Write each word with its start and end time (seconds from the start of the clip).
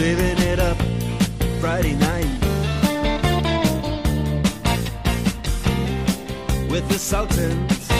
saving 0.00 0.42
it 0.48 0.58
up 0.58 0.78
Friday 1.60 1.94
night. 1.94 2.24
With 6.70 6.88
the 6.88 6.98
Sultans, 6.98 7.90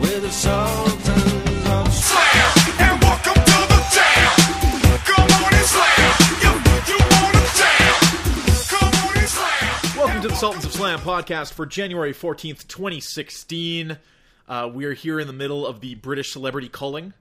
with 0.00 0.22
the 0.22 0.30
Sultans 0.30 1.66
of 1.66 1.92
Slam. 1.92 3.00
Welcome 3.00 3.34
to 3.34 3.66
the 3.66 3.80
to 10.22 10.28
the 10.28 10.36
Sultans 10.36 10.64
of 10.66 10.72
Slam 10.72 11.00
podcast 11.00 11.52
for 11.54 11.66
January 11.66 12.14
14th, 12.14 12.68
2016. 12.68 13.98
Uh, 14.46 14.70
we 14.72 14.84
are 14.84 14.92
here 14.92 15.18
in 15.18 15.26
the 15.26 15.32
middle 15.32 15.66
of 15.66 15.80
the 15.80 15.96
British 15.96 16.30
celebrity 16.30 16.68
culling. 16.68 17.12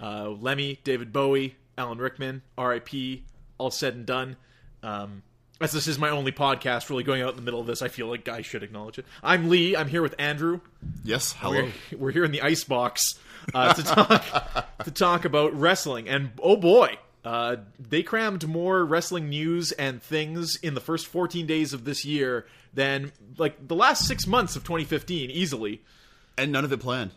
Uh, 0.00 0.28
Lemmy, 0.28 0.78
David 0.84 1.12
Bowie, 1.12 1.56
Alan 1.82 1.98
Rickman, 1.98 2.42
RIP, 2.56 3.22
all 3.58 3.72
said 3.72 3.94
and 3.94 4.06
done. 4.06 4.36
Um, 4.84 5.24
as 5.60 5.72
this 5.72 5.88
is 5.88 5.98
my 5.98 6.10
only 6.10 6.30
podcast 6.30 6.88
really 6.90 7.02
going 7.02 7.22
out 7.22 7.30
in 7.30 7.36
the 7.36 7.42
middle 7.42 7.58
of 7.58 7.66
this, 7.66 7.82
I 7.82 7.88
feel 7.88 8.06
like 8.06 8.28
I 8.28 8.42
should 8.42 8.62
acknowledge 8.62 9.00
it. 9.00 9.06
I'm 9.20 9.48
Lee. 9.48 9.74
I'm 9.74 9.88
here 9.88 10.00
with 10.00 10.14
Andrew. 10.16 10.60
Yes, 11.02 11.32
hello. 11.32 11.64
We're, 11.90 11.98
we're 11.98 12.10
here 12.12 12.24
in 12.24 12.30
the 12.30 12.40
ice 12.40 12.62
box 12.62 13.02
uh, 13.52 13.72
to 13.74 13.82
talk 13.82 14.78
to 14.84 14.90
talk 14.92 15.24
about 15.24 15.58
wrestling, 15.58 16.08
and 16.08 16.30
oh 16.40 16.56
boy, 16.56 16.98
uh, 17.24 17.56
they 17.80 18.04
crammed 18.04 18.46
more 18.46 18.84
wrestling 18.84 19.28
news 19.28 19.72
and 19.72 20.00
things 20.00 20.54
in 20.62 20.74
the 20.74 20.80
first 20.80 21.08
14 21.08 21.46
days 21.46 21.72
of 21.72 21.84
this 21.84 22.04
year 22.04 22.46
than 22.74 23.10
like 23.38 23.66
the 23.66 23.76
last 23.76 24.06
six 24.06 24.24
months 24.28 24.54
of 24.54 24.62
2015 24.62 25.30
easily. 25.30 25.82
And 26.38 26.50
none 26.50 26.64
of 26.64 26.72
it 26.72 26.80
planned. 26.80 27.10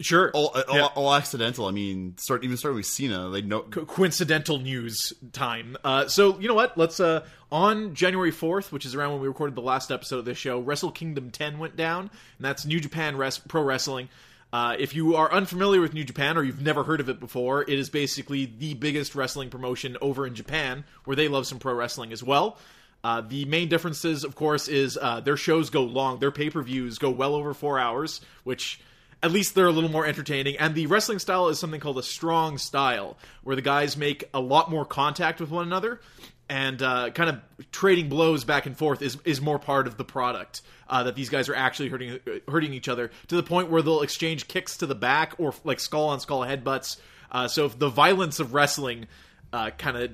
Sure, 0.00 0.30
All, 0.34 0.48
all, 0.68 0.76
Yeah. 0.76 0.84
all 0.94 1.14
accidental. 1.14 1.66
I 1.66 1.70
mean, 1.70 2.14
start 2.18 2.44
even 2.44 2.56
starting 2.58 2.76
with 2.76 2.86
Cena. 2.86 3.30
They 3.30 3.40
know. 3.40 3.60
Co- 3.62 3.86
coincidental 3.86 4.58
news 4.58 5.12
time. 5.32 5.76
Uh, 5.82 6.06
so 6.08 6.38
you 6.38 6.48
know 6.48 6.54
what? 6.54 6.76
Let's 6.76 7.00
uh, 7.00 7.24
on 7.50 7.94
January 7.94 8.30
fourth, 8.30 8.72
which 8.72 8.84
is 8.84 8.94
around 8.94 9.12
when 9.12 9.22
we 9.22 9.28
recorded 9.28 9.54
the 9.56 9.62
last 9.62 9.90
episode 9.90 10.18
of 10.18 10.24
this 10.26 10.36
show, 10.36 10.60
Wrestle 10.60 10.90
Kingdom 10.90 11.30
10 11.30 11.58
went 11.58 11.76
down, 11.76 12.00
and 12.02 12.10
that's 12.44 12.66
New 12.66 12.78
Japan 12.78 13.16
Res- 13.16 13.38
Pro 13.38 13.62
Wrestling. 13.62 14.08
Uh, 14.52 14.76
if 14.78 14.94
you 14.94 15.16
are 15.16 15.32
unfamiliar 15.32 15.80
with 15.80 15.94
New 15.94 16.04
Japan 16.04 16.36
or 16.36 16.42
you've 16.44 16.60
never 16.62 16.84
heard 16.84 17.00
of 17.00 17.08
it 17.08 17.18
before, 17.18 17.62
it 17.62 17.78
is 17.78 17.88
basically 17.90 18.44
the 18.58 18.74
biggest 18.74 19.14
wrestling 19.14 19.48
promotion 19.50 19.96
over 20.02 20.26
in 20.26 20.34
Japan, 20.34 20.84
where 21.04 21.16
they 21.16 21.28
love 21.28 21.46
some 21.46 21.58
pro 21.58 21.72
wrestling 21.74 22.12
as 22.12 22.22
well. 22.22 22.58
Uh, 23.02 23.22
the 23.22 23.44
main 23.46 23.68
differences, 23.68 24.24
of 24.24 24.34
course, 24.34 24.68
is 24.68 24.98
uh, 25.00 25.20
their 25.20 25.36
shows 25.36 25.70
go 25.70 25.82
long. 25.84 26.18
Their 26.18 26.30
pay 26.30 26.50
per 26.50 26.60
views 26.62 26.98
go 26.98 27.08
well 27.10 27.34
over 27.34 27.54
four 27.54 27.78
hours, 27.78 28.20
which 28.44 28.80
at 29.22 29.32
least 29.32 29.54
they're 29.54 29.66
a 29.66 29.72
little 29.72 29.90
more 29.90 30.06
entertaining. 30.06 30.56
And 30.58 30.74
the 30.74 30.86
wrestling 30.86 31.18
style 31.18 31.48
is 31.48 31.58
something 31.58 31.80
called 31.80 31.98
a 31.98 32.02
strong 32.02 32.58
style, 32.58 33.16
where 33.42 33.56
the 33.56 33.62
guys 33.62 33.96
make 33.96 34.28
a 34.34 34.40
lot 34.40 34.70
more 34.70 34.84
contact 34.84 35.40
with 35.40 35.50
one 35.50 35.66
another, 35.66 36.00
and 36.48 36.80
uh, 36.80 37.10
kind 37.10 37.30
of 37.30 37.70
trading 37.72 38.08
blows 38.08 38.44
back 38.44 38.66
and 38.66 38.76
forth 38.76 39.02
is 39.02 39.18
is 39.24 39.40
more 39.40 39.58
part 39.58 39.86
of 39.86 39.96
the 39.96 40.04
product. 40.04 40.62
Uh, 40.88 41.02
that 41.02 41.16
these 41.16 41.28
guys 41.28 41.48
are 41.48 41.54
actually 41.54 41.88
hurting 41.88 42.20
hurting 42.46 42.72
each 42.72 42.88
other 42.88 43.10
to 43.26 43.34
the 43.34 43.42
point 43.42 43.70
where 43.70 43.82
they'll 43.82 44.02
exchange 44.02 44.46
kicks 44.46 44.76
to 44.76 44.86
the 44.86 44.94
back 44.94 45.34
or 45.38 45.52
like 45.64 45.80
skull 45.80 46.08
on 46.08 46.20
skull 46.20 46.42
headbutts. 46.42 46.98
Uh, 47.30 47.48
so 47.48 47.64
if 47.64 47.76
the 47.76 47.88
violence 47.88 48.38
of 48.38 48.54
wrestling 48.54 49.06
uh, 49.52 49.70
kind 49.70 49.96
of 49.96 50.10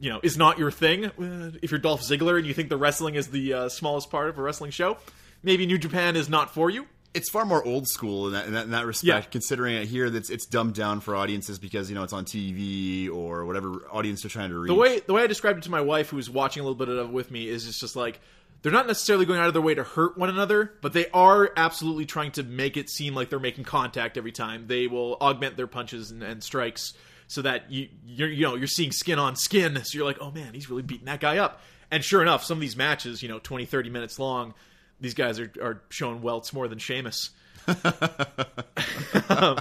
you 0.00 0.08
know 0.08 0.20
is 0.22 0.38
not 0.38 0.58
your 0.58 0.70
thing, 0.70 1.06
uh, 1.06 1.50
if 1.60 1.70
you're 1.70 1.80
Dolph 1.80 2.00
Ziggler 2.00 2.38
and 2.38 2.46
you 2.46 2.54
think 2.54 2.70
the 2.70 2.78
wrestling 2.78 3.16
is 3.16 3.28
the 3.28 3.52
uh, 3.52 3.68
smallest 3.68 4.10
part 4.10 4.30
of 4.30 4.38
a 4.38 4.42
wrestling 4.42 4.70
show, 4.70 4.96
maybe 5.42 5.66
New 5.66 5.78
Japan 5.78 6.16
is 6.16 6.30
not 6.30 6.54
for 6.54 6.70
you. 6.70 6.86
It's 7.14 7.30
far 7.30 7.44
more 7.44 7.64
old 7.64 7.88
school 7.88 8.26
in 8.26 8.32
that, 8.34 8.46
in 8.46 8.52
that, 8.52 8.64
in 8.64 8.70
that 8.72 8.86
respect. 8.86 9.26
Yeah. 9.26 9.30
Considering 9.30 9.76
it 9.76 9.88
here, 9.88 10.10
that's 10.10 10.30
it's 10.30 10.46
dumbed 10.46 10.74
down 10.74 11.00
for 11.00 11.16
audiences 11.16 11.58
because 11.58 11.88
you 11.88 11.94
know 11.94 12.02
it's 12.02 12.12
on 12.12 12.24
TV 12.24 13.10
or 13.10 13.44
whatever 13.44 13.86
audience 13.90 14.22
they're 14.22 14.30
trying 14.30 14.50
to 14.50 14.58
reach. 14.58 14.68
The 14.68 14.74
way 14.74 15.00
the 15.00 15.14
way 15.14 15.22
I 15.22 15.26
described 15.26 15.58
it 15.58 15.64
to 15.64 15.70
my 15.70 15.80
wife, 15.80 16.10
who 16.10 16.16
was 16.16 16.28
watching 16.28 16.60
a 16.60 16.64
little 16.64 16.76
bit 16.76 16.88
of 16.88 17.08
it 17.08 17.12
with 17.12 17.30
me, 17.30 17.48
is 17.48 17.66
it's 17.66 17.80
just 17.80 17.96
like 17.96 18.20
they're 18.62 18.72
not 18.72 18.86
necessarily 18.86 19.24
going 19.24 19.38
out 19.38 19.46
of 19.46 19.52
their 19.52 19.62
way 19.62 19.74
to 19.74 19.84
hurt 19.84 20.18
one 20.18 20.28
another, 20.28 20.72
but 20.80 20.92
they 20.92 21.06
are 21.10 21.50
absolutely 21.56 22.06
trying 22.06 22.32
to 22.32 22.42
make 22.42 22.76
it 22.76 22.90
seem 22.90 23.14
like 23.14 23.30
they're 23.30 23.38
making 23.38 23.64
contact 23.64 24.16
every 24.16 24.32
time. 24.32 24.66
They 24.66 24.86
will 24.86 25.16
augment 25.20 25.56
their 25.56 25.68
punches 25.68 26.10
and, 26.10 26.22
and 26.22 26.42
strikes 26.42 26.94
so 27.28 27.42
that 27.42 27.70
you 27.70 27.88
you're, 28.04 28.28
you 28.28 28.44
know 28.44 28.56
you're 28.56 28.66
seeing 28.66 28.92
skin 28.92 29.18
on 29.18 29.36
skin. 29.36 29.76
So 29.84 29.96
you're 29.96 30.06
like, 30.06 30.18
oh 30.20 30.30
man, 30.30 30.54
he's 30.54 30.68
really 30.68 30.82
beating 30.82 31.06
that 31.06 31.20
guy 31.20 31.38
up. 31.38 31.60
And 31.90 32.04
sure 32.04 32.20
enough, 32.20 32.44
some 32.44 32.58
of 32.58 32.60
these 32.60 32.76
matches, 32.76 33.22
you 33.22 33.28
know, 33.28 33.38
20, 33.38 33.64
30 33.64 33.90
minutes 33.90 34.18
long, 34.18 34.54
these 35.00 35.14
guys 35.14 35.40
are, 35.40 35.52
are 35.62 35.82
showing 35.90 36.22
welts 36.22 36.52
more 36.52 36.68
than 36.68 36.78
Sheamus. 36.78 37.30
Um, 39.28 39.58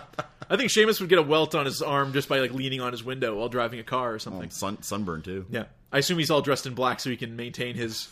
I 0.50 0.56
think 0.56 0.70
Sheamus 0.70 1.00
would 1.02 1.10
get 1.10 1.20
a 1.20 1.24
welt 1.24 1.54
on 1.54 1.66
his 1.66 1.82
arm 1.82 2.14
just 2.14 2.30
by 2.30 2.40
like 2.40 2.54
leaning 2.54 2.80
on 2.80 2.92
his 2.92 3.04
window 3.04 3.36
while 3.38 3.50
driving 3.50 3.80
a 3.80 3.84
car 3.84 4.14
or 4.14 4.20
something. 4.20 4.46
Oh, 4.46 4.50
sun, 4.50 4.82
sunburn 4.82 5.22
too. 5.22 5.46
Yeah, 5.50 5.66
I 5.92 5.98
assume 5.98 6.18
he's 6.20 6.32
all 6.32 6.42
dressed 6.42 6.66
in 6.66 6.74
black 6.74 7.00
so 7.00 7.10
he 7.10 7.18
can 7.18 7.36
maintain 7.36 7.76
his 7.76 8.08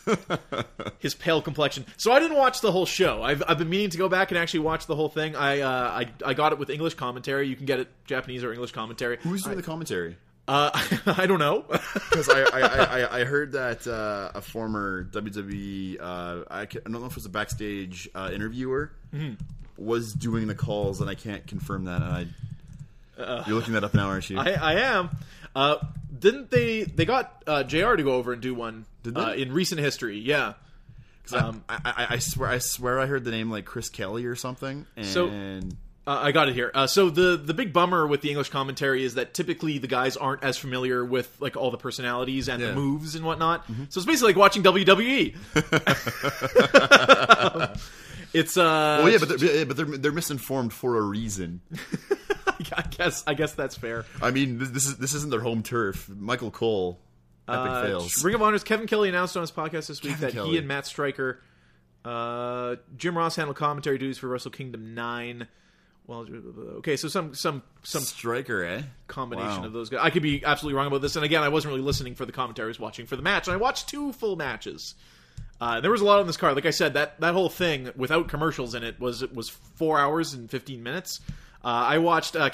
his 0.98 1.14
pale 1.14 1.40
complexion. 1.40 1.86
So 1.96 2.12
I 2.12 2.20
didn't 2.20 2.36
watch 2.36 2.60
the 2.60 2.72
whole 2.72 2.86
show. 2.86 3.22
I've, 3.22 3.42
I've 3.48 3.58
been 3.58 3.70
meaning 3.70 3.90
to 3.90 3.98
go 3.98 4.08
back 4.08 4.30
and 4.30 4.38
actually 4.38 4.60
watch 4.60 4.86
the 4.86 4.94
whole 4.94 5.08
thing. 5.08 5.34
I 5.34 5.60
uh, 5.60 5.70
I 5.70 6.08
I 6.24 6.34
got 6.34 6.52
it 6.52 6.58
with 6.58 6.68
English 6.68 6.94
commentary. 6.94 7.48
You 7.48 7.56
can 7.56 7.66
get 7.66 7.80
it 7.80 7.88
Japanese 8.04 8.44
or 8.44 8.52
English 8.52 8.72
commentary. 8.72 9.18
Who's 9.22 9.44
doing 9.44 9.56
the 9.56 9.62
commentary? 9.62 10.16
Uh, 10.48 10.70
I 11.06 11.26
don't 11.26 11.38
know. 11.38 11.64
Because 12.16 12.28
I, 12.30 12.42
I, 12.44 12.60
I, 12.60 13.20
I- 13.20 13.24
heard 13.24 13.52
that 13.52 13.86
uh, 13.86 14.30
a 14.34 14.40
former 14.40 15.04
WWE, 15.12 16.00
uh, 16.00 16.44
I, 16.50 16.60
I 16.62 16.64
don't 16.66 16.92
know 16.92 17.04
if 17.04 17.12
it 17.12 17.16
was 17.16 17.26
a 17.26 17.30
backstage 17.30 18.08
uh, 18.14 18.30
interviewer, 18.32 18.90
Mm-hmm. 19.14 19.34
was 19.76 20.12
doing 20.14 20.46
the 20.46 20.54
calls, 20.54 21.00
and 21.02 21.10
I 21.10 21.14
can't 21.14 21.46
confirm 21.46 21.84
that. 21.84 22.00
And 22.02 22.28
I, 23.18 23.42
you're 23.46 23.56
looking 23.56 23.74
that 23.74 23.84
up 23.84 23.92
now, 23.94 24.08
aren't 24.08 24.30
you? 24.30 24.38
Uh, 24.38 24.44
I, 24.44 24.52
I 24.52 24.72
am. 24.80 25.10
Uh, 25.54 25.76
didn't 26.18 26.50
they? 26.50 26.84
They 26.84 27.04
got 27.04 27.42
uh, 27.46 27.62
Jr. 27.64 27.96
to 27.96 28.02
go 28.02 28.14
over 28.14 28.32
and 28.32 28.40
do 28.40 28.54
one 28.54 28.86
uh, 29.14 29.34
in 29.36 29.52
recent 29.52 29.80
history. 29.80 30.18
Yeah. 30.18 30.54
I, 31.32 32.06
I 32.10 32.18
swear, 32.18 32.48
I 32.48 32.58
swear, 32.58 32.98
I 33.00 33.06
heard 33.06 33.24
the 33.24 33.30
name 33.30 33.50
like 33.50 33.64
Chris 33.66 33.88
Kelly 33.90 34.24
or 34.26 34.36
something. 34.36 34.86
And 34.96 35.06
So- 35.06 35.28
Uh, 36.06 36.20
I 36.22 36.30
got 36.30 36.48
it 36.48 36.54
here. 36.54 36.70
Uh, 36.72 36.86
so 36.86 37.10
the 37.10 37.36
the 37.36 37.52
big 37.52 37.72
bummer 37.72 38.06
with 38.06 38.20
the 38.20 38.28
English 38.30 38.50
commentary 38.50 39.02
is 39.04 39.14
that 39.14 39.34
typically 39.34 39.78
the 39.78 39.88
guys 39.88 40.16
aren't 40.16 40.44
as 40.44 40.56
familiar 40.56 41.04
with 41.04 41.36
like 41.40 41.56
all 41.56 41.72
the 41.72 41.78
personalities 41.78 42.48
and 42.48 42.62
Yeah. 42.62 42.68
the 42.68 42.74
moves 42.76 43.16
and 43.16 43.24
whatnot. 43.24 43.66
So 43.88 43.98
it's 43.98 44.06
basically 44.06 44.34
like 44.34 44.36
watching 44.36 44.62
WWE. 44.62 45.34
it's 48.32 48.56
uh, 48.56 49.00
well, 49.02 49.10
yeah, 49.10 49.18
but 49.18 49.40
they're, 49.40 49.66
but 49.66 49.76
they're 49.76 49.98
they're 49.98 50.12
misinformed 50.12 50.72
for 50.72 50.96
a 50.96 51.02
reason. 51.02 51.60
I 52.72 52.82
guess 52.90 53.24
I 53.26 53.34
guess 53.34 53.52
that's 53.54 53.76
fair. 53.76 54.04
I 54.22 54.30
mean, 54.30 54.58
this, 54.58 54.70
this 54.70 54.86
is 54.86 54.96
this 54.98 55.14
isn't 55.14 55.30
their 55.30 55.40
home 55.40 55.62
turf. 55.62 56.08
Michael 56.08 56.50
Cole, 56.50 56.98
epic 57.48 57.70
Uh, 57.70 57.82
fails. 57.82 58.24
Ring 58.24 58.34
of 58.34 58.42
Honor's 58.42 58.64
Kevin 58.64 58.86
Kelly 58.86 59.08
announced 59.08 59.36
on 59.36 59.42
his 59.42 59.50
podcast 59.52 59.88
this 59.88 60.02
week 60.02 60.18
Kevin 60.18 60.34
that 60.36 60.46
he 60.46 60.58
and 60.58 60.66
Matt 60.68 60.86
Striker, 60.86 61.40
uh, 62.04 62.76
Jim 62.96 63.16
Ross 63.16 63.36
handled 63.36 63.56
commentary 63.56 63.98
duties 63.98 64.18
for 64.18 64.28
Wrestle 64.28 64.50
Kingdom 64.50 64.94
nine. 64.94 65.48
Well, 66.06 66.24
okay, 66.78 66.96
so 66.96 67.08
some 67.08 67.34
some 67.34 67.62
some 67.82 68.02
Striker, 68.02 68.64
eh? 68.64 68.82
combination 69.08 69.62
Wow. 69.62 69.66
of 69.66 69.72
those 69.72 69.88
guys. 69.90 70.00
I 70.02 70.10
could 70.10 70.22
be 70.22 70.44
absolutely 70.44 70.76
wrong 70.76 70.86
about 70.86 71.02
this. 71.02 71.16
And 71.16 71.24
again, 71.24 71.42
I 71.42 71.48
wasn't 71.48 71.72
really 71.72 71.84
listening 71.84 72.14
for 72.14 72.24
the 72.24 72.32
commentary. 72.32 72.66
I 72.66 72.68
was 72.68 72.78
watching 72.80 73.06
for 73.06 73.16
the 73.16 73.22
match, 73.22 73.48
and 73.48 73.54
I 73.54 73.56
watched 73.56 73.88
two 73.88 74.12
full 74.12 74.36
matches. 74.36 74.94
Uh, 75.60 75.80
there 75.80 75.90
was 75.90 76.02
a 76.02 76.04
lot 76.04 76.20
on 76.20 76.26
this 76.26 76.36
card. 76.36 76.54
Like 76.54 76.66
I 76.66 76.70
said, 76.70 76.94
that 76.94 77.20
that 77.20 77.32
whole 77.34 77.48
thing 77.48 77.90
without 77.96 78.28
commercials 78.28 78.74
in 78.74 78.84
it 78.84 79.00
was 79.00 79.22
was 79.32 79.48
four 79.48 79.98
hours 79.98 80.32
and 80.32 80.48
fifteen 80.50 80.82
minutes. 80.82 81.20
Uh, 81.64 81.68
I 81.68 81.98
watched 81.98 82.36
uh, 82.36 82.50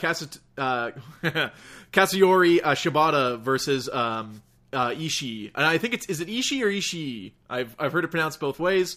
uh, 0.57 0.91
Katsuyori 1.93 2.61
uh, 2.63 2.71
Shibata 2.75 3.39
versus 3.39 3.89
um, 3.89 4.43
uh, 4.73 4.91
Ishii, 4.91 5.51
and 5.55 5.67
I 5.67 5.79
think 5.79 5.95
it's 5.95 6.07
is 6.07 6.21
it 6.21 6.29
Ishii 6.29 6.63
or 6.63 6.69
Ishii? 6.69 7.33
I've 7.51 7.75
I've 7.79 7.93
heard 7.93 8.05
it 8.05 8.09
pronounced 8.09 8.41
both 8.41 8.59
ways. 8.59 8.97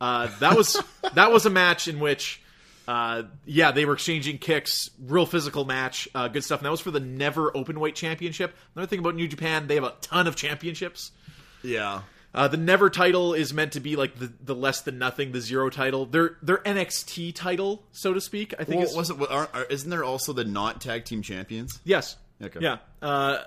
Uh, 0.00 0.28
that 0.38 0.56
was 0.56 0.82
that 1.14 1.30
was 1.32 1.44
a 1.44 1.50
match 1.50 1.88
in 1.88 2.00
which, 2.00 2.39
uh, 2.90 3.22
yeah, 3.44 3.70
they 3.70 3.84
were 3.84 3.92
exchanging 3.94 4.38
kicks, 4.38 4.90
real 5.00 5.26
physical 5.26 5.64
match, 5.64 6.08
uh, 6.14 6.26
good 6.28 6.42
stuff. 6.42 6.58
And 6.60 6.66
that 6.66 6.70
was 6.72 6.80
for 6.80 6.90
the 6.90 6.98
Never 7.00 7.52
Openweight 7.52 7.94
Championship. 7.94 8.54
Another 8.74 8.88
thing 8.88 8.98
about 8.98 9.14
New 9.14 9.28
Japan, 9.28 9.66
they 9.68 9.76
have 9.76 9.84
a 9.84 9.94
ton 10.00 10.26
of 10.26 10.34
championships. 10.34 11.12
Yeah. 11.62 12.02
Uh, 12.34 12.48
the 12.48 12.56
Never 12.56 12.90
title 12.90 13.34
is 13.34 13.52
meant 13.54 13.72
to 13.72 13.80
be 13.80 13.94
like 13.96 14.16
the, 14.18 14.32
the 14.42 14.54
less 14.54 14.80
than 14.82 14.98
nothing, 14.98 15.32
the 15.32 15.40
zero 15.40 15.68
title. 15.70 16.06
Their 16.06 16.36
their 16.42 16.58
NXT 16.58 17.34
title, 17.34 17.82
so 17.92 18.12
to 18.14 18.20
speak. 18.20 18.54
I 18.58 18.64
think 18.64 18.80
Well, 18.80 18.88
is 18.88 18.96
was 18.96 19.10
it? 19.10 19.18
what- 19.18 19.30
Aren't, 19.30 19.54
are, 19.54 19.64
isn't 19.64 19.90
there 19.90 20.04
also 20.04 20.32
the 20.32 20.44
not 20.44 20.80
tag 20.80 21.04
team 21.04 21.22
champions? 21.22 21.80
yes, 21.84 22.16
Okay. 22.42 22.60
yeah, 22.60 22.78
uh, 23.02 23.38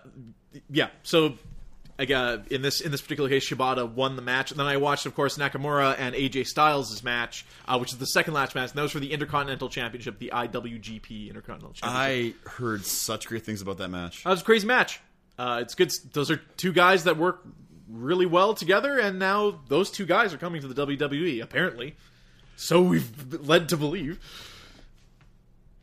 yeah. 0.70 0.90
So. 1.04 1.36
Got, 1.98 2.52
in 2.52 2.62
this 2.62 2.82
in 2.82 2.92
this 2.92 3.02
particular 3.02 3.30
case, 3.30 3.48
Shibata 3.48 3.90
won 3.90 4.16
the 4.16 4.22
match, 4.22 4.52
and 4.52 4.60
then 4.60 4.68
I 4.68 4.78
watched, 4.78 5.06
of 5.06 5.16
course, 5.16 5.38
Nakamura 5.38 5.96
and 5.98 6.16
AJ 6.16 6.48
Styles' 6.48 7.04
match, 7.04 7.46
uh, 7.68 7.78
which 7.78 7.94
is 7.94 7.98
the 8.00 8.08
second 8.08 8.34
last 8.34 8.56
match, 8.56 8.72
and 8.72 8.78
that 8.78 8.82
was 8.82 8.92
for 8.92 9.00
the 9.00 9.14
Intercontinental 9.14 9.70
Championship, 9.70 10.18
the 10.20 10.32
IWGP 10.34 11.30
Intercontinental 11.30 11.74
Championship. 11.74 12.36
I 12.46 12.50
heard 12.50 12.86
such 12.86 13.28
great 13.28 13.46
things 13.46 13.62
about 13.62 13.78
that 13.78 13.90
match. 13.90 14.24
That 14.24 14.32
was 14.32 14.42
a 14.42 14.44
crazy 14.44 14.68
match. 14.68 15.00
Uh, 15.38 15.60
it's 15.62 15.76
good. 15.76 15.92
Those 16.14 16.30
are 16.32 16.38
two 16.58 16.74
guys 16.74 17.06
that 17.06 17.18
work 17.18 17.42
really 17.88 18.26
well 18.26 18.54
together, 18.54 18.98
and 19.00 19.20
now 19.20 19.62
those 19.68 19.92
two 19.92 20.06
guys 20.06 20.34
are 20.34 20.38
coming 20.38 20.62
to 20.62 20.68
the 20.68 20.86
WWE. 20.86 21.42
Apparently, 21.42 21.96
so 22.56 22.82
we've 22.82 23.34
led 23.48 23.70
to 23.70 23.78
believe. 23.78 24.20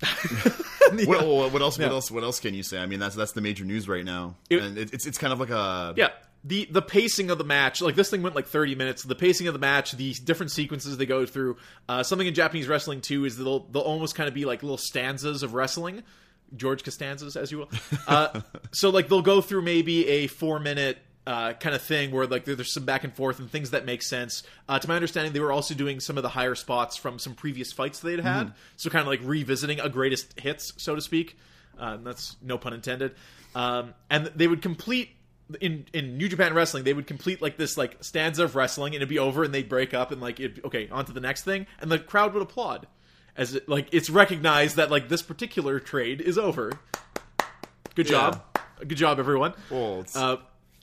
What, 1.06 1.24
what, 1.24 1.52
what 1.52 1.62
else? 1.62 1.78
Yeah. 1.78 1.86
What 1.86 1.92
else? 1.92 2.10
What 2.10 2.24
else 2.24 2.40
can 2.40 2.52
you 2.52 2.64
say? 2.64 2.78
I 2.78 2.86
mean, 2.86 2.98
that's 2.98 3.14
that's 3.14 3.30
the 3.32 3.40
major 3.40 3.64
news 3.64 3.88
right 3.88 4.04
now, 4.04 4.34
It- 4.48 4.60
and 4.60 4.76
it, 4.76 4.92
it's 4.92 5.06
it's 5.06 5.18
kind 5.18 5.32
of 5.32 5.38
like 5.38 5.50
a 5.50 5.94
Yeah. 5.96 6.08
The 6.42 6.66
the 6.70 6.82
pacing 6.82 7.30
of 7.30 7.38
the 7.38 7.44
match, 7.44 7.80
like 7.82 7.94
this 7.94 8.10
thing 8.10 8.22
went 8.22 8.34
like 8.34 8.46
30 8.46 8.74
minutes. 8.74 9.02
The 9.04 9.14
pacing 9.14 9.46
of 9.46 9.52
the 9.52 9.60
match, 9.60 9.92
the 9.92 10.12
different 10.24 10.50
sequences 10.50 10.96
they 10.96 11.06
go 11.06 11.26
through. 11.26 11.58
Uh, 11.88 12.02
something 12.02 12.26
in 12.26 12.34
Japanese 12.34 12.66
wrestling 12.66 13.02
too 13.02 13.24
is 13.24 13.36
they'll 13.36 13.60
they'll 13.70 13.82
almost 13.82 14.14
kind 14.16 14.26
of 14.26 14.34
be 14.34 14.46
like 14.46 14.62
little 14.62 14.78
stanzas 14.78 15.42
of 15.44 15.52
wrestling, 15.54 16.02
George 16.56 16.82
Costanzas, 16.82 17.36
as 17.36 17.52
you 17.52 17.58
will. 17.58 17.70
Uh, 18.08 18.40
so 18.72 18.88
like 18.90 19.08
they'll 19.08 19.20
go 19.22 19.40
through 19.42 19.62
maybe 19.62 20.08
a 20.08 20.26
four 20.28 20.58
minute 20.58 20.98
uh, 21.26 21.52
kind 21.54 21.74
of 21.74 21.82
thing 21.82 22.10
where 22.10 22.26
like 22.26 22.44
there's 22.44 22.72
some 22.72 22.84
back 22.84 23.04
and 23.04 23.14
forth 23.14 23.38
and 23.38 23.50
things 23.50 23.70
that 23.70 23.84
make 23.84 24.02
sense. 24.02 24.42
Uh, 24.68 24.78
to 24.78 24.88
my 24.88 24.94
understanding, 24.94 25.32
they 25.32 25.40
were 25.40 25.52
also 25.52 25.74
doing 25.74 26.00
some 26.00 26.16
of 26.16 26.22
the 26.22 26.28
higher 26.30 26.54
spots 26.54 26.96
from 26.96 27.18
some 27.18 27.34
previous 27.34 27.72
fights 27.72 28.00
they'd 28.00 28.20
had, 28.20 28.52
so 28.76 28.90
kind 28.90 29.02
of 29.02 29.08
like 29.08 29.20
revisiting 29.22 29.80
a 29.80 29.88
greatest 29.88 30.38
hits, 30.40 30.72
so 30.76 30.94
to 30.94 31.00
speak. 31.00 31.38
Uh, 31.78 31.94
and 31.94 32.06
that's 32.06 32.36
no 32.42 32.58
pun 32.58 32.72
intended. 32.72 33.14
Um, 33.54 33.94
and 34.10 34.26
they 34.36 34.46
would 34.46 34.62
complete 34.62 35.10
in 35.60 35.86
in 35.92 36.16
New 36.16 36.28
Japan 36.28 36.54
Wrestling, 36.54 36.84
they 36.84 36.92
would 36.92 37.06
complete 37.06 37.42
like 37.42 37.56
this 37.56 37.76
like 37.76 37.96
stanza 38.02 38.44
of 38.44 38.54
wrestling, 38.54 38.94
and 38.94 38.96
it'd 38.96 39.08
be 39.08 39.18
over, 39.18 39.44
and 39.44 39.52
they'd 39.52 39.68
break 39.68 39.94
up, 39.94 40.12
and 40.12 40.20
like 40.20 40.40
it 40.40 40.64
okay, 40.64 40.88
on 40.90 41.04
to 41.06 41.12
the 41.12 41.20
next 41.20 41.44
thing, 41.44 41.66
and 41.80 41.90
the 41.90 41.98
crowd 41.98 42.34
would 42.34 42.42
applaud 42.42 42.86
as 43.36 43.54
it, 43.54 43.68
like 43.68 43.88
it's 43.92 44.10
recognized 44.10 44.76
that 44.76 44.90
like 44.90 45.08
this 45.08 45.22
particular 45.22 45.80
trade 45.80 46.20
is 46.20 46.38
over. 46.38 46.72
Good 47.94 48.06
job, 48.06 48.42
good 48.78 48.96
job, 48.96 49.18
everyone. 49.18 49.54
Well, 49.70 50.04
uh, 50.14 50.36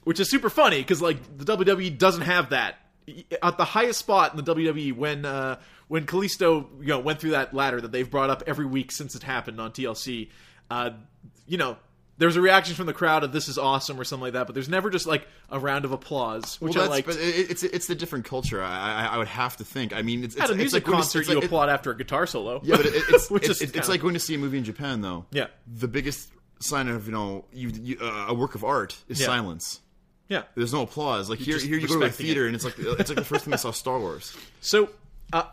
which 0.07 0.21
is 0.21 0.29
super 0.29 0.49
funny 0.49 0.77
because 0.77 1.01
like 1.01 1.17
the 1.37 1.43
WWE 1.57 1.97
doesn't 1.97 2.21
have 2.21 2.51
that 2.51 2.75
at 3.43 3.57
the 3.57 3.65
highest 3.65 3.99
spot 3.99 4.31
in 4.33 4.41
the 4.43 4.55
WWE 4.55 4.95
when 4.95 5.25
uh, 5.25 5.59
when 5.89 6.05
Kalisto 6.05 6.67
you 6.79 6.87
know 6.87 6.99
went 6.99 7.19
through 7.19 7.31
that 7.31 7.53
ladder 7.53 7.81
that 7.81 7.91
they've 7.91 8.09
brought 8.09 8.29
up 8.29 8.41
every 8.47 8.65
week 8.65 8.93
since 8.93 9.15
it 9.15 9.23
happened 9.23 9.59
on 9.59 9.71
TLC. 9.71 10.29
Uh, 10.71 10.91
you 11.45 11.57
know, 11.57 11.75
there's 12.17 12.37
a 12.37 12.41
reaction 12.41 12.73
from 12.73 12.85
the 12.85 12.93
crowd 12.93 13.25
of 13.25 13.33
"This 13.33 13.49
is 13.49 13.57
awesome" 13.57 13.99
or 13.99 14.05
something 14.05 14.23
like 14.23 14.33
that, 14.33 14.47
but 14.47 14.53
there's 14.53 14.69
never 14.69 14.89
just 14.89 15.07
like 15.07 15.27
a 15.49 15.59
round 15.59 15.83
of 15.83 15.91
applause, 15.91 16.55
which 16.61 16.75
well, 16.75 16.85
I 16.85 16.87
like. 16.87 17.05
but 17.05 17.15
it, 17.17 17.51
it's 17.51 17.63
it's 17.63 17.87
the 17.87 17.95
different 17.95 18.23
culture. 18.23 18.63
I, 18.63 19.03
I 19.03 19.05
I 19.07 19.17
would 19.17 19.27
have 19.27 19.57
to 19.57 19.65
think. 19.65 19.93
I 19.93 20.03
mean, 20.03 20.23
it's, 20.23 20.35
it's 20.35 20.43
At 20.45 20.49
a 20.49 20.53
it's 20.53 20.57
music 20.57 20.87
like 20.87 20.95
concert, 20.95 21.19
it's 21.19 21.29
you 21.29 21.35
like- 21.35 21.43
applaud 21.45 21.67
after 21.67 21.91
a 21.91 21.97
guitar 21.97 22.25
solo. 22.27 22.61
Yeah, 22.63 22.77
but 22.77 22.85
it, 22.85 22.93
it's 23.09 23.29
Which 23.29 23.49
it's, 23.49 23.61
is 23.61 23.71
it's, 23.71 23.89
like 23.89 23.99
going 23.99 24.13
to 24.13 24.21
see 24.21 24.35
a 24.35 24.37
movie 24.37 24.57
in 24.57 24.63
Japan, 24.63 25.01
though. 25.01 25.25
Yeah. 25.31 25.47
the 25.67 25.89
biggest 25.89 26.29
sign 26.59 26.87
of 26.87 27.05
you 27.07 27.11
know 27.11 27.45
you, 27.51 27.69
you, 27.69 27.97
uh, 28.01 28.25
a 28.29 28.33
work 28.33 28.55
of 28.55 28.63
art 28.63 28.97
is 29.09 29.19
Yeah. 29.19 29.27
silence. 29.27 29.81
Yeah. 30.29 30.43
There's 30.55 30.73
no 30.73 30.83
applause. 30.83 31.29
Like 31.29 31.39
here, 31.39 31.57
here 31.57 31.77
you 31.77 31.87
go 31.87 31.99
to 31.99 32.05
a 32.05 32.09
theater, 32.09 32.43
it. 32.43 32.47
and 32.47 32.55
it's 32.55 32.65
like 32.65 32.75
it's 32.77 33.09
like 33.09 33.17
the 33.17 33.23
first 33.23 33.45
time 33.45 33.53
I 33.53 33.57
saw 33.57 33.71
Star 33.71 33.99
Wars. 33.99 34.35
So 34.61 34.89
uh, 35.31 35.43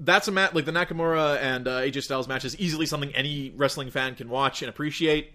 that's 0.00 0.28
a 0.28 0.32
match 0.32 0.54
like 0.54 0.64
the 0.64 0.72
Nakamura 0.72 1.38
and 1.38 1.68
uh, 1.68 1.80
AJ 1.80 2.02
Styles 2.02 2.28
match 2.28 2.44
is 2.44 2.58
easily 2.58 2.86
something 2.86 3.14
any 3.14 3.52
wrestling 3.56 3.90
fan 3.90 4.14
can 4.14 4.28
watch 4.28 4.62
and 4.62 4.68
appreciate, 4.68 5.32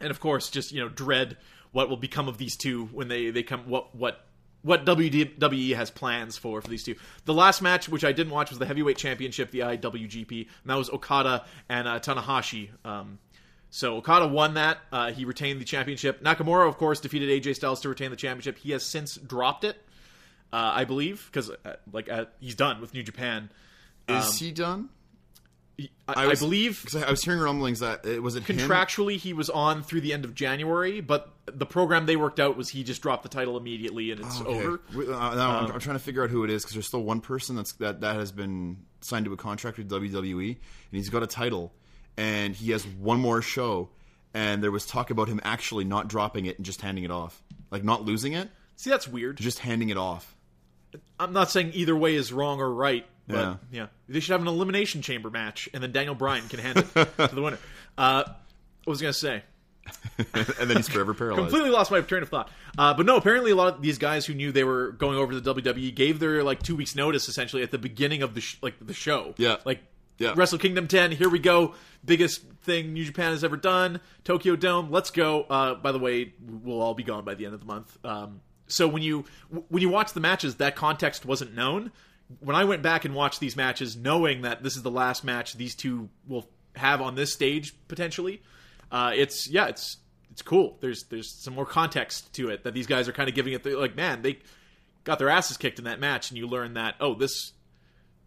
and 0.00 0.10
of 0.10 0.20
course, 0.20 0.50
just 0.50 0.72
you 0.72 0.80
know 0.80 0.88
dread 0.88 1.36
what 1.72 1.88
will 1.88 1.96
become 1.96 2.28
of 2.28 2.36
these 2.38 2.56
two 2.56 2.86
when 2.86 3.08
they 3.08 3.30
they 3.30 3.42
come 3.42 3.68
what 3.68 3.94
what. 3.94 4.24
What 4.62 4.84
WWE 4.84 5.74
has 5.74 5.90
plans 5.90 6.36
for 6.36 6.60
for 6.60 6.68
these 6.68 6.84
two? 6.84 6.94
The 7.24 7.32
last 7.32 7.62
match, 7.62 7.88
which 7.88 8.04
I 8.04 8.12
didn't 8.12 8.30
watch, 8.30 8.50
was 8.50 8.58
the 8.58 8.66
heavyweight 8.66 8.98
championship, 8.98 9.50
the 9.50 9.60
IWGP, 9.60 10.30
and 10.30 10.70
that 10.70 10.74
was 10.74 10.90
Okada 10.90 11.46
and 11.70 11.88
uh, 11.88 11.98
Tanahashi. 11.98 12.68
Um, 12.84 13.18
so 13.70 13.96
Okada 13.96 14.26
won 14.26 14.54
that. 14.54 14.78
Uh, 14.92 15.12
he 15.12 15.24
retained 15.24 15.60
the 15.60 15.64
championship. 15.64 16.22
Nakamura, 16.22 16.68
of 16.68 16.76
course, 16.76 17.00
defeated 17.00 17.42
AJ 17.42 17.56
Styles 17.56 17.80
to 17.82 17.88
retain 17.88 18.10
the 18.10 18.16
championship. 18.16 18.58
He 18.58 18.72
has 18.72 18.84
since 18.84 19.16
dropped 19.16 19.64
it, 19.64 19.76
uh, 20.52 20.72
I 20.74 20.84
believe, 20.84 21.28
because 21.30 21.50
uh, 21.50 21.76
like 21.92 22.08
uh, 22.10 22.26
he's 22.40 22.54
done 22.54 22.80
with 22.80 22.94
New 22.94 23.02
Japan. 23.02 23.50
Is 24.08 24.38
he 24.38 24.50
done? 24.50 24.88
I, 26.08 26.26
I, 26.26 26.34
believe 26.34 26.82
because 26.82 27.02
I, 27.02 27.06
I 27.06 27.10
was 27.10 27.22
hearing 27.24 27.40
rumblings 27.40 27.80
that 27.80 28.04
it 28.04 28.22
was 28.22 28.36
it 28.36 28.42
him? 28.42 28.58
contractually 28.58 29.16
he 29.16 29.32
was 29.32 29.48
on 29.48 29.82
through 29.82 30.02
the 30.02 30.12
end 30.12 30.24
of 30.24 30.34
January, 30.34 31.00
but 31.00 31.32
the 31.46 31.64
program 31.64 32.06
they 32.06 32.16
worked 32.16 32.38
out 32.40 32.56
was 32.56 32.68
he 32.68 32.84
just 32.84 33.00
dropped 33.00 33.22
the 33.22 33.28
title 33.28 33.56
immediately 33.56 34.10
and 34.10 34.20
it's 34.20 34.40
Okay. 34.40 34.50
over. 34.50 34.80
Uh, 34.94 35.34
now 35.34 35.60
I'm, 35.60 35.72
I'm 35.72 35.80
trying 35.80 35.96
to 35.96 36.02
figure 36.02 36.22
out 36.22 36.30
who 36.30 36.44
it 36.44 36.50
is 36.50 36.64
because 36.64 36.74
there's 36.74 36.86
still 36.86 37.02
one 37.02 37.20
person 37.20 37.56
that's 37.56 37.72
that 37.74 38.00
that 38.02 38.16
has 38.16 38.32
been 38.32 38.78
signed 39.00 39.24
to 39.24 39.32
a 39.32 39.36
contract 39.36 39.78
with 39.78 39.88
WWE, 39.88 40.48
and 40.48 40.58
he's 40.90 41.08
got 41.08 41.22
a 41.22 41.26
title, 41.26 41.72
and 42.16 42.54
he 42.54 42.70
has 42.72 42.86
one 42.86 43.20
more 43.20 43.42
show, 43.42 43.88
and 44.34 44.62
there 44.62 44.70
was 44.70 44.86
talk 44.86 45.10
about 45.10 45.28
him 45.28 45.40
actually 45.44 45.84
not 45.84 46.08
dropping 46.08 46.46
it 46.46 46.56
and 46.56 46.64
just 46.66 46.80
handing 46.80 47.04
it 47.04 47.10
off, 47.10 47.42
like 47.70 47.84
not 47.84 48.04
losing 48.04 48.32
it, 48.34 48.48
See, 48.76 48.90
that's 48.90 49.06
weird. 49.08 49.36
just 49.38 49.58
handing 49.60 49.88
it 49.90 49.96
off. 49.96 50.36
I'm 51.18 51.32
not 51.32 51.50
saying 51.50 51.72
either 51.74 51.94
way 51.96 52.14
is 52.16 52.32
wrong 52.32 52.60
or 52.60 52.72
right, 52.72 53.06
but 53.28 53.34
Yeah. 53.36 53.54
yeah, 53.70 53.86
they 54.08 54.20
should 54.20 54.32
have 54.32 54.42
an 54.42 54.48
elimination 54.48 55.02
chamber 55.02 55.30
match, 55.30 55.68
and 55.72 55.82
then 55.82 55.92
Daniel 55.92 56.14
Bryan 56.14 56.48
can 56.48 56.58
hand 56.58 56.78
it 56.78 56.92
to 57.18 57.34
the 57.34 57.42
winner. 57.42 57.58
Uh, 57.96 58.24
what 58.84 58.92
was 58.92 59.00
I 59.00 59.04
gonna 59.04 59.12
say? 59.12 59.42
and 60.18 60.70
then 60.70 60.76
he's 60.76 60.88
forever 60.88 61.14
paralyzed. 61.14 61.42
completely 61.48 61.70
lost 61.70 61.90
my 61.90 62.00
train 62.00 62.22
of 62.22 62.28
thought. 62.28 62.48
Uh, 62.78 62.94
but 62.94 63.06
no, 63.06 63.16
apparently 63.16 63.50
a 63.50 63.56
lot 63.56 63.74
of 63.74 63.82
these 63.82 63.98
guys 63.98 64.24
who 64.26 64.34
knew 64.34 64.52
they 64.52 64.62
were 64.64 64.92
going 64.92 65.16
over 65.16 65.32
to 65.32 65.40
the 65.40 65.54
WWE 65.54 65.94
gave 65.94 66.18
their 66.20 66.42
like 66.44 66.62
two 66.62 66.76
weeks 66.76 66.94
notice 66.94 67.28
essentially 67.28 67.62
at 67.62 67.70
the 67.70 67.78
beginning 67.78 68.22
of 68.22 68.34
the 68.34 68.40
sh- 68.40 68.56
like 68.62 68.74
the 68.80 68.94
show. 68.94 69.34
Yeah. 69.36 69.56
like 69.64 69.80
Yeah. 70.20 70.34
Wrestle 70.36 70.58
Kingdom 70.58 70.86
10. 70.86 71.12
Here 71.12 71.30
we 71.30 71.38
go, 71.38 71.74
biggest 72.04 72.42
thing 72.62 72.92
New 72.92 73.04
Japan 73.04 73.32
has 73.32 73.42
ever 73.42 73.56
done. 73.56 74.00
Tokyo 74.22 74.54
Dome. 74.54 74.90
Let's 74.90 75.10
go. 75.10 75.44
Uh, 75.44 75.74
by 75.74 75.92
the 75.92 75.98
way, 75.98 76.34
we'll 76.46 76.82
all 76.82 76.94
be 76.94 77.02
gone 77.02 77.24
by 77.24 77.34
the 77.34 77.46
end 77.46 77.54
of 77.54 77.60
the 77.60 77.66
month. 77.66 77.98
Um, 78.04 78.42
so 78.66 78.86
when 78.86 79.02
you 79.02 79.24
when 79.68 79.82
you 79.82 79.88
watch 79.88 80.12
the 80.12 80.20
matches, 80.20 80.56
that 80.56 80.76
context 80.76 81.24
wasn't 81.24 81.54
known. 81.54 81.90
When 82.38 82.54
I 82.54 82.64
went 82.64 82.82
back 82.82 83.04
and 83.06 83.14
watched 83.14 83.40
these 83.40 83.56
matches, 83.56 83.96
knowing 83.96 84.42
that 84.42 84.62
this 84.62 84.76
is 84.76 84.82
the 84.82 84.90
last 84.90 85.24
match 85.24 85.54
these 85.54 85.74
two 85.74 86.10
will 86.28 86.46
have 86.76 87.00
on 87.00 87.16
this 87.16 87.32
stage 87.32 87.74
potentially, 87.88 88.42
uh, 88.92 89.12
it's 89.14 89.48
yeah, 89.48 89.66
it's 89.66 89.96
it's 90.30 90.42
cool. 90.42 90.76
There's 90.80 91.04
there's 91.04 91.30
some 91.30 91.54
more 91.54 91.66
context 91.66 92.32
to 92.34 92.50
it 92.50 92.64
that 92.64 92.74
these 92.74 92.86
guys 92.86 93.08
are 93.08 93.12
kind 93.12 93.28
of 93.28 93.34
giving 93.34 93.54
it. 93.54 93.64
Like, 93.66 93.96
man, 93.96 94.22
they 94.22 94.38
got 95.04 95.18
their 95.18 95.30
asses 95.30 95.56
kicked 95.56 95.78
in 95.78 95.86
that 95.86 95.98
match, 95.98 96.30
and 96.30 96.36
you 96.36 96.46
learn 96.46 96.74
that 96.74 96.94
oh, 97.00 97.14
this 97.14 97.52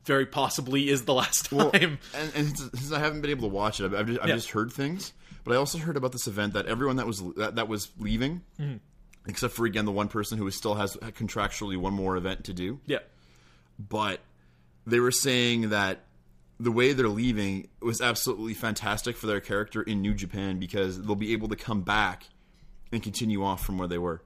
very 0.06 0.26
possibly 0.26 0.90
is 0.90 1.06
the 1.06 1.14
last 1.14 1.50
time. 1.50 1.58
Well, 1.58 1.72
and, 1.74 1.98
and 2.36 2.58
since, 2.58 2.92
I 2.92 3.00
haven't 3.00 3.22
been 3.22 3.32
able 3.32 3.48
to 3.50 3.54
watch 3.54 3.80
it, 3.80 3.86
I've, 3.86 3.94
I've, 3.96 4.08
just, 4.08 4.20
I've 4.22 4.30
Yeah. 4.30 4.36
just 4.36 4.52
heard 4.52 4.72
things. 4.72 5.14
But 5.44 5.54
I 5.54 5.58
also 5.58 5.78
heard 5.78 5.98
about 5.98 6.12
this 6.14 6.28
event 6.28 6.54
that 6.54 6.66
everyone 6.68 6.96
that 6.98 7.08
was 7.08 7.22
that, 7.38 7.56
that 7.56 7.68
was 7.68 7.90
leaving, 8.00 8.42
Mm-hmm. 8.60 8.78
except 9.28 9.54
for 9.54 9.66
again 9.66 9.86
the 9.86 9.92
one 9.92 10.08
person 10.08 10.38
who 10.38 10.50
still 10.52 10.76
has 10.76 10.96
contractually 10.96 11.78
one 11.78 11.94
more 11.94 12.16
event 12.18 12.46
to 12.46 12.54
do. 12.54 12.80
yeah, 12.86 13.00
But 13.78 14.20
they 14.86 15.00
were 15.00 15.12
saying 15.12 15.70
that 15.70 16.00
the 16.60 16.72
way 16.72 16.94
they're 16.94 17.10
leaving 17.10 17.68
was 17.82 18.00
absolutely 18.00 18.54
fantastic 18.54 19.18
for 19.18 19.28
their 19.28 19.42
character 19.42 19.82
in 19.82 20.02
New 20.02 20.14
Japan 20.14 20.60
because 20.60 21.02
they'll 21.02 21.16
be 21.16 21.34
able 21.34 21.50
to 21.50 21.56
come 21.58 21.82
back 21.82 22.28
and 22.92 23.02
continue 23.04 23.44
off 23.44 23.66
from 23.66 23.78
where 23.78 23.88
they 23.88 23.98
were. 23.98 24.22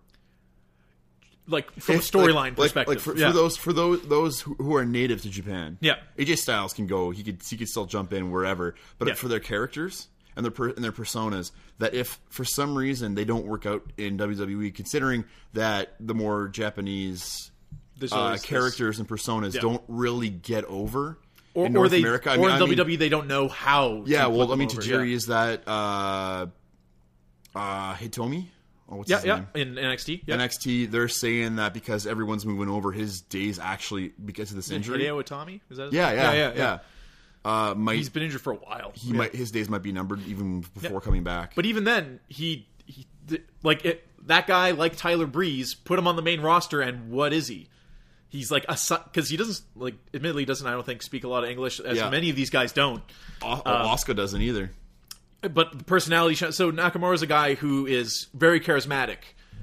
Like 1.47 1.71
from 1.79 1.95
a 1.95 1.99
storyline 1.99 2.33
like- 2.35 2.35
like- 2.35 2.55
perspective. 2.57 2.87
Like, 2.95 2.99
for, 2.99 3.15
yeah. 3.17 3.27
for 3.29 3.33
those 3.33 3.57
for 3.57 3.73
those 3.73 4.01
those 4.07 4.41
who 4.41 4.53
who 4.55 4.75
are 4.75 4.85
native 4.85 5.21
to 5.21 5.29
Japan. 5.29 5.77
Yeah. 5.81 5.95
AJ 6.17 6.37
Styles 6.37 6.73
can 6.73 6.87
go. 6.87 7.09
He 7.11 7.23
could 7.23 7.41
he 7.49 7.57
could 7.57 7.67
still 7.69 7.85
jump 7.85 8.13
in 8.13 8.31
wherever. 8.31 8.75
But 8.99 9.07
Yeah. 9.09 9.13
for 9.15 9.27
their 9.27 9.39
characters 9.39 10.07
and 10.35 10.43
their 10.45 10.51
per, 10.51 10.69
and 10.69 10.83
their 10.83 10.91
personas, 10.91 11.51
that 11.79 11.93
if 11.93 12.19
for 12.29 12.43
some 12.45 12.77
reason 12.77 13.15
they 13.15 13.25
don't 13.25 13.45
work 13.45 13.65
out 13.65 13.81
in 13.97 14.17
WWE, 14.17 14.73
considering 14.75 15.25
that 15.53 15.95
the 15.99 16.13
more 16.13 16.47
Japanese 16.49 17.51
uh, 18.01 18.07
always 18.15 18.41
this- 18.41 18.47
characters 18.49 18.99
and 18.99 19.07
personas 19.07 19.53
Yeah. 19.55 19.61
don't 19.61 19.83
really 19.87 20.29
get 20.29 20.65
over 20.65 21.17
or, 21.55 21.65
in 21.65 21.71
or 21.71 21.79
North 21.79 21.91
they, 21.91 21.99
America. 22.01 22.29
I 22.29 22.35
or 22.35 22.37
mean, 22.37 22.47
in 22.49 22.51
I 22.61 22.65
mean- 22.65 22.77
WWE, 22.77 22.99
they 22.99 23.09
don't 23.09 23.25
know 23.27 23.47
how. 23.47 24.03
yeah, 24.05 24.27
well, 24.27 24.51
I 24.51 24.55
mean, 24.55 24.69
Tajiri 24.69 25.13
is 25.13 25.25
that 25.27 25.67
uh, 25.67 26.45
uh, 27.55 27.95
Hitomi. 27.95 28.45
Oh, 28.89 28.98
what's 28.98 29.10
Yeah, 29.10 29.17
his 29.17 29.25
yeah, 29.25 29.36
name? 29.36 29.48
in 29.56 29.75
NXT. 29.75 30.24
Yeah. 30.25 30.38
NXT, 30.38 30.89
they're 30.91 31.08
saying 31.10 31.58
that 31.58 31.74
because 31.74 32.08
everyone's 32.08 32.46
moving 32.46 32.70
over, 32.70 32.91
his 32.91 33.22
days 33.22 33.60
actually 33.60 34.13
because 34.24 34.50
of 34.51 34.56
this 34.56 34.72
injury. 34.72 35.00
Hideo 35.03 35.22
Itami. 35.24 35.60
Is 35.70 35.77
that? 35.77 35.91
Yeah, 35.91 36.12
yeah, 36.13 36.34
yeah, 36.34 36.51
yeah. 36.56 36.79
Uh, 37.44 37.74
might 37.75 37.96
He's 37.98 38.10
been 38.10 38.24
injured 38.24 38.41
for 38.41 38.53
a 38.53 38.58
while. 38.58 38.91
he 38.96 39.13
might 39.13 39.34
his 39.36 39.51
days 39.51 39.70
might 39.70 39.84
be 39.84 39.91
numbered 39.91 40.25
even 40.27 40.62
before 40.62 41.01
coming 41.01 41.24
back. 41.24 41.53
But 41.56 41.65
even 41.65 41.84
then, 41.86 42.20
he, 42.27 42.67
he 42.86 43.06
like 43.63 43.86
it, 43.86 44.06
that 44.25 44.48
guy, 44.48 44.72
like 44.72 44.96
Tyler 44.98 45.27
Breeze, 45.27 45.74
put 45.74 45.98
him 46.00 46.08
on 46.08 46.15
the 46.15 46.22
main 46.22 46.41
roster, 46.41 46.82
and 46.82 47.10
what 47.10 47.32
is 47.34 47.48
he? 47.48 47.67
He's 48.29 48.51
like 48.51 48.65
a 48.67 48.77
because 49.06 49.29
he 49.29 49.38
doesn't 49.38 49.62
like. 49.77 49.96
Admittedly, 50.13 50.44
doesn't 50.44 50.65
I 50.67 50.72
don't 50.72 50.86
think 50.86 51.01
speak 51.01 51.24
a 51.24 51.29
lot 51.29 51.46
of 51.46 51.50
English 51.50 51.79
as 51.79 51.98
Yeah. 51.98 52.10
many 52.10 52.29
of 52.29 52.36
these 52.36 52.50
guys 52.50 52.74
don't. 52.74 53.01
O- 53.41 53.62
Asuka 53.65 54.15
doesn't 54.15 54.41
either. 54.41 54.72
But 55.41 55.77
the 55.77 55.84
personality 55.84 56.36
so 56.36 56.72
Nakamura's 56.72 57.22
a 57.22 57.27
guy 57.27 57.56
who 57.56 57.86
is 57.86 58.27
very 58.34 58.60
charismatic. 58.60 59.17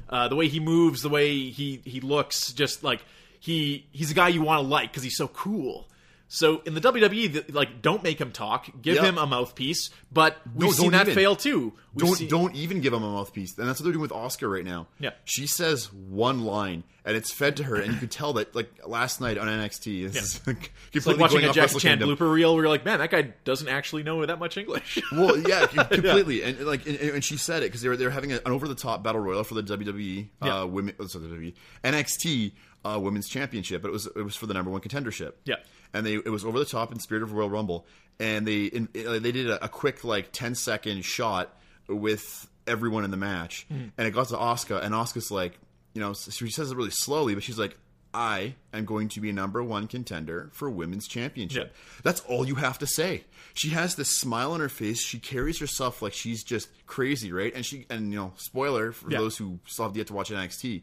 Uh, 0.09 0.29
the 0.29 0.37
way 0.37 0.49
he 0.49 0.61
moves, 0.61 1.03
the 1.03 1.09
way 1.09 1.49
he 1.51 1.81
he 1.85 2.01
looks, 2.01 2.53
just 2.53 2.85
like 2.85 3.05
he 3.41 3.87
he's 3.93 4.11
a 4.11 4.15
guy 4.15 4.29
you 4.29 4.43
want 4.43 4.63
to 4.63 4.69
like 4.69 4.91
because 4.91 5.03
he's 5.03 5.17
so 5.17 5.29
cool. 5.29 5.89
So 6.27 6.63
in 6.65 6.75
the 6.75 6.81
WWE, 6.81 7.53
like, 7.55 7.81
don't 7.83 8.03
make 8.03 8.21
him 8.21 8.33
talk. 8.33 8.67
Give 8.83 8.97
Yep. 8.97 9.05
him 9.05 9.19
a 9.19 9.27
mouthpiece. 9.27 9.91
But 10.13 10.39
we've 10.55 10.69
No, 10.69 10.73
seen 10.73 10.91
that 10.93 11.03
even. 11.03 11.15
fail 11.15 11.37
too. 11.37 11.73
We've 11.93 12.07
don't 12.07 12.17
seen- 12.17 12.29
don't 12.29 12.55
even 12.57 12.81
give 12.81 12.93
him 12.93 13.03
a 13.05 13.11
mouthpiece, 13.13 13.57
and 13.59 13.69
that's 13.69 13.79
what 13.79 13.85
they're 13.85 13.93
doing 13.93 14.03
with 14.03 14.11
Asuka 14.11 14.51
right 14.53 14.65
now. 14.65 14.89
Yeah. 14.99 15.11
she 15.25 15.47
says 15.47 15.93
one 15.93 16.41
line, 16.45 16.83
and 17.05 17.17
it's 17.17 17.33
fed 17.33 17.57
to 17.59 17.65
her, 17.65 17.77
and 17.77 17.93
you 17.93 17.99
can 18.01 18.09
tell 18.09 18.33
that 18.33 18.55
like 18.55 18.69
last 18.87 19.21
night 19.21 19.39
on 19.39 19.47
NXT, 19.49 20.03
is 20.05 20.17
It's 20.17 20.47
like 20.47 20.73
completely 20.93 21.21
watching 21.21 21.41
going 21.43 21.51
a 21.57 21.61
Wrestle 21.61 21.79
Chan 21.79 21.99
Kingdom. 21.99 22.17
blooper 22.17 22.33
reel 22.33 22.55
where 22.55 22.65
you're 22.65 22.71
like, 22.71 22.85
man, 22.85 22.99
that 22.99 23.11
guy 23.11 23.33
doesn't 23.45 23.69
actually 23.69 24.03
know 24.03 24.25
that 24.27 24.39
much 24.41 24.57
English. 24.57 24.99
Well, 25.13 25.37
yeah, 25.49 25.67
completely, 25.67 26.43
and 26.43 26.59
like, 26.61 26.85
and, 26.87 26.97
and 26.99 27.25
she 27.25 27.37
said 27.37 27.63
it 27.63 27.67
because 27.67 27.83
they 27.83 27.89
were 27.89 27.97
they 27.97 28.05
were 28.07 28.11
having 28.11 28.33
an 28.33 28.41
over 28.47 28.67
the 28.67 28.75
top 28.75 29.05
battle 29.05 29.21
royal 29.21 29.45
for 29.45 29.55
the 29.55 29.63
WWE 29.63 30.29
Yeah. 30.43 30.63
uh, 30.63 30.67
women, 30.67 30.95
oh, 30.99 31.07
sorry, 31.07 31.27
the 31.29 31.35
WWE 31.37 31.55
NXT 31.85 32.53
uh, 32.85 32.99
Women's 33.01 33.29
Championship, 33.29 33.83
but 33.83 33.89
it 33.89 33.93
was 33.93 34.07
it 34.07 34.23
was 34.23 34.37
for 34.37 34.47
the 34.47 34.55
number 34.55 34.71
one 34.71 34.81
contendership. 34.81 35.33
Yeah. 35.45 35.57
and 35.93 36.05
they 36.07 36.15
it 36.15 36.29
was 36.31 36.45
over 36.45 36.59
the 36.59 36.65
top 36.65 36.93
in 36.93 36.99
spirit 37.01 37.23
of 37.23 37.33
Royal 37.33 37.51
Rumble, 37.51 37.87
and 38.21 38.47
they 38.47 38.65
in, 38.65 38.89
they 38.93 39.33
did 39.33 39.49
a, 39.51 39.65
a 39.65 39.69
quick 39.69 40.05
like 40.05 40.31
10 40.33 40.55
second 40.55 41.05
shot 41.05 41.57
with 41.89 42.49
everyone 42.67 43.05
in 43.05 43.11
the 43.11 43.17
match, 43.17 43.67
Hmm. 43.69 43.89
and 43.99 44.07
it 44.07 44.13
got 44.13 44.29
to 44.29 44.35
Asuka, 44.37 44.83
and 44.83 44.95
Asuka's 44.95 45.31
like, 45.31 45.59
you 45.95 46.01
know, 46.01 46.15
she 46.15 46.51
says 46.51 46.71
it 46.71 46.77
really 46.77 46.91
slowly, 46.91 47.35
but 47.35 47.43
she's 47.43 47.59
like. 47.59 47.77
I 48.17 48.55
am 48.73 48.85
going 48.85 49.09
to 49.09 49.21
be 49.21 49.31
a 49.31 49.33
number 49.33 49.61
one 49.61 49.89
contender 49.89 50.49
for 50.53 50.71
women's 50.71 51.09
championship. 51.09 51.73
Yeah. 51.75 52.01
That's 52.05 52.21
all 52.21 52.47
you 52.47 52.55
have 52.55 52.79
to 52.79 52.87
say. 52.87 53.25
She 53.55 53.71
has 53.71 53.97
this 53.97 54.17
smile 54.17 54.53
on 54.53 54.61
her 54.61 54.69
face. 54.69 55.01
She 55.03 55.19
carries 55.19 55.59
herself 55.59 56.01
like 56.01 56.13
she's 56.13 56.45
just 56.45 56.69
crazy, 56.87 57.33
right? 57.33 57.53
And 57.53 57.67
she 57.67 57.87
and 57.91 58.13
you 58.13 58.19
know, 58.21 58.33
spoiler 58.37 58.93
for 58.93 59.11
Yeah. 59.11 59.19
those 59.19 59.37
who 59.37 59.59
still 59.67 59.87
have 59.87 59.97
yet 59.97 60.07
to 60.07 60.13
watch 60.13 60.31
NXT, 60.31 60.83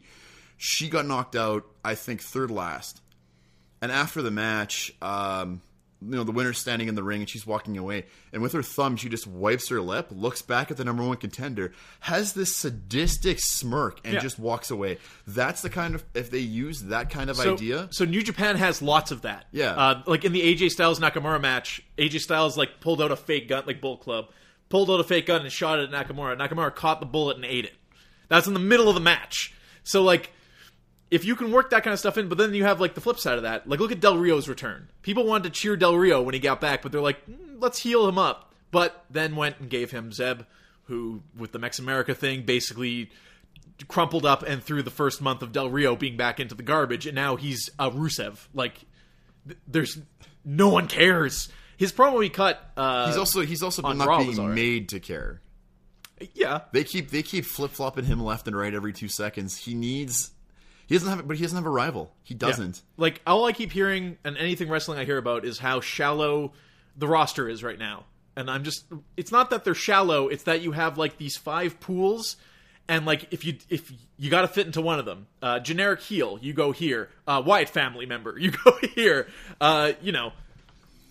she 0.56 0.88
got 0.88 1.06
knocked 1.06 1.36
out. 1.36 1.64
I 1.84 1.94
think 1.94 2.20
third 2.22 2.50
last. 2.50 3.00
And 3.80 3.90
after 3.90 4.22
the 4.22 4.30
match, 4.30 4.92
um, 5.02 5.60
you 6.00 6.16
know, 6.16 6.24
the 6.24 6.32
winner's 6.32 6.58
standing 6.58 6.88
in 6.88 6.94
the 6.96 7.02
ring 7.02 7.20
and 7.20 7.28
she's 7.30 7.46
walking 7.46 7.76
away. 7.78 8.06
And 8.32 8.42
with 8.42 8.52
her 8.52 8.62
thumb, 8.62 8.96
she 8.96 9.08
just 9.08 9.26
wipes 9.26 9.68
her 9.68 9.80
lip, 9.80 10.08
looks 10.10 10.42
back 10.42 10.70
at 10.70 10.76
the 10.76 10.84
number 10.84 11.02
one 11.04 11.16
contender, 11.16 11.72
has 12.00 12.32
this 12.32 12.54
sadistic 12.56 13.38
smirk, 13.40 14.00
and 14.04 14.14
Yeah. 14.14 14.20
just 14.20 14.38
walks 14.38 14.70
away. 14.70 14.98
That's 15.26 15.62
the 15.62 15.70
kind 15.70 15.94
of 15.94 16.04
if 16.14 16.30
they 16.30 16.38
use 16.40 16.82
that 16.82 17.10
kind 17.10 17.30
of 17.30 17.36
so, 17.36 17.54
idea. 17.54 17.88
So 17.92 18.04
New 18.04 18.22
Japan 18.22 18.56
has 18.56 18.82
lots 18.82 19.10
of 19.10 19.22
that. 19.22 19.46
Yeah. 19.52 19.72
Uh, 19.76 20.02
like 20.06 20.24
in 20.24 20.32
the 20.32 20.42
AJ 20.42 20.70
Styles 20.70 20.98
Nakamura 21.00 21.40
match, 21.40 21.82
AJ 21.98 22.20
Styles 22.20 22.56
like 22.56 22.80
pulled 22.80 23.00
out 23.02 23.10
a 23.12 23.16
fake 23.16 23.48
gun, 23.48 23.64
like 23.66 23.80
Bullet 23.80 24.00
Club, 24.00 24.26
pulled 24.68 24.90
out 24.90 24.98
a 25.00 25.04
fake 25.04 25.26
gun 25.26 25.42
and 25.42 25.52
shot 25.52 25.78
it 25.78 25.92
at 25.92 26.08
Nakamura. 26.08 26.36
Nakamura 26.36 26.74
caught 26.74 26.98
the 27.00 27.06
bullet 27.06 27.36
and 27.36 27.44
ate 27.44 27.64
it. 27.64 27.74
That's 28.28 28.46
in 28.46 28.54
the 28.54 28.60
middle 28.60 28.88
of 28.88 28.94
the 28.94 29.00
match. 29.00 29.52
So 29.84 30.02
like, 30.02 30.30
if 31.12 31.24
you 31.24 31.36
can 31.36 31.52
work 31.52 31.70
that 31.70 31.84
kind 31.84 31.92
of 31.92 32.00
stuff 32.00 32.16
in, 32.18 32.28
but 32.28 32.38
then 32.38 32.52
you 32.54 32.64
have 32.64 32.80
like 32.80 32.94
the 32.94 33.00
flip 33.00 33.18
side 33.20 33.36
of 33.36 33.42
that. 33.42 33.68
Like 33.68 33.78
look 33.78 33.92
at 33.92 34.00
Del 34.00 34.16
Rio's 34.18 34.48
return. 34.48 34.88
People 35.02 35.24
wanted 35.26 35.44
to 35.44 35.50
cheer 35.60 35.76
Del 35.76 35.96
Rio 35.96 36.22
when 36.22 36.34
he 36.34 36.40
got 36.40 36.60
back, 36.60 36.82
but 36.82 36.90
they're 36.90 37.00
like, 37.00 37.24
"Mm, 37.26 37.56
let's 37.60 37.78
heal 37.78 38.08
him 38.08 38.18
up. 38.18 38.52
But 38.70 39.04
then 39.10 39.36
went 39.36 39.60
and 39.60 39.68
gave 39.70 39.90
him 39.90 40.10
Zeb, 40.12 40.42
who 40.84 41.22
with 41.36 41.52
the 41.52 41.58
Mex 41.58 41.78
America 41.78 42.14
thing 42.14 42.42
basically 42.44 43.10
crumpled 43.88 44.24
up 44.24 44.42
and 44.42 44.62
threw 44.62 44.82
the 44.82 44.90
first 44.90 45.20
month 45.20 45.42
of 45.42 45.52
Del 45.52 45.68
Rio 45.70 45.94
being 45.96 46.16
back 46.16 46.40
into 46.40 46.54
the 46.54 46.62
garbage, 46.62 47.06
and 47.06 47.14
now 47.14 47.36
he's 47.36 47.68
a 47.78 47.90
Rusev. 47.90 48.46
Like, 48.54 48.74
th- 49.46 49.58
there's 49.66 49.98
no 50.44 50.68
one 50.68 50.88
cares. 50.88 51.48
His 51.76 51.92
promo 51.92 52.22
he 52.22 52.28
cut. 52.30 52.60
Uh, 52.76 53.06
He's 53.08 53.16
also 53.16 53.40
he's 53.42 53.62
also 53.62 53.82
not 53.82 54.06
Raw 54.06 54.18
being 54.18 54.54
made 54.54 54.88
to 54.90 55.00
care. 55.00 55.40
yeah, 56.34 56.60
They 56.72 56.84
keep 56.84 57.10
they 57.10 57.22
keep 57.22 57.44
flip 57.44 57.72
flopping 57.72 58.04
him 58.04 58.20
left 58.22 58.46
and 58.46 58.56
right 58.56 58.72
every 58.72 58.92
two 58.92 59.08
seconds. 59.08 59.56
He 59.58 59.74
needs 59.74 60.30
he 60.92 60.98
doesn't 60.98 61.16
have 61.16 61.26
but 61.26 61.36
he 61.36 61.42
doesn't 61.42 61.56
have 61.56 61.66
a 61.66 61.70
rival. 61.70 62.12
He 62.22 62.34
doesn't. 62.34 62.76
Yeah. 62.76 63.02
Like 63.02 63.22
all 63.26 63.46
I 63.46 63.52
keep 63.52 63.72
hearing 63.72 64.18
and 64.24 64.36
anything 64.36 64.68
wrestling 64.68 64.98
I 64.98 65.06
hear 65.06 65.16
about 65.16 65.46
is 65.46 65.58
how 65.58 65.80
shallow 65.80 66.52
the 66.98 67.08
roster 67.08 67.48
is 67.48 67.64
right 67.64 67.78
now. 67.78 68.04
And 68.36 68.50
I'm 68.50 68.62
just 68.62 68.84
it's 69.16 69.32
not 69.32 69.48
that 69.50 69.64
they're 69.64 69.74
shallow, 69.74 70.28
it's 70.28 70.42
that 70.42 70.60
you 70.60 70.72
have 70.72 70.98
like 70.98 71.16
these 71.16 71.36
five 71.36 71.80
pools 71.80 72.36
and 72.88 73.06
like 73.06 73.32
if 73.32 73.46
you 73.46 73.56
if 73.70 73.90
you 74.18 74.28
got 74.30 74.42
to 74.42 74.48
fit 74.48 74.66
into 74.66 74.82
one 74.82 74.98
of 74.98 75.06
them. 75.06 75.28
Uh 75.40 75.60
generic 75.60 76.00
heel, 76.02 76.38
you 76.42 76.52
go 76.52 76.72
here. 76.72 77.08
Uh 77.26 77.42
Wyatt 77.44 77.70
family 77.70 78.04
member, 78.04 78.38
you 78.38 78.50
go 78.50 78.76
here. 78.94 79.28
Uh 79.62 79.92
you 80.02 80.12
know, 80.12 80.32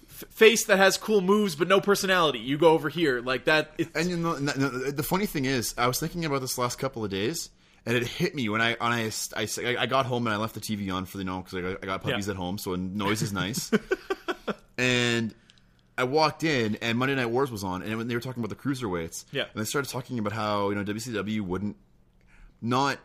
face 0.05 0.65
that 0.65 0.77
has 0.77 0.97
cool 0.97 1.21
moves 1.21 1.55
but 1.55 1.67
no 1.67 1.81
personality, 1.81 2.37
you 2.37 2.55
go 2.55 2.73
over 2.73 2.89
here. 2.89 3.19
Like 3.19 3.45
that 3.45 3.71
it's, 3.79 3.89
And 3.95 4.11
you 4.11 4.17
know, 4.17 4.37
no, 4.37 4.53
no, 4.55 4.69
the 4.91 5.01
funny 5.01 5.25
thing 5.25 5.45
is, 5.45 5.73
I 5.75 5.87
was 5.87 5.99
thinking 5.99 6.23
about 6.23 6.41
this 6.41 6.59
last 6.59 6.77
couple 6.77 7.03
of 7.03 7.09
days, 7.09 7.49
and 7.85 7.95
it 7.97 8.05
hit 8.07 8.35
me 8.35 8.47
when 8.49 8.61
I 8.61 8.75
when 8.79 8.91
I 8.91 9.11
I, 9.35 9.47
I 9.79 9.85
got 9.85 10.05
home 10.05 10.27
and 10.27 10.33
I 10.33 10.37
left 10.37 10.53
the 10.55 10.61
TV 10.61 10.93
on 10.93 11.05
for 11.05 11.17
the 11.17 11.23
you 11.23 11.29
know 11.29 11.39
because 11.41 11.55
I, 11.57 11.61
got- 11.61 11.83
I 11.83 11.85
got 11.85 12.01
puppies 12.03 12.27
Yeah. 12.27 12.31
at 12.31 12.37
home, 12.37 12.57
so 12.57 12.75
noise 12.75 13.21
is 13.21 13.33
nice. 13.33 13.71
and 14.77 15.33
I 15.97 16.03
walked 16.05 16.43
in, 16.43 16.77
and 16.81 16.97
Monday 16.97 17.15
Night 17.15 17.27
Wars 17.29 17.51
was 17.51 17.63
on, 17.63 17.81
and 17.83 17.97
when 17.97 18.07
they 18.07 18.15
were 18.15 18.21
talking 18.21 18.43
about 18.43 18.49
the 18.55 18.61
cruiserweights, 18.61 19.25
Yeah. 19.31 19.43
and 19.43 19.61
they 19.61 19.65
started 19.65 19.91
talking 19.91 20.19
about 20.19 20.33
how 20.33 20.69
you 20.69 20.75
know 20.75 20.83
WCW 20.83 21.41
wouldn't 21.41 21.75
not 22.61 22.97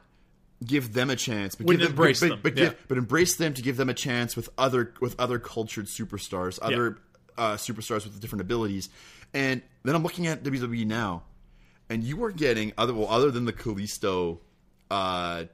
give 0.65 0.93
them 0.95 1.11
a 1.11 1.17
chance, 1.17 1.55
but 1.55 1.67
Wouldn't 1.67 1.81
give 1.83 1.89
them, 1.91 1.95
embrace 1.97 2.21
but, 2.21 2.29
them, 2.31 2.41
but, 2.43 2.57
yeah. 2.57 2.65
give, 2.67 2.89
but 2.89 2.99
embrace 2.99 3.37
them 3.37 3.53
to 3.55 3.63
give 3.63 3.77
them 3.77 3.89
a 3.91 3.95
chance 3.95 4.37
with 4.37 4.49
other 4.57 4.95
with 5.01 5.15
other 5.19 5.39
cultured 5.39 5.87
superstars, 5.87 6.59
other 6.63 6.99
uh, 7.37 7.55
superstars 7.55 8.05
with 8.05 8.21
different 8.21 8.41
abilities. 8.43 8.89
And 9.35 9.61
then 9.83 9.95
I'm 9.95 10.03
looking 10.03 10.27
at 10.29 10.43
WWE 10.45 10.87
now, 10.87 11.25
and 11.91 12.03
you 12.03 12.23
are 12.25 12.31
getting 12.31 12.73
other 12.79 12.95
well, 12.95 13.09
other 13.09 13.31
than 13.31 13.45
the 13.45 13.53
Kalisto 13.53 14.39
uh, 14.91 15.45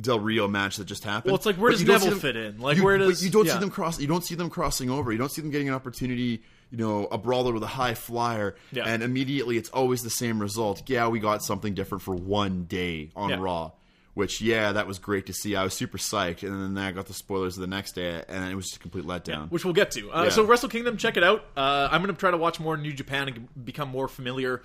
Del 0.00 0.18
Rio 0.20 0.48
match 0.48 0.76
that 0.76 0.84
just 0.86 1.04
happened. 1.04 1.32
Well, 1.32 1.36
it's 1.36 1.46
like, 1.46 1.56
where 1.56 1.70
but 1.70 1.78
does 1.78 1.86
Neville 1.86 2.10
them- 2.10 2.18
fit 2.20 2.36
in? 2.36 2.58
Like, 2.58 2.76
you, 2.78 2.84
where 2.84 2.98
does- 2.98 3.24
you 3.24 3.30
don't 3.30 3.46
yeah. 3.46 3.54
see 3.54 3.58
them 3.58 3.70
cross? 3.70 4.00
You 4.00 4.06
don't 4.06 4.24
see 4.24 4.34
them 4.34 4.50
crossing 4.50 4.90
over. 4.90 5.12
You 5.12 5.18
don't 5.18 5.30
see 5.30 5.42
them 5.42 5.50
getting 5.50 5.68
an 5.68 5.74
opportunity. 5.74 6.42
You 6.70 6.78
know, 6.78 7.04
a 7.12 7.18
brawler 7.18 7.52
with 7.52 7.62
a 7.62 7.66
high 7.66 7.92
flyer, 7.92 8.56
Yeah. 8.72 8.84
and 8.86 9.02
immediately 9.02 9.58
it's 9.58 9.68
always 9.68 10.00
the 10.02 10.08
same 10.08 10.40
result. 10.40 10.88
Yeah, 10.88 11.08
we 11.08 11.20
got 11.20 11.42
something 11.44 11.74
different 11.74 12.00
for 12.00 12.14
one 12.14 12.64
day 12.64 13.10
on 13.14 13.28
Yeah. 13.28 13.36
Raw. 13.40 13.72
Which, 14.14 14.40
yeah, 14.42 14.72
that 14.72 14.86
was 14.86 14.98
great 14.98 15.26
to 15.26 15.32
see. 15.34 15.54
I 15.56 15.64
was 15.64 15.72
super 15.74 15.96
psyched, 15.98 16.42
and 16.46 16.76
then 16.76 16.82
I 16.82 16.92
got 16.92 17.06
the 17.06 17.14
spoilers 17.14 17.56
of 17.56 17.62
the 17.62 17.66
next 17.66 17.92
day, 17.92 18.22
and 18.28 18.50
it 18.50 18.54
was 18.54 18.66
just 18.66 18.76
a 18.76 18.78
complete 18.78 19.04
letdown. 19.06 19.50
which 19.50 19.64
we'll 19.64 19.72
get 19.74 19.90
to. 19.92 20.10
Uh. 20.10 20.30
So 20.30 20.44
Wrestle 20.44 20.68
Kingdom, 20.70 20.96
check 20.98 21.16
it 21.18 21.24
out. 21.24 21.44
Uh, 21.56 21.88
I'm 21.90 22.02
going 22.02 22.14
to 22.14 22.18
try 22.18 22.30
to 22.30 22.36
watch 22.38 22.58
more 22.60 22.76
New 22.78 22.92
Japan 22.94 23.28
and 23.28 23.64
become 23.66 23.88
more 23.90 24.08
familiar 24.08 24.62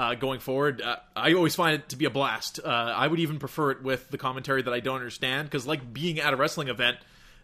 uh, 0.00 0.14
going 0.14 0.40
forward. 0.40 0.80
Uh, 0.80 0.96
I 1.14 1.34
always 1.34 1.54
find 1.54 1.74
it 1.74 1.90
to 1.90 1.96
be 1.96 2.06
a 2.06 2.10
blast. 2.10 2.58
Uh, 2.64 2.68
I 2.68 3.06
would 3.06 3.20
even 3.20 3.38
prefer 3.38 3.70
it 3.72 3.82
with 3.82 4.08
the 4.10 4.16
commentary 4.16 4.62
that 4.62 4.72
I 4.72 4.80
don't 4.80 4.96
understand 4.96 5.48
because, 5.50 5.66
like 5.66 5.92
being 5.92 6.18
at 6.20 6.32
a 6.32 6.36
wrestling 6.36 6.68
event, 6.68 6.96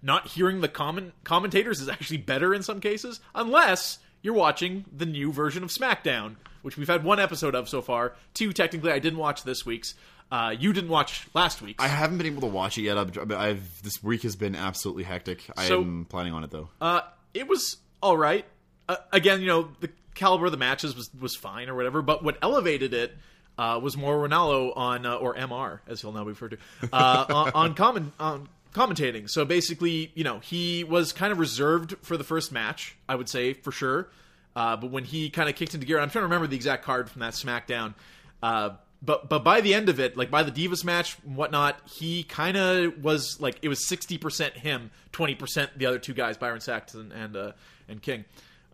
not 0.03 0.29
hearing 0.29 0.63
the 0.63 0.69
comment- 0.69 1.13
commentators 1.23 1.83
is 1.83 1.89
actually 1.91 2.17
better 2.17 2.55
in 2.55 2.63
some 2.63 2.81
cases, 2.81 3.21
unless 3.35 3.99
you're 4.23 4.33
watching 4.33 4.87
the 4.97 5.05
new 5.05 5.33
version 5.33 5.63
of 5.63 5.69
SmackDown, 5.69 6.37
which 6.63 6.79
we've 6.79 6.89
had 6.89 7.05
one 7.05 7.21
episode 7.21 7.55
of 7.55 7.69
so 7.69 7.83
far. 7.83 8.15
Two, 8.33 8.55
technically, 8.55 8.91
I 8.91 9.01
didn't 9.01 9.19
watch 9.19 9.43
this 9.45 9.67
week's. 9.67 9.95
Uh, 10.33 10.55
you 10.59 10.73
didn't 10.73 10.91
watch 10.91 11.29
last 11.35 11.61
week's. 11.61 11.85
I 11.85 11.89
haven't 11.89 12.17
been 12.17 12.27
able 12.27 12.41
to 12.41 12.47
watch 12.49 12.79
it 12.79 12.83
yet. 12.83 12.97
I've, 12.97 13.31
I've 13.33 13.83
this 13.83 14.03
week 14.03 14.23
has 14.23 14.35
been 14.35 14.57
absolutely 14.57 15.05
hectic. 15.05 15.43
So- 15.67 15.83
I'm 15.83 16.07
planning 16.07 16.33
on 16.33 16.43
it 16.43 16.51
though. 16.51 16.71
Uh, 16.81 17.03
it 17.35 17.47
was 17.47 17.77
all 18.03 18.17
right. 18.17 18.47
Uh, 18.89 18.97
again, 19.13 19.41
you 19.43 19.47
know, 19.47 19.69
the 19.81 19.91
caliber 20.17 20.47
of 20.47 20.53
the 20.53 20.59
matches 20.59 20.97
was 20.97 21.11
was 21.19 21.37
fine 21.37 21.69
or 21.69 21.75
whatever. 21.75 22.03
But 22.03 22.25
what 22.25 22.37
elevated 22.43 22.93
it 22.93 23.17
uh, 23.59 23.79
was 23.83 23.97
Mauro 23.97 24.29
Ranallo 24.29 24.77
on 24.77 25.07
uh, 25.07 25.15
or 25.15 25.35
Mr. 25.35 25.81
as 25.87 26.01
he'll 26.01 26.13
now 26.13 26.25
be 26.25 26.31
referred 26.31 26.59
to 26.81 26.89
uh, 26.93 27.27
on, 27.29 27.51
on 27.55 27.75
comment 27.75 28.13
on 28.19 28.49
commentating. 28.75 29.31
So 29.31 29.45
basically, 29.45 30.11
you 30.15 30.25
know, 30.25 30.41
he 30.41 30.85
was 30.85 31.13
kind 31.13 31.33
of 31.33 31.39
reserved 31.39 31.95
for 32.03 32.17
the 32.17 32.25
first 32.25 32.53
match. 32.53 32.97
I 33.09 33.15
would 33.15 33.29
say 33.29 33.53
for 33.53 33.73
sure. 33.73 34.09
Uh, 34.55 34.77
but 34.77 34.91
when 34.91 35.05
he 35.05 35.29
kind 35.29 35.49
of 35.49 35.55
kicked 35.55 35.75
into 35.75 35.87
gear, 35.87 35.99
I'm 35.99 36.09
trying 36.09 36.23
to 36.23 36.27
remember 36.27 36.47
the 36.47 36.57
exact 36.57 36.83
card 36.83 37.11
from 37.11 37.21
that 37.21 37.35
SmackDown. 37.35 37.95
Uh, 38.43 38.71
but 39.03 39.29
but 39.29 39.45
by 39.45 39.61
the 39.61 39.75
end 39.75 39.89
of 39.89 40.01
it, 40.01 40.17
like 40.17 40.31
by 40.31 40.43
the 40.43 40.51
Divas 40.51 40.83
match 40.85 41.19
and 41.25 41.37
whatnot, 41.37 41.79
he 41.99 42.23
kind 42.23 42.57
of 42.57 43.03
was 43.05 43.41
like 43.41 43.59
it 43.63 43.69
was 43.69 43.87
sixty 43.87 44.19
percent 44.19 44.57
him, 44.57 44.91
twenty 45.13 45.35
percent 45.35 45.79
the 45.79 45.87
other 45.87 45.99
two 45.99 46.15
guys, 46.15 46.37
Byron 46.37 46.61
Saxton 46.61 47.13
and 47.13 47.37
uh, 47.37 47.53
and 47.89 48.01
King. 48.01 48.25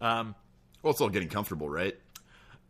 Um, 0.01 0.35
Well, 0.83 0.91
it's 0.93 1.01
all 1.01 1.09
getting 1.09 1.29
comfortable, 1.29 1.69
right? 1.69 1.97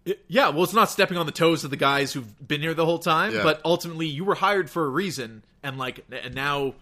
it- 0.05 0.25
yeah, 0.27 0.49
well, 0.49 0.65
it's 0.65 0.73
not 0.75 0.91
stepping 0.91 1.17
on 1.17 1.27
the 1.27 1.33
toes 1.33 1.63
of 1.63 1.71
the 1.71 1.77
guys 1.77 2.13
who've 2.13 2.47
been 2.49 2.61
here 2.61 2.75
the 2.75 2.85
whole 2.85 2.99
time, 2.99 3.33
Yeah. 3.35 3.45
but 3.45 3.61
ultimately 3.65 4.07
you 4.07 4.25
were 4.25 4.35
hired 4.35 4.69
for 4.69 4.85
a 4.85 4.89
reason, 4.89 5.45
and 5.63 5.79
like, 5.79 6.05
and 6.11 6.35
now, 6.35 6.75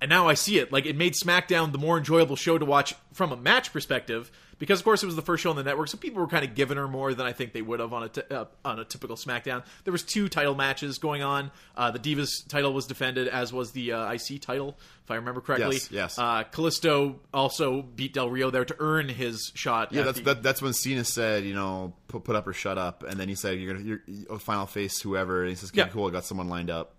and 0.00 0.08
now 0.08 0.28
I 0.28 0.34
see 0.34 0.58
it. 0.58 0.72
Like, 0.72 0.84
it 0.84 0.96
made 0.96 1.14
SmackDown 1.14 1.70
the 1.70 1.78
more 1.78 1.96
enjoyable 1.98 2.34
show 2.34 2.58
to 2.58 2.64
watch 2.64 2.94
from 3.12 3.30
a 3.30 3.36
match 3.36 3.72
perspective 3.72 4.32
because, 4.58 4.80
of 4.80 4.84
course, 4.84 5.02
it 5.02 5.06
was 5.06 5.16
the 5.16 5.22
first 5.22 5.42
show 5.42 5.50
on 5.50 5.56
the 5.56 5.62
network, 5.62 5.88
so 5.88 5.96
people 5.98 6.20
were 6.20 6.26
kind 6.28 6.44
of 6.44 6.54
giving 6.54 6.76
her 6.76 6.88
more 6.88 7.14
than 7.14 7.26
I 7.26 7.32
think 7.32 7.52
they 7.52 7.62
would 7.62 7.80
have 7.80 7.92
on 7.92 8.02
a 8.04 8.08
t- 8.08 8.22
uh, 8.30 8.46
on 8.64 8.78
a 8.78 8.84
typical 8.84 9.16
SmackDown. 9.16 9.64
There 9.84 9.92
was 9.92 10.02
two 10.02 10.28
title 10.28 10.54
matches 10.54 10.98
going 10.98 11.22
on. 11.22 11.50
Uh, 11.76 11.90
the 11.90 11.98
Divas 11.98 12.46
title 12.48 12.72
was 12.72 12.86
defended, 12.86 13.28
as 13.28 13.52
was 13.52 13.72
the 13.72 13.92
uh, 13.92 14.12
IC 14.12 14.40
title, 14.42 14.76
if 15.04 15.10
I 15.10 15.14
remember 15.16 15.40
correctly. 15.40 15.76
Yes, 15.76 15.90
yes. 15.92 16.18
Uh, 16.18 16.44
Kalisto 16.50 17.16
also 17.32 17.82
beat 17.82 18.14
Del 18.14 18.28
Rio 18.30 18.50
there 18.50 18.64
to 18.64 18.76
earn 18.78 19.08
his 19.08 19.52
shot. 19.54 19.92
Yeah, 19.92 20.02
that's 20.02 20.18
the- 20.18 20.24
that, 20.24 20.42
that's 20.42 20.60
when 20.60 20.72
Cena 20.72 21.04
said, 21.04 21.44
you 21.44 21.54
know, 21.54 21.94
put, 22.08 22.24
put 22.24 22.34
up 22.36 22.46
or 22.46 22.52
shut 22.52 22.78
up, 22.78 23.04
and 23.04 23.18
then 23.18 23.28
he 23.28 23.34
said, 23.34 23.58
"You're 23.60 23.72
gonna 23.74 23.84
you're, 23.84 24.02
you're 24.06 24.38
final 24.38 24.66
face 24.66 25.00
whoever," 25.00 25.40
and 25.42 25.50
he 25.50 25.54
says, 25.54 25.70
"Okay, 25.70 25.78
Yeah. 25.78 25.88
cool, 25.88 26.08
I 26.08 26.10
got 26.10 26.24
someone 26.24 26.48
lined 26.48 26.70
up." 26.70 26.94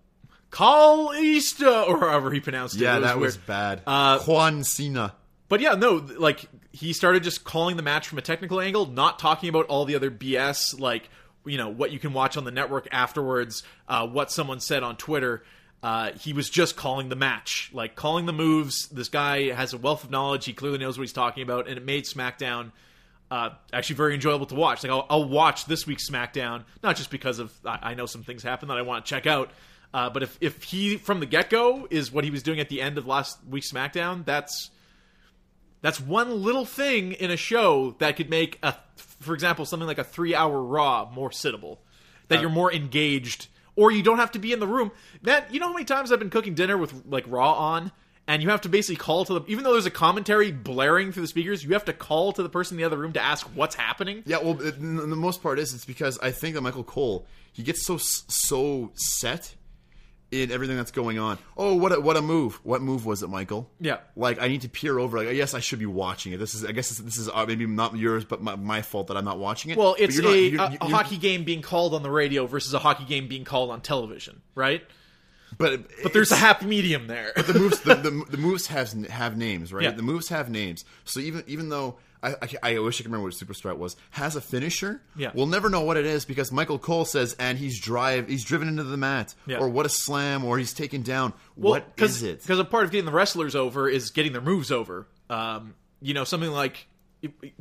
Call 0.51 1.13
Easter, 1.13 1.67
or 1.69 1.99
however 1.99 2.31
he 2.31 2.39
pronounced 2.39 2.75
it. 2.75 2.81
Yeah, 2.81 2.97
It 2.97 3.01
that 3.01 3.19
was 3.19 3.37
bad. 3.37 3.81
Uh, 3.85 4.17
Juan 4.19 4.63
Cena. 4.63 5.13
But 5.49 5.59
yeah, 5.59 5.73
no, 5.73 5.95
like 6.17 6.45
he 6.71 6.93
started 6.93 7.23
just 7.23 7.43
calling 7.43 7.75
the 7.75 7.83
match 7.83 8.07
from 8.07 8.17
a 8.19 8.21
technical 8.21 8.61
angle, 8.61 8.85
not 8.85 9.19
talking 9.19 9.49
about 9.49 9.65
all 9.65 9.83
the 9.85 9.95
other 9.95 10.11
BS, 10.11 10.79
like 10.79 11.09
you 11.45 11.57
know 11.57 11.69
what 11.69 11.91
you 11.91 11.99
can 11.99 12.13
watch 12.13 12.37
on 12.37 12.45
the 12.45 12.51
network 12.51 12.87
afterwards, 12.91 13.63
uh, 13.87 14.07
what 14.07 14.31
someone 14.31 14.59
said 14.59 14.83
on 14.83 14.95
Twitter. 14.95 15.43
Uh, 15.81 16.11
he 16.19 16.33
was 16.33 16.49
just 16.49 16.75
calling 16.75 17.09
the 17.09 17.15
match, 17.15 17.71
like 17.73 17.95
calling 17.95 18.25
the 18.25 18.33
moves. 18.33 18.87
This 18.89 19.09
guy 19.09 19.51
has 19.51 19.73
a 19.73 19.77
wealth 19.77 20.03
of 20.03 20.11
knowledge. 20.11 20.45
He 20.45 20.53
clearly 20.53 20.77
knows 20.77 20.97
what 20.97 21.03
he's 21.03 21.13
talking 21.13 21.41
about, 21.41 21.67
and 21.67 21.77
it 21.77 21.85
made 21.85 22.03
SmackDown 22.03 22.71
uh, 23.31 23.51
actually 23.71 23.95
very 23.95 24.13
enjoyable 24.13 24.45
to 24.47 24.55
watch. 24.55 24.83
Like 24.83 24.91
I'll, 24.91 25.05
I'll 25.09 25.27
watch 25.27 25.65
this 25.65 25.87
week's 25.87 26.09
SmackDown, 26.09 26.63
not 26.83 26.95
just 26.95 27.09
because 27.09 27.39
of 27.39 27.51
I, 27.65 27.79
I 27.81 27.93
know 27.93 28.05
some 28.05 28.23
things 28.23 28.43
happen 28.43 28.67
that 28.67 28.77
I 28.77 28.81
want 28.81 29.05
to 29.05 29.09
check 29.09 29.25
out, 29.25 29.51
uh, 29.93 30.09
but 30.09 30.21
if 30.21 30.37
if 30.41 30.63
he 30.63 30.97
from 30.97 31.19
the 31.19 31.25
get 31.25 31.49
go 31.49 31.87
is 31.89 32.11
what 32.11 32.23
he 32.23 32.29
was 32.29 32.43
doing 32.43 32.59
at 32.59 32.69
the 32.69 32.81
end 32.81 32.97
of 32.97 33.07
last 33.07 33.39
week's 33.49 33.71
SmackDown, 33.71 34.25
that's 34.25 34.71
that's 35.81 35.99
one 35.99 36.43
little 36.43 36.65
thing 36.65 37.13
in 37.13 37.31
a 37.31 37.37
show 37.37 37.95
that 37.99 38.15
could 38.15 38.29
make 38.29 38.59
a, 38.63 38.75
for 38.97 39.33
example, 39.33 39.65
something 39.65 39.87
like 39.87 39.97
a 39.97 40.03
three 40.03 40.35
hour 40.35 40.61
Raw 40.61 41.09
more 41.13 41.29
sittable. 41.29 41.77
That 42.27 42.39
uh, 42.39 42.41
you're 42.41 42.49
more 42.49 42.71
engaged, 42.71 43.47
or 43.75 43.91
you 43.91 44.03
don't 44.03 44.19
have 44.19 44.31
to 44.33 44.39
be 44.39 44.51
in 44.51 44.59
the 44.59 44.67
room. 44.67 44.91
That 45.23 45.53
you 45.53 45.59
know 45.59 45.67
how 45.67 45.73
many 45.73 45.85
times 45.85 46.11
I've 46.11 46.19
been 46.19 46.29
cooking 46.29 46.53
dinner 46.53 46.77
with 46.77 47.05
like 47.07 47.25
Raw 47.27 47.53
on, 47.53 47.91
and 48.27 48.43
you 48.43 48.49
have 48.49 48.61
to 48.61 48.69
basically 48.69 48.97
call 48.97 49.25
to 49.25 49.39
the 49.39 49.45
even 49.47 49.63
though 49.63 49.73
there's 49.73 49.85
a 49.85 49.91
commentary 49.91 50.51
blaring 50.51 51.11
through 51.11 51.23
the 51.23 51.27
speakers, 51.27 51.63
you 51.63 51.73
have 51.73 51.85
to 51.85 51.93
call 51.93 52.33
to 52.33 52.43
the 52.43 52.49
person 52.49 52.75
in 52.75 52.77
the 52.79 52.85
other 52.85 52.97
room 52.97 53.13
to 53.13 53.21
ask 53.21 53.47
what's 53.55 53.75
happening. 53.75 54.21
Yeah, 54.25 54.37
well, 54.43 54.53
the 54.53 54.75
most 55.15 55.41
part 55.41 55.59
is 55.59 55.73
it's 55.73 55.85
because 55.85 56.19
I 56.19 56.31
think 56.31 56.55
that 56.55 56.61
Michael 56.61 56.83
Cole 56.83 57.25
he 57.51 57.63
gets 57.63 57.85
so 57.85 57.97
so 57.97 58.91
set 58.95 59.55
in 60.31 60.51
everything 60.51 60.77
that's 60.77 60.91
going 60.91 61.17
on. 61.17 61.37
Oh, 61.57 61.73
what 61.75 61.91
a, 61.91 61.99
what 61.99 62.15
a 62.17 62.21
move! 62.21 62.59
What 62.63 62.81
move 62.81 63.05
was 63.05 63.23
it, 63.23 63.29
Michael? 63.29 63.69
Yeah. 63.79 63.97
Like 64.15 64.39
I 64.41 64.47
need 64.47 64.61
to 64.61 64.69
peer 64.69 64.99
over. 64.99 65.17
Like 65.23 65.35
yes, 65.35 65.53
I 65.53 65.59
should 65.59 65.79
be 65.79 65.85
watching 65.87 66.33
it. 66.33 66.37
This 66.37 66.53
is 66.55 66.63
I 66.63 66.71
guess 66.71 66.89
this, 66.89 66.99
this 66.99 67.17
is 67.17 67.29
uh, 67.33 67.45
maybe 67.47 67.65
not 67.65 67.95
yours, 67.97 68.25
but 68.25 68.41
my, 68.41 68.55
my 68.55 68.81
fault 68.81 69.07
that 69.07 69.17
I'm 69.17 69.25
not 69.25 69.39
watching 69.39 69.71
it. 69.71 69.77
Well, 69.77 69.95
it's 69.97 70.15
you're 70.15 70.23
not- 70.25 70.33
a, 70.33 70.39
you're- 70.39 70.57
a, 70.63 70.67
a 70.67 70.71
you're- 70.71 70.89
hockey 70.91 71.17
game 71.17 71.43
being 71.43 71.61
called 71.61 71.93
on 71.93 72.03
the 72.03 72.11
radio 72.11 72.45
versus 72.45 72.73
a 72.73 72.79
hockey 72.79 73.05
game 73.05 73.27
being 73.27 73.43
called 73.43 73.71
on 73.71 73.81
television, 73.81 74.41
right? 74.55 74.83
but 75.57 75.81
But 76.03 76.13
there's 76.13 76.31
a 76.31 76.35
happy 76.35 76.67
medium 76.67 77.07
there. 77.07 77.31
the 77.35 77.53
moves 77.55 77.79
the, 77.81 77.95
the, 77.95 78.11
the 78.29 78.37
moves 78.37 78.67
have 78.67 78.91
have 79.07 79.35
names, 79.35 79.73
right? 79.73 79.83
Yeah. 79.83 79.91
The 79.91 80.03
moves 80.03 80.29
have 80.29 80.49
names. 80.49 80.85
So 81.05 81.19
even 81.19 81.43
even 81.47 81.69
though 81.69 81.97
I, 82.21 82.35
I, 82.63 82.73
I 82.73 82.79
wish 82.79 82.95
I 82.95 83.03
could 83.03 83.05
remember 83.07 83.25
what 83.25 83.33
Super 83.33 83.53
Strut 83.53 83.77
was, 83.79 83.95
has 84.11 84.35
a 84.35 84.41
finisher. 84.41 85.01
Yeah. 85.15 85.31
we'll 85.33 85.45
never 85.47 85.69
know 85.69 85.81
what 85.81 85.95
it 85.97 86.05
is 86.05 86.25
because 86.25 86.51
Michael 86.51 86.77
Cole 86.79 87.05
says, 87.05 87.33
and 87.39 87.57
he's 87.57 87.79
drive, 87.79 88.27
he's 88.27 88.43
driven 88.43 88.67
into 88.67 88.83
the 88.83 88.97
mat, 88.97 89.33
Yeah. 89.45 89.57
or 89.59 89.69
what 89.69 89.85
a 89.85 89.89
slam, 89.89 90.43
or 90.43 90.57
he's 90.57 90.73
taken 90.73 91.01
down. 91.01 91.33
what 91.55 91.85
is 91.97 92.21
it? 92.23 92.41
Because 92.41 92.59
a 92.59 92.65
part 92.65 92.83
of 92.85 92.91
getting 92.91 93.05
the 93.05 93.11
wrestlers 93.11 93.55
over 93.55 93.87
is 93.87 94.11
getting 94.11 94.33
their 94.33 94.41
moves 94.41 94.71
over. 94.71 95.07
Um, 95.29 95.75
you 96.01 96.13
know, 96.13 96.23
something 96.23 96.51
like 96.51 96.87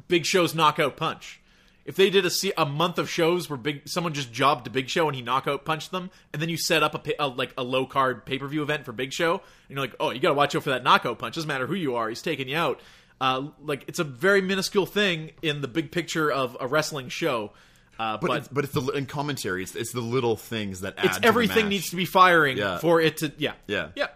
Big 0.09 0.25
Show's 0.25 0.55
knockout 0.55 0.97
punch. 0.97 1.41
If 1.85 1.97
they 1.97 2.11
did 2.11 2.27
a, 2.27 2.31
a 2.61 2.67
month 2.67 2.99
of 2.99 3.09
shows 3.09 3.49
where 3.49 3.57
big 3.57 3.89
someone 3.89 4.13
just 4.13 4.31
jobbed 4.31 4.65
to 4.67 4.71
Big 4.71 4.91
Show 4.91 5.07
and 5.07 5.17
he 5.17 5.23
knockout 5.23 5.65
punched 5.65 5.91
them, 5.91 6.11
and 6.35 6.43
then 6.43 6.51
you 6.51 6.59
set 6.59 6.83
up 6.83 7.07
a, 7.07 7.15
a 7.19 7.27
like 7.29 7.55
a 7.57 7.63
low 7.63 7.87
card 7.87 8.27
pay 8.27 8.39
per 8.39 8.47
view 8.47 8.63
event 8.63 8.85
for 8.85 8.93
Big 8.93 9.11
Show, 9.13 9.35
and 9.37 9.43
you're 9.71 9.81
like, 9.81 9.95
oh, 9.99 10.11
you 10.11 10.21
got 10.21 10.29
to 10.29 10.35
watch 10.35 10.55
out 10.55 10.65
for 10.65 10.71
that 10.71 10.85
knockout 10.85 11.19
punch. 11.19 11.37
Doesn't 11.37 11.49
matter 11.49 11.67
who 11.67 11.75
you 11.75 11.97
are, 11.97 12.09
he's 12.11 12.21
taking 12.21 12.47
you 12.49 12.57
out. 12.59 12.81
Uh, 13.21 13.49
like 13.65 13.85
it's 13.89 13.99
a 13.99 14.05
very 14.05 14.41
minuscule 14.41 14.87
thing 14.87 15.31
in 15.43 15.61
the 15.61 15.69
big 15.69 15.91
picture 15.91 16.31
of 16.31 16.57
a 16.61 16.67
wrestling 16.67 17.09
show. 17.09 17.53
Uh, 17.99 18.17
But 18.19 18.29
but 18.29 18.37
it's, 18.39 18.49
but 18.49 18.65
it's 18.65 18.73
the 18.75 18.87
in 18.93 19.07
commentary. 19.07 19.63
It's, 19.65 19.75
it's 19.75 19.93
the 19.93 20.01
little 20.01 20.37
things 20.37 20.83
that 20.83 20.95
add. 20.99 21.05
it's 21.07 21.19
everything 21.25 21.69
needs 21.69 21.91
to 21.91 21.97
be 21.97 22.05
firing 22.05 22.57
Yeah. 22.57 22.79
for 22.79 23.01
it 23.01 23.17
to 23.19 23.33
yeah 23.39 23.55
Yeah. 23.67 23.89
yeah 23.97 24.07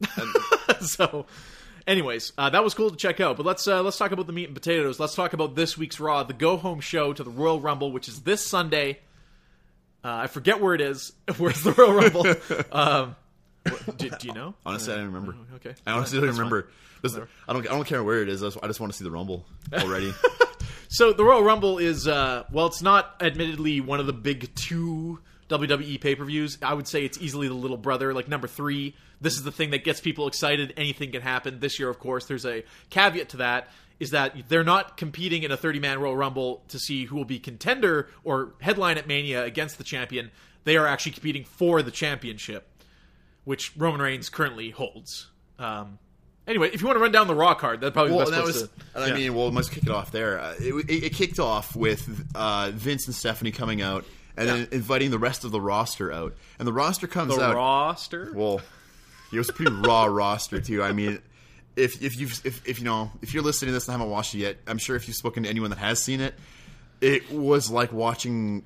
so 0.80 1.26
anyways 1.86 2.32
uh, 2.38 2.50
that 2.50 2.62
was 2.64 2.74
cool 2.74 2.90
to 2.90 2.96
check 2.96 3.20
out 3.20 3.36
but 3.36 3.46
let's 3.46 3.66
uh, 3.66 3.82
let's 3.82 3.96
talk 3.98 4.12
about 4.12 4.26
the 4.26 4.32
meat 4.32 4.46
and 4.46 4.54
potatoes 4.54 4.98
let's 5.00 5.14
talk 5.14 5.32
about 5.32 5.54
this 5.54 5.76
week's 5.78 5.98
raw 6.00 6.22
the 6.22 6.32
go 6.34 6.56
home 6.56 6.80
show 6.80 7.12
to 7.12 7.22
the 7.24 7.30
royal 7.30 7.60
rumble 7.60 7.92
which 7.92 8.08
is 8.08 8.22
this 8.22 8.44
sunday 8.44 8.98
uh, 10.04 10.08
i 10.08 10.26
forget 10.26 10.60
where 10.60 10.74
it 10.74 10.80
is 10.80 11.12
where's 11.38 11.62
the 11.62 11.72
royal 11.72 11.94
rumble 11.94 12.26
um, 12.72 13.16
what- 13.62 13.96
do, 13.98 14.10
do 14.10 14.28
you 14.28 14.34
know 14.34 14.54
Honestly, 14.66 14.92
I 14.92 14.96
don't 14.96 15.06
remember. 15.06 15.36
okay 15.56 15.74
I 15.86 15.92
honestly 15.92 16.18
don't 16.18 16.26
That's 16.28 16.38
remember. 16.38 16.68
This- 17.02 17.16
I 17.48 17.52
don't. 17.52 17.66
I 17.66 17.70
don't 17.70 17.86
care 17.86 18.04
where 18.04 18.22
it 18.22 18.28
is. 18.28 18.42
I 18.42 18.46
just, 18.46 18.58
I 18.62 18.66
just 18.66 18.78
want 18.80 18.92
to 18.92 18.98
see 18.98 19.04
the 19.04 19.10
Rumble 19.10 19.46
already. 19.72 20.12
So 20.92 21.12
the 21.12 21.22
Royal 21.22 21.44
Rumble 21.44 21.78
is 21.78 22.08
uh 22.08 22.42
well 22.50 22.66
it's 22.66 22.82
not 22.82 23.14
admittedly 23.20 23.80
one 23.80 24.00
of 24.00 24.06
the 24.06 24.12
big 24.12 24.52
two 24.56 25.20
WWE 25.48 26.00
pay-per-views. 26.00 26.58
I 26.62 26.74
would 26.74 26.88
say 26.88 27.04
it's 27.04 27.16
easily 27.20 27.46
the 27.46 27.54
little 27.54 27.76
brother, 27.76 28.12
like 28.12 28.26
number 28.26 28.48
3. 28.48 28.94
This 29.20 29.34
is 29.34 29.44
the 29.44 29.52
thing 29.52 29.70
that 29.70 29.84
gets 29.84 30.00
people 30.00 30.26
excited. 30.26 30.74
Anything 30.76 31.12
can 31.12 31.22
happen. 31.22 31.60
This 31.60 31.78
year 31.78 31.88
of 31.88 32.00
course 32.00 32.26
there's 32.26 32.44
a 32.44 32.64
caveat 32.90 33.28
to 33.30 33.36
that 33.36 33.68
is 34.00 34.10
that 34.10 34.34
they're 34.48 34.64
not 34.64 34.96
competing 34.96 35.44
in 35.44 35.52
a 35.52 35.56
30-man 35.56 36.00
Royal 36.00 36.16
Rumble 36.16 36.64
to 36.68 36.78
see 36.80 37.04
who 37.04 37.14
will 37.14 37.24
be 37.24 37.38
contender 37.38 38.08
or 38.24 38.54
headline 38.60 38.98
at 38.98 39.06
Mania 39.06 39.44
against 39.44 39.78
the 39.78 39.84
champion. 39.84 40.32
They 40.64 40.76
are 40.76 40.86
actually 40.88 41.12
competing 41.12 41.44
for 41.44 41.82
the 41.82 41.90
championship, 41.92 42.66
which 43.44 43.76
Roman 43.76 44.00
Reigns 44.00 44.28
currently 44.28 44.70
holds. 44.70 45.28
Um 45.58 45.98
Anyway, 46.46 46.70
if 46.72 46.80
you 46.80 46.86
want 46.88 46.96
to 46.96 47.00
run 47.00 47.12
down 47.12 47.28
the 47.28 47.34
Raw 47.34 47.54
card, 47.54 47.80
that's 47.80 47.92
probably 47.92 48.12
well, 48.12 48.24
the 48.24 48.32
best 48.32 48.42
place 48.42 48.54
was. 48.62 48.62
to. 48.62 48.70
and 48.96 49.04
I 49.04 49.08
yeah. 49.08 49.14
mean, 49.14 49.34
well, 49.34 49.52
let's 49.52 49.68
kick 49.68 49.84
it 49.84 49.90
off 49.90 50.10
there. 50.10 50.40
Uh, 50.40 50.54
it, 50.58 50.74
it, 50.88 51.04
it 51.04 51.14
kicked 51.14 51.38
off 51.38 51.76
with 51.76 52.26
uh, 52.34 52.72
Vince 52.74 53.06
and 53.06 53.14
Stephanie 53.14 53.52
coming 53.52 53.80
out, 53.82 54.04
and 54.36 54.48
then 54.48 54.68
inviting 54.72 55.12
the 55.12 55.18
rest 55.18 55.44
of 55.44 55.52
the 55.52 55.60
roster 55.60 56.10
out. 56.10 56.34
And 56.58 56.66
the 56.66 56.72
roster 56.72 57.06
comes 57.06 57.36
the 57.36 57.42
out. 57.42 57.54
roster. 57.54 58.32
Well, 58.34 58.60
it 59.32 59.38
was 59.38 59.48
a 59.48 59.52
pretty 59.52 59.70
raw 59.70 60.04
roster 60.10 60.60
too. 60.60 60.82
I 60.82 60.90
mean, 60.92 61.20
if 61.76 62.02
if 62.02 62.18
you've 62.18 62.40
if, 62.44 62.66
if 62.66 62.78
you 62.80 62.84
know 62.84 63.12
if 63.22 63.32
you're 63.32 63.44
listening 63.44 63.68
to 63.68 63.72
this 63.74 63.86
and 63.86 63.92
haven't 63.92 64.10
watched 64.10 64.34
it 64.34 64.38
yet, 64.38 64.56
I'm 64.66 64.78
sure 64.78 64.96
if 64.96 65.06
you've 65.06 65.16
spoken 65.16 65.44
to 65.44 65.48
anyone 65.48 65.70
that 65.70 65.78
has 65.78 66.02
seen 66.02 66.20
it, 66.20 66.34
it 67.00 67.30
was 67.30 67.70
like 67.70 67.92
watching. 67.92 68.64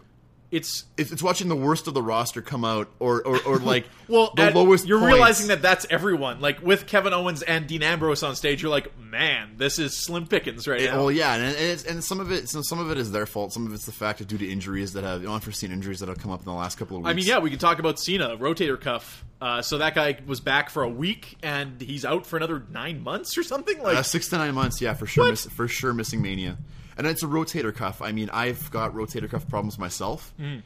It's 0.54 0.84
It's, 0.96 1.10
it's 1.12 1.22
watching 1.22 1.48
the 1.48 1.56
worst 1.56 1.88
of 1.88 1.94
the 1.94 2.02
roster 2.02 2.40
come 2.42 2.64
out, 2.64 2.88
or 2.98 3.22
or, 3.26 3.40
or 3.44 3.58
like 3.72 3.86
well, 4.08 4.32
the 4.36 4.42
at- 4.44 4.54
lowest. 4.54 4.86
You're 4.86 4.98
points. 5.00 5.14
realizing 5.14 5.48
that 5.48 5.62
that's 5.62 5.86
everyone. 5.90 6.40
Like 6.40 6.62
with 6.62 6.86
Kevin 6.86 7.12
Owens 7.12 7.42
and 7.42 7.66
Dean 7.66 7.82
Ambrose 7.82 8.22
on 8.22 8.36
stage, 8.36 8.62
you're 8.62 8.70
like, 8.70 8.96
man, 8.98 9.54
this 9.56 9.78
is 9.78 9.96
slim 10.04 10.26
pickings 10.26 10.66
right 10.68 10.82
now. 10.82 10.96
Well, 10.98 11.10
yeah, 11.10 11.34
and 11.34 11.44
and, 11.44 11.56
it's, 11.56 11.84
and 11.84 12.02
some 12.04 12.20
of 12.20 12.30
it, 12.30 12.48
some, 12.48 12.62
some 12.62 12.78
of 12.78 12.90
it 12.90 12.98
is 12.98 13.10
their 13.12 13.26
fault. 13.26 13.52
Some 13.52 13.66
of 13.66 13.74
it's 13.74 13.86
the 13.86 13.92
fact 13.92 14.20
that 14.20 14.28
due 14.28 14.38
to 14.38 14.48
injuries 14.48 14.92
that 14.92 15.04
have 15.04 15.24
unforeseen 15.26 15.72
injuries 15.72 16.00
that 16.00 16.08
have 16.08 16.18
come 16.18 16.30
up 16.30 16.40
in 16.40 16.44
the 16.46 16.52
last 16.52 16.78
couple 16.78 16.96
of 16.96 17.02
weeks. 17.02 17.10
I 17.10 17.14
mean, 17.14 17.26
yeah, 17.26 17.38
we 17.40 17.50
can 17.50 17.58
talk 17.58 17.78
about 17.78 17.98
Cena 17.98 18.36
rotator 18.36 18.80
cuff. 18.80 19.24
Uh, 19.40 19.60
so 19.60 19.78
that 19.78 19.94
guy 19.94 20.16
was 20.26 20.40
back 20.40 20.70
for 20.70 20.82
a 20.84 20.88
week, 20.88 21.36
and 21.42 21.78
he's 21.80 22.04
out 22.06 22.24
for 22.26 22.36
another 22.38 22.64
nine 22.70 23.02
months 23.02 23.36
or 23.36 23.42
something. 23.42 23.82
Like, 23.82 23.96
Uh, 23.98 24.02
six 24.02 24.28
to 24.28 24.38
nine 24.38 24.54
months, 24.54 24.80
yeah, 24.80 24.94
for 24.94 25.06
sure, 25.06 25.28
miss, 25.28 25.44
for 25.46 25.68
sure, 25.68 25.92
missing 25.92 26.22
Mania, 26.22 26.56
and 26.96 27.06
it's 27.06 27.22
a 27.22 27.26
rotator 27.26 27.74
cuff. 27.74 28.02
I 28.02 28.12
mean, 28.12 28.30
I've 28.32 28.70
got 28.70 28.94
rotator 28.94 29.30
cuff 29.30 29.48
problems 29.48 29.78
myself. 29.78 30.32
Hmm. 30.38 30.58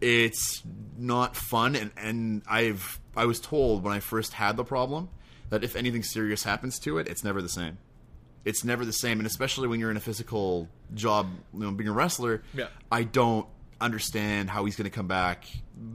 It's 0.00 0.62
not 0.98 1.36
fun, 1.36 1.76
and 1.76 1.90
and 1.96 2.42
I've 2.48 3.00
I 3.16 3.26
was 3.26 3.40
told 3.40 3.84
when 3.84 3.92
I 3.92 4.00
first 4.00 4.32
had 4.32 4.56
the 4.56 4.64
problem 4.64 5.08
that 5.50 5.62
if 5.62 5.76
anything 5.76 6.02
serious 6.02 6.42
happens 6.42 6.78
to 6.80 6.98
it, 6.98 7.08
it's 7.08 7.22
never 7.22 7.40
the 7.42 7.48
same. 7.48 7.78
It's 8.44 8.64
never 8.64 8.84
the 8.84 8.92
same, 8.92 9.20
and 9.20 9.26
especially 9.26 9.68
when 9.68 9.78
you're 9.78 9.90
in 9.90 9.96
a 9.96 10.00
physical 10.00 10.68
job, 10.94 11.28
you 11.54 11.60
know, 11.60 11.70
being 11.70 11.88
a 11.88 11.92
wrestler. 11.92 12.42
Yeah. 12.54 12.66
I 12.90 13.04
don't 13.04 13.46
understand 13.80 14.48
how 14.48 14.64
he's 14.64 14.76
going 14.76 14.88
to 14.88 14.94
come 14.94 15.08
back 15.08 15.44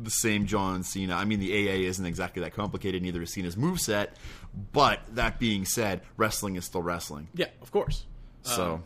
the 0.04 0.10
same 0.12 0.46
John 0.46 0.84
Cena. 0.84 1.16
I 1.16 1.26
mean, 1.26 1.40
the 1.40 1.52
AA 1.52 1.88
isn't 1.88 2.06
exactly 2.06 2.42
that 2.44 2.54
complicated, 2.54 3.02
neither 3.02 3.22
is 3.22 3.34
Cena's 3.34 3.56
moveset. 3.56 4.10
But 4.74 5.00
that 5.16 5.40
being 5.40 5.66
said, 5.66 6.02
wrestling 6.18 6.56
is 6.56 6.66
still 6.66 6.82
wrestling. 6.82 7.28
yeah, 7.34 7.48
of 7.62 7.72
course. 7.72 8.06
So, 8.44 8.82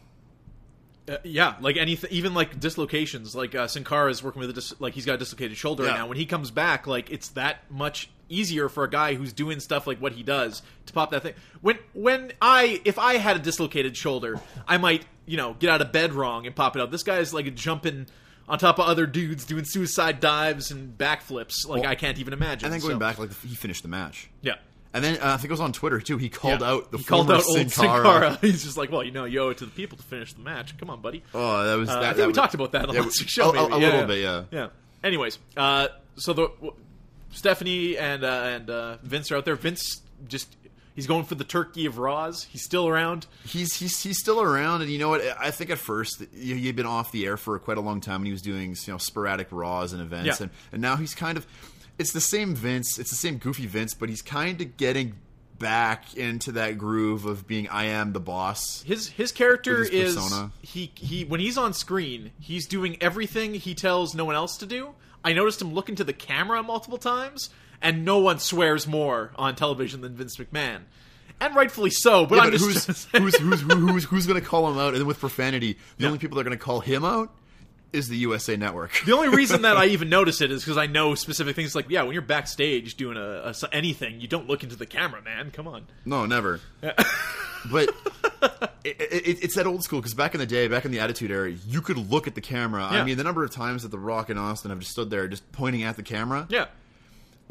Uh, 1.11 1.17
yeah, 1.23 1.55
like 1.59 1.75
anything, 1.77 2.09
even 2.11 2.33
like 2.33 2.59
dislocations. 2.59 3.35
Like 3.35 3.53
uh, 3.55 3.67
Sin 3.67 3.83
Cara 3.83 4.09
is 4.09 4.23
working 4.23 4.39
with 4.39 4.49
a 4.49 4.53
dis- 4.53 4.79
like 4.79 4.93
he's 4.93 5.05
got 5.05 5.15
a 5.15 5.17
dislocated 5.17 5.57
shoulder 5.57 5.83
right 5.83 5.95
now. 5.95 6.07
When 6.07 6.17
he 6.17 6.25
comes 6.25 6.51
back, 6.51 6.87
like 6.87 7.09
it's 7.11 7.29
that 7.29 7.69
much 7.69 8.09
easier 8.29 8.69
for 8.69 8.83
a 8.85 8.89
guy 8.89 9.15
who's 9.15 9.33
doing 9.33 9.59
stuff 9.59 9.85
like 9.85 9.99
what 9.99 10.13
he 10.13 10.23
does 10.23 10.61
to 10.85 10.93
pop 10.93 11.11
that 11.11 11.21
thing. 11.23 11.33
When 11.61 11.77
when 11.93 12.31
I 12.41 12.81
if 12.85 12.97
I 12.97 13.15
had 13.17 13.35
a 13.35 13.39
dislocated 13.39 13.97
shoulder, 13.97 14.39
I 14.67 14.77
might 14.77 15.05
you 15.25 15.37
know 15.37 15.55
get 15.59 15.69
out 15.69 15.81
of 15.81 15.91
bed 15.91 16.13
wrong 16.13 16.45
and 16.47 16.55
pop 16.55 16.75
it 16.75 16.81
up. 16.81 16.91
This 16.91 17.03
guy's 17.03 17.33
like 17.33 17.53
jumping 17.55 18.07
on 18.47 18.57
top 18.59 18.79
of 18.79 18.85
other 18.87 19.05
dudes 19.05 19.45
doing 19.45 19.65
suicide 19.65 20.19
dives 20.19 20.71
and 20.71 20.97
backflips. 20.97 21.67
Like 21.67 21.81
Well, 21.83 21.91
I 21.91 21.95
can't 21.95 22.17
even 22.19 22.33
imagine. 22.33 22.65
and 22.65 22.73
then 22.73 22.79
going 22.81 22.95
So, 22.95 22.99
back, 22.99 23.17
like 23.19 23.33
he 23.41 23.55
finished 23.55 23.81
the 23.83 23.89
match. 23.89 24.29
yeah. 24.41 24.55
And 24.93 25.03
then 25.03 25.15
uh, 25.21 25.33
I 25.33 25.37
think 25.37 25.45
it 25.45 25.51
was 25.51 25.59
on 25.61 25.71
Twitter 25.71 25.99
too. 26.01 26.17
He 26.17 26.27
called 26.29 26.59
Yeah. 26.61 26.67
out 26.71 26.91
the 26.91 26.97
he 26.97 27.03
former 27.05 27.23
called 27.25 27.37
out 27.39 27.43
Sin 27.45 27.61
old 27.61 27.71
Sin 27.71 27.85
Cara. 27.87 28.03
Cara. 28.03 28.37
He's 28.41 28.63
just 28.63 28.75
like, 28.77 28.91
well, 28.91 29.03
you 29.03 29.11
know, 29.11 29.23
you 29.25 29.39
owe 29.39 29.49
it 29.49 29.57
to 29.59 29.65
the 29.65 29.71
people 29.71 29.97
to 29.97 30.03
finish 30.03 30.33
the 30.33 30.41
match. 30.41 30.77
Come 30.77 30.89
on, 30.89 31.01
buddy. 31.01 31.23
Oh, 31.33 31.63
that 31.65 31.75
was 31.75 31.89
Uh, 31.89 31.93
that. 31.99 32.03
I 32.03 32.05
think 32.07 32.17
that 32.17 32.21
we 32.23 32.27
was- 32.27 32.37
talked 32.37 32.53
about 32.55 32.71
that 32.73 32.89
on 32.89 32.95
yeah, 32.95 33.01
week's 33.01 33.17
show. 33.23 33.53
a- 33.53 33.57
a- 33.57 33.65
a 33.67 33.79
Yeah, 33.79 33.85
little 33.87 34.05
bit, 34.07 34.19
yeah. 34.21 34.43
Yeah. 34.51 34.67
Anyways, 35.03 35.39
uh, 35.55 35.87
so 36.17 36.33
the 36.33 36.47
w- 36.47 36.73
Stephanie 37.31 37.97
and 37.97 38.23
uh, 38.23 38.27
and 38.27 38.69
uh, 38.69 38.97
Vince 39.03 39.31
are 39.31 39.37
out 39.37 39.45
there. 39.45 39.55
Vince 39.55 40.01
just 40.27 40.55
he's 40.95 41.07
going 41.07 41.23
for 41.23 41.35
the 41.35 41.43
turkey 41.45 41.85
of 41.85 41.97
Raws. 41.97 42.43
He's 42.51 42.63
still 42.63 42.87
around. 42.87 43.25
he's 43.45 43.73
he's 43.75 44.01
he's 44.03 44.19
still 44.19 44.41
around, 44.41 44.81
and 44.81 44.91
you 44.91 44.99
know 44.99 45.09
what? 45.09 45.21
I 45.39 45.51
think 45.51 45.69
at 45.69 45.77
first 45.77 46.21
he 46.35 46.65
had 46.67 46.75
been 46.75 46.85
off 46.85 47.11
the 47.11 47.25
air 47.25 47.37
for 47.37 47.57
quite 47.59 47.77
a 47.77 47.81
long 47.81 48.01
time, 48.01 48.17
and 48.17 48.25
he 48.25 48.31
was 48.33 48.41
doing 48.41 48.71
you 48.85 48.93
know 48.93 48.97
sporadic 48.97 49.47
Raws 49.51 49.93
and 49.93 50.01
events, 50.01 50.41
and 50.41 50.51
and 50.73 50.81
now 50.81 50.97
he's 50.97 51.15
kind 51.15 51.37
of 51.37 51.47
it's 51.99 52.11
the 52.13 52.21
same 52.21 52.55
Vince, 52.55 52.97
it's 52.99 53.09
the 53.09 53.15
same 53.15 53.37
goofy 53.37 53.67
Vince, 53.67 53.93
but 53.93 54.09
he's 54.09 54.21
kind 54.21 54.59
of 54.61 54.77
getting 54.77 55.15
back 55.59 56.15
into 56.17 56.51
that 56.53 56.77
groove 56.77 57.25
of 57.25 57.45
being 57.47 57.67
I 57.69 57.85
am 57.85 58.13
the 58.13 58.19
boss. 58.19 58.81
His 58.83 59.09
his 59.09 59.31
character 59.31 59.79
his 59.79 59.89
is 59.91 60.15
persona. 60.15 60.51
he 60.61 60.91
he 60.95 61.23
when 61.25 61.39
he's 61.39 61.57
on 61.57 61.73
screen, 61.73 62.31
he's 62.39 62.65
doing 62.65 62.97
everything 63.01 63.53
he 63.53 63.75
tells 63.75 64.15
no 64.15 64.25
one 64.25 64.35
else 64.35 64.57
to 64.57 64.65
do. 64.65 64.95
I 65.23 65.33
noticed 65.33 65.61
him 65.61 65.73
look 65.73 65.87
into 65.89 66.03
the 66.03 66.13
camera 66.13 66.63
multiple 66.63 66.97
times, 66.97 67.51
and 67.79 68.03
no 68.03 68.17
one 68.17 68.39
swears 68.39 68.87
more 68.87 69.31
on 69.35 69.55
television 69.55 70.01
than 70.01 70.15
Vince 70.15 70.37
McMahon, 70.37 70.79
and 71.39 71.55
rightfully 71.55 71.91
so. 71.91 72.25
But 72.25 72.37
Yeah, 72.37 72.41
I'm 72.45 72.51
but 72.51 72.59
who's, 72.59 72.85
who's 72.87 73.05
who's 73.11 73.35
who's 73.37 73.61
who's 73.61 74.03
who's 74.05 74.25
going 74.27 74.41
to 74.41 74.45
call 74.47 74.67
him 74.71 74.79
out? 74.79 74.89
And 74.93 74.97
then 74.97 75.05
with 75.05 75.19
profanity, 75.19 75.73
the 75.97 76.03
Yeah. 76.03 76.07
only 76.07 76.17
people 76.17 76.37
that 76.37 76.41
are 76.41 76.45
going 76.49 76.57
to 76.57 76.63
call 76.63 76.79
him 76.79 77.05
out 77.05 77.31
is 77.93 78.07
the 78.07 78.17
USA 78.17 78.55
Network. 78.55 78.91
The 79.05 79.13
only 79.13 79.29
reason 79.29 79.63
that 79.63 79.77
I 79.77 79.85
even 79.87 80.09
notice 80.09 80.41
it 80.41 80.51
is 80.51 80.63
because 80.63 80.77
I 80.77 80.87
know 80.87 81.15
specific 81.15 81.55
things. 81.55 81.75
Like, 81.75 81.89
yeah, 81.89 82.03
when 82.03 82.13
you're 82.13 82.21
backstage 82.21 82.95
doing 82.95 83.17
a, 83.17 83.51
a 83.51 83.53
anything, 83.71 84.21
you 84.21 84.27
don't 84.27 84.47
look 84.47 84.63
into 84.63 84.75
the 84.75 84.85
camera, 84.85 85.21
man. 85.21 85.51
Come 85.51 85.67
on. 85.67 85.85
No, 86.05 86.25
never. 86.25 86.59
Yeah. 86.81 86.93
but 87.71 87.89
it, 88.83 88.97
it, 88.99 89.43
it's 89.43 89.55
that 89.55 89.67
old 89.67 89.83
school 89.83 89.99
because 89.99 90.13
back 90.13 90.33
in 90.33 90.39
the 90.39 90.45
day, 90.45 90.67
back 90.67 90.85
in 90.85 90.91
the 90.91 90.99
Attitude 90.99 91.31
Era, 91.31 91.51
you 91.51 91.81
could 91.81 91.97
look 91.97 92.27
at 92.27 92.35
the 92.35 92.41
camera. 92.41 92.87
Yeah. 92.91 93.01
I 93.01 93.03
mean, 93.03 93.17
the 93.17 93.23
number 93.23 93.43
of 93.43 93.51
times 93.51 93.83
that 93.83 93.89
The 93.89 93.99
Rock 93.99 94.29
and 94.29 94.39
Austin 94.39 94.69
have 94.71 94.79
just 94.79 94.91
stood 94.91 95.09
there, 95.09 95.27
just 95.27 95.49
pointing 95.51 95.83
at 95.83 95.95
the 95.95 96.03
camera, 96.03 96.47
Yeah, 96.49 96.67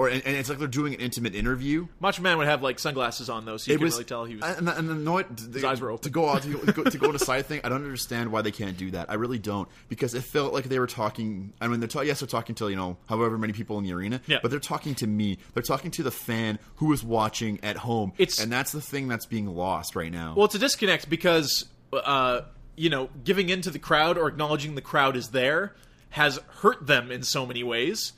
or 0.01 0.09
and, 0.09 0.23
and 0.25 0.35
it's 0.37 0.49
like 0.49 0.59
they're 0.59 0.67
doing 0.67 0.95
an 0.95 1.01
intimate 1.01 1.35
interview. 1.35 1.87
Macho 2.01 2.23
Man 2.23 2.39
would 2.39 2.47
have 2.47 2.63
like 2.63 2.79
sunglasses 2.79 3.29
on 3.29 3.45
though, 3.45 3.59
so 3.59 3.71
you 3.71 3.77
it 3.79 3.81
was 3.83 3.93
really 3.95 4.05
tell 4.05 4.25
he 4.25 4.37
was. 4.37 4.45
and, 4.45 4.67
and, 4.69 4.91
and 4.91 5.05
know 5.05 5.13
what? 5.13 5.27
His 5.53 5.63
eyes 5.63 5.81
were 5.81 5.91
open. 5.91 6.03
To 6.05 6.11
go 6.11 6.29
out 6.31 6.43
to 6.43 6.73
go, 6.73 6.85
to 6.85 6.97
go 6.99 7.09
on 7.11 7.15
a 7.15 7.19
side 7.19 7.45
thing, 7.45 7.61
I 7.63 7.69
don't 7.69 7.85
understand 7.85 8.33
why 8.33 8.41
they 8.41 8.51
can't 8.51 8.77
do 8.79 8.91
that. 8.93 9.11
I 9.11 9.15
really 9.15 9.39
don't 9.39 9.69
because 9.89 10.15
it 10.15 10.23
felt 10.23 10.55
like 10.55 10.65
they 10.65 10.79
were 10.79 10.87
talking. 10.87 11.53
I 11.61 11.69
mean, 11.69 11.81
they're 11.81 11.89
ta- 11.89 12.01
yes, 12.01 12.21
they're 12.21 12.27
talking 12.29 12.55
to 12.57 12.71
you 12.71 12.77
know 12.77 12.97
however 13.09 13.37
many 13.37 13.53
people 13.53 13.77
in 13.79 13.85
the 13.85 13.93
arena, 13.93 14.21
Yeah. 14.27 14.39
but 14.41 14.51
they're 14.51 14.59
talking 14.61 14.95
to 14.97 15.07
me. 15.07 15.37
They're 15.53 15.63
talking 15.63 15.91
to 15.93 16.03
the 16.03 16.11
fan 16.11 16.59
who 16.77 16.93
is 16.95 17.05
watching 17.05 17.61
at 17.63 17.77
home. 17.77 18.13
It's- 18.17 18.41
and 18.41 18.51
that's 18.51 18.73
the 18.73 18.81
thing 18.81 19.07
that's 19.09 19.27
being 19.27 19.47
lost 19.55 19.95
right 19.95 20.11
now. 20.11 20.35
Well, 20.37 20.47
it's 20.47 20.55
a 20.55 20.59
disconnect 20.59 21.11
because, 21.11 21.67
uh, 21.93 22.41
you 22.77 22.89
know, 22.89 23.11
giving 23.25 23.51
in 23.51 23.61
to 23.63 23.71
the 23.71 23.79
crowd 23.79 24.17
or 24.17 24.29
acknowledging 24.29 24.77
the 24.77 24.81
crowd 24.81 25.17
is 25.17 25.29
there 25.29 25.75
has 26.11 26.41
hurt 26.63 26.87
them 26.87 27.11
in 27.11 27.23
so 27.23 27.45
many 27.45 27.63
ways. 27.63 28.15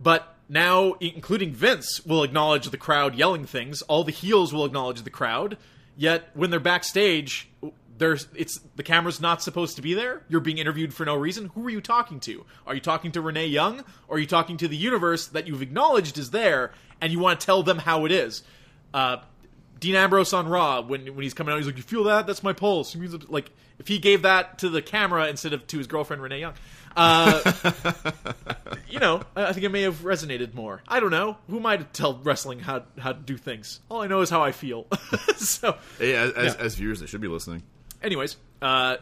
But 0.00 0.34
now, 0.48 0.94
including 1.00 1.52
Vince, 1.52 2.04
will 2.04 2.22
acknowledge 2.22 2.70
the 2.70 2.76
crowd 2.76 3.14
yelling 3.14 3.44
things. 3.44 3.82
All 3.82 4.04
the 4.04 4.12
heels 4.12 4.52
will 4.52 4.64
acknowledge 4.64 5.02
the 5.02 5.10
crowd. 5.10 5.58
Yet, 5.96 6.30
when 6.34 6.50
they're 6.50 6.60
backstage, 6.60 7.48
there's 7.98 8.28
it's 8.34 8.60
the 8.76 8.82
camera's 8.82 9.20
not 9.20 9.42
supposed 9.42 9.76
to 9.76 9.82
be 9.82 9.94
there. 9.94 10.22
You're 10.28 10.40
being 10.40 10.58
interviewed 10.58 10.94
for 10.94 11.04
no 11.04 11.16
reason. 11.16 11.46
Who 11.54 11.66
are 11.66 11.70
you 11.70 11.80
talking 11.80 12.20
to? 12.20 12.46
Are 12.66 12.74
you 12.74 12.80
talking 12.80 13.12
to 13.12 13.20
Renee 13.20 13.48
Young, 13.48 13.84
or 14.06 14.16
are 14.16 14.18
you 14.18 14.26
talking 14.26 14.56
to 14.58 14.68
the 14.68 14.76
universe 14.76 15.26
that 15.28 15.46
you've 15.46 15.62
acknowledged 15.62 16.16
is 16.16 16.30
there, 16.30 16.72
and 17.00 17.12
you 17.12 17.18
want 17.18 17.40
to 17.40 17.44
tell 17.44 17.62
them 17.62 17.78
how 17.78 18.04
it 18.04 18.12
is? 18.12 18.42
Uh, 18.94 19.18
Dean 19.80 19.94
Ambrose 19.94 20.32
on 20.32 20.48
Raw 20.48 20.80
when 20.80 21.06
when 21.14 21.22
he's 21.22 21.34
coming 21.34 21.52
out, 21.52 21.58
he's 21.58 21.66
like, 21.66 21.76
"You 21.76 21.82
feel 21.82 22.04
that? 22.04 22.26
That's 22.26 22.42
my 22.42 22.52
pulse." 22.52 22.92
He 22.92 23.00
means 23.00 23.28
like 23.28 23.50
if 23.78 23.88
he 23.88 23.98
gave 23.98 24.22
that 24.22 24.58
to 24.58 24.68
the 24.68 24.82
camera 24.82 25.28
instead 25.28 25.52
of 25.52 25.66
to 25.68 25.78
his 25.78 25.86
girlfriend 25.86 26.22
Renee 26.22 26.40
Young, 26.40 26.54
uh, 26.98 27.52
you 28.88 28.98
know, 28.98 29.22
I 29.36 29.52
think 29.52 29.64
it 29.64 29.68
may 29.70 29.82
have 29.82 30.00
resonated 30.00 30.54
more. 30.54 30.82
I 30.88 31.00
don't 31.00 31.10
know. 31.10 31.36
Who 31.48 31.58
am 31.58 31.66
I 31.66 31.76
to 31.76 31.84
tell 31.84 32.18
wrestling 32.22 32.58
how 32.60 32.82
how 32.98 33.12
to 33.12 33.18
do 33.20 33.36
things? 33.36 33.80
All 33.88 34.02
I 34.02 34.06
know 34.08 34.20
is 34.20 34.30
how 34.30 34.42
I 34.42 34.52
feel. 34.52 34.86
so, 35.36 35.76
Hey, 35.98 36.14
as, 36.14 36.32
as, 36.32 36.54
Yeah. 36.54 36.60
as 36.64 36.74
viewers, 36.74 37.00
they 37.00 37.06
should 37.06 37.20
be 37.20 37.28
listening. 37.28 37.62
anyways, 38.02 38.36
uh, 38.60 38.96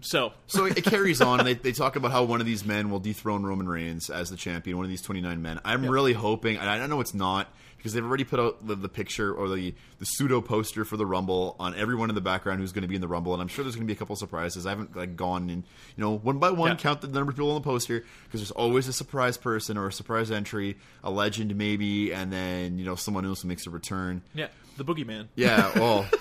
so 0.00 0.32
So 0.46 0.64
it 0.66 0.84
carries 0.84 1.20
on, 1.20 1.40
and 1.40 1.48
they, 1.48 1.54
they 1.54 1.72
talk 1.72 1.96
about 1.96 2.12
how 2.12 2.24
one 2.24 2.40
of 2.40 2.46
these 2.46 2.64
men 2.64 2.90
will 2.90 3.00
dethrone 3.00 3.42
Roman 3.44 3.68
Reigns 3.68 4.10
as 4.10 4.30
the 4.30 4.36
champion. 4.36 4.76
One 4.76 4.84
of 4.86 4.90
these 4.90 5.02
twenty 5.02 5.20
nine 5.20 5.42
men. 5.42 5.60
I'm 5.64 5.86
really 5.86 6.12
hoping, 6.12 6.56
and 6.56 6.68
I 6.70 6.86
know 6.86 7.00
it's 7.00 7.14
not 7.14 7.48
because 7.78 7.94
they've 7.94 8.04
already 8.04 8.24
put 8.24 8.38
out 8.38 8.66
the, 8.66 8.74
the 8.74 8.88
picture 8.88 9.32
or 9.32 9.48
the 9.48 9.72
the 9.98 10.04
pseudo 10.04 10.40
poster 10.42 10.84
for 10.84 10.96
the 10.98 11.06
Rumble 11.06 11.56
on 11.58 11.74
everyone 11.74 12.10
in 12.10 12.14
the 12.14 12.20
background 12.20 12.60
who's 12.60 12.72
going 12.72 12.82
to 12.82 12.88
be 12.88 12.94
in 12.96 13.00
the 13.00 13.08
Rumble, 13.08 13.32
and 13.32 13.40
I'm 13.40 13.48
sure 13.48 13.64
there's 13.64 13.74
going 13.74 13.86
to 13.86 13.90
be 13.90 13.96
a 13.96 13.98
couple 13.98 14.14
surprises. 14.16 14.66
I 14.66 14.70
haven't 14.70 14.94
like 14.94 15.16
gone 15.16 15.48
and 15.48 15.62
you 15.96 16.04
know 16.04 16.18
one 16.18 16.38
by 16.38 16.50
one 16.50 16.72
Yeah. 16.72 16.76
counted 16.76 17.06
the 17.12 17.18
number 17.18 17.30
of 17.30 17.36
people 17.36 17.50
on 17.50 17.62
the 17.62 17.64
poster 17.64 18.04
because 18.24 18.40
there's 18.40 18.50
always 18.50 18.86
a 18.88 18.92
surprise 18.92 19.36
person 19.38 19.78
or 19.78 19.86
a 19.88 19.92
surprise 19.92 20.30
entry, 20.30 20.76
a 21.02 21.10
legend 21.10 21.56
maybe, 21.56 22.12
and 22.12 22.32
then 22.32 22.78
you 22.78 22.84
know 22.84 22.94
someone 22.96 23.24
else 23.24 23.42
who 23.42 23.48
makes 23.48 23.66
a 23.66 23.70
return. 23.70 24.22
yeah, 24.34 24.48
the 24.76 24.84
boogeyman. 24.84 25.28
Yeah, 25.36 25.70
well. 25.78 26.06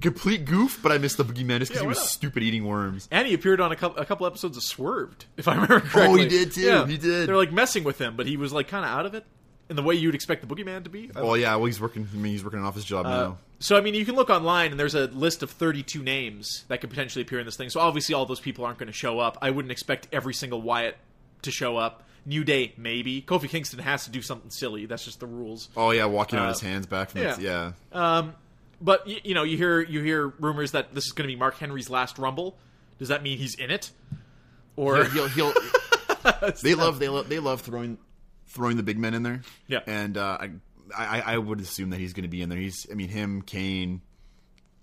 Complete 0.00 0.44
goof, 0.44 0.80
but 0.82 0.90
I 0.92 0.98
missed 0.98 1.16
the 1.18 1.24
boogeyman 1.24 1.60
just 1.60 1.70
because 1.70 1.76
Yeah, 1.76 1.80
he 1.82 1.86
was 1.86 1.98
not? 1.98 2.06
stupid 2.08 2.42
eating 2.42 2.64
worms. 2.64 3.08
And 3.12 3.28
he 3.28 3.34
appeared 3.34 3.60
on 3.60 3.70
a 3.70 3.76
couple, 3.76 4.02
a 4.02 4.04
couple 4.04 4.26
episodes 4.26 4.56
of 4.56 4.62
Swerved, 4.64 5.26
if 5.36 5.46
I 5.46 5.52
remember 5.54 5.80
correctly. 5.80 6.02
Oh, 6.20 6.22
he 6.22 6.26
did 6.28 6.52
too. 6.52 6.62
Yeah. 6.62 6.86
He 6.86 6.96
did. 6.98 7.28
They're 7.28 7.36
like 7.36 7.52
messing 7.52 7.84
with 7.84 8.00
him, 8.00 8.16
but 8.16 8.26
he 8.26 8.36
was 8.36 8.52
like 8.52 8.66
kind 8.68 8.84
of 8.84 8.90
out 8.90 9.06
of 9.06 9.14
it 9.14 9.24
in 9.70 9.76
the 9.76 9.82
way 9.82 9.94
you'd 9.94 10.14
expect 10.14 10.46
the 10.46 10.52
boogeyman 10.52 10.82
to 10.84 10.90
be. 10.90 11.06
Don't 11.06 11.24
Oh 11.24 11.34
yeah, 11.34 11.54
well 11.56 11.66
he's 11.66 11.80
working. 11.80 12.08
I 12.12 12.16
mean, 12.16 12.32
he's 12.32 12.42
working 12.44 12.58
an 12.58 12.64
office 12.66 12.84
job 12.84 13.06
Uh, 13.06 13.08
now. 13.08 13.38
so 13.60 13.76
I 13.76 13.80
mean, 13.82 13.94
you 13.94 14.04
can 14.04 14.16
look 14.16 14.30
online, 14.30 14.72
and 14.72 14.80
there's 14.80 14.96
a 14.96 15.06
list 15.06 15.42
of 15.44 15.50
32 15.52 16.02
names 16.02 16.64
that 16.68 16.80
could 16.80 16.90
potentially 16.90 17.22
appear 17.22 17.38
in 17.38 17.46
this 17.46 17.56
thing. 17.56 17.70
So 17.70 17.78
obviously, 17.80 18.14
all 18.16 18.26
those 18.26 18.40
people 18.40 18.64
aren't 18.64 18.78
going 18.78 18.88
to 18.88 18.92
show 18.92 19.20
up. 19.20 19.38
I 19.40 19.50
wouldn't 19.50 19.70
expect 19.72 20.08
every 20.12 20.34
single 20.34 20.60
Wyatt 20.60 20.96
to 21.42 21.50
show 21.52 21.76
up. 21.76 22.02
New 22.26 22.42
Day, 22.42 22.72
maybe. 22.78 23.20
Kofi 23.22 23.50
Kingston 23.50 23.78
has 23.80 24.04
to 24.06 24.10
do 24.10 24.22
something 24.22 24.50
silly. 24.50 24.86
That's 24.86 25.04
just 25.04 25.20
the 25.20 25.26
rules. 25.26 25.68
Oh 25.76 25.90
yeah, 25.92 26.06
walking 26.06 26.38
out 26.38 26.46
uh, 26.46 26.48
his 26.48 26.60
hands 26.60 26.86
back 26.86 27.10
from 27.10 27.20
yeah. 27.20 27.36
yeah. 27.38 27.72
Um, 27.92 28.34
but 28.80 29.06
y- 29.06 29.20
you 29.24 29.34
know, 29.34 29.42
you 29.42 29.56
hear 29.56 29.80
you 29.80 30.02
hear 30.02 30.28
rumors 30.40 30.72
that 30.72 30.94
this 30.94 31.06
is 31.06 31.12
going 31.12 31.28
to 31.28 31.32
be 31.32 31.38
Mark 31.38 31.56
Henry's 31.58 31.90
last 31.90 32.18
Rumble. 32.18 32.56
Does 32.98 33.08
that 33.08 33.22
mean 33.22 33.38
he's 33.38 33.54
in 33.54 33.70
it? 33.70 33.90
Or 34.76 35.04
he'll, 35.04 35.28
he'll, 35.28 35.52
they 36.62 36.74
love 36.74 36.98
they 36.98 37.08
love 37.08 37.28
they 37.28 37.38
love 37.38 37.60
throwing 37.60 37.98
throwing 38.48 38.76
the 38.76 38.82
big 38.82 38.98
men 38.98 39.14
in 39.14 39.22
there. 39.22 39.42
Yeah. 39.68 39.80
and 39.86 40.16
uh, 40.16 40.38
I, 40.40 40.50
I 40.96 41.20
I 41.34 41.38
would 41.38 41.60
assume 41.60 41.90
that 41.90 42.00
he's 42.00 42.12
going 42.12 42.22
to 42.24 42.28
be 42.28 42.42
in 42.42 42.48
there. 42.48 42.58
He's 42.58 42.86
I 42.90 42.94
mean 42.94 43.08
him 43.08 43.42
Kane. 43.42 44.00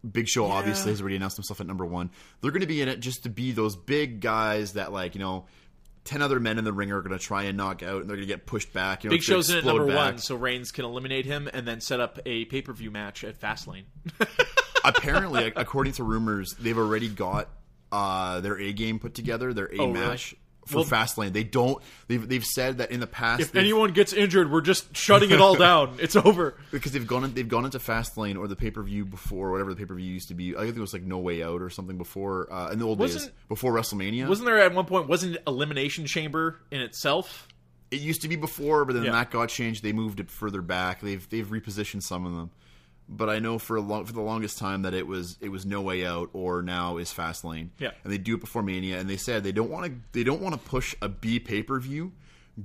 Big 0.10 0.28
Show 0.28 0.46
obviously 0.48 0.92
has 0.92 1.00
already 1.00 1.16
announced 1.16 1.38
himself 1.38 1.62
at 1.62 1.68
number 1.68 1.86
one. 1.86 2.10
They're 2.42 2.50
going 2.50 2.62
to 2.62 2.68
be 2.68 2.82
in 2.82 2.88
it 2.90 3.02
just 3.02 3.22
to 3.24 3.30
be 3.30 3.52
those 3.52 3.76
big 3.76 4.20
guys 4.20 4.74
that 4.74 4.92
like 4.92 5.14
you 5.14 5.20
know, 5.22 5.46
ten 6.04 6.22
other 6.22 6.40
men 6.40 6.58
in 6.58 6.64
the 6.64 6.74
ring 6.74 6.92
are 6.92 7.02
going 7.02 7.18
to 7.18 7.24
try 7.24 7.44
and 7.44 7.58
knock 7.58 7.84
out, 7.84 8.02
and 8.02 8.10
they're 8.10 8.18
going 8.18 8.28
to 8.28 8.34
get 8.34 8.46
pushed 8.46 8.74
back. 8.74 9.04
You 9.04 9.10
know, 9.10 9.16
Big 9.16 9.24
Show's 9.24 9.50
in 9.50 9.58
at 9.58 9.66
number 9.66 9.88
back. 9.88 9.96
one, 9.96 10.18
so 10.18 10.36
Reigns 10.36 10.72
can 10.72 10.86
eliminate 10.86 11.26
him 11.26 11.50
and 11.54 11.68
then 11.68 11.82
set 11.82 12.00
up 12.00 12.20
a 12.26 12.46
pay 12.46 12.62
per 12.62 12.74
view 12.74 12.92
match 12.92 13.24
at 13.24 13.40
Fastlane. 13.40 13.84
apparently, 14.84 15.52
according 15.56 15.94
to 15.94 16.04
rumors, 16.04 16.56
they've 16.60 16.78
already 16.78 17.08
got 17.10 17.50
uh, 17.92 18.40
their 18.42 18.60
A 18.60 18.74
game 18.74 19.00
put 19.00 19.14
together, 19.14 19.54
their 19.54 19.66
A 19.68 19.78
Oh, 19.80 19.92
really? 19.92 20.18
For 20.66 20.78
Well- 20.78 20.86
Fastlane. 20.86 21.34
They 21.34 21.44
don't. 21.44 21.82
They've 22.08 22.28
they've 22.28 22.46
said 22.46 22.78
that 22.80 22.92
in 22.92 23.00
the 23.00 23.08
past, 23.08 23.42
if 23.42 23.56
anyone 23.56 23.92
gets 23.94 24.14
injured, 24.14 24.52
we're 24.52 24.62
just 24.62 24.96
shutting 24.96 25.32
it 25.32 25.42
all 25.42 25.56
down. 25.70 25.98
It's 26.00 26.16
over. 26.16 26.56
because 26.72 26.92
they've 26.92 27.06
gone 27.08 27.24
in, 27.24 27.34
they've 27.34 27.48
gone 27.48 27.66
into 27.66 27.80
Fastlane 27.80 28.38
or 28.38 28.48
the 28.48 28.56
pay 28.56 28.72
per 28.72 28.84
view 28.84 29.06
before, 29.06 29.52
whatever 29.52 29.72
the 29.72 29.76
pay 29.76 29.86
per 29.86 29.96
view 29.96 30.12
used 30.12 30.28
to 30.28 30.34
be. 30.34 30.56
I 30.56 30.62
think 30.66 30.78
it 30.78 30.80
was 30.82 30.94
like 30.94 31.04
No 31.04 31.18
Way 31.20 31.44
Out 31.44 31.62
or 31.62 31.70
something 31.70 31.98
before 31.98 32.52
uh, 32.54 32.70
in 32.72 32.80
the 32.80 32.86
old 32.86 33.00
days 33.00 33.14
Wasn't- 33.16 33.34
before 33.50 33.74
WrestleMania. 33.74 34.28
Wasn't 34.28 34.46
there 34.46 34.60
at 34.60 34.74
one 34.74 34.86
point? 34.86 35.08
Wasn't 35.08 35.36
it 35.36 35.44
Elimination 35.48 36.06
Chamber 36.06 36.60
in 36.72 36.82
itself? 36.82 37.48
it 37.90 38.00
used 38.00 38.22
to 38.22 38.30
be 38.30 38.38
before, 38.38 38.86
but 38.86 38.94
then 38.94 39.04
Yeah. 39.04 39.12
that 39.12 39.32
got 39.32 39.50
changed. 39.50 39.84
They 39.84 39.92
moved 39.92 40.22
it 40.22 40.32
further 40.32 40.62
back. 40.62 41.02
They've 41.02 41.28
they've 41.30 41.46
repositioned 41.48 42.04
some 42.04 42.26
of 42.26 42.34
them. 42.34 42.50
But 43.14 43.30
I 43.30 43.40
know 43.40 43.60
for 43.60 43.76
a 43.76 43.82
long, 43.82 44.06
for 44.06 44.14
the 44.14 44.22
longest 44.22 44.58
time 44.58 44.84
that 44.84 44.94
it 44.94 45.06
was 45.06 45.38
it 45.42 45.50
was 45.50 45.66
No 45.66 45.82
Way 45.82 46.06
Out 46.06 46.30
or 46.32 46.62
now 46.62 46.96
is 46.98 47.12
Fastlane. 47.14 47.70
Yeah. 47.78 47.92
and 48.04 48.12
they 48.14 48.18
do 48.18 48.36
it 48.36 48.40
before 48.40 48.64
Mania, 48.64 49.00
and 49.00 49.10
they 49.10 49.18
said 49.18 49.44
they 49.44 49.52
don't 49.52 49.70
want 49.70 49.86
to 49.86 49.94
they 50.14 50.24
don't 50.24 50.42
want 50.42 50.54
to 50.56 50.60
push 50.70 50.96
a 51.02 51.10
B 51.10 51.40
pay 51.40 51.62
per 51.62 51.78
view 51.80 52.14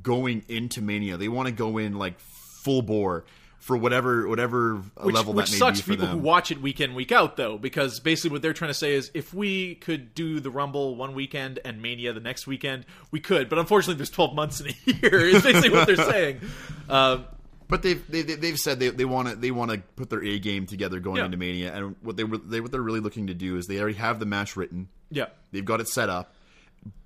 going 0.03 0.45
into 0.49 0.81
Mania. 0.83 1.17
They 1.17 1.29
want 1.29 1.47
to 1.49 1.53
go 1.53 1.79
in 1.79 1.95
like 1.99 2.19
full 2.21 2.83
bore 2.83 3.25
for 3.59 3.77
whatever 3.77 4.29
whatever 4.29 4.77
Which, 5.03 5.15
level 5.17 5.33
which 5.35 5.47
that 5.47 5.53
may 5.53 5.59
sucks 5.59 5.79
be 5.79 5.83
for 5.83 5.87
for 5.87 5.91
people 5.95 6.07
them. 6.07 6.19
who 6.19 6.23
watch 6.25 6.53
it 6.53 6.61
week 6.63 6.81
in 6.81 6.95
week 6.95 7.11
out, 7.11 7.37
though, 7.37 7.59
because 7.59 7.99
basically 7.99 8.31
what 8.31 8.43
they're 8.43 8.53
trying 8.53 8.71
to 8.71 8.75
say 8.75 8.95
is 8.95 9.11
if 9.15 9.35
we 9.35 9.75
could 9.77 10.15
do 10.15 10.39
the 10.39 10.51
Rumble 10.51 10.95
one 10.95 11.15
weekend 11.15 11.59
and 11.65 11.83
Mania 11.83 12.13
the 12.13 12.21
next 12.21 12.47
weekend, 12.47 12.87
we 13.11 13.19
could. 13.19 13.49
But 13.49 13.59
unfortunately, 13.59 13.97
there's 13.97 14.11
12 14.11 14.35
months 14.37 14.61
in 14.61 14.69
a 14.69 14.75
year. 15.03 15.19
Is 15.27 15.43
basically 15.43 15.71
what 15.71 15.87
they're 15.89 15.97
saying. 15.97 16.41
Um, 16.89 17.25
But 17.69 17.83
they've 17.83 18.03
they, 18.11 18.23
they- 18.23 18.35
they've 18.37 18.59
said 18.59 18.79
they 18.79 18.91
they 18.91 19.05
want 19.05 19.29
to 19.29 19.37
they 19.37 19.51
want 19.51 19.71
to 19.73 19.79
put 19.97 20.09
their 20.11 20.23
A 20.25 20.39
game 20.39 20.67
together 20.67 21.01
going 21.01 21.17
Yeah. 21.19 21.25
into 21.27 21.37
Mania, 21.37 21.75
and 21.75 21.97
what 22.03 22.17
they 22.17 22.25
were 22.25 22.39
they 22.39 22.61
what 22.61 22.71
they're 22.71 22.81
really 22.83 23.01
looking 23.01 23.27
to 23.29 23.35
do 23.35 23.57
is 23.57 23.67
they 23.67 23.79
already 23.81 23.97
have 23.99 24.19
the 24.21 24.27
match 24.27 24.57
written. 24.57 24.89
yeah. 25.11 25.27
They've 25.53 25.65
got 25.65 25.81
it 25.81 25.89
set 25.89 26.09
up. 26.09 26.35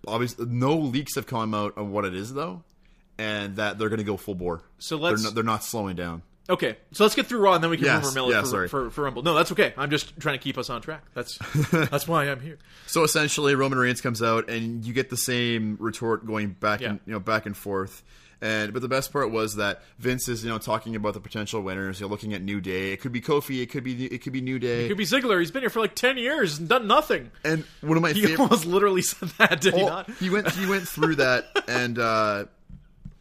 Obviously, 0.07 0.46
no 0.46 0.77
leaks 0.77 1.14
have 1.14 1.27
come 1.27 1.55
out 1.55 1.77
on 1.79 1.90
what 1.92 2.05
it 2.05 2.14
is 2.14 2.33
though, 2.35 2.62
and 3.18 3.57
that 3.57 3.79
they're 3.79 3.88
going 3.88 3.99
to 3.99 4.05
go 4.05 4.16
full 4.16 4.35
bore. 4.35 4.62
So 4.79 4.96
they're 4.99 5.11
let's- 5.11 5.23
not, 5.25 5.35
they're 5.35 5.44
not 5.44 5.64
slowing 5.64 5.96
down. 5.96 6.23
Okay, 6.49 6.77
so 6.90 7.05
let's 7.05 7.14
get 7.14 7.27
through 7.27 7.38
Raw, 7.38 7.55
and 7.55 7.62
then 7.62 7.70
we 7.70 7.77
can 7.77 7.87
Yes, 7.87 8.03
rumor 8.03 8.14
mill 8.14 8.31
yeah, 8.33 8.42
for, 8.42 8.66
for, 8.66 8.90
for 8.90 9.05
Rumble. 9.05 9.23
No, 9.23 9.35
that's 9.35 9.53
okay. 9.53 9.73
I'm 9.77 9.88
just 9.88 10.18
trying 10.18 10.37
to 10.37 10.42
keep 10.42 10.59
us 10.59 10.68
on 10.68 10.83
track. 10.83 11.05
That's 11.14 11.38
that's 11.70 12.09
why 12.09 12.29
I'm 12.29 12.40
here. 12.40 12.59
So 12.88 13.05
essentially, 13.05 13.55
Roman 13.55 13.79
Reigns 13.79 14.01
comes 14.01 14.20
out, 14.20 14.51
and 14.51 14.85
you 14.85 14.92
get 14.92 15.11
the 15.11 15.16
same 15.16 15.77
retort 15.79 16.27
going 16.27 16.49
back 16.51 16.81
and 16.83 16.99
you 17.07 17.12
know 17.12 17.20
back 17.20 17.46
and 17.46 17.57
forth. 17.57 18.03
And 18.42 18.72
but 18.72 18.81
the 18.81 18.88
best 18.88 19.12
part 19.12 19.31
was 19.31 19.57
that 19.57 19.83
Vince 19.98 20.26
is 20.29 20.42
you 20.42 20.48
know 20.50 20.57
talking 20.59 20.96
about 20.96 21.12
the 21.14 21.20
potential 21.20 21.61
winners. 21.61 22.00
You're 22.00 22.09
looking 22.09 22.33
at 22.33 22.40
New 22.42 22.61
Day. 22.61 22.92
It 22.92 23.00
could 23.00 23.12
be 23.12 23.20
Kofi. 23.20 23.62
It 23.62 23.66
could 23.70 23.85
be 23.85 24.07
it 24.07 24.22
could 24.22 24.33
be 24.33 24.40
New 24.40 24.59
Day. 24.59 24.87
It 24.87 24.88
could 24.88 24.96
be 24.96 25.05
Ziggler. 25.05 25.38
He's 25.40 25.50
been 25.50 25.62
here 25.62 25.68
for 25.70 25.81
like 25.81 25.94
10 25.94 26.16
years 26.16 26.59
and 26.59 26.66
done 26.68 26.87
nothing. 26.87 27.31
and 27.44 27.64
one 27.83 27.96
of 27.98 28.03
my 28.03 28.12
He 28.12 28.22
favorite. 28.22 28.40
almost 28.40 28.64
literally 28.64 29.03
said 29.11 29.29
that, 29.38 29.61
did 29.61 29.74
he 29.74 29.85
not? 29.85 30.09
he 30.12 30.31
went 30.31 30.50
he 30.53 30.66
went 30.66 30.88
through 30.88 31.16
that 31.16 31.44
and 31.68 31.98
uh, 31.98 32.44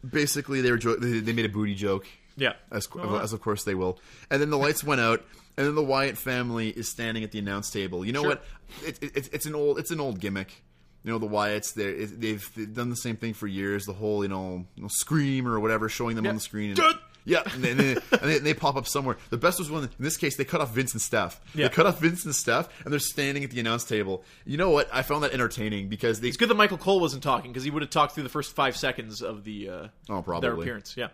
basically 0.08 0.60
they 0.60 0.70
were 0.70 0.78
jo- 0.78 0.96
they, 0.96 1.20
they 1.20 1.32
made 1.32 1.44
a 1.44 1.48
booty 1.50 1.74
joke 1.74 2.06
Yeah. 2.36 2.54
as, 2.70 2.88
Oh, 2.94 3.18
as 3.18 3.32
of 3.32 3.40
course 3.40 3.64
they 3.64 3.74
will. 3.74 3.98
And 4.30 4.40
then 4.40 4.50
the 4.50 4.58
lights 4.58 4.82
went 4.82 5.00
out, 5.00 5.22
and 5.56 5.66
then 5.66 5.74
the 5.74 5.82
Wyatt 5.84 6.16
family 6.16 6.70
is 6.70 6.88
standing 6.88 7.24
at 7.24 7.32
the 7.32 7.38
announce 7.38 7.70
table. 7.70 8.04
You 8.04 8.12
know 8.12 8.22
Sure. 8.22 8.28
what? 8.30 8.44
It, 8.86 9.02
it, 9.02 9.12
it's 9.16 9.28
it's 9.28 9.46
an 9.46 9.54
old 9.54 9.78
it's 9.78 9.90
an 9.90 10.00
old 10.00 10.20
gimmick. 10.20 10.62
You 11.02 11.12
know 11.12 11.18
the 11.18 11.28
Wyatts. 11.28 11.74
They're, 11.74 11.94
they've, 12.06 12.54
they've 12.54 12.74
done 12.74 12.90
the 12.90 12.96
same 12.96 13.16
thing 13.16 13.32
for 13.34 13.46
years. 13.46 13.86
The 13.86 13.92
whole 13.94 14.22
you 14.22 14.28
know, 14.28 14.64
you 14.74 14.82
know 14.82 14.88
scream 14.90 15.46
or 15.48 15.58
whatever, 15.60 15.88
showing 15.88 16.16
them 16.16 16.24
Yeah. 16.26 16.30
on 16.30 16.34
the 16.36 16.40
screen. 16.42 16.70
And, 16.78 16.98
yeah, 17.26 17.42
and, 17.52 17.62
then, 17.62 17.78
and, 17.80 18.00
they, 18.10 18.16
they, 18.26 18.38
they 18.38 18.54
pop 18.54 18.76
up 18.76 18.86
somewhere. 18.88 19.18
The 19.28 19.36
best 19.36 19.58
was 19.58 19.70
when, 19.70 19.84
in 19.84 19.90
this 19.98 20.16
case, 20.16 20.36
they 20.36 20.44
cut 20.44 20.62
off 20.62 20.72
Vince 20.74 20.92
and 20.94 21.02
Steph. 21.02 21.38
Yeah. 21.54 21.68
They 21.68 21.74
cut 21.74 21.84
off 21.86 22.00
Vince 22.00 22.24
and 22.24 22.34
Steph, 22.34 22.68
and 22.82 22.90
they're 22.92 22.98
standing 22.98 23.44
at 23.44 23.50
the 23.50 23.60
announce 23.60 23.84
table. 23.84 24.24
You 24.46 24.56
know 24.56 24.70
what? 24.70 24.88
I 24.92 25.02
found 25.02 25.22
that 25.24 25.32
entertaining 25.32 25.88
because 25.90 26.20
they 26.20 26.28
It's 26.28 26.38
good 26.38 26.48
that 26.48 26.54
Michael 26.56 26.78
Cole 26.78 26.98
wasn't 26.98 27.22
talking 27.22 27.50
because 27.52 27.62
he 27.62 27.70
would 27.70 27.82
have 27.82 27.90
talked 27.90 28.14
through 28.14 28.22
the 28.22 28.30
first 28.30 28.54
five 28.56 28.74
seconds 28.76 29.20
of 29.22 29.44
the 29.44 29.68
uh, 29.68 29.88
Oh, 30.08 30.22
probably. 30.22 30.40
their 30.48 30.54
appearance. 30.58 30.94
Yeah, 30.96 31.08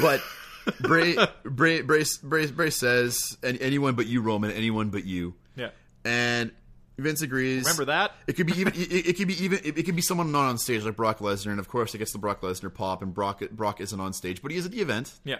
But 0.00 0.22
Bray, 0.80 1.16
Bray, 1.44 1.82
Bray, 1.82 2.04
Bray, 2.22 2.46
Bray 2.46 2.70
says, 2.70 3.36
"An- 3.42 3.56
anyone 3.58 3.94
but 3.96 4.06
you, 4.06 4.22
Roman. 4.22 4.50
Anyone 4.52 4.90
but 4.90 5.04
you. 5.04 5.34
yeah. 5.56 5.70
And 6.04 6.52
Vince 6.98 7.22
agrees. 7.22 7.64
Remember 7.64 7.86
that? 7.86 8.12
It 8.26 8.34
could 8.34 8.46
be 8.46 8.52
even. 8.60 8.74
It, 8.74 9.06
it 9.08 9.16
could 9.16 9.28
be 9.28 9.42
even. 9.42 9.58
It, 9.64 9.78
it 9.78 9.82
could 9.84 9.96
be 9.96 10.02
someone 10.02 10.30
not 10.32 10.48
on 10.48 10.58
stage 10.58 10.84
like 10.84 10.96
Brock 10.96 11.18
Lesnar, 11.18 11.50
and 11.50 11.58
of 11.60 11.68
course 11.68 11.94
it 11.94 11.98
gets 11.98 12.12
the 12.12 12.18
Brock 12.18 12.40
Lesnar 12.42 12.72
pop, 12.72 13.02
and 13.02 13.12
Brock 13.14 13.42
Brock 13.50 13.80
isn't 13.80 13.98
on 14.00 14.12
stage, 14.12 14.42
but 14.42 14.50
he 14.50 14.56
is 14.56 14.66
at 14.66 14.72
the 14.72 14.80
event 14.80 15.12
Yeah. 15.24 15.36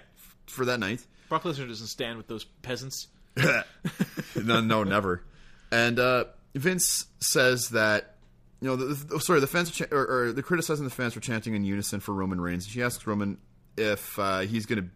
for 0.47 0.65
that 0.65 0.81
night. 0.81 1.05
Brock 1.29 1.43
Lesnar 1.45 1.69
doesn't 1.69 1.87
stand 1.89 2.17
with 2.17 2.27
those 2.27 2.45
peasants. 2.45 3.09
no, 3.37 4.61
no, 4.61 4.85
never. 4.85 5.25
And 5.71 5.99
uh, 5.99 6.25
Vince 6.55 7.07
says 7.21 7.71
that 7.71 8.17
you 8.61 8.69
know, 8.69 8.77
the, 8.77 8.95
the, 8.95 9.21
sorry, 9.21 9.41
the 9.41 9.47
fans 9.47 9.71
are 9.71 9.73
cha- 9.87 9.95
or, 9.95 10.07
or 10.07 10.33
they're 10.33 10.43
criticizing 10.43 10.85
the 10.85 10.91
fans 10.91 11.15
for 11.15 11.21
chanting 11.21 11.55
in 11.55 11.65
unison 11.65 12.01
for 12.01 12.13
Roman 12.15 12.41
Reigns. 12.41 12.67
She 12.67 12.83
asks 12.83 13.07
Roman 13.07 13.39
if 13.77 14.19
uh, 14.19 14.41
he's 14.41 14.67
going 14.67 14.83
to 14.85 14.89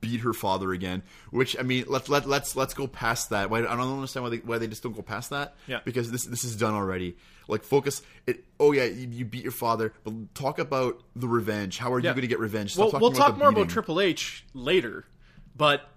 beat 0.00 0.20
her 0.20 0.32
father 0.32 0.72
again. 0.72 1.02
Which 1.30 1.58
I 1.58 1.62
mean, 1.62 1.84
let 1.88 2.08
let 2.08 2.26
let's 2.26 2.56
let's 2.56 2.74
go 2.74 2.86
past 2.86 3.30
that. 3.30 3.50
Why, 3.50 3.58
I 3.58 3.62
don't 3.76 3.80
understand 3.80 4.24
why 4.24 4.30
they 4.30 4.36
why 4.38 4.58
they 4.58 4.66
just 4.66 4.82
don't 4.82 4.94
go 4.94 5.02
past 5.02 5.30
that. 5.30 5.54
Yeah. 5.66 5.80
because 5.84 6.10
this 6.10 6.24
this 6.24 6.44
is 6.44 6.56
done 6.56 6.74
already. 6.74 7.16
Like 7.48 7.64
focus 7.64 8.02
it. 8.26 8.44
Oh 8.60 8.72
yeah, 8.72 8.84
you, 8.84 9.08
you 9.08 9.24
beat 9.24 9.42
your 9.42 9.52
father, 9.52 9.92
but 10.04 10.34
talk 10.34 10.58
about 10.58 11.02
the 11.16 11.28
revenge. 11.28 11.78
How 11.78 11.92
are 11.92 11.98
you 11.98 12.04
going 12.04 12.20
to 12.20 12.26
get 12.26 12.38
revenge? 12.38 12.74
Stop 12.74 12.92
Well, 12.92 13.00
we'll 13.00 13.10
about 13.10 13.18
talk 13.18 13.38
more 13.38 13.48
about. 13.48 13.68
Triple 13.68 14.00
H 14.00 14.44
later, 14.54 15.04
but 15.56 15.88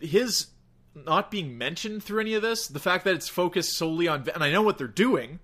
his 0.00 0.48
not 0.94 1.30
being 1.30 1.58
mentioned 1.58 2.02
through 2.02 2.20
any 2.20 2.34
of 2.34 2.42
this, 2.42 2.68
the 2.68 2.78
fact 2.78 3.04
that 3.04 3.14
it's 3.14 3.28
focused 3.28 3.76
solely 3.76 4.08
on, 4.08 4.28
and 4.32 4.42
I 4.42 4.50
know 4.50 4.62
what 4.62 4.78
they're 4.78 4.86
doing. 4.86 5.40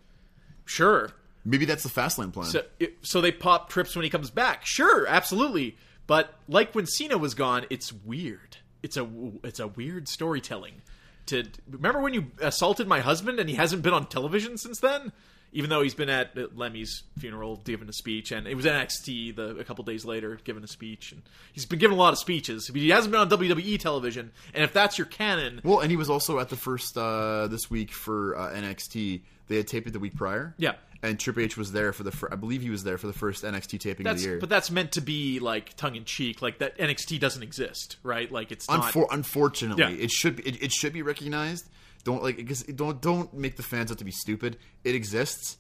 Sure, 0.65 1.11
Maybe 1.45 1.65
that's 1.65 1.83
the 1.83 1.89
fast 1.89 2.19
lane 2.19 2.31
plan. 2.31 2.47
so, 2.47 2.63
so 3.03 3.21
they 3.21 3.33
pop 3.33 3.71
trips 3.71 3.97
when 3.97 4.05
he 4.05 4.11
comes 4.11 4.31
back. 4.31 4.67
Sure, 4.67 5.07
absolutely. 5.07 5.77
But 6.07 6.35
like 6.49 6.75
when 6.75 6.87
Cena 6.87 7.19
was 7.19 7.35
gone, 7.35 7.67
it's 7.71 7.93
weird. 7.93 8.57
It's 8.83 8.97
a 8.97 9.09
it's 9.45 9.61
a 9.61 9.69
weird 9.69 10.09
storytelling. 10.09 10.83
To 11.27 11.45
remember 11.71 12.01
when 12.01 12.15
you 12.15 12.33
assaulted 12.41 12.89
my 12.89 13.01
husband 13.01 13.39
and 13.39 13.49
he 13.49 13.55
hasn't 13.55 13.83
been 13.83 13.93
on 13.93 14.07
television 14.07 14.59
since 14.59 14.81
then, 14.81 15.13
even 15.53 15.71
though 15.71 15.83
he's 15.83 15.95
been 15.95 16.09
at 16.09 16.57
Lemmy's 16.57 17.03
funeral 17.19 17.57
giving 17.65 17.89
a 17.89 17.93
speech, 17.93 18.33
and 18.33 18.47
it 18.49 18.55
was 18.55 18.65
NXT 18.65 19.37
the, 19.37 19.57
a 19.59 19.65
couple 19.65 19.85
days 19.85 20.05
later 20.05 20.39
giving 20.43 20.65
a 20.65 20.69
speech, 20.69 21.13
and 21.13 21.23
he's 21.53 21.67
been 21.67 21.79
giving 21.79 21.97
a 21.97 22.01
lot 22.01 22.13
of 22.13 22.19
speeches. 22.19 22.69
But 22.69 22.81
he 22.81 22.89
hasn't 22.91 23.13
been 23.13 23.21
on 23.21 23.29
WWE 23.31 23.79
television, 23.79 24.33
and 24.55 24.65
if 24.65 24.73
that's 24.73 24.99
your 24.99 25.07
canon, 25.07 25.61
Well, 25.63 25.81
and 25.81 25.91
he 25.91 25.97
was 25.97 26.11
also 26.11 26.39
at 26.39 26.49
the 26.49 26.57
first 26.57 26.97
uh, 26.97 27.47
this 27.49 27.71
week 27.71 27.93
for 27.93 28.37
uh, 28.37 28.51
NXT. 28.51 29.21
They 29.49 29.57
had 29.57 29.67
taped 29.67 29.89
it 29.89 29.93
the 29.93 29.99
week 29.99 30.15
prior. 30.17 30.55
Yeah. 30.59 30.75
And 31.03 31.19
Triple 31.19 31.43
H 31.43 31.57
was 31.57 31.73
there 31.73 31.93
for 31.93 32.03
the. 32.03 32.11
Fir- 32.11 32.29
I 32.31 32.37
believe 32.37 32.63
he 32.63 32.71
was 32.71 32.85
there 32.85 32.99
for 32.99 33.07
the 33.07 33.13
first 33.13 33.43
NXT 33.45 33.81
taping 33.81 34.07
of 34.07 34.17
the 34.19 34.23
year. 34.23 34.39
but 34.39 34.49
that's 34.49 34.71
meant 34.71 34.93
to 34.93 35.01
be 35.01 35.39
like 35.41 35.75
tongue 35.77 35.97
in 35.97 36.05
cheek, 36.05 36.43
like 36.43 36.59
that 36.59 36.77
NXT 36.79 37.19
doesn't 37.21 37.43
exist, 37.43 37.97
right? 38.03 38.31
Like 38.31 38.53
it's 38.53 38.69
not. 38.69 38.93
Unfor- 38.93 39.07
unfortunately, 39.11 39.83
Yeah. 39.83 40.05
it 40.05 40.11
should 40.11 40.37
be, 40.37 40.43
it, 40.49 40.63
it 40.63 40.73
should 40.73 40.93
be 40.93 41.03
recognized. 41.03 41.69
Don't 42.05 42.23
like 42.23 42.37
because 42.37 42.63
don't 42.65 43.01
don't 43.01 43.33
make 43.35 43.57
the 43.57 43.63
fans 43.63 43.91
out 43.91 43.99
to 43.99 44.05
be 44.05 44.11
stupid. 44.11 44.57
It 44.85 44.95
exists. 44.95 45.57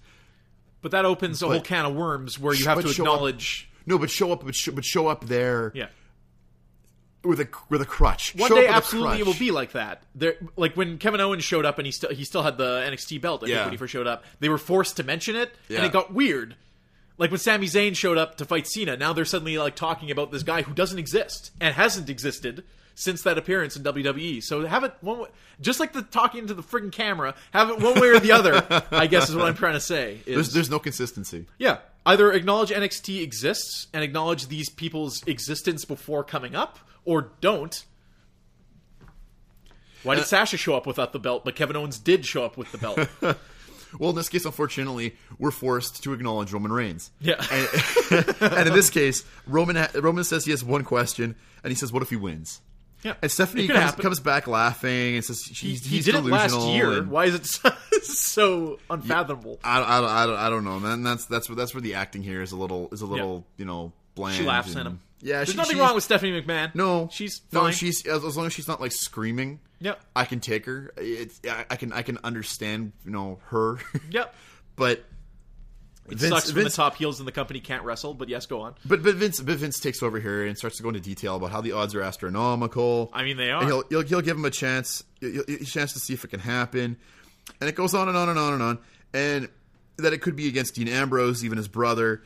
But 0.82 0.92
that 0.92 1.04
opens 1.04 1.42
a 1.42 1.46
whole 1.48 1.60
can 1.60 1.84
of 1.84 1.94
worms 1.94 2.38
where 2.38 2.54
you 2.54 2.64
have 2.66 2.80
to 2.80 2.88
show 2.88 3.02
up- 3.04 3.08
acknowledge. 3.08 3.68
No, 3.86 3.98
but 3.98 4.10
show 4.10 4.32
up, 4.32 4.44
but 4.44 4.54
show, 4.54 4.72
but 4.72 4.84
show 4.84 5.08
up 5.08 5.26
there 5.26 5.72
Yeah. 5.74 5.88
With 7.22 7.40
a 7.40 7.48
with 7.68 7.82
a 7.82 7.86
crutch. 7.86 8.34
One 8.34 8.48
Show 8.48 8.54
day, 8.56 8.62
up 8.62 8.66
with 8.68 8.74
a 8.74 8.76
absolutely, 8.76 9.18
it 9.20 9.26
will 9.26 9.34
be 9.34 9.50
like 9.50 9.72
that. 9.72 10.02
There, 10.14 10.36
like 10.56 10.76
when 10.76 10.98
Kevin 10.98 11.20
Owens 11.20 11.44
showed 11.44 11.64
up 11.64 11.78
and 11.78 11.86
he 11.86 11.92
still 11.92 12.10
he 12.10 12.24
still 12.24 12.42
had 12.42 12.56
the 12.58 12.82
NXT 12.90 13.20
belt. 13.20 13.42
I 13.42 13.46
think 13.46 13.56
Yeah. 13.56 13.64
when 13.64 13.72
he 13.72 13.76
first 13.76 13.92
showed 13.92 14.06
up, 14.06 14.24
they 14.40 14.48
were 14.48 14.58
forced 14.58 14.96
to 14.98 15.02
mention 15.04 15.36
it, 15.36 15.54
and 15.68 15.84
it 15.84 15.92
got 15.92 16.12
weird. 16.14 16.56
Like 17.18 17.30
when 17.30 17.38
Sami 17.40 17.66
Zayn 17.66 17.94
showed 17.94 18.16
up 18.16 18.36
to 18.38 18.44
fight 18.46 18.66
Cena, 18.66 18.96
now 18.96 19.12
they're 19.12 19.26
suddenly 19.26 19.58
like 19.58 19.76
talking 19.76 20.10
about 20.10 20.32
this 20.32 20.42
guy 20.42 20.62
who 20.62 20.72
doesn't 20.72 20.98
exist 20.98 21.50
and 21.60 21.74
hasn't 21.74 22.08
existed 22.08 22.64
since 22.94 23.22
that 23.22 23.36
appearance 23.38 23.76
in 23.76 23.82
WWE. 23.82 24.42
So 24.42 24.66
have 24.66 24.84
it 24.84 24.94
one, 25.02 25.20
way, 25.20 25.28
just 25.60 25.80
like 25.80 25.92
the 25.92 26.00
talking 26.02 26.46
to 26.46 26.54
the 26.54 26.62
friggin' 26.62 26.92
camera. 26.92 27.34
Have 27.52 27.68
it 27.70 27.78
one 27.78 28.00
way 28.00 28.08
or 28.08 28.18
the 28.20 28.32
other. 28.32 28.64
I 28.90 29.06
guess 29.06 29.28
is 29.28 29.36
what 29.36 29.44
I'm 29.46 29.54
trying 29.54 29.74
to 29.74 29.80
say. 29.80 30.20
is- 30.24 30.34
There's 30.34 30.52
there's 30.54 30.70
no 30.70 30.78
consistency. 30.78 31.44
Yeah. 31.58 31.78
Either 32.06 32.32
acknowledge 32.32 32.70
NXT 32.70 33.22
exists 33.22 33.86
and 33.92 34.02
acknowledge 34.02 34.46
these 34.48 34.70
people's 34.70 35.22
existence 35.26 35.84
before 35.84 36.24
coming 36.24 36.54
up, 36.54 36.78
or 37.04 37.32
don't. 37.40 37.84
Why 40.02 40.14
did 40.14 40.22
uh, 40.22 40.26
Sasha 40.26 40.56
show 40.56 40.74
up 40.74 40.86
without 40.86 41.12
the 41.12 41.18
belt, 41.18 41.44
but 41.44 41.54
Kevin 41.56 41.76
Owens 41.76 41.98
did 41.98 42.24
show 42.24 42.44
up 42.44 42.56
with 42.56 42.72
the 42.72 42.78
belt? 42.78 43.38
Well, 43.98 44.10
in 44.10 44.14
this 44.16 44.28
case, 44.28 44.44
unfortunately, 44.44 45.16
we're 45.40 45.50
forced 45.50 46.04
to 46.04 46.12
acknowledge 46.12 46.52
Roman 46.52 46.70
Reigns. 46.70 47.10
Yeah. 47.20 47.44
And, 47.50 48.36
and 48.40 48.68
in 48.68 48.72
this 48.72 48.88
case, 48.88 49.24
Roman 49.48 49.74
ha- 49.74 49.88
Roman 49.96 50.22
says 50.22 50.44
he 50.44 50.52
has 50.52 50.62
one 50.62 50.84
question, 50.84 51.34
and 51.64 51.72
he 51.72 51.74
says, 51.74 51.92
"What 51.92 52.00
if 52.00 52.08
he 52.08 52.14
wins?" 52.14 52.60
yeah. 53.02 53.14
And 53.20 53.28
Stephanie 53.32 53.66
comes, 53.66 53.80
happen. 53.80 54.02
comes 54.02 54.20
back 54.20 54.46
laughing 54.46 55.16
and 55.16 55.24
says, 55.24 55.42
he, 55.42 55.70
"He's, 55.70 55.84
he 55.84 55.96
he's 55.96 56.04
did 56.04 56.14
it 56.14 56.24
last 56.24 56.52
delusional," 56.52 56.72
year. 56.76 56.98
and- 57.00 57.10
Why 57.10 57.24
is 57.24 57.34
it 57.34 57.46
so, 57.46 57.72
so 58.04 58.78
unfathomable? 58.88 59.58
I, 59.64 59.80
I, 59.80 60.22
I, 60.22 60.26
don't- 60.26 60.36
I 60.38 60.50
don't 60.50 60.62
know, 60.64 60.78
man. 60.78 61.02
That's 61.02 61.26
that's 61.26 61.48
where 61.48 61.56
that's 61.56 61.74
where 61.74 61.80
the 61.80 61.94
acting 61.94 62.22
here 62.22 62.42
is 62.42 62.52
a 62.52 62.56
little 62.56 62.90
is 62.92 63.00
a 63.02 63.06
little 63.06 63.44
you 63.56 63.64
know 63.64 63.92
bland. 64.20 64.36
She 64.36 64.44
laughs 64.44 64.70
and- 64.70 64.78
at 64.80 64.86
him. 64.86 65.00
Yeah, 65.22 65.36
There's 65.36 65.50
she- 65.50 65.56
nothing 65.56 65.76
wrong 65.78 65.94
with 65.94 66.02
Stephanie 66.04 66.40
McMahon. 66.40 66.74
No, 66.74 67.08
she's 67.12 67.42
no, 67.52 67.70
she's 67.70 68.06
as, 68.06 68.24
as 68.24 68.36
long 68.38 68.46
as 68.46 68.54
she's 68.54 68.66
not 68.68 68.80
like 68.80 68.92
screaming. 68.92 69.60
Yep. 69.80 70.00
I 70.16 70.24
can 70.24 70.40
take 70.40 70.64
her. 70.64 70.92
It's 70.96 71.40
I, 71.46 71.66
I 71.70 71.76
can 71.76 71.92
I 71.92 72.00
can 72.02 72.18
understand 72.24 72.92
you 73.04 73.10
know 73.10 73.38
her. 73.48 73.78
Yep. 74.10 74.34
but 74.76 75.04
It 76.08 76.18
Vince- 76.18 76.28
sucks 76.32 76.46
when 76.54 76.62
Vince- 76.64 76.74
the 76.74 76.82
top 76.82 76.96
heels 76.96 77.20
in 77.20 77.26
the 77.26 77.32
company 77.32 77.60
can't 77.60 77.84
wrestle, 77.84 78.14
but 78.14 78.30
yes, 78.30 78.46
go 78.46 78.62
on. 78.62 78.74
But 78.86 79.02
but 79.02 79.14
Vince 79.16 79.40
but 79.40 79.56
Vince 79.56 79.78
takes 79.78 80.02
over 80.02 80.18
here 80.20 80.46
and 80.46 80.56
starts 80.56 80.78
to 80.78 80.82
go 80.82 80.88
into 80.88 81.00
detail 81.00 81.36
about 81.36 81.50
how 81.50 81.60
the 81.60 81.72
odds 81.72 81.94
are 81.94 82.00
astronomical. 82.02 83.10
I 83.12 83.22
mean, 83.24 83.36
they 83.36 83.50
are. 83.50 83.64
he'll, 83.66 83.82
he'll 83.90 84.02
he'll 84.02 84.20
give 84.22 84.36
him 84.38 84.44
a 84.46 84.50
chance, 84.50 85.04
a 85.22 85.64
chance 85.66 85.92
to 85.92 85.98
see 85.98 86.14
if 86.14 86.24
it 86.24 86.28
can 86.28 86.40
happen, 86.40 86.96
and 87.60 87.68
it 87.68 87.74
goes 87.74 87.92
on 87.94 88.08
and 88.08 88.16
on 88.16 88.30
and 88.30 88.38
on 88.38 88.52
and 88.54 88.62
on, 88.62 88.78
and 89.12 89.48
that 89.98 90.12
it 90.14 90.22
could 90.22 90.34
be 90.36 90.48
against 90.48 90.74
Dean 90.76 90.88
Ambrose, 90.88 91.44
even 91.44 91.58
his 91.58 91.68
brother, 91.68 92.22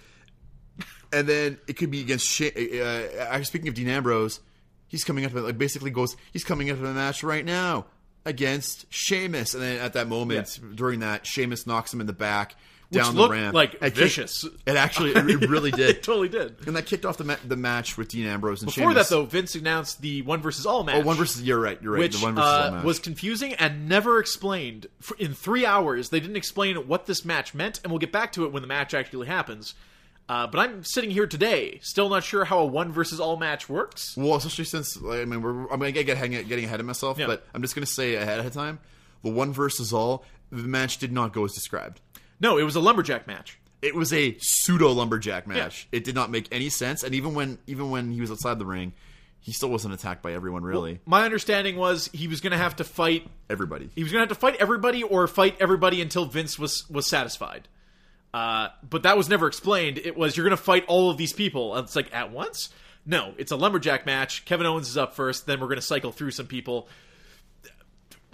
and 1.14 1.28
then 1.28 1.58
it 1.68 1.74
could 1.78 1.90
be 1.90 2.00
against. 2.00 2.26
She- 2.26 2.80
uh, 2.80 2.84
uh, 2.84 3.42
speaking 3.44 3.68
of 3.68 3.74
Dean 3.74 3.88
Ambrose, 3.88 4.40
he's 4.88 5.04
coming 5.04 5.24
up 5.24 5.32
like 5.34 5.56
basically 5.58 5.90
goes 5.90 6.16
he's 6.32 6.44
coming 6.44 6.70
up 6.70 6.78
in 6.78 6.84
a 6.86 6.92
match 6.92 7.22
right 7.22 7.44
now 7.44 7.86
against 8.26 8.86
Sheamus, 8.92 9.54
and 9.54 9.62
then 9.62 9.78
at 9.80 9.92
that 9.94 10.08
moment 10.08 10.58
during 10.74 11.00
that, 11.00 11.26
Sheamus 11.26 11.66
knocks 11.66 11.92
him 11.92 12.00
in 12.00 12.06
the 12.06 12.12
back. 12.12 12.56
Which 12.90 13.02
down 13.02 13.16
the 13.16 13.28
ramp, 13.28 13.54
like 13.54 13.74
It 13.74 13.80
kicked- 13.80 13.96
vicious. 13.96 14.44
It 14.66 14.76
actually, 14.76 15.12
it, 15.12 15.48
really 15.48 15.70
did. 15.72 15.88
it 15.96 16.02
totally 16.04 16.28
did. 16.28 16.56
And 16.66 16.76
that 16.76 16.84
kicked 16.86 17.04
off 17.06 17.16
the 17.16 17.24
ma- 17.24 17.36
the 17.44 17.56
match 17.56 17.96
with 17.98 18.08
Dean 18.08 18.26
Ambrose 18.26 18.62
and 18.62 18.70
Sheamus. 18.70 18.76
Before 18.76 18.92
Sheamus. 18.92 19.08
that, 19.08 19.14
though, 19.14 19.24
Vince 19.24 19.54
announced 19.56 20.00
the 20.02 20.22
one 20.22 20.40
versus 20.42 20.64
all 20.64 20.84
match. 20.84 20.96
oh, 20.96 21.00
one 21.00 21.16
versus 21.16 21.42
you're 21.42 21.58
right, 21.58 21.80
you're 21.82 21.92
right. 21.92 21.98
which 22.00 22.18
the 22.18 22.22
one 22.24 22.34
versus 22.36 22.48
uh, 22.48 22.64
all 22.66 22.70
match. 22.72 22.84
was 22.84 22.98
confusing 23.00 23.54
and 23.54 23.88
never 23.88 24.20
explained. 24.20 24.86
In 25.18 25.32
three 25.34 25.66
hours, 25.66 26.10
they 26.10 26.20
didn't 26.20 26.36
explain 26.36 26.76
what 26.86 27.06
this 27.06 27.24
match 27.24 27.52
meant, 27.54 27.80
and 27.82 27.90
we'll 27.90 27.98
get 27.98 28.12
back 28.12 28.32
to 28.32 28.44
it 28.44 28.52
when 28.52 28.62
the 28.62 28.68
match 28.68 28.94
actually 28.94 29.26
happens. 29.26 29.74
Uh, 30.28 30.46
but 30.46 30.58
I'm 30.58 30.84
sitting 30.84 31.10
here 31.10 31.26
today, 31.26 31.78
still 31.82 32.08
not 32.08 32.24
sure 32.24 32.44
how 32.46 32.60
a 32.60 32.64
one 32.66 32.92
versus 32.92 33.20
all 33.20 33.36
match 33.36 33.68
works. 33.68 34.16
well, 34.16 34.36
especially 34.36 34.64
since 34.64 35.00
like, 35.00 35.20
I 35.20 35.24
mean 35.26 35.42
we're 35.42 35.62
I'm 35.64 35.78
gonna 35.78 35.92
get 35.92 36.06
getting 36.06 36.32
getting 36.48 36.64
ahead 36.64 36.80
of 36.80 36.86
myself, 36.86 37.18
Yeah. 37.18 37.26
but 37.26 37.46
I'm 37.54 37.60
just 37.62 37.74
gonna 37.74 37.84
say 37.86 38.14
ahead 38.14 38.38
of 38.40 38.52
time, 38.52 38.78
the 39.22 39.30
one 39.30 39.52
versus 39.52 39.92
all 39.92 40.24
the 40.50 40.62
match 40.62 40.98
did 40.98 41.12
not 41.12 41.32
go 41.32 41.44
as 41.44 41.52
described. 41.52 42.00
No, 42.40 42.56
it 42.58 42.62
was 42.62 42.74
a 42.76 42.80
lumberjack 42.80 43.26
match. 43.26 43.58
It 43.82 43.94
was 43.94 44.14
a 44.14 44.36
pseudo 44.40 44.92
lumberjack 44.92 45.46
match. 45.46 45.88
It 45.92 46.04
did 46.04 46.14
not 46.14 46.30
make 46.30 46.48
any 46.50 46.70
sense, 46.70 47.02
and 47.02 47.14
even 47.14 47.34
when 47.34 47.58
even 47.66 47.90
when 47.90 48.10
he 48.10 48.20
was 48.22 48.30
outside 48.30 48.58
the 48.58 48.64
ring, 48.64 48.94
he 49.40 49.52
still 49.52 49.68
wasn't 49.68 49.92
attacked 49.92 50.22
by 50.22 50.32
everyone. 50.32 50.62
Really, 50.62 51.00
My 51.04 51.24
understanding 51.26 51.76
was 51.76 52.08
he 52.14 52.28
was 52.28 52.40
going 52.40 52.52
to 52.52 52.56
have 52.56 52.76
to 52.76 52.84
fight. 52.84 53.26
everybody. 53.50 53.90
He 53.94 54.02
was 54.02 54.10
going 54.10 54.26
to 54.26 54.28
have 54.28 54.34
to 54.36 54.40
fight 54.40 54.56
everybody, 54.58 55.02
or 55.02 55.26
fight 55.26 55.58
everybody 55.60 56.00
until 56.00 56.24
Vince 56.24 56.58
was 56.58 56.88
was 56.88 57.06
satisfied. 57.06 57.68
Uh, 58.34 58.68
but 58.90 59.04
that 59.04 59.16
was 59.16 59.28
never 59.28 59.46
explained. 59.46 59.96
It 59.98 60.16
was 60.16 60.36
you're 60.36 60.44
going 60.44 60.56
to 60.56 60.62
fight 60.62 60.84
all 60.88 61.08
of 61.08 61.16
these 61.16 61.32
people. 61.32 61.76
And 61.76 61.84
it's 61.84 61.94
like 61.94 62.12
at 62.12 62.32
once. 62.32 62.68
No, 63.06 63.32
it's 63.38 63.52
a 63.52 63.56
lumberjack 63.56 64.06
match. 64.06 64.44
Kevin 64.44 64.66
Owens 64.66 64.88
is 64.88 64.96
up 64.96 65.14
first. 65.14 65.46
Then 65.46 65.60
we're 65.60 65.68
going 65.68 65.76
to 65.76 65.82
cycle 65.82 66.10
through 66.10 66.32
some 66.32 66.46
people. 66.48 66.88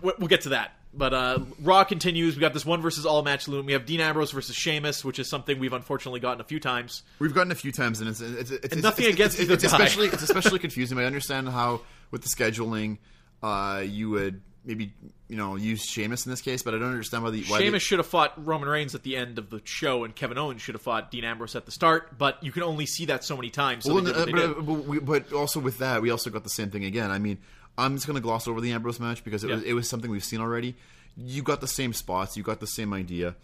We- 0.02 0.12
We'll 0.18 0.28
get 0.28 0.42
to 0.42 0.50
that. 0.50 0.72
But 0.94 1.12
uh, 1.14 1.38
Raw 1.60 1.84
continues. 1.84 2.34
We 2.34 2.40
got 2.40 2.52
this 2.54 2.64
one 2.64 2.80
versus 2.80 3.04
all 3.06 3.22
match 3.22 3.46
loom. 3.46 3.66
We 3.66 3.74
have 3.74 3.84
Dean 3.86 4.00
Ambrose 4.00 4.32
versus 4.32 4.56
Sheamus, 4.56 5.04
which 5.04 5.18
is 5.20 5.28
something 5.28 5.58
we've 5.58 5.72
unfortunately 5.72 6.18
gotten 6.18 6.40
a 6.40 6.44
few 6.44 6.58
times. 6.58 7.02
We've 7.20 7.34
gotten 7.34 7.52
a 7.52 7.54
few 7.56 7.70
times, 7.70 8.00
and 8.00 8.08
it's 8.08 8.20
it's, 8.20 8.50
it's, 8.50 8.64
it's 8.74 8.82
nothing 8.82 9.06
against 9.06 9.36
it's, 9.38 9.44
either 9.44 9.54
it's 9.54 9.62
guy. 9.64 9.68
especially 9.68 10.08
it's 10.08 10.22
especially 10.22 10.58
confusing. 10.58 10.98
I 10.98 11.04
understand 11.04 11.48
how 11.48 11.82
with 12.10 12.22
the 12.22 12.28
scheduling, 12.28 12.98
uh, 13.40 13.82
you 13.86 14.10
would 14.10 14.40
maybe 14.64 14.92
you 15.28 15.36
know 15.36 15.56
use 15.56 15.82
Sheamus 15.84 16.26
in 16.26 16.30
this 16.30 16.40
case, 16.40 16.62
but 16.62 16.74
I 16.74 16.78
don't 16.78 16.90
understand 16.90 17.22
why 17.24 17.30
the 17.30 17.44
why 17.44 17.58
Sheamus 17.58 17.72
they, 17.72 17.78
should 17.78 17.98
have 17.98 18.06
fought 18.06 18.32
Roman 18.36 18.68
Reigns 18.68 18.94
at 18.94 19.02
the 19.02 19.16
end 19.16 19.38
of 19.38 19.50
the 19.50 19.60
show, 19.64 20.04
and 20.04 20.14
Kevin 20.14 20.38
Owens 20.38 20.62
should 20.62 20.74
have 20.74 20.82
fought 20.82 21.10
Dean 21.10 21.24
Ambrose 21.24 21.56
at 21.56 21.66
the 21.66 21.72
start. 21.72 22.18
But 22.18 22.42
you 22.42 22.52
can 22.52 22.62
only 22.62 22.86
see 22.86 23.06
that 23.06 23.24
so 23.24 23.36
many 23.36 23.50
times. 23.50 23.84
So 23.84 23.94
Well, 23.94 24.04
they 24.04 24.12
did 24.12 24.34
what 24.34 24.44
uh, 24.44 24.48
but, 24.54 24.66
but, 24.66 24.84
we, 24.86 24.98
but 24.98 25.32
also 25.32 25.60
with 25.60 25.78
that, 25.78 26.02
we 26.02 26.10
also 26.10 26.30
got 26.30 26.44
the 26.44 26.50
same 26.50 26.70
thing 26.70 26.84
again. 26.84 27.10
I 27.10 27.18
mean, 27.18 27.38
I'm 27.78 27.94
just 27.94 28.06
going 28.06 28.16
to 28.16 28.22
gloss 28.22 28.46
over 28.48 28.60
the 28.60 28.72
Ambrose 28.72 29.00
match 29.00 29.24
because 29.24 29.44
it 29.44 29.50
was 29.50 29.62
it 29.62 29.72
was 29.72 29.88
something 29.88 30.10
we've 30.10 30.24
seen 30.24 30.40
already. 30.40 30.76
You 31.16 31.42
got 31.42 31.60
the 31.60 31.68
same 31.68 31.92
spots, 31.92 32.36
you 32.36 32.42
got 32.42 32.60
the 32.60 32.66
same 32.66 32.92
idea. 32.92 33.34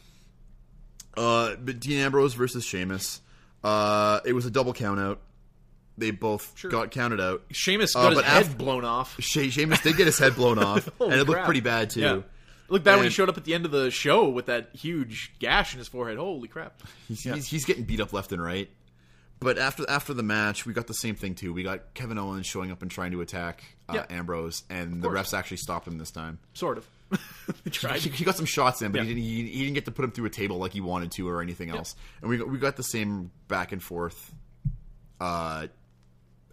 Uh, 1.17 1.57
but 1.57 1.81
Dean 1.81 1.99
Ambrose 2.01 2.35
versus 2.35 2.65
Sheamus, 2.65 3.21
uh, 3.65 4.21
it 4.25 4.35
was 4.35 4.45
a 4.45 4.51
double 4.51 4.73
count 4.73 5.01
out. 5.01 5.21
They 5.99 6.11
both 6.11 6.55
got 6.69 6.91
counted 6.91 7.21
out. 7.21 7.43
Sheamus 7.51 7.97
Uh, 7.97 8.03
got 8.03 8.13
his 8.17 8.23
head 8.23 8.43
af- 8.43 8.59
blown 8.59 8.85
off. 8.85 9.17
She- 9.21 9.51
Sheamus 9.51 9.81
did 9.81 9.97
get 9.97 10.07
his 10.07 10.19
head 10.19 10.35
blown 10.35 10.59
off, 10.59 10.87
and 10.87 10.95
Holy 10.99 11.15
it 11.15 11.19
looked 11.19 11.31
crap. 11.33 11.45
pretty 11.47 11.61
bad 11.61 11.91
too. 11.91 12.01
Yeah. 12.01 12.17
It 12.17 12.25
looked 12.73 12.85
bad 12.85 12.97
when 12.97 13.05
he 13.05 13.11
showed 13.11 13.29
up 13.29 13.37
at 13.39 13.45
the 13.45 13.55
end 13.55 13.65
of 13.65 13.71
the 13.71 13.91
show 13.91 14.29
with 14.29 14.47
that 14.47 14.71
huge 14.75 15.33
gash 15.39 15.73
in 15.73 15.79
his 15.79 15.87
forehead. 15.89 16.19
Holy 16.19 16.49
crap! 16.49 16.83
He's, 17.07 17.23
he's, 17.23 17.47
he's 17.47 17.65
getting 17.65 17.85
beat 17.85 18.01
up 18.01 18.13
left 18.13 18.33
and 18.33 18.43
right. 18.43 18.69
But 19.39 19.57
after 19.59 19.85
after 19.89 20.13
the 20.15 20.23
match, 20.23 20.67
we 20.67 20.73
got 20.73 20.87
the 20.87 20.95
same 20.95 21.15
thing 21.15 21.35
too. 21.35 21.53
We 21.53 21.63
got 21.63 21.95
Kevin 21.95 22.19
Owens 22.19 22.47
showing 22.47 22.73
up 22.73 22.83
and 22.83 22.91
trying 22.91 23.13
to 23.13 23.21
attack 23.21 23.63
uh, 23.89 23.93
Yeah. 23.95 24.07
Ambrose, 24.11 24.65
and 24.69 25.01
the 25.03 25.09
refs 25.09 25.33
actually 25.33 25.59
stopped 25.59 25.87
him 25.87 25.97
this 25.99 26.11
time. 26.11 26.39
Sort 26.55 26.79
of. 26.79 26.87
They 27.63 27.71
tried. 27.71 28.01
He, 28.01 28.11
he 28.11 28.25
got 28.25 28.35
some 28.37 28.47
shots 28.47 28.83
in, 28.83 28.91
but 28.91 29.03
he 29.03 29.09
didn't. 29.09 29.23
He, 29.23 29.43
he 29.47 29.59
didn't 29.63 29.75
get 29.75 29.85
to 29.85 29.93
put 29.93 30.05
him 30.05 30.11
through 30.11 30.27
a 30.27 30.31
table 30.31 30.59
like 30.59 30.73
he 30.73 30.81
wanted 30.81 31.13
to 31.13 31.29
or 31.29 31.41
anything 31.43 31.71
else. 31.71 31.95
And 32.21 32.29
we 32.29 32.39
got- 32.39 32.49
we 32.49 32.59
got 32.59 32.75
the 32.77 32.83
same 32.83 33.31
back 33.47 33.71
and 33.71 33.81
forth 33.81 34.33
uh, 35.21 35.69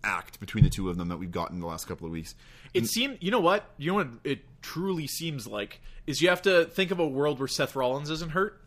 act 0.03 0.39
between 0.39 0.63
the 0.63 0.69
two 0.69 0.89
of 0.89 0.97
them 0.97 1.09
that 1.09 1.17
we've 1.17 1.31
gotten 1.31 1.59
the 1.59 1.67
last 1.67 1.87
couple 1.87 2.05
of 2.05 2.11
weeks. 2.11 2.35
It 2.73 2.87
seemed, 2.87 3.17
you 3.21 3.31
know 3.31 3.39
what? 3.39 3.65
You 3.77 3.91
know 3.91 3.95
what 3.95 4.07
it 4.23 4.41
truly 4.61 5.07
seems 5.07 5.47
like 5.47 5.81
is 6.07 6.21
you 6.21 6.29
have 6.29 6.41
to 6.43 6.65
think 6.65 6.91
of 6.91 6.99
a 6.99 7.07
world 7.07 7.39
where 7.39 7.47
Seth 7.47 7.75
Rollins 7.75 8.09
isn't 8.09 8.31
hurt, 8.31 8.61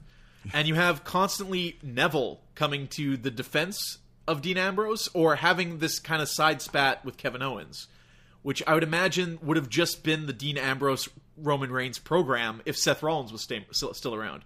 and 0.52 0.66
you 0.68 0.74
have 0.74 1.04
constantly 1.04 1.78
Neville 1.82 2.40
coming 2.54 2.86
to 2.88 3.16
the 3.16 3.30
defense 3.30 3.98
of 4.26 4.42
Dean 4.42 4.56
Ambrose 4.56 5.08
or 5.12 5.36
having 5.36 5.78
this 5.78 5.98
kind 5.98 6.22
of 6.22 6.28
side 6.28 6.62
spat 6.62 7.04
with 7.04 7.16
Kevin 7.16 7.42
Owens, 7.42 7.88
which 8.42 8.62
I 8.66 8.74
would 8.74 8.82
imagine 8.82 9.38
would 9.42 9.56
have 9.56 9.68
just 9.68 10.02
been 10.02 10.26
the 10.26 10.32
Dean 10.32 10.56
Ambrose 10.56 11.08
Roman 11.36 11.70
Reigns 11.70 11.98
program 11.98 12.62
if 12.64 12.76
Seth 12.76 13.02
Rollins 13.02 13.32
was 13.32 13.42
stay, 13.42 13.66
still, 13.72 13.92
still 13.94 14.14
around. 14.14 14.42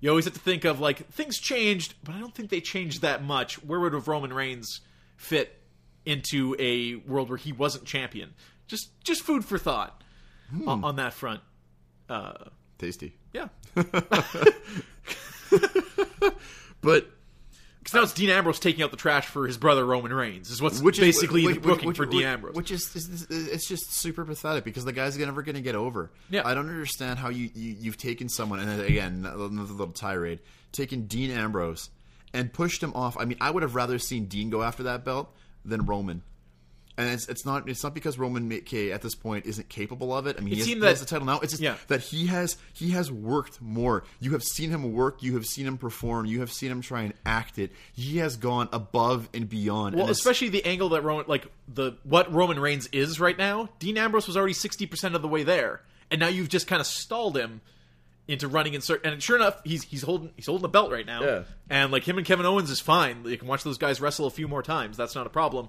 You 0.00 0.10
always 0.10 0.26
have 0.26 0.34
to 0.34 0.40
think 0.40 0.64
of 0.64 0.80
like 0.80 1.08
things 1.08 1.38
changed, 1.38 1.94
but 2.04 2.14
I 2.14 2.20
don't 2.20 2.34
think 2.34 2.50
they 2.50 2.60
changed 2.60 3.02
that 3.02 3.24
much. 3.24 3.62
Where 3.64 3.80
would 3.80 3.94
have 3.94 4.08
Roman 4.08 4.32
Reigns 4.32 4.80
fit 5.16 5.58
into 6.06 6.56
a 6.58 6.94
world 7.08 7.28
where 7.28 7.36
he 7.38 7.52
wasn't 7.52 7.84
champion? 7.84 8.32
Just 8.66 8.88
just 9.04 9.22
food 9.22 9.44
for 9.44 9.58
thought 9.58 10.02
on, 10.66 10.82
on 10.84 10.96
that 10.96 11.12
front. 11.12 11.40
Uh, 12.08 12.32
Tasty, 12.78 13.14
Yeah, 13.32 13.48
but 16.80 17.10
because 17.78 17.94
now 17.94 18.02
it's 18.02 18.12
Dean 18.12 18.30
Ambrose 18.30 18.58
taking 18.58 18.82
out 18.82 18.90
the 18.90 18.96
trash 18.96 19.26
for 19.26 19.46
his 19.46 19.56
brother 19.58 19.84
Roman 19.84 20.12
Reigns. 20.12 20.50
Is 20.50 20.60
what's 20.60 20.80
which 20.80 20.98
basically 21.00 21.44
is, 21.44 21.54
the 21.54 21.60
booking 21.60 21.88
which- 21.88 21.96
for 21.96 22.06
Dean 22.06 22.24
Ambrose. 22.24 22.54
which 22.54 22.70
is, 22.70 22.94
is, 22.96 23.08
is 23.30 23.48
it's 23.48 23.68
just 23.68 23.92
super 23.92 24.24
pathetic 24.24 24.64
because 24.64 24.84
the 24.84 24.92
guy's 24.92 25.16
never 25.18 25.42
going 25.42 25.54
to 25.56 25.60
get 25.62 25.74
over. 25.74 26.10
Yeah. 26.30 26.42
I 26.44 26.54
don't 26.54 26.68
understand 26.68 27.18
how 27.18 27.28
you, 27.28 27.50
you 27.54 27.76
you've 27.80 27.96
taken 27.98 28.28
someone 28.28 28.58
and 28.60 28.68
then 28.68 28.80
again 28.80 29.24
another 29.26 29.48
little 29.72 29.92
tirade, 29.92 30.40
taken 30.72 31.06
Dean 31.06 31.30
Ambrose 31.30 31.90
and 32.34 32.52
pushed 32.52 32.82
him 32.82 32.92
off. 32.94 33.16
I 33.18 33.24
mean, 33.24 33.38
I 33.40 33.50
would 33.50 33.62
have 33.62 33.74
rather 33.74 33.98
seen 33.98 34.26
Dean 34.26 34.50
go 34.50 34.62
after 34.62 34.82
that 34.84 35.04
belt 35.04 35.34
than 35.68 35.86
Roman. 35.86 36.22
And 36.98 37.10
it's, 37.10 37.28
it's 37.28 37.44
not 37.44 37.68
it's 37.68 37.82
not 37.84 37.92
because 37.92 38.18
Roman 38.18 38.48
K 38.62 38.90
at 38.90 39.02
this 39.02 39.14
point 39.14 39.44
isn't 39.44 39.68
capable 39.68 40.16
of 40.16 40.26
it. 40.26 40.36
I 40.38 40.40
mean, 40.40 40.54
he, 40.54 40.56
has, 40.60 40.66
seemed 40.66 40.80
he 40.80 40.88
has 40.88 41.00
the 41.00 41.04
title 41.04 41.26
now. 41.26 41.40
It's 41.40 41.52
just 41.52 41.62
Yeah. 41.62 41.76
that 41.88 42.00
he 42.00 42.28
has 42.28 42.56
he 42.72 42.92
has 42.92 43.12
worked 43.12 43.60
more. 43.60 44.04
You 44.18 44.32
have 44.32 44.42
seen 44.42 44.70
him 44.70 44.94
work. 44.94 45.22
You 45.22 45.34
have 45.34 45.44
seen 45.44 45.66
him 45.66 45.76
perform. 45.76 46.24
You 46.24 46.40
have 46.40 46.50
seen 46.50 46.70
him 46.70 46.80
try 46.80 47.02
and 47.02 47.12
act 47.26 47.58
it. 47.58 47.70
He 47.92 48.16
has 48.16 48.38
gone 48.38 48.70
above 48.72 49.28
and 49.34 49.46
beyond. 49.46 49.94
well, 49.94 50.04
and 50.06 50.10
especially 50.10 50.48
the 50.48 50.64
angle 50.64 50.88
that 50.90 51.02
Roman, 51.02 51.26
like 51.28 51.48
the 51.68 51.92
what 52.04 52.32
Roman 52.32 52.58
Reigns 52.58 52.86
is 52.92 53.20
right 53.20 53.36
now. 53.36 53.68
Dean 53.78 53.98
Ambrose 53.98 54.26
was 54.26 54.38
already 54.38 54.54
sixty 54.54 54.86
percent 54.86 55.14
of 55.14 55.20
the 55.20 55.28
way 55.28 55.42
there, 55.42 55.82
and 56.10 56.18
now 56.18 56.28
you've 56.28 56.48
just 56.48 56.66
kind 56.66 56.80
of 56.80 56.86
stalled 56.86 57.36
him 57.36 57.60
into 58.28 58.48
running 58.48 58.74
in 58.74 58.80
certain. 58.80 59.12
And 59.12 59.22
sure 59.22 59.36
enough, 59.36 59.60
he's 59.64 59.82
he's 59.82 60.02
holding 60.02 60.30
he's 60.36 60.46
holding 60.46 60.62
the 60.62 60.68
belt 60.68 60.90
right 60.90 61.06
now. 61.06 61.22
Yeah. 61.22 61.42
And 61.70 61.92
like 61.92 62.06
him 62.06 62.18
and 62.18 62.26
Kevin 62.26 62.46
Owens 62.46 62.70
is 62.70 62.80
fine. 62.80 63.24
You 63.24 63.38
can 63.38 63.48
watch 63.48 63.64
those 63.64 63.78
guys 63.78 64.00
wrestle 64.00 64.26
a 64.26 64.30
few 64.30 64.48
more 64.48 64.62
times. 64.62 64.96
That's 64.96 65.14
not 65.14 65.26
a 65.26 65.30
problem. 65.30 65.68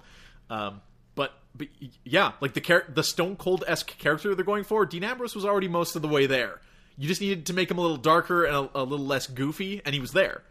Um, 0.50 0.82
but 1.16 1.34
but 1.56 1.68
yeah, 2.04 2.34
like 2.42 2.54
the 2.54 2.62
char- 2.62 2.86
the 2.88 3.04
Stone 3.04 3.36
Cold 3.38 3.64
esque 3.68 3.98
character 3.98 4.34
they're 4.36 4.46
going 4.46 4.64
for, 4.64 4.86
Dean 4.86 5.04
Ambrose 5.04 5.36
was 5.36 5.46
already 5.46 5.68
most 5.68 5.96
of 5.96 6.02
the 6.02 6.08
way 6.08 6.26
there. 6.26 6.62
You 6.98 7.08
just 7.08 7.22
needed 7.22 7.46
to 7.48 7.54
make 7.54 7.70
him 7.70 7.78
a 7.78 7.82
little 7.82 7.98
darker 7.98 8.46
and 8.46 8.56
a, 8.56 8.82
a 8.82 8.84
little 8.84 9.06
less 9.06 9.28
goofy, 9.28 9.82
and 9.86 9.94
he 9.94 10.02
was 10.02 10.14
there. 10.14 10.42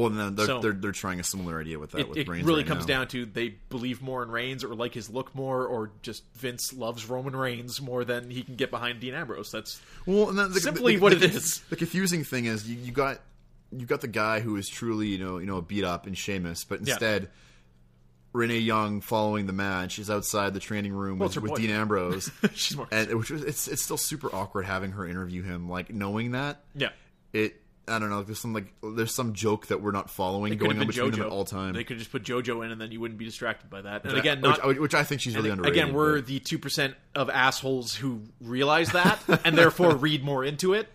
Well, 0.00 0.10
then 0.10 0.34
they're, 0.34 0.46
So- 0.46 0.60
they're 0.60 0.72
they're 0.72 0.92
trying 0.92 1.20
a 1.20 1.24
similar 1.24 1.60
idea 1.60 1.78
with 1.78 1.92
that 1.92 2.00
It, 2.00 2.08
with 2.08 2.18
it 2.18 2.28
Reigns 2.28 2.44
really 2.44 2.62
right 2.62 2.68
comes 2.68 2.82
now. 2.86 2.98
down 2.98 3.08
to 3.08 3.26
they 3.26 3.48
believe 3.68 4.02
more 4.02 4.22
in 4.22 4.30
Reigns 4.30 4.62
or 4.64 4.74
like 4.74 4.94
his 4.94 5.08
look 5.10 5.34
more, 5.34 5.66
or 5.66 5.90
just 6.02 6.24
Vince 6.34 6.72
loves 6.72 7.06
Roman 7.08 7.34
Reigns 7.34 7.80
more 7.80 8.04
than 8.04 8.30
he 8.30 8.42
can 8.42 8.56
get 8.56 8.70
behind 8.70 9.00
Dean 9.00 9.14
Ambrose. 9.14 9.50
That's 9.50 9.80
Well, 10.04 10.28
and 10.28 10.38
then 10.38 10.52
the, 10.52 10.60
Simply 10.60 10.96
the, 10.96 11.02
what 11.02 11.18
the, 11.18 11.24
it 11.24 11.34
is. 11.34 11.60
The 11.70 11.76
confusing 11.76 12.24
thing 12.24 12.44
is 12.46 12.68
you, 12.68 12.76
you 12.76 12.92
got 12.92 13.20
you 13.72 13.86
got 13.86 14.00
the 14.00 14.08
guy 14.08 14.40
who 14.40 14.56
is 14.56 14.68
truly 14.68 15.08
you 15.08 15.18
know 15.18 15.38
you 15.38 15.46
know 15.46 15.60
beat 15.60 15.84
up 15.84 16.06
in 16.06 16.14
Sheamus, 16.14 16.64
but 16.64 16.80
Yeah. 16.86 16.92
instead. 16.94 17.28
Renee 18.32 18.58
Young, 18.58 19.00
following 19.00 19.46
the 19.46 19.54
match, 19.54 19.98
is 19.98 20.10
outside 20.10 20.52
the 20.52 20.60
training 20.60 20.92
room 20.92 21.18
Well, 21.18 21.30
with, 21.30 21.38
with. 21.40 21.54
Dean 21.54 21.70
Ambrose, 21.80 22.30
she's 22.52 22.76
more. 22.76 22.86
and 22.90 23.14
which 23.14 23.30
was, 23.30 23.42
it's 23.42 23.66
it's 23.66 23.82
still 23.82 23.96
super 23.96 24.28
awkward 24.34 24.66
having 24.66 24.90
her 24.92 25.06
interview 25.06 25.42
him, 25.42 25.70
like 25.70 25.90
knowing 25.90 26.32
that 26.32 26.60
yeah, 26.74 26.90
it. 27.32 27.62
I 27.88 27.98
don't 28.00 28.10
know. 28.10 28.22
There's 28.22 28.38
some 28.40 28.52
like 28.52 28.72
there's 28.82 29.14
some 29.14 29.32
joke 29.32 29.68
that 29.68 29.80
we're 29.80 29.92
not 29.92 30.10
following 30.10 30.56
going 30.56 30.80
on 30.80 30.86
between 30.86 31.12
them 31.12 31.20
JoJo 31.20 31.24
at 31.26 31.30
all 31.30 31.44
time. 31.44 31.72
They 31.74 31.84
could 31.84 31.98
just 31.98 32.10
put 32.10 32.24
JoJo 32.24 32.64
in, 32.64 32.72
and 32.72 32.80
then 32.80 32.90
you 32.90 33.00
wouldn't 33.00 33.18
be 33.18 33.24
distracted 33.24 33.70
by 33.70 33.82
that. 33.82 34.02
And 34.04 34.12
Which 34.12 34.16
I- 34.16 34.18
again, 34.20 34.40
not 34.40 34.66
which, 34.66 34.78
which 34.78 34.94
I 34.94 35.04
think 35.04 35.20
she's 35.20 35.36
really 35.36 35.50
underrated. 35.50 35.76
again, 35.80 35.94
we're 35.94 36.16
but- 36.16 36.26
the 36.26 36.40
two 36.40 36.58
percent 36.58 36.94
of 37.14 37.30
assholes 37.30 37.94
who 37.94 38.22
realize 38.40 38.90
that 38.92 39.20
and 39.44 39.56
therefore 39.56 39.94
read 39.94 40.24
more 40.24 40.44
into 40.44 40.74
it. 40.74 40.88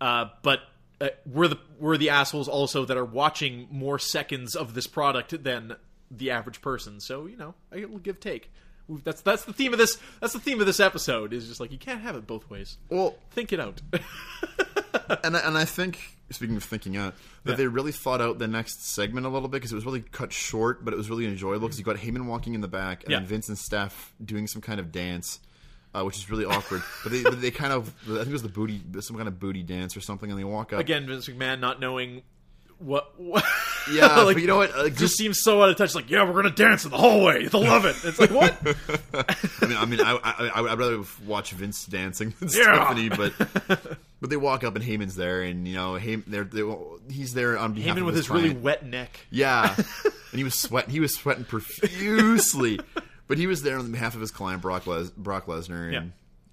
Uh, 0.00 0.26
but 0.42 0.60
uh, 1.00 1.08
we're 1.24 1.48
the 1.48 1.58
we're 1.78 1.96
the 1.96 2.10
assholes 2.10 2.48
also 2.48 2.84
that 2.84 2.96
are 2.96 3.04
watching 3.04 3.68
more 3.70 3.98
seconds 3.98 4.56
of 4.56 4.74
this 4.74 4.86
product 4.88 5.42
than 5.44 5.76
the 6.10 6.30
average 6.32 6.60
person. 6.60 6.98
So 7.00 7.26
you 7.26 7.36
know, 7.36 7.54
I 7.72 7.84
will 7.84 7.98
give 7.98 8.18
take. 8.20 8.50
That's 8.88 9.22
that's 9.22 9.44
the 9.44 9.52
theme 9.52 9.72
of 9.72 9.78
this. 9.78 9.96
That's 10.20 10.32
the 10.34 10.40
theme 10.40 10.60
of 10.60 10.66
this 10.66 10.78
episode. 10.80 11.32
Is 11.32 11.46
just 11.48 11.58
like 11.60 11.72
you 11.72 11.78
can't 11.78 12.00
have 12.02 12.16
it 12.16 12.26
both 12.26 12.50
ways. 12.50 12.76
well, 12.90 13.14
Think 13.30 13.52
it 13.52 13.60
out. 13.60 13.80
and 15.24 15.36
I, 15.36 15.40
and 15.40 15.56
I 15.56 15.64
think 15.64 16.13
speaking 16.30 16.56
of 16.56 16.64
thinking 16.64 16.96
out 16.96 17.14
that 17.44 17.52
Yeah. 17.52 17.56
they 17.56 17.66
really 17.66 17.92
thought 17.92 18.20
out 18.20 18.38
the 18.38 18.48
next 18.48 18.86
segment 18.86 19.26
a 19.26 19.28
little 19.28 19.48
bit 19.48 19.58
because 19.58 19.72
it 19.72 19.76
was 19.76 19.84
really 19.84 20.00
cut 20.02 20.32
short, 20.32 20.84
but 20.84 20.92
it 20.94 20.96
was 20.96 21.08
really 21.10 21.26
enjoyable 21.26 21.68
because 21.68 21.78
you 21.78 21.84
got 21.84 21.96
Heyman 21.96 22.26
walking 22.26 22.54
in 22.54 22.60
the 22.60 22.68
back 22.68 23.04
and 23.04 23.12
Yeah. 23.12 23.20
Vince 23.20 23.48
and 23.48 23.58
Steph 23.58 24.12
doing 24.24 24.46
some 24.46 24.62
kind 24.62 24.80
of 24.80 24.90
dance. 24.92 25.40
Uh, 25.96 26.02
which 26.02 26.16
is 26.16 26.28
really 26.28 26.44
awkward, 26.44 26.82
but 27.04 27.12
they, 27.12 27.22
they 27.22 27.52
kind 27.52 27.72
of, 27.72 27.94
I 28.10 28.16
think 28.16 28.26
it 28.26 28.32
was 28.32 28.42
the 28.42 28.48
booty, 28.48 28.82
some 28.98 29.14
kind 29.14 29.28
of 29.28 29.38
booty 29.38 29.62
dance 29.62 29.96
or 29.96 30.00
something, 30.00 30.28
and 30.28 30.36
they 30.36 30.42
walk 30.42 30.72
up. 30.72 30.80
Again, 30.80 31.06
Vince 31.06 31.28
McMahon 31.28 31.60
not 31.60 31.78
knowing 31.78 32.22
what. 32.84 33.18
what 33.20 33.44
Yeah, 33.90 34.06
like, 34.22 34.36
but 34.36 34.40
you 34.42 34.46
know 34.46 34.56
what? 34.56 34.74
Uh, 34.74 34.88
Just 34.88 35.16
seems 35.16 35.40
so 35.42 35.62
out 35.62 35.68
of 35.70 35.76
touch. 35.76 35.94
Like, 35.94 36.10
yeah, 36.10 36.24
we're 36.24 36.34
gonna 36.42 36.54
dance 36.54 36.84
in 36.84 36.90
the 36.90 36.96
hallway. 36.98 37.46
They'll 37.46 37.62
love 37.62 37.84
it. 37.84 37.96
It's 38.04 38.18
like 38.18 38.30
what? 38.30 38.54
I 39.62 39.66
mean, 39.66 39.76
I 39.76 39.84
mean, 39.84 40.00
I, 40.00 40.18
I, 40.22 40.72
I'd 40.72 40.78
rather 40.78 41.02
watch 41.26 41.52
Vince 41.52 41.84
dancing 41.86 42.34
than 42.40 42.48
Yeah. 42.48 42.62
Stephanie, 42.94 43.08
but 43.08 43.32
but 44.20 44.30
they 44.30 44.36
walk 44.36 44.64
up 44.64 44.76
and 44.76 44.84
Heyman's 44.84 45.16
there, 45.16 45.42
and 45.42 45.66
you 45.66 45.74
know, 45.74 45.92
Heyman, 45.94 46.24
they're, 46.26 46.44
they 46.44 46.62
he's 47.12 47.34
there 47.34 47.58
on 47.58 47.74
behalf 47.74 47.96
Heyman 47.96 48.00
of 48.00 48.06
with 48.06 48.16
his 48.16 48.26
his 48.26 48.30
really 48.34 48.54
wet 48.54 48.84
neck. 48.84 49.26
Yeah, 49.30 49.74
and 50.04 50.38
he 50.38 50.44
was 50.44 50.54
sweating. 50.58 50.90
He 50.90 51.00
was 51.00 51.14
sweating 51.14 51.44
profusely, 51.44 52.80
but 53.28 53.38
he 53.38 53.46
was 53.46 53.62
there 53.62 53.78
on 53.78 53.90
behalf 53.92 54.14
of 54.14 54.20
his 54.20 54.30
client 54.30 54.62
Brock 54.62 54.86
Les- 54.86 55.10
Brock 55.10 55.46
Lesnar, 55.46 55.84
and 55.84 55.92
Yeah. 55.92 56.02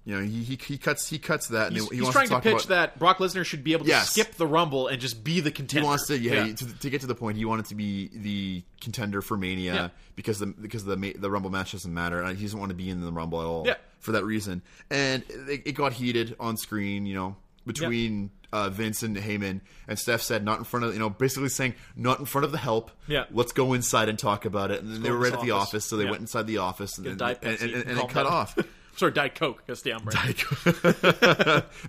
You 0.04 0.16
know 0.16 0.22
he, 0.22 0.42
he 0.42 0.56
he 0.56 0.78
cuts 0.78 1.08
he 1.08 1.18
cuts 1.18 1.48
that, 1.48 1.68
and 1.68 1.76
He's, 1.76 1.88
he 1.90 1.98
he's 1.98 2.08
trying 2.10 2.28
to 2.28 2.34
to, 2.34 2.40
pitch 2.40 2.52
about. 2.64 2.68
that 2.68 2.98
Brock 2.98 3.18
Lesnar 3.18 3.44
should 3.44 3.62
be 3.62 3.72
able 3.72 3.84
to 3.84 3.90
Yes. 3.90 4.10
skip 4.10 4.34
the 4.34 4.46
Rumble 4.46 4.88
and 4.88 5.00
just 5.00 5.22
be 5.22 5.40
the 5.40 5.50
He 5.50 5.54
contender. 5.54 5.86
wants 5.86 6.06
to, 6.08 6.18
yeah, 6.18 6.52
To, 6.52 6.78
to 6.80 6.90
get 6.90 7.00
to 7.02 7.06
the 7.06 7.14
point. 7.14 7.36
He 7.36 7.44
wanted 7.44 7.66
to 7.66 7.74
be 7.74 8.10
the 8.12 8.64
contender 8.80 9.22
for 9.22 9.36
Mania 9.36 9.74
Yeah. 9.74 9.88
because 10.16 10.38
the 10.40 10.46
because 10.46 10.84
the 10.84 10.96
the 11.18 11.30
Rumble 11.30 11.50
match 11.50 11.72
doesn't 11.72 11.92
matter. 11.94 12.20
and 12.22 12.36
He 12.36 12.44
doesn't 12.44 12.58
want 12.58 12.70
to 12.70 12.76
be 12.76 12.90
in 12.90 13.00
the 13.00 13.12
Rumble 13.12 13.40
at 13.40 13.46
all. 13.46 13.64
Yeah. 13.66 13.74
for 14.00 14.10
that 14.12 14.24
reason, 14.24 14.62
and 14.90 15.22
it, 15.48 15.62
it 15.66 15.72
got 15.72 15.92
heated 15.92 16.34
on 16.40 16.56
screen. 16.56 17.06
You 17.06 17.14
know, 17.14 17.36
between 17.64 18.30
uh, 18.52 18.68
Vince 18.70 19.04
and 19.04 19.16
Heyman, 19.16 19.60
and 19.86 19.96
Steph 19.98 20.20
said, 20.22 20.44
"Not 20.44 20.58
in 20.58 20.64
front 20.64 20.84
of 20.84 20.92
you 20.94 20.98
know," 20.98 21.10
basically 21.10 21.48
saying, 21.48 21.74
"Not 21.94 22.18
in 22.18 22.24
front 22.24 22.44
of 22.44 22.50
the 22.50 22.58
help." 22.58 22.90
Yeah. 23.06 23.26
let's 23.30 23.52
go 23.52 23.72
inside 23.72 24.08
and 24.08 24.18
talk 24.18 24.44
about 24.44 24.72
it. 24.72 24.82
And 24.82 24.92
then 24.92 25.02
they 25.02 25.10
were 25.12 25.18
right 25.18 25.32
at 25.32 25.40
the 25.42 25.52
office. 25.52 25.84
so 25.84 25.96
they 25.96 26.04
Yeah. 26.04 26.10
went 26.10 26.22
inside 26.22 26.48
the 26.48 26.58
office, 26.58 26.98
and 26.98 27.04
Get 27.04 27.12
a 27.12 27.16
then- 27.16 27.18
Diet 27.28 27.38
and, 27.42 27.52
and, 27.52 27.62
and, 27.62 27.72
and 27.82 27.90
and 27.92 27.98
it 28.00 28.08
cut 28.08 28.26
off. 28.26 28.58
Sorry, 28.96 29.12
Diet 29.12 29.34
Coke. 29.34 29.62
Stay 29.74 29.92
on 29.92 30.04
brand. 30.04 30.34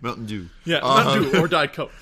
Mountain 0.01 0.25
Dew. 0.25 0.49
Yeah, 0.65 0.77
Uh, 0.77 1.03
Mountain 1.03 1.31
Dew 1.31 1.39
or 1.43 1.47
Diet 1.47 1.73
Coke. 1.73 1.91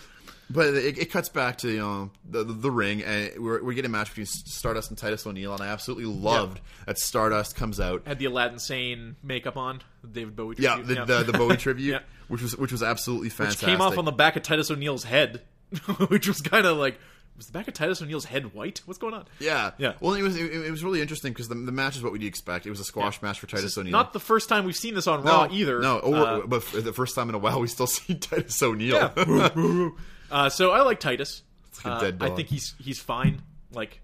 But 0.54 0.74
it, 0.74 0.98
it 0.98 1.12
cuts 1.14 1.30
back 1.30 1.60
to 1.60 1.70
you 1.72 1.80
know 1.80 2.12
the, 2.30 2.44
the, 2.44 2.52
the 2.52 2.72
ring, 2.72 3.02
and 3.04 3.32
we're, 3.42 3.64
we're 3.64 3.72
getting 3.72 3.88
a 3.90 3.94
match 3.94 4.10
between 4.10 4.26
Stardust 4.26 4.90
and 4.90 4.98
Titus 4.98 5.26
O'Neil, 5.26 5.54
and 5.54 5.64
I 5.64 5.68
absolutely 5.68 6.04
loved 6.08 6.60
that 6.86 7.00
Stardust 7.00 7.56
comes 7.56 7.80
out. 7.80 8.02
Had 8.06 8.20
the 8.20 8.26
Aladdin 8.26 8.60
Sane 8.60 9.16
makeup 9.24 9.56
on, 9.56 9.82
the 10.02 10.10
David 10.10 10.36
Bowie. 10.36 10.56
Yeah, 10.60 10.76
tribute. 10.76 11.08
the, 11.08 11.20
the, 11.20 11.32
the 11.32 11.38
Bowie 11.38 11.56
tribute, 11.58 11.92
Yeah. 11.94 12.00
which 12.28 12.42
was 12.42 12.58
which 12.58 12.74
was 12.74 12.84
absolutely 12.84 13.28
which 13.28 13.34
fantastic. 13.36 13.66
came 13.66 13.80
off 13.80 13.98
on 13.98 14.04
the 14.04 14.12
back 14.12 14.36
of 14.36 14.44
Titus 14.44 14.70
O'Neil's 14.70 15.06
head, 15.06 15.42
which 16.10 16.28
was 16.28 16.42
kind 16.42 16.66
of 16.66 16.76
like 16.76 17.00
was 17.42 17.48
the 17.48 17.54
back 17.54 17.68
of 17.68 17.74
Titus 17.74 18.02
O'Neil's 18.02 18.26
head 18.26 18.54
white? 18.54 18.82
What's 18.86 19.00
going 19.00 19.14
on? 19.14 19.26
yeah, 19.40 19.72
Yeah. 19.80 19.94
Well, 20.00 20.14
it 20.14 20.22
was 20.22 20.38
it, 20.38 20.52
it 20.54 20.70
was 20.72 20.84
really 20.84 21.02
interesting 21.02 21.34
because 21.34 21.48
the, 21.48 21.56
the 21.56 21.72
match 21.72 21.96
is 21.98 22.04
what 22.04 22.12
we'd 22.14 22.24
expect. 22.24 22.66
It 22.68 22.70
was 22.70 22.80
a 22.80 22.84
squash 22.84 23.20
Yeah. 23.22 23.30
match 23.30 23.40
for 23.40 23.48
Titus 23.48 23.78
O'Neil. 23.78 23.92
Not 23.92 24.14
the 24.14 24.20
first 24.20 24.48
time 24.48 24.66
we've 24.66 24.76
seen 24.76 24.94
this 24.94 25.08
on 25.08 25.24
no, 25.26 25.32
Raw 25.32 25.48
either. 25.52 25.80
No, 25.80 26.00
oh, 26.04 26.14
Uh, 26.14 26.46
but 26.48 26.64
for 26.64 26.80
the 26.82 26.94
first 26.94 27.16
time 27.16 27.30
in 27.30 27.36
a 27.36 27.40
while, 27.40 27.60
we 27.60 27.68
still 27.68 27.88
see 27.88 28.14
Titus 28.16 28.62
O'Neil. 28.62 29.12
Yeah. 29.16 29.90
uh, 30.32 30.50
so 30.50 30.72
I 30.72 30.82
like 30.84 31.00
Titus. 31.00 31.42
like 31.84 32.02
a 32.04 32.08
Uh, 32.24 32.28
I 32.28 32.30
think 32.36 32.48
he's 32.50 32.76
he's 32.80 33.00
fine. 33.00 33.42
Like, 33.74 34.02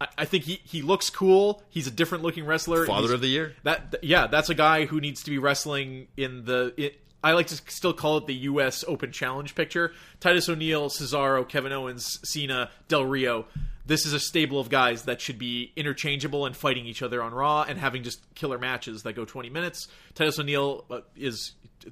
I, 0.00 0.08
I 0.18 0.24
think 0.24 0.44
he 0.44 0.60
he 0.64 0.82
looks 0.82 1.10
cool. 1.10 1.62
He's 1.68 1.86
a 1.86 1.90
different 1.90 2.24
looking 2.24 2.44
wrestler. 2.46 2.86
Father 2.86 3.02
He's- 3.02 3.12
of 3.14 3.20
the 3.20 3.28
year. 3.28 3.54
That 3.64 3.92
th- 3.92 4.04
yeah, 4.04 4.26
that's 4.26 4.48
a 4.48 4.54
guy 4.54 4.86
who 4.86 5.00
needs 5.00 5.22
to 5.24 5.30
be 5.30 5.38
wrestling 5.38 6.08
in 6.16 6.44
the. 6.44 6.72
I 7.22 7.32
like 7.32 7.46
to 7.48 7.56
still 7.68 7.92
call 7.92 8.18
it 8.18 8.26
the 8.26 8.34
U.S. 8.34 8.84
Open 8.88 9.12
Challenge 9.12 9.54
picture. 9.54 9.92
Titus 10.20 10.48
O'Neil, 10.48 10.88
Cesaro, 10.88 11.48
Kevin 11.48 11.72
Owens, 11.72 12.18
Cena, 12.28 12.70
Del 12.88 13.04
Rio. 13.04 13.46
This 13.86 14.06
is 14.06 14.12
a 14.12 14.20
stable 14.20 14.60
of 14.60 14.68
guys 14.68 15.04
that 15.04 15.20
should 15.20 15.38
be 15.38 15.72
interchangeable 15.76 16.46
and 16.46 16.56
fighting 16.56 16.86
each 16.86 17.02
other 17.02 17.22
on 17.22 17.32
Raw 17.34 17.62
and 17.62 17.78
having 17.78 18.02
just 18.02 18.22
killer 18.34 18.58
matches 18.58 19.02
that 19.02 19.14
go 19.14 19.24
20 19.24 19.50
minutes. 19.50 19.88
Titus 20.14 20.38
O'Neil 20.38 20.84
uh, 20.90 21.00
is 21.16 21.52
uh, 21.86 21.90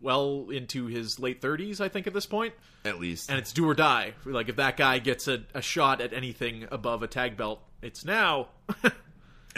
well 0.00 0.48
into 0.50 0.86
his 0.86 1.18
late 1.18 1.40
30s, 1.42 1.80
I 1.80 1.88
think, 1.88 2.06
at 2.06 2.14
this 2.14 2.26
point 2.26 2.54
At 2.84 2.98
least, 2.98 3.30
and 3.30 3.38
it's 3.38 3.52
do 3.52 3.68
or 3.68 3.74
die. 3.74 4.14
Like 4.24 4.48
if 4.48 4.56
that 4.56 4.76
guy 4.76 4.98
gets 4.98 5.28
a, 5.28 5.44
a 5.54 5.60
shot 5.60 6.00
at 6.00 6.12
anything 6.12 6.66
above 6.70 7.02
a 7.02 7.06
tag 7.06 7.36
belt, 7.36 7.62
it's 7.82 8.04
now. 8.04 8.48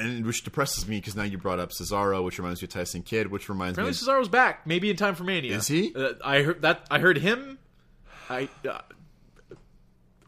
and 0.00 0.26
which 0.26 0.42
depresses 0.42 0.88
me 0.88 0.96
because 0.98 1.14
now 1.14 1.22
you 1.22 1.38
brought 1.38 1.58
up 1.58 1.70
Cesaro, 1.70 2.24
which 2.24 2.38
reminds 2.38 2.60
me 2.62 2.66
of 2.66 2.70
Tyson 2.70 3.02
Kidd, 3.02 3.30
which 3.30 3.48
reminds 3.48 3.78
Apparently 3.78 3.92
me. 4.06 4.12
Cesaro's 4.12 4.28
back, 4.28 4.66
maybe 4.66 4.90
in 4.90 4.96
time 4.96 5.14
for 5.14 5.24
Mania. 5.24 5.56
Is 5.56 5.66
he? 5.68 5.92
Uh, 5.94 6.14
I 6.24 6.42
heard 6.42 6.62
that. 6.62 6.86
I 6.90 6.98
heard 6.98 7.18
him. 7.18 7.58
I. 8.28 8.48
Uh, 8.68 8.78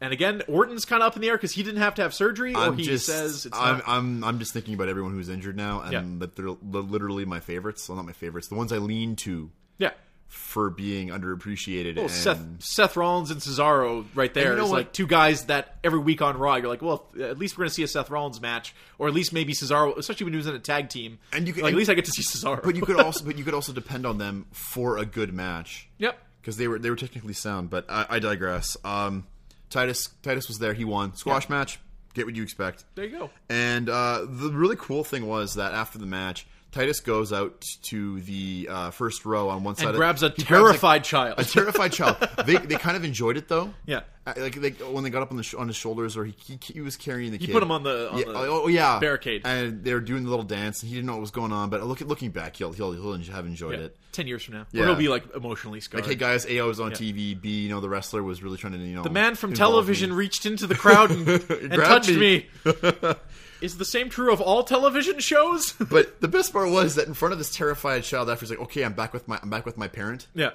and 0.00 0.12
again, 0.12 0.42
Orton's 0.48 0.84
kind 0.84 1.00
of 1.02 1.06
up 1.06 1.16
in 1.16 1.22
the 1.22 1.28
air 1.28 1.36
because 1.36 1.52
he 1.52 1.62
didn't 1.62 1.80
have 1.80 1.94
to 1.94 2.02
have 2.02 2.12
surgery, 2.12 2.54
or 2.54 2.58
I'm 2.58 2.76
he 2.76 2.82
just, 2.82 3.06
says 3.06 3.46
it's 3.46 3.56
I'm, 3.56 3.78
not. 3.78 3.88
I'm, 3.88 4.24
I'm 4.24 4.38
just 4.40 4.52
thinking 4.52 4.74
about 4.74 4.88
everyone 4.88 5.12
who's 5.12 5.28
injured 5.28 5.56
now, 5.56 5.80
and 5.82 5.92
Yeah. 5.92 6.02
that 6.18 6.34
they're 6.34 6.48
literally 6.82 7.24
my 7.24 7.38
favorites. 7.38 7.88
Well, 7.88 7.96
not 7.96 8.06
my 8.06 8.12
favorites, 8.12 8.48
the 8.48 8.56
ones 8.56 8.72
I 8.72 8.78
lean 8.78 9.14
to 9.16 9.50
yeah. 9.78 9.90
For 10.32 10.70
being 10.70 11.08
underappreciated. 11.08 11.96
Well, 11.96 12.04
and 12.06 12.10
Seth 12.12 12.42
Seth 12.60 12.96
Rollins 12.96 13.30
and 13.30 13.40
Cesaro 13.40 14.04
right 14.14 14.32
there 14.32 14.58
is 14.58 14.70
like 14.70 14.92
two 14.92 15.06
guys 15.06 15.44
that 15.46 15.76
every 15.84 15.98
week 15.98 16.22
on 16.22 16.36
Raw 16.38 16.56
you're 16.56 16.68
like, 16.68 16.82
well, 16.82 17.06
at 17.20 17.38
least 17.38 17.56
we're 17.56 17.64
gonna 17.64 17.70
see 17.70 17.82
a 17.82 17.88
Seth 17.88 18.10
Rollins 18.10 18.40
match, 18.40 18.74
or 18.98 19.08
at 19.08 19.14
least 19.14 19.32
maybe 19.32 19.52
Cesaro, 19.52 19.96
especially 19.96 20.24
when 20.24 20.32
he 20.32 20.38
was 20.38 20.46
in 20.46 20.54
a 20.54 20.58
tag 20.58 20.88
team. 20.88 21.18
And 21.32 21.46
you 21.46 21.52
could- 21.52 21.62
like, 21.62 21.70
and- 21.70 21.76
at 21.76 21.78
least 21.78 21.90
I 21.90 21.94
get 21.94 22.06
to 22.06 22.12
see 22.12 22.22
Cesaro. 22.22 22.62
but 22.62 22.76
you 22.76 22.82
could 22.82 22.98
also, 23.04 23.24
but 23.24 23.36
you 23.38 23.44
could 23.44 23.54
also 23.54 23.72
depend 23.72 24.06
on 24.06 24.18
them 24.18 24.46
for 24.52 24.98
a 24.98 25.04
good 25.06 25.32
match. 25.34 25.88
yep. 25.98 26.18
because 26.40 26.56
they 26.56 26.66
were 26.66 26.78
they 26.78 26.90
were 26.90 26.96
technically 26.96 27.34
sound. 27.34 27.70
But 27.70 27.86
I, 27.88 28.06
I 28.10 28.18
digress. 28.18 28.76
Um, 28.84 29.26
Titus 29.70 30.08
Titus 30.22 30.48
was 30.48 30.58
there. 30.58 30.72
He 30.74 30.84
won 30.84 31.14
squash 31.14 31.48
match. 31.48 31.78
Get 32.14 32.26
what 32.26 32.34
you 32.36 32.42
expect. 32.42 32.84
There 32.94 33.04
you 33.06 33.18
go. 33.18 33.30
And 33.48 33.88
uh, 33.88 34.26
the 34.28 34.50
really 34.50 34.76
cool 34.78 35.02
thing 35.02 35.26
was 35.26 35.54
that 35.54 35.72
after 35.72 35.98
the 35.98 36.04
match, 36.04 36.46
Titus 36.72 37.00
goes 37.00 37.32
out 37.34 37.60
to 37.82 38.20
the 38.22 38.66
uh, 38.70 38.90
first 38.90 39.24
row 39.26 39.50
on 39.50 39.62
one 39.62 39.76
side 39.76 39.88
And 39.88 39.96
grabs 39.96 40.22
a 40.22 40.30
terrified 40.30 41.04
child. 41.04 41.38
a 41.38 41.44
terrified 41.44 41.92
child. 41.92 42.16
They 42.46 42.56
they 42.56 42.76
kind 42.76 42.96
of 42.96 43.04
enjoyed 43.04 43.36
it 43.36 43.46
though. 43.48 43.72
Yeah. 43.86 44.00
Uh, 44.26 44.32
like 44.36 44.54
they, 44.54 44.70
when 44.70 45.02
they 45.04 45.10
got 45.10 45.20
up 45.22 45.30
on 45.32 45.36
the 45.36 45.42
sh- 45.42 45.54
on 45.54 45.66
his 45.66 45.76
shoulders, 45.76 46.16
or 46.16 46.24
he, 46.24 46.34
he 46.44 46.58
he 46.62 46.80
was 46.80 46.96
carrying 46.96 47.32
the 47.32 47.38
He 47.38 47.46
kid. 47.46 47.52
put 47.52 47.62
him 47.62 47.70
on 47.72 47.82
the- 47.82 48.10
on 48.12 48.18
yeah, 48.18 48.24
the 48.26 48.32
oh 48.36 48.68
yeah 48.68 48.98
barricade. 49.00 49.42
and 49.44 49.82
they 49.84 49.92
were 49.92 50.00
doing 50.00 50.22
the 50.24 50.30
little 50.30 50.44
dance, 50.44 50.82
and 50.82 50.88
he 50.88 50.94
didn't 50.94 51.06
know 51.06 51.12
what 51.14 51.20
was 51.22 51.30
going 51.32 51.52
on. 51.52 51.70
But 51.70 51.82
look 51.84 52.00
looking 52.00 52.30
back, 52.30 52.56
he'll 52.56 52.72
he'll, 52.72 52.92
he'll 52.92 53.18
have 53.18 53.46
enjoyed 53.46 53.78
Yeah. 53.78 53.86
it. 53.86 53.96
Ten 54.12 54.26
years 54.28 54.42
from 54.44 54.54
now, 54.54 54.66
Yeah. 54.72 54.84
or 54.84 54.86
he'll 54.86 54.94
be 54.94 55.08
like 55.08 55.24
emotionally 55.34 55.80
scarred. 55.80 56.04
Like, 56.04 56.10
hey 56.10 56.16
guys, 56.16 56.46
A, 56.46 56.60
I 56.60 56.64
was 56.64 56.78
on 56.80 56.92
Yeah. 56.92 56.96
TV. 56.98 57.40
B, 57.40 57.62
you 57.64 57.68
know, 57.68 57.80
the 57.80 57.88
wrestler 57.88 58.22
was 58.22 58.42
really 58.42 58.58
trying 58.58 58.74
to, 58.74 58.78
you 58.78 58.94
know, 58.94 59.02
the 59.02 59.10
man 59.10 59.34
from 59.34 59.52
television 59.54 60.10
me. 60.10 60.16
reached 60.16 60.46
into 60.46 60.66
the 60.68 60.74
crowd 60.76 61.10
and, 61.10 61.28
and 61.50 61.72
touched 61.72 62.08
me. 62.10 62.46
me. 62.64 62.72
Is 63.62 63.78
the 63.78 63.84
same 63.84 64.08
true 64.10 64.32
of 64.32 64.40
all 64.40 64.64
television 64.64 65.18
shows? 65.20 65.72
But 65.90 66.20
the 66.20 66.28
best 66.28 66.52
part 66.52 66.70
was 66.70 66.96
that 66.96 67.06
in 67.08 67.14
front 67.14 67.32
of 67.32 67.38
this 67.38 67.54
terrified 67.54 68.02
child, 68.04 68.28
after 68.28 68.44
he's 68.44 68.50
like, 68.50 68.60
"Okay, 68.60 68.84
I'm 68.84 68.92
back 68.94 69.12
with 69.12 69.26
my, 69.28 69.38
I'm 69.42 69.50
back 69.50 69.64
with 69.64 69.76
my 69.78 69.88
parent." 69.88 70.26
yeah. 70.34 70.50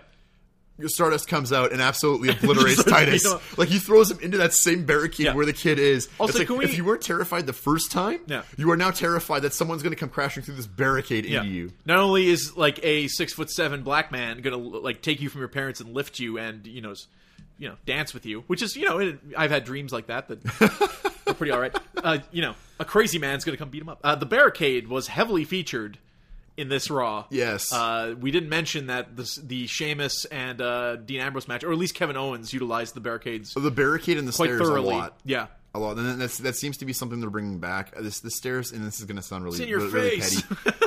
Stardust 0.85 1.27
comes 1.27 1.51
out 1.51 1.71
and 1.71 1.81
absolutely 1.81 2.29
obliterates 2.37 2.83
Titus. 2.83 3.23
you 3.23 3.31
know- 3.31 3.41
Like 3.57 3.67
he 3.69 3.79
throws 3.79 4.11
him 4.11 4.19
into 4.19 4.37
that 4.37 4.53
same 4.53 4.85
barricade 4.85 5.25
Yeah. 5.25 5.33
where 5.33 5.43
the 5.45 5.53
kid 5.53 5.79
is. 5.79 6.07
Also, 6.19 6.37
like, 6.37 6.49
we- 6.49 6.63
if 6.65 6.77
you 6.77 6.85
weren't 6.85 7.01
terrified 7.01 7.47
the 7.47 7.53
first 7.53 7.91
time, 7.91 8.19
Yeah. 8.27 8.43
you 8.57 8.69
are 8.69 8.77
now 8.77 8.91
terrified 8.91 9.39
that 9.41 9.53
someone's 9.55 9.81
going 9.81 9.93
to 9.93 9.99
come 9.99 10.09
crashing 10.09 10.43
through 10.43 10.53
this 10.53 10.67
barricade 10.67 11.25
Yeah. 11.25 11.39
into 11.41 11.51
you. 11.51 11.71
Not 11.87 11.97
only 11.97 12.27
is 12.27 12.55
like 12.55 12.79
a 12.83 13.07
six 13.07 13.33
foot 13.33 13.49
seven 13.49 13.81
black 13.81 14.11
man 14.11 14.39
gonna 14.41 14.57
like 14.57 15.01
take 15.01 15.19
you 15.19 15.29
from 15.29 15.41
your 15.41 15.47
parents 15.47 15.79
and 15.81 15.95
lift 15.95 16.19
you 16.19 16.37
and 16.37 16.67
you 16.67 16.81
know, 16.81 16.93
you 17.59 17.67
know, 17.69 17.75
dance 17.85 18.13
with 18.13 18.25
you, 18.25 18.43
which 18.47 18.61
is 18.61 18.75
you 18.75 18.85
know, 18.87 18.99
it, 18.99 19.19
I've 19.37 19.51
had 19.51 19.63
dreams 19.63 19.91
like 19.91 20.07
that 20.07 20.27
that 20.27 21.11
are 21.27 21.33
pretty 21.33 21.51
all 21.51 21.59
right. 21.59 21.75
Uh, 21.95 22.19
you 22.31 22.41
know, 22.41 22.55
a 22.79 22.85
crazy 22.85 23.19
man's 23.19 23.43
gonna 23.45 23.57
come 23.57 23.69
beat 23.69 23.81
him 23.81 23.89
up. 23.89 23.99
Uh, 24.03 24.15
the 24.15 24.25
barricade 24.25 24.87
was 24.87 25.07
heavily 25.07 25.43
featured 25.43 25.97
in 26.55 26.69
this 26.69 26.89
Raw. 26.89 27.25
Yes. 27.29 27.71
Uh, 27.71 28.15
we 28.19 28.31
didn't 28.31 28.49
mention 28.49 28.87
that 28.87 29.15
this, 29.15 29.35
the 29.35 29.67
Sheamus 29.67 30.25
and 30.25 30.59
uh, 30.59 30.95
Dean 30.95 31.19
Ambrose 31.21 31.47
match, 31.47 31.63
or 31.63 31.71
at 31.71 31.77
least 31.77 31.93
Kevin 31.93 32.17
Owens 32.17 32.51
utilized 32.51 32.95
the 32.95 32.99
barricades 32.99 33.53
The 33.53 33.69
barricade 33.69 34.17
and 34.17 34.27
the 34.27 34.31
quite 34.31 34.47
stairs 34.47 34.61
thoroughly. 34.61 34.93
a 34.95 34.97
lot. 34.97 35.19
Yeah. 35.23 35.47
A 35.78 35.80
lot, 35.80 35.97
and 35.99 36.19
that's, 36.19 36.39
that 36.39 36.55
seems 36.55 36.78
to 36.78 36.86
be 36.86 36.93
something 36.93 37.19
they're 37.19 37.30
bringing 37.30 37.59
back. 37.59 37.93
Uh, 37.95 38.01
This 38.01 38.19
the 38.21 38.32
stairs, 38.32 38.71
and 38.71 38.84
this 38.84 38.99
is 38.99 39.05
going 39.05 39.17
to 39.17 39.21
sound 39.21 39.43
really, 39.43 39.61
in 39.61 39.69
your 39.69 39.80
really, 39.82 39.91
really 39.91 40.19
petty. 40.19 40.38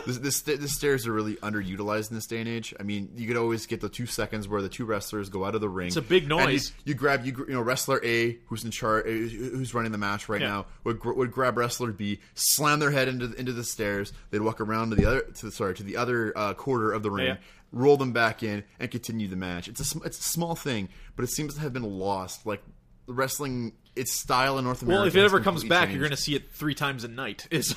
this, 0.07 0.19
this, 0.19 0.41
the 0.43 0.69
stairs 0.69 1.07
are 1.07 1.13
really 1.13 1.37
underutilized 1.37 2.11
in 2.11 2.17
this 2.17 2.27
day 2.27 2.41
and 2.41 2.49
age. 2.49 2.75
I 2.81 2.83
mean, 2.83 3.09
you 3.15 3.29
could 3.29 3.37
always 3.37 3.67
get 3.67 3.81
the 3.81 3.89
two 3.89 4.07
seconds 4.07 4.49
where 4.49 4.61
the 4.63 4.69
two 4.69 4.85
wrestlers 4.85 5.29
go 5.29 5.45
out 5.45 5.55
of 5.55 5.61
the 5.61 5.69
ring. 5.69 5.87
It's 5.87 5.97
a 5.97 6.03
big 6.03 6.25
and 6.25 6.33
you- 6.33 6.39
noise. 6.39 6.73
You, 6.85 6.95
grab 6.95 7.25
you, 7.25 7.37
you 7.47 7.55
know 7.55 7.63
wrestler 7.63 8.01
A 8.05 8.37
who's 8.47 8.65
in 8.65 8.73
charge, 8.73 9.05
who's 9.07 9.75
running 9.75 9.93
the 9.93 9.99
match 9.99 10.29
right 10.29 10.41
Yeah. 10.41 10.49
now 10.49 10.67
would 10.83 11.05
would 11.05 11.31
grab 11.31 11.57
wrestler 11.57 11.93
B, 11.93 12.19
slam 12.35 12.81
their 12.81 12.91
head 12.91 13.07
into 13.07 13.29
the- 13.29 13.39
into 13.39 13.53
the 13.53 13.63
stairs. 13.65 14.13
They'd 14.31 14.41
walk 14.41 14.61
around 14.61 14.91
to 14.91 14.97
the 14.97 15.05
other 15.07 15.21
to 15.21 15.47
the, 15.47 15.53
sorry 15.53 15.75
to 15.77 15.85
the 15.85 15.97
other 15.99 16.37
uh, 16.37 16.55
quarter 16.55 16.91
of 16.91 17.05
the 17.05 17.13
ring. 17.13 17.27
Yeah. 17.27 17.37
Roll 17.71 17.97
them 17.97 18.13
back 18.13 18.43
in 18.43 18.65
and 18.81 18.91
continue 18.91 19.29
the 19.29 19.37
match. 19.37 19.69
It's 19.69 19.95
a 19.95 20.01
it's 20.01 20.19
a 20.19 20.23
small 20.25 20.57
thing, 20.57 20.89
but 21.15 21.23
it 21.23 21.29
seems 21.31 21.55
to 21.55 21.61
have 21.61 21.73
been 21.73 21.85
lost. 21.85 22.45
Like 22.45 22.65
the 23.07 23.13
wrestling, 23.13 23.73
its 23.97 24.13
style 24.19 24.59
in 24.59 24.65
North 24.65 24.83
America. 24.83 25.01
Well, 25.01 25.07
if 25.09 25.17
it 25.17 25.25
ever 25.25 25.41
comes 25.41 25.65
back, 25.65 25.83
changed. 25.89 25.93
you're 25.95 26.03
going 26.09 26.17
to 26.17 26.23
see 26.23 26.35
it 26.35 26.53
three 26.53 26.75
times 26.75 27.05
a 27.05 27.09
night. 27.09 27.47
It's, 27.51 27.75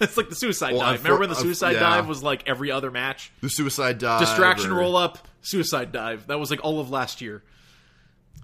it's 0.00 0.16
like 0.16 0.28
the 0.28 0.34
suicide 0.36 0.72
Well, 0.72 0.80
dive. 0.82 1.02
Remember 1.02 1.20
when 1.20 1.28
the 1.28 1.34
suicide 1.36 1.72
yeah. 1.72 1.80
dive 1.80 2.06
was 2.08 2.22
like 2.22 2.48
every 2.48 2.70
other 2.70 2.90
match? 2.90 3.30
the 3.40 3.48
suicide 3.50 3.98
dive, 3.98 4.20
Distraction 4.20 4.70
or- 4.70 4.76
roll 4.78 4.96
up, 4.96 5.26
suicide 5.42 5.92
dive. 5.92 6.26
That 6.28 6.38
was 6.38 6.50
like 6.50 6.60
all 6.64 6.80
of 6.80 6.90
last 6.90 7.20
year. 7.20 7.42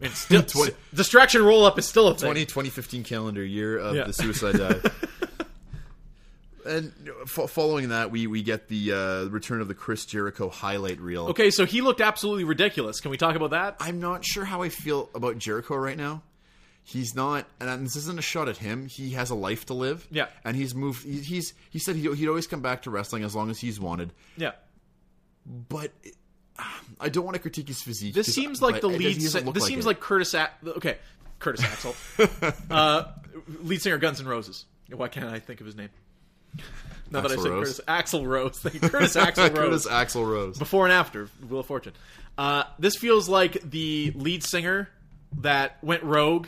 And 0.01 0.13
still, 0.15 0.43
Twenty- 0.43 0.75
distraction 0.93 1.43
roll 1.45 1.65
up 1.65 1.79
is 1.79 1.87
still 1.87 2.09
a 2.09 2.15
thing. 2.15 2.27
20, 2.27 2.45
2015 2.47 3.05
calendar 3.05 3.45
year 3.45 3.79
of 3.79 3.95
Yeah. 3.95 4.05
the 4.05 4.13
suicide 4.13 4.57
dive. 4.59 5.09
and 6.67 6.93
fo- 7.27 7.47
following 7.47 7.89
that, 7.91 8.11
we 8.11 8.27
we 8.27 8.43
get 8.43 8.69
the 8.69 8.93
uh, 8.93 9.25
return 9.27 9.61
of 9.61 9.69
the 9.69 9.75
Chris 9.75 10.05
Jericho 10.07 10.49
highlight 10.49 11.01
reel. 11.01 11.27
Okay, 11.29 11.51
so 11.51 11.65
he 11.67 11.81
looked 11.83 12.01
absolutely 12.01 12.45
ridiculous. 12.45 13.01
Can 13.01 13.11
we 13.11 13.17
talk 13.17 13.37
about 13.37 13.51
that? 13.51 13.77
I'm 13.81 14.01
not 14.01 14.25
sure 14.25 14.45
how 14.45 14.63
I 14.63 14.69
feel 14.69 15.09
about 15.15 15.39
Jericho 15.39 15.77
right 15.77 15.97
now. 15.97 16.23
He's 16.85 17.15
not, 17.15 17.47
and 17.61 17.87
this 17.87 17.95
isn't 17.97 18.19
a 18.19 18.23
shot 18.23 18.49
at 18.49 18.57
him. 18.57 18.87
He 18.87 19.11
has 19.11 19.31
a 19.31 19.35
life 19.37 19.67
to 19.67 19.75
live. 19.75 20.07
Yeah. 20.11 20.27
and 20.45 20.57
he's 20.57 20.75
moved. 20.75 21.05
he- 21.05 21.21
He's 21.21 21.55
he 21.71 21.79
said 21.79 21.95
he'd, 21.97 22.13
he'd 22.15 22.29
always 22.29 22.47
come 22.49 22.61
back 22.61 22.83
to 22.83 22.91
wrestling 22.91 23.23
as 23.23 23.35
long 23.37 23.51
as 23.51 23.61
he's 23.61 23.79
wanted. 23.79 24.13
Yeah. 24.37 24.53
But 25.47 25.93
I 27.01 27.09
don't 27.09 27.25
want 27.25 27.35
to 27.37 27.41
critique 27.41 27.69
his 27.69 27.81
physique. 27.83 28.15
this 28.15 28.33
seems 28.35 28.61
like 28.61 28.81
the 28.81 28.89
lead. 28.89 29.01
he 29.01 29.15
doesn't 29.15 29.41
si- 29.41 29.45
look 29.47 29.55
this 29.55 29.63
like 29.63 29.69
seems 29.71 29.85
it. 29.85 29.89
like 29.89 30.01
Curtis. 30.01 30.35
A- 30.35 30.51
okay, 30.77 30.99
Curtis 31.39 31.65
Axel, 31.65 31.95
uh, 32.71 33.05
lead 33.63 33.81
singer 33.81 33.99
Guns 33.99 34.21
N' 34.21 34.27
Roses. 34.27 34.65
Why 34.91 35.09
can't 35.09 35.27
I 35.33 35.39
think 35.39 35.61
of 35.61 35.67
his 35.67 35.77
name? 35.77 35.89
Now 37.11 37.21
that 37.23 37.33
I 37.33 37.37
said 37.37 37.51
Rose? 37.51 37.61
Curtis 37.81 37.81
Axel 37.89 38.27
Rose. 38.29 38.59
Curtis 38.61 39.17
Axel 39.17 39.45
Rose. 39.45 39.53
Curtis 39.57 39.87
Axel 39.87 40.25
Rose. 40.25 40.59
before 40.59 40.85
and 40.85 40.93
after 40.93 41.27
Wheel 41.49 41.61
of 41.61 41.67
Fortune. 41.67 41.93
Uh, 42.37 42.65
this 42.79 42.97
feels 42.97 43.29
like 43.29 43.61
the 43.71 44.13
lead 44.17 44.43
singer 44.45 44.89
that 45.41 45.79
went 45.83 46.03
rogue 46.03 46.47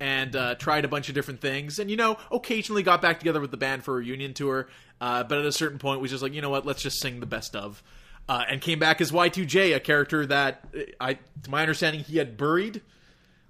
and 0.00 0.34
uh, 0.34 0.54
tried 0.54 0.84
a 0.84 0.88
bunch 0.88 1.08
of 1.08 1.14
different 1.14 1.40
things, 1.40 1.78
and 1.78 1.90
you 1.90 1.96
know, 1.96 2.16
occasionally 2.32 2.82
got 2.82 3.02
back 3.02 3.18
together 3.18 3.40
with 3.40 3.50
the 3.50 3.56
band 3.56 3.84
for 3.84 3.94
a 3.94 3.98
reunion 3.98 4.34
tour. 4.34 4.68
Uh, 5.00 5.22
but 5.22 5.38
at 5.38 5.44
a 5.44 5.52
certain 5.52 5.78
point, 5.78 6.00
was 6.00 6.10
just 6.10 6.22
like, 6.22 6.34
you 6.34 6.40
know 6.40 6.50
what, 6.50 6.66
let's 6.66 6.82
just 6.82 7.00
sing 7.00 7.20
the 7.20 7.26
best 7.26 7.54
of, 7.54 7.82
uh, 8.28 8.44
and 8.48 8.60
came 8.60 8.78
back 8.78 9.00
as 9.00 9.12
Y2J, 9.12 9.76
a 9.76 9.80
character 9.80 10.26
that 10.26 10.64
uh, 10.74 10.80
I, 11.00 11.14
to 11.14 11.50
my 11.50 11.60
understanding, 11.60 12.02
he 12.02 12.18
had 12.18 12.36
buried. 12.36 12.82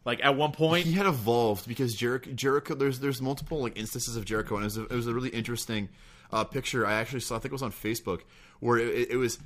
Like 0.05 0.20
at 0.24 0.36
one 0.36 0.53
point, 0.53 0.86
he 0.86 0.92
had 0.92 1.07
evolved 1.07 1.68
because 1.68 1.94
Jericho, 1.94 2.30
Jericho 2.32 2.74
there's 2.74 3.01
there's 3.01 3.20
multiple 3.20 3.61
like 3.61 3.78
instances 3.78 4.16
of 4.16 4.24
Jericho, 4.24 4.57
and 4.57 4.64
it 4.64 4.66
was 4.66 4.78
a, 4.78 4.84
it 4.84 4.92
was 4.92 5.07
a 5.07 5.14
really 5.14 5.28
interesting 5.28 5.88
uh, 6.32 6.44
picture 6.44 6.86
I 6.86 6.94
actually 6.94 7.20
saw. 7.20 7.36
I 7.36 7.38
think 7.38 7.53
it 7.53 7.53
was 7.53 7.62
on 7.62 7.72
Facebook 7.72 8.22
where 8.61 8.78
it, 8.78 9.11
it 9.11 9.16
was 9.16 9.38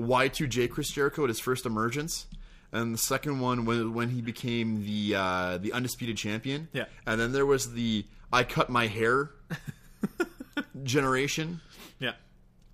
Y2J 0.00 0.70
Chris 0.70 0.90
Jericho 0.90 1.24
at 1.24 1.28
his 1.28 1.40
first 1.40 1.66
emergence, 1.66 2.26
and 2.72 2.94
the 2.94 2.98
second 2.98 3.40
one 3.40 3.64
when 3.66 3.92
when 3.94 4.08
he 4.10 4.20
became 4.22 4.84
the 4.84 5.14
uh, 5.14 5.58
the 5.58 5.72
undisputed 5.72 6.16
champion. 6.16 6.68
Yeah. 6.72 6.84
and 7.06 7.20
then 7.20 7.32
there 7.32 7.46
was 7.46 7.72
the 7.74 8.04
I 8.32 8.44
cut 8.44 8.70
my 8.70 8.86
hair 8.86 9.30
generation. 10.82 11.60
yeah. 11.98 12.12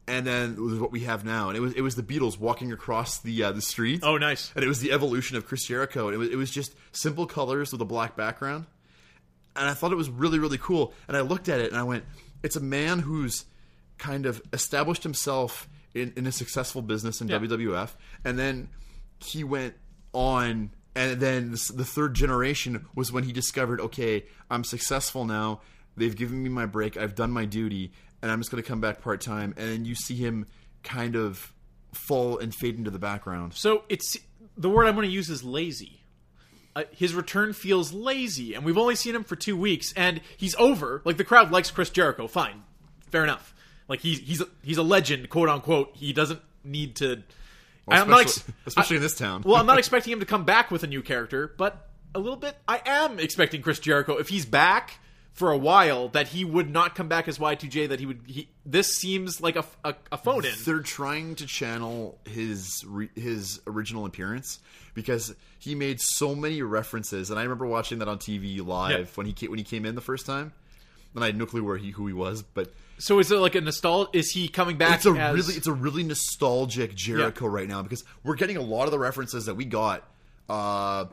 And 0.06 0.26
then 0.26 0.52
it 0.52 0.58
was 0.60 0.78
what 0.80 0.90
we 0.90 1.00
have 1.00 1.22
now, 1.26 1.48
and 1.48 1.56
it 1.56 1.60
was 1.60 1.74
it 1.74 1.82
was 1.82 1.94
the 1.94 2.02
Beatles 2.02 2.38
walking 2.38 2.72
across 2.72 3.18
the 3.20 3.42
uh, 3.44 3.52
the 3.52 3.60
street. 3.60 4.00
Oh, 4.02 4.16
nice. 4.16 4.50
and 4.54 4.64
it 4.64 4.68
was 4.68 4.80
the 4.80 4.90
evolution 4.92 5.36
of 5.36 5.44
Chris 5.46 5.64
Jericho. 5.66 6.06
And 6.06 6.14
it 6.14 6.18
was, 6.18 6.28
it 6.30 6.36
was 6.36 6.50
just 6.50 6.74
simple 6.92 7.26
colors 7.26 7.72
with 7.72 7.80
a 7.82 7.84
black 7.84 8.16
background. 8.16 8.64
And 9.54 9.68
I 9.68 9.74
thought 9.74 9.92
it 9.92 9.96
was 9.96 10.08
really, 10.08 10.38
really 10.38 10.56
cool. 10.56 10.94
And 11.08 11.16
I 11.16 11.20
looked 11.20 11.48
at 11.50 11.60
it 11.60 11.70
and 11.72 11.78
I 11.78 11.82
went, 11.82 12.04
it's 12.42 12.56
a 12.56 12.60
man 12.60 13.00
who's 13.00 13.44
kind 13.98 14.24
of 14.24 14.40
established 14.52 15.02
himself 15.02 15.68
in, 15.94 16.12
in 16.16 16.26
a 16.26 16.32
successful 16.32 16.80
business 16.80 17.20
in 17.20 17.28
Yeah. 17.28 17.38
WWF. 17.40 17.90
And 18.24 18.38
then 18.38 18.68
he 19.18 19.42
went 19.44 19.74
on. 20.12 20.70
And 20.94 21.20
then 21.20 21.50
the 21.52 21.84
third 21.84 22.14
generation 22.14 22.86
was 22.94 23.12
when 23.12 23.24
he 23.24 23.32
discovered, 23.32 23.80
okay, 23.80 24.24
I'm 24.50 24.64
successful 24.64 25.24
now. 25.24 25.60
They've 25.96 26.16
given 26.16 26.42
me 26.42 26.48
my 26.48 26.66
break. 26.66 26.96
I've 26.96 27.14
done 27.14 27.30
my 27.30 27.44
duty. 27.44 27.92
And 28.20 28.30
I'm 28.30 28.40
just 28.40 28.50
going 28.50 28.62
to 28.62 28.68
come 28.68 28.80
back 28.80 29.00
part 29.00 29.20
time. 29.20 29.54
And 29.56 29.86
you 29.86 29.94
see 29.94 30.16
him 30.16 30.46
kind 30.82 31.14
of 31.14 31.52
fall 31.92 32.38
and 32.38 32.54
fade 32.54 32.76
into 32.76 32.90
the 32.90 32.98
background. 32.98 33.54
So 33.54 33.84
it's 33.88 34.16
the 34.56 34.68
word 34.68 34.86
I'm 34.86 34.94
going 34.94 35.06
to 35.06 35.12
use 35.12 35.30
is 35.30 35.44
lazy. 35.44 36.00
Uh, 36.76 36.84
his 36.92 37.14
return 37.14 37.52
feels 37.52 37.92
lazy, 37.92 38.54
and 38.54 38.64
we've 38.64 38.78
only 38.78 38.94
seen 38.94 39.14
him 39.14 39.24
for 39.24 39.34
two 39.34 39.56
weeks, 39.56 39.92
and 39.96 40.20
he's 40.36 40.54
over. 40.56 41.02
Like 41.04 41.16
the 41.16 41.24
crowd 41.24 41.50
likes 41.50 41.70
Chris 41.70 41.90
Jericho, 41.90 42.28
fine, 42.28 42.62
fair 43.10 43.24
enough. 43.24 43.54
Like 43.88 44.00
he's 44.00 44.20
he's 44.20 44.40
a, 44.40 44.46
he's 44.62 44.78
a 44.78 44.82
legend, 44.82 45.28
quote 45.28 45.48
unquote. 45.48 45.96
He 45.96 46.12
doesn't 46.12 46.40
need 46.62 46.94
to. 46.96 47.22
I'm 47.90 48.08
not 48.08 48.20
ex- 48.22 48.44
especially, 48.66 48.96
I- 48.96 48.98
in 48.98 49.02
this 49.02 49.16
town. 49.16 49.42
well, 49.44 49.56
I'm 49.56 49.66
not 49.66 49.78
expecting 49.78 50.12
him 50.12 50.20
to 50.20 50.26
come 50.26 50.44
back 50.44 50.70
with 50.70 50.82
a 50.82 50.86
new 50.86 51.02
character, 51.02 51.52
but 51.56 51.88
a 52.14 52.18
little 52.18 52.36
bit. 52.38 52.56
I 52.66 52.80
am 52.86 53.18
expecting 53.18 53.62
Chris 53.62 53.78
Jericho 53.78 54.16
if 54.16 54.28
he's 54.28 54.44
back 54.46 54.98
for 55.32 55.52
a 55.52 55.58
while 55.58 56.08
that 56.08 56.28
he 56.28 56.44
would 56.44 56.68
not 56.70 56.94
come 56.96 57.06
back 57.08 57.28
as 57.28 57.38
Y2J. 57.38 57.88
That 57.90 58.00
he 58.00 58.06
would. 58.06 58.20
He, 58.26 58.48
this 58.66 58.94
seems 58.96 59.40
like 59.40 59.56
a, 59.56 59.64
a, 59.84 59.94
a 60.12 60.16
phone 60.18 60.44
in. 60.44 60.52
they're 60.64 60.80
trying 60.80 61.34
to 61.36 61.46
channel 61.46 62.18
his 62.24 62.84
re- 62.86 63.10
his 63.14 63.60
original 63.66 64.04
appearance 64.06 64.58
because 64.94 65.34
he 65.60 65.74
made 65.74 66.00
so 66.00 66.34
many 66.34 66.60
references, 66.62 67.30
and 67.30 67.38
I 67.38 67.42
remember 67.42 67.66
watching 67.66 67.98
that 68.00 68.08
on 68.08 68.18
TV 68.18 68.64
live 68.66 68.98
Yeah. 68.98 69.04
when 69.14 69.26
he 69.26 69.32
came, 69.32 69.50
when 69.50 69.58
he 69.58 69.64
came 69.64 69.84
in 69.86 69.94
the 69.94 70.00
first 70.00 70.26
time. 70.26 70.52
And 71.14 71.24
I 71.24 71.28
had 71.28 71.36
no 71.38 71.46
clue 71.46 71.64
where 71.64 71.76
he 71.78 71.90
who 71.90 72.06
he 72.06 72.12
was, 72.12 72.42
but 72.42 72.70
So 72.98 73.18
is 73.20 73.30
it 73.30 73.36
like 73.36 73.54
a 73.54 73.60
nostalgia? 73.60 74.10
Is 74.12 74.30
he 74.30 74.48
coming 74.48 74.76
back? 74.76 74.96
it's 74.96 75.06
a 75.06 75.10
as, 75.12 75.34
really 75.34 75.54
it's 75.54 75.66
a 75.66 75.72
really 75.72 76.02
nostalgic 76.02 76.94
Jericho 76.94 77.46
Yeah. 77.46 77.52
right 77.52 77.68
now 77.68 77.82
because 77.82 78.04
we're 78.24 78.34
getting 78.36 78.56
a 78.56 78.62
lot 78.62 78.84
of 78.86 78.90
the 78.90 78.98
references 78.98 79.46
that 79.46 79.54
we 79.54 79.64
got. 79.64 80.08
Uh, 80.48 81.06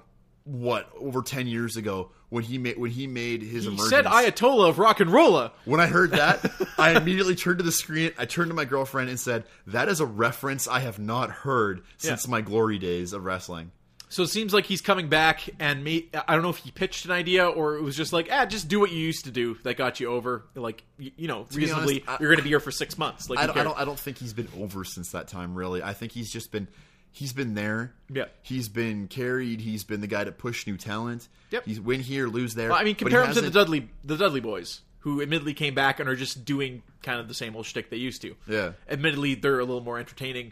what 0.46 0.88
over 1.00 1.24
ten 1.24 1.48
years 1.48 1.76
ago 1.76 2.12
when 2.30 2.44
he 2.44 2.60
made 2.60 2.78
when 2.78 2.92
he 2.92 3.08
made 3.08 3.42
his 3.42 3.64
He 3.64 3.70
emergence. 3.70 3.90
said 3.90 4.06
Ayatollah 4.06 4.70
of 4.70 4.78
rock 4.78 5.00
and 5.00 5.12
rolla. 5.12 5.52
When 5.66 5.80
I 5.80 5.88
heard 5.88 6.12
that, 6.12 6.46
I 6.78 6.92
immediately 6.96 7.34
turned 7.36 7.58
to 7.58 7.64
the 7.64 7.72
screen. 7.72 8.12
I 8.18 8.26
turned 8.26 8.50
to 8.52 8.56
my 8.56 8.66
girlfriend 8.66 9.10
and 9.10 9.20
said, 9.20 9.46
"That 9.66 9.90
is 9.90 10.00
a 10.02 10.06
reference 10.06 10.68
I 10.68 10.82
have 10.82 11.00
not 11.00 11.32
heard 11.32 11.82
since 11.98 12.26
Yeah. 12.26 12.32
my 12.32 12.42
glory 12.42 12.78
days 12.78 13.12
of 13.12 13.26
wrestling." 13.26 13.72
So 14.10 14.24
it 14.24 14.28
seems 14.30 14.54
like 14.54 14.66
he's 14.66 14.82
coming 14.82 15.10
back, 15.10 15.50
and 15.60 15.84
may, 15.84 16.06
I 16.28 16.34
don't 16.36 16.44
know 16.44 16.50
if 16.50 16.58
he 16.58 16.72
pitched 16.72 17.06
an 17.06 17.12
idea 17.12 17.48
or 17.48 17.76
it 17.76 17.82
was 17.82 17.96
just 17.98 18.14
like, 18.14 18.30
ah, 18.32 18.46
just 18.46 18.68
do 18.68 18.80
what 18.80 18.92
you 18.92 19.00
used 19.00 19.26
to 19.26 19.32
do 19.32 19.56
that 19.64 19.78
got 19.78 20.00
you 20.00 20.08
over. 20.08 20.44
Like, 20.56 20.84
you, 20.98 21.12
you 21.18 21.28
know, 21.28 21.44
be 21.46 21.58
reasonably, 21.58 22.04
honest, 22.08 22.10
I- 22.10 22.18
you're 22.22 22.30
going 22.30 22.38
to 22.38 22.44
be 22.44 22.50
here 22.50 22.60
for 22.60 22.72
six 22.72 22.98
months. 22.98 23.30
Like, 23.30 23.40
I 23.40 23.42
who 23.44 23.48
don't, 23.48 23.58
I 23.58 23.60
cares? 23.64 23.68
don't. 23.74 23.80
I 23.82 23.86
don't 23.86 24.00
think 24.00 24.18
he's 24.20 24.34
been 24.34 24.48
over 24.60 24.84
since 24.84 25.12
that 25.12 25.28
time. 25.28 25.56
Really, 25.56 25.82
I 25.84 25.94
think 25.94 26.12
he's 26.12 26.32
just 26.32 26.52
been. 26.52 26.68
He's 27.12 27.32
been 27.34 27.54
there. 27.54 27.94
Yeah. 28.14 28.26
He's 28.42 28.68
been 28.68 29.08
carried. 29.08 29.62
He's 29.62 29.84
been 29.86 30.02
the 30.02 30.08
guy 30.08 30.26
to 30.26 30.32
push 30.34 30.68
new 30.68 30.76
talent. 30.78 31.28
Yep. 31.52 31.64
He's 31.66 31.80
win 31.80 32.02
here, 32.02 32.28
lose 32.28 32.56
there. 32.56 32.70
Well, 32.70 32.78
I 32.78 32.84
mean, 32.84 32.94
but 32.96 33.08
he 33.08 33.12
compare 33.12 33.22
him 33.22 33.28
to 33.30 33.34
the 33.36 33.40
hasn't- 33.48 33.54
Dudley, 33.54 33.90
the 34.04 34.18
Dudley 34.18 34.42
boys, 34.42 34.82
who 35.00 35.22
admittedly 35.22 35.54
came 35.54 35.74
back 35.74 36.00
and 36.02 36.10
are 36.10 36.16
just 36.18 36.44
doing 36.44 36.84
kind 37.04 37.20
of 37.22 37.28
the 37.30 37.34
same 37.34 37.56
old 37.56 37.66
shtick 37.66 37.90
they 37.90 37.96
used 37.98 38.22
to. 38.24 38.36
Yeah. 38.48 38.74
Admittedly, 38.90 39.36
they're 39.36 39.60
a 39.60 39.64
little 39.66 39.82
more 39.84 39.98
entertaining, 39.98 40.52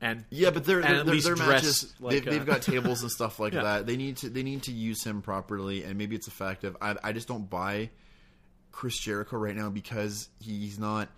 and 0.00 0.24
Yeah, 0.30 0.50
but 0.50 0.64
they're, 0.64 0.80
they're, 0.82 1.02
they're, 1.04 1.20
their 1.20 1.36
matches. 1.36 1.94
like, 2.00 2.12
they've, 2.24 2.28
uh, 2.28 2.30
they've 2.30 2.46
got 2.46 2.62
tables 2.62 3.02
and 3.02 3.10
stuff 3.10 3.38
like 3.40 3.52
Yeah. 3.54 3.62
that. 3.62 3.86
They 3.86 3.96
need 3.96 4.18
to 4.18 4.28
they 4.28 4.42
need 4.42 4.62
to 4.64 4.72
use 4.72 5.02
him 5.04 5.22
properly, 5.22 5.84
and 5.84 5.96
maybe 5.98 6.14
it's 6.16 6.28
effective. 6.28 6.76
I, 6.80 6.96
I 7.02 7.12
just 7.12 7.26
don't 7.28 7.48
buy 7.50 7.90
Chris 8.72 8.98
Jericho 8.98 9.36
right 9.36 9.56
now 9.56 9.70
because 9.70 10.28
he's 10.40 10.78
not. 10.78 11.08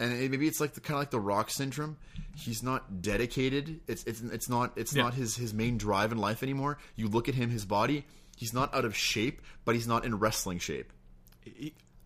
And 0.00 0.12
it- 0.12 0.30
maybe 0.30 0.46
it's 0.46 0.60
like 0.60 0.74
the 0.74 0.80
kind 0.80 0.94
of 0.96 1.00
like 1.00 1.10
the 1.10 1.20
Rock 1.20 1.50
syndrome. 1.50 1.96
He's 2.36 2.62
not 2.62 3.02
dedicated. 3.02 3.80
It's 3.88 4.04
it's 4.04 4.20
it's 4.20 4.48
not 4.48 4.72
it's 4.76 4.94
Yeah. 4.94 5.02
not 5.04 5.14
his 5.14 5.36
his 5.36 5.52
main 5.54 5.76
drive 5.78 6.12
in 6.12 6.18
life 6.18 6.42
anymore. 6.42 6.78
You 6.96 7.08
look 7.08 7.28
at 7.28 7.34
him, 7.34 7.50
his 7.50 7.64
body. 7.64 8.04
He's 8.36 8.52
not 8.54 8.72
out 8.74 8.84
of 8.84 8.96
shape, 8.96 9.42
but 9.64 9.74
he's 9.74 9.88
not 9.88 10.04
in 10.04 10.16
wrestling 10.18 10.58
shape. 10.60 10.92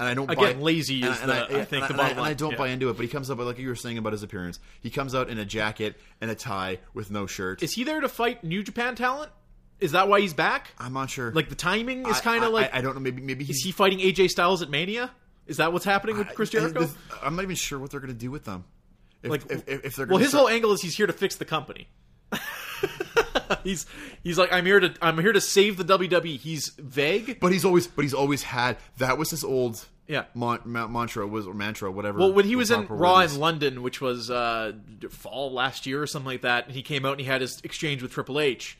And 0.02 0.10
I 0.10 0.14
don't 0.14 0.28
Again, 0.30 0.56
buy, 0.58 0.62
lazy 0.62 1.02
and 1.02 1.12
is 1.14 1.20
and 1.20 1.30
the- 1.30 1.34
I, 1.34 1.60
I 1.60 1.64
think, 1.64 1.88
and 1.88 1.96
the 1.98 2.02
I- 2.02 2.06
bottom 2.08 2.18
I 2.18 2.22
line. 2.22 2.36
don't 2.36 2.50
Yeah. 2.52 2.58
buy 2.58 2.68
into 2.68 2.90
it. 2.90 2.94
But 2.96 3.02
he 3.02 3.08
comes 3.08 3.30
out 3.30 3.38
like 3.38 3.58
you 3.58 3.68
were 3.68 3.76
saying 3.76 3.98
about 3.98 4.12
his 4.12 4.22
appearance. 4.22 4.58
He 4.80 4.90
comes 4.90 5.14
out 5.14 5.30
in 5.30 5.38
a 5.38 5.44
jacket 5.44 5.96
and 6.20 6.30
a 6.30 6.34
tie 6.34 6.78
with 6.92 7.10
no 7.10 7.26
shirt. 7.26 7.62
is 7.62 7.72
he 7.74 7.84
there 7.84 8.00
to 8.00 8.08
fight 8.08 8.42
New 8.42 8.62
Japan 8.62 8.94
talent? 8.96 9.30
Is 9.80 9.92
that 9.92 10.08
why 10.08 10.20
he's 10.20 10.34
back? 10.34 10.72
I'm 10.78 10.92
not 10.92 11.10
sure. 11.10 11.32
Like 11.32 11.48
the 11.48 11.54
timing 11.54 12.06
is 12.08 12.20
kind 12.20 12.44
of 12.44 12.52
like 12.52 12.74
I, 12.74 12.78
I 12.78 12.80
don't 12.82 12.94
know. 12.94 13.00
Maybe 13.00 13.22
maybe 13.22 13.44
he's 13.44 13.56
Is 13.58 13.62
he 13.64 13.72
fighting 13.72 13.98
AJ 14.00 14.28
Styles 14.30 14.60
at 14.62 14.70
Mania? 14.70 15.10
Is 15.46 15.56
that 15.58 15.72
what's 15.72 15.84
happening 15.84 16.18
with 16.18 16.28
Chris 16.34 16.50
Jericho? 16.50 16.84
the- 16.84 16.94
I'm 17.22 17.34
not 17.36 17.42
even 17.42 17.56
sure 17.56 17.78
what 17.78 17.90
they're 17.90 18.00
going 18.00 18.12
to 18.12 18.18
do 18.18 18.30
with 18.30 18.44
them. 18.44 18.64
If, 19.24 19.30
Like, 19.30 19.42
if, 19.50 19.68
if, 19.68 19.84
if 19.84 19.96
they're 19.96 20.06
well, 20.06 20.18
his 20.18 20.30
start- 20.30 20.40
whole 20.42 20.48
angle 20.48 20.72
is 20.72 20.82
he's 20.82 20.96
here 20.96 21.06
to 21.06 21.12
fix 21.12 21.36
the 21.36 21.44
company. 21.44 21.88
he's 23.64 23.86
he's 24.22 24.38
like 24.38 24.52
I'm 24.52 24.64
here 24.66 24.80
to 24.80 24.94
I'm 25.02 25.18
here 25.18 25.32
to 25.32 25.40
save 25.40 25.76
the 25.76 25.84
WWE. 25.84 26.38
He's 26.38 26.68
vague. 26.78 27.38
but 27.40 27.52
he's 27.52 27.64
always 27.64 27.86
but 27.86 28.02
he's 28.02 28.14
always 28.14 28.42
had 28.42 28.76
that 28.98 29.18
was 29.18 29.30
his 29.30 29.44
old 29.44 29.84
Yeah. 30.08 30.24
mon, 30.34 30.60
ma- 30.64 30.88
mantra 30.88 31.26
was 31.26 31.46
or 31.46 31.54
mantra 31.54 31.90
whatever. 31.90 32.18
Well, 32.18 32.32
when 32.32 32.44
he 32.44 32.56
was 32.56 32.70
in 32.70 32.86
Raw 32.86 33.20
in. 33.20 33.38
London, 33.38 33.82
which 33.82 34.00
was 34.00 34.30
uh, 34.30 34.72
fall 35.10 35.52
last 35.52 35.86
year 35.86 36.02
or 36.02 36.06
something 36.06 36.26
like 36.26 36.42
that, 36.42 36.66
and 36.66 36.74
he 36.74 36.82
came 36.82 37.04
out 37.06 37.12
and 37.12 37.20
he 37.20 37.26
had 37.26 37.40
his 37.40 37.60
exchange 37.64 38.02
with 38.02 38.12
Triple 38.12 38.40
H. 38.40 38.76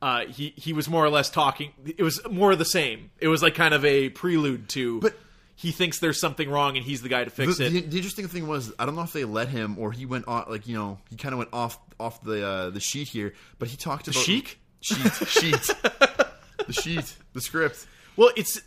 Uh, 0.00 0.24
he 0.26 0.54
he 0.56 0.72
was 0.72 0.88
more 0.88 1.04
or 1.04 1.10
less 1.10 1.28
talking. 1.28 1.72
It 1.84 2.02
was 2.02 2.20
more 2.30 2.52
of 2.52 2.58
the 2.58 2.64
same. 2.64 3.10
It 3.18 3.28
was 3.28 3.42
like 3.42 3.54
kind 3.54 3.74
of 3.74 3.84
a 3.84 4.08
prelude 4.10 4.68
to. 4.70 5.00
But- 5.00 5.16
he 5.56 5.72
thinks 5.72 5.98
there's 5.98 6.18
something 6.18 6.48
wrong 6.48 6.78
and 6.78 6.86
he's 6.86 7.02
the 7.02 7.10
guy 7.10 7.22
to 7.22 7.28
fix 7.28 7.58
the, 7.58 7.66
it. 7.66 7.70
the, 7.70 7.80
the 7.82 7.96
interesting 7.98 8.26
thing 8.28 8.48
was 8.48 8.72
I 8.78 8.86
don't 8.86 8.96
know 8.96 9.02
if 9.02 9.12
they 9.12 9.24
let 9.26 9.48
him 9.48 9.76
or 9.78 9.92
he 9.92 10.06
went 10.06 10.26
on 10.26 10.46
like 10.48 10.66
you 10.66 10.74
know 10.74 10.96
he 11.10 11.16
kind 11.16 11.34
of 11.34 11.38
went 11.38 11.50
off 11.52 11.78
off 11.98 12.22
the 12.22 12.46
uh, 12.46 12.70
the 12.70 12.80
sheet 12.80 13.08
here, 13.08 13.34
but 13.58 13.68
he 13.68 13.76
talked 13.76 14.08
about 14.08 14.22
sheik? 14.22 14.58
sheet 14.80 15.12
sheet 15.28 15.60
the 16.66 16.72
sheet 16.72 17.14
the 17.34 17.42
script. 17.42 17.86
well, 18.16 18.30
it's 18.36 18.58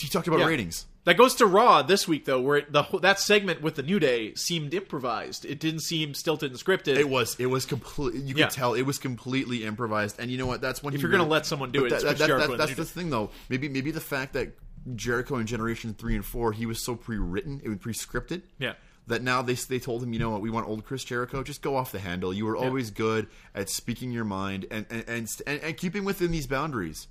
He 0.00 0.08
talked 0.08 0.26
about 0.26 0.40
Yeah. 0.40 0.46
ratings. 0.46 0.86
That 1.10 1.16
goes 1.16 1.34
to 1.34 1.46
Raw 1.46 1.82
this 1.82 2.06
week 2.06 2.24
though, 2.24 2.40
where 2.40 2.58
it, 2.58 2.72
the 2.72 2.84
that 3.02 3.18
segment 3.18 3.62
with 3.62 3.74
the 3.74 3.82
New 3.82 3.98
Day 3.98 4.32
seemed 4.34 4.72
improvised. 4.72 5.44
It 5.44 5.58
didn't 5.58 5.80
seem 5.80 6.14
stilted 6.14 6.52
and 6.52 6.60
scripted. 6.60 6.98
It 6.98 7.08
was. 7.08 7.34
It 7.40 7.46
was 7.46 7.66
complete. 7.66 8.14
You 8.14 8.36
Yeah. 8.36 8.46
tell 8.46 8.74
it 8.74 8.82
was 8.82 9.00
completely 9.00 9.64
improvised. 9.64 10.20
And 10.20 10.30
you 10.30 10.38
know 10.38 10.46
what? 10.46 10.60
That's 10.60 10.84
when 10.84 10.94
If 10.94 11.00
he 11.00 11.02
you're 11.02 11.10
gonna 11.10 11.26
let 11.26 11.46
someone 11.46 11.72
do 11.72 11.84
it, 11.84 11.88
Chris 11.88 12.16
Jericho 12.16 12.52
and 12.52 12.60
that's 12.60 12.76
the 12.76 12.82
the 12.82 12.84
thing, 12.84 13.10
though. 13.10 13.32
Maybe 13.48 13.68
maybe 13.68 13.90
the 13.90 13.98
fact 14.00 14.34
that 14.34 14.56
Jericho 14.94 15.38
in 15.38 15.48
Generation 15.48 15.94
Three 15.94 16.14
and 16.14 16.24
Four, 16.24 16.52
he 16.52 16.64
was 16.64 16.84
so 16.84 16.94
pre-written, 16.94 17.60
it 17.64 17.68
was 17.68 17.78
pre-scripted. 17.78 18.42
Yeah. 18.60 18.74
That 19.08 19.24
now 19.24 19.42
they 19.42 19.54
they 19.54 19.80
told 19.80 20.04
him, 20.04 20.12
you 20.12 20.20
know 20.20 20.30
what? 20.30 20.42
We 20.42 20.50
want 20.50 20.68
old 20.68 20.84
Chris 20.84 21.02
Jericho. 21.02 21.42
Just 21.42 21.60
go 21.60 21.74
off 21.74 21.90
the 21.90 21.98
handle. 21.98 22.32
You 22.32 22.46
were 22.46 22.56
always 22.56 22.92
good 22.92 23.26
at 23.52 23.68
speaking 23.68 24.12
your 24.12 24.24
mind 24.24 24.64
and 24.70 24.86
and 24.88 25.04
and, 25.08 25.28
and, 25.44 25.60
and 25.60 25.76
keeping 25.76 26.04
within 26.04 26.30
these 26.30 26.46
boundaries. 26.46 27.08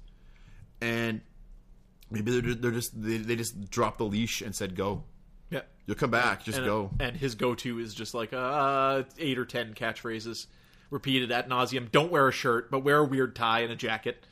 And 0.80 1.20
maybe 2.10 2.40
they're 2.40 2.54
they're 2.56 2.72
just 2.72 3.02
they, 3.02 3.18
they 3.18 3.36
just 3.36 3.70
dropped 3.70 3.98
the 3.98 4.06
leash 4.06 4.42
and 4.42 4.56
said, 4.56 4.76
"Go." 4.76 5.04
yeah. 5.50 5.62
You'll 5.86 5.98
come 5.98 6.12
back. 6.12 6.44
Just 6.44 6.60
and, 6.60 6.68
go. 6.68 6.92
And 7.00 7.18
his 7.18 7.34
go-to 7.36 7.80
is 7.80 7.96
just 7.96 8.14
like 8.14 8.32
uh, 8.34 9.04
eight 9.18 9.40
or 9.40 9.46
ten 9.46 9.74
catchphrases 9.74 10.46
repeated 10.92 11.32
at 11.32 11.50
nauseum. 11.50 11.92
Don't 11.92 12.12
wear 12.12 12.28
a 12.28 12.32
shirt, 12.32 12.70
but 12.70 12.80
wear 12.84 13.00
a 13.00 13.06
weird 13.06 13.36
tie 13.36 13.62
and 13.62 13.72
a 13.72 13.76
jacket. 13.76 14.24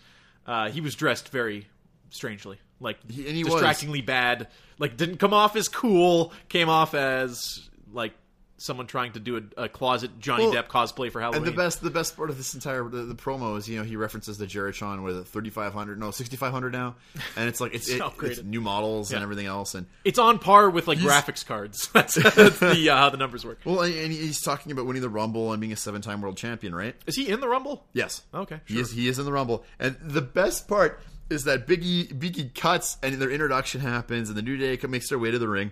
Uh, 0.45 0.69
he 0.69 0.81
was 0.81 0.95
dressed 0.95 1.29
very 1.29 1.67
strangely, 2.09 2.59
like 2.79 2.97
He- 3.09 3.27
and 3.27 3.35
he 3.35 3.43
was. 3.43 3.53
distractingly 3.53 4.01
bad. 4.01 4.47
Like 4.79 4.95
didn't 4.97 5.17
come 5.17 5.33
off 5.33 5.55
as 5.55 5.67
cool. 5.67 6.31
Came 6.49 6.69
off 6.69 6.93
as 6.93 7.67
like 7.91 8.13
someone 8.59 8.87
trying 8.87 9.11
to 9.13 9.19
do 9.19 9.37
a, 9.57 9.63
a 9.63 9.69
closet 9.69 10.19
Johnny 10.19 10.45
Well, 10.47 10.55
Depp 10.55 10.67
cosplay 10.67 11.11
for 11.11 11.21
Halloween. 11.21 11.43
And 11.43 11.47
the 11.47 11.55
best, 11.55 11.81
the 11.81 11.91
best 11.91 12.17
part 12.17 12.29
of 12.31 12.37
this 12.37 12.53
entire 12.55 12.83
the, 12.89 13.03
the 13.03 13.13
promo 13.15 13.57
is, 13.57 13.69
you 13.69 13.77
know, 13.77 13.83
he 13.83 13.95
references 13.95 14.37
the 14.37 14.45
Jerichon 14.47 15.03
with 15.03 15.27
thirty 15.27 15.49
five 15.49 15.73
hundred, 15.73 15.99
no 15.99 16.11
sixty 16.11 16.37
five 16.37 16.51
hundred 16.51 16.73
now, 16.73 16.95
and 17.35 17.47
it's 17.47 17.61
like 17.61 17.73
it's, 17.73 17.87
It's 17.91 18.01
it, 18.01 18.23
it's 18.23 18.43
new 18.43 18.61
models 18.61 19.11
and 19.11 19.21
everything 19.21 19.45
else, 19.45 19.75
and 19.75 19.85
It's 20.03 20.19
on 20.19 20.39
par 20.39 20.69
with 20.69 20.87
like 20.87 20.97
graphics 20.97 21.45
cards. 21.45 21.87
That's, 21.93 22.15
that's 22.15 22.59
the 22.59 22.89
uh, 22.89 22.97
how 22.97 23.09
the 23.09 23.17
numbers 23.17 23.45
work. 23.45 23.59
well, 23.65 23.81
and, 23.81 23.93
and 23.93 24.11
he's 24.11 24.41
talking 24.41 24.71
about 24.71 24.85
winning 24.85 25.01
the 25.01 25.09
Rumble 25.09 25.51
and 25.51 25.59
being 25.61 25.73
a 25.73 25.77
seven 25.77 26.01
time 26.01 26.21
world 26.21 26.37
champion, 26.37 26.73
right? 26.73 26.95
Is 27.05 27.15
he 27.15 27.29
in 27.29 27.39
the 27.39 27.47
Rumble? 27.47 27.85
Yes. 27.93 28.21
Okay, 28.33 28.59
He 28.65 28.73
sure. 28.75 28.81
is. 28.83 28.91
He 28.91 29.07
is 29.07 29.19
in 29.19 29.25
the 29.25 29.31
Rumble, 29.31 29.63
and 29.79 29.95
the 30.01 30.21
best 30.21 30.67
part 30.67 30.99
is 31.29 31.43
that 31.43 31.67
Biggie 31.67 32.07
Biggie 32.07 32.55
cuts 32.55 32.97
and 33.03 33.13
their 33.15 33.29
introduction 33.29 33.81
happens, 33.81 34.29
and 34.29 34.37
the 34.37 34.41
New 34.41 34.57
Day 34.57 34.79
makes 34.87 35.09
their 35.09 35.19
way 35.19 35.29
to 35.31 35.37
the 35.39 35.47
ring, 35.47 35.71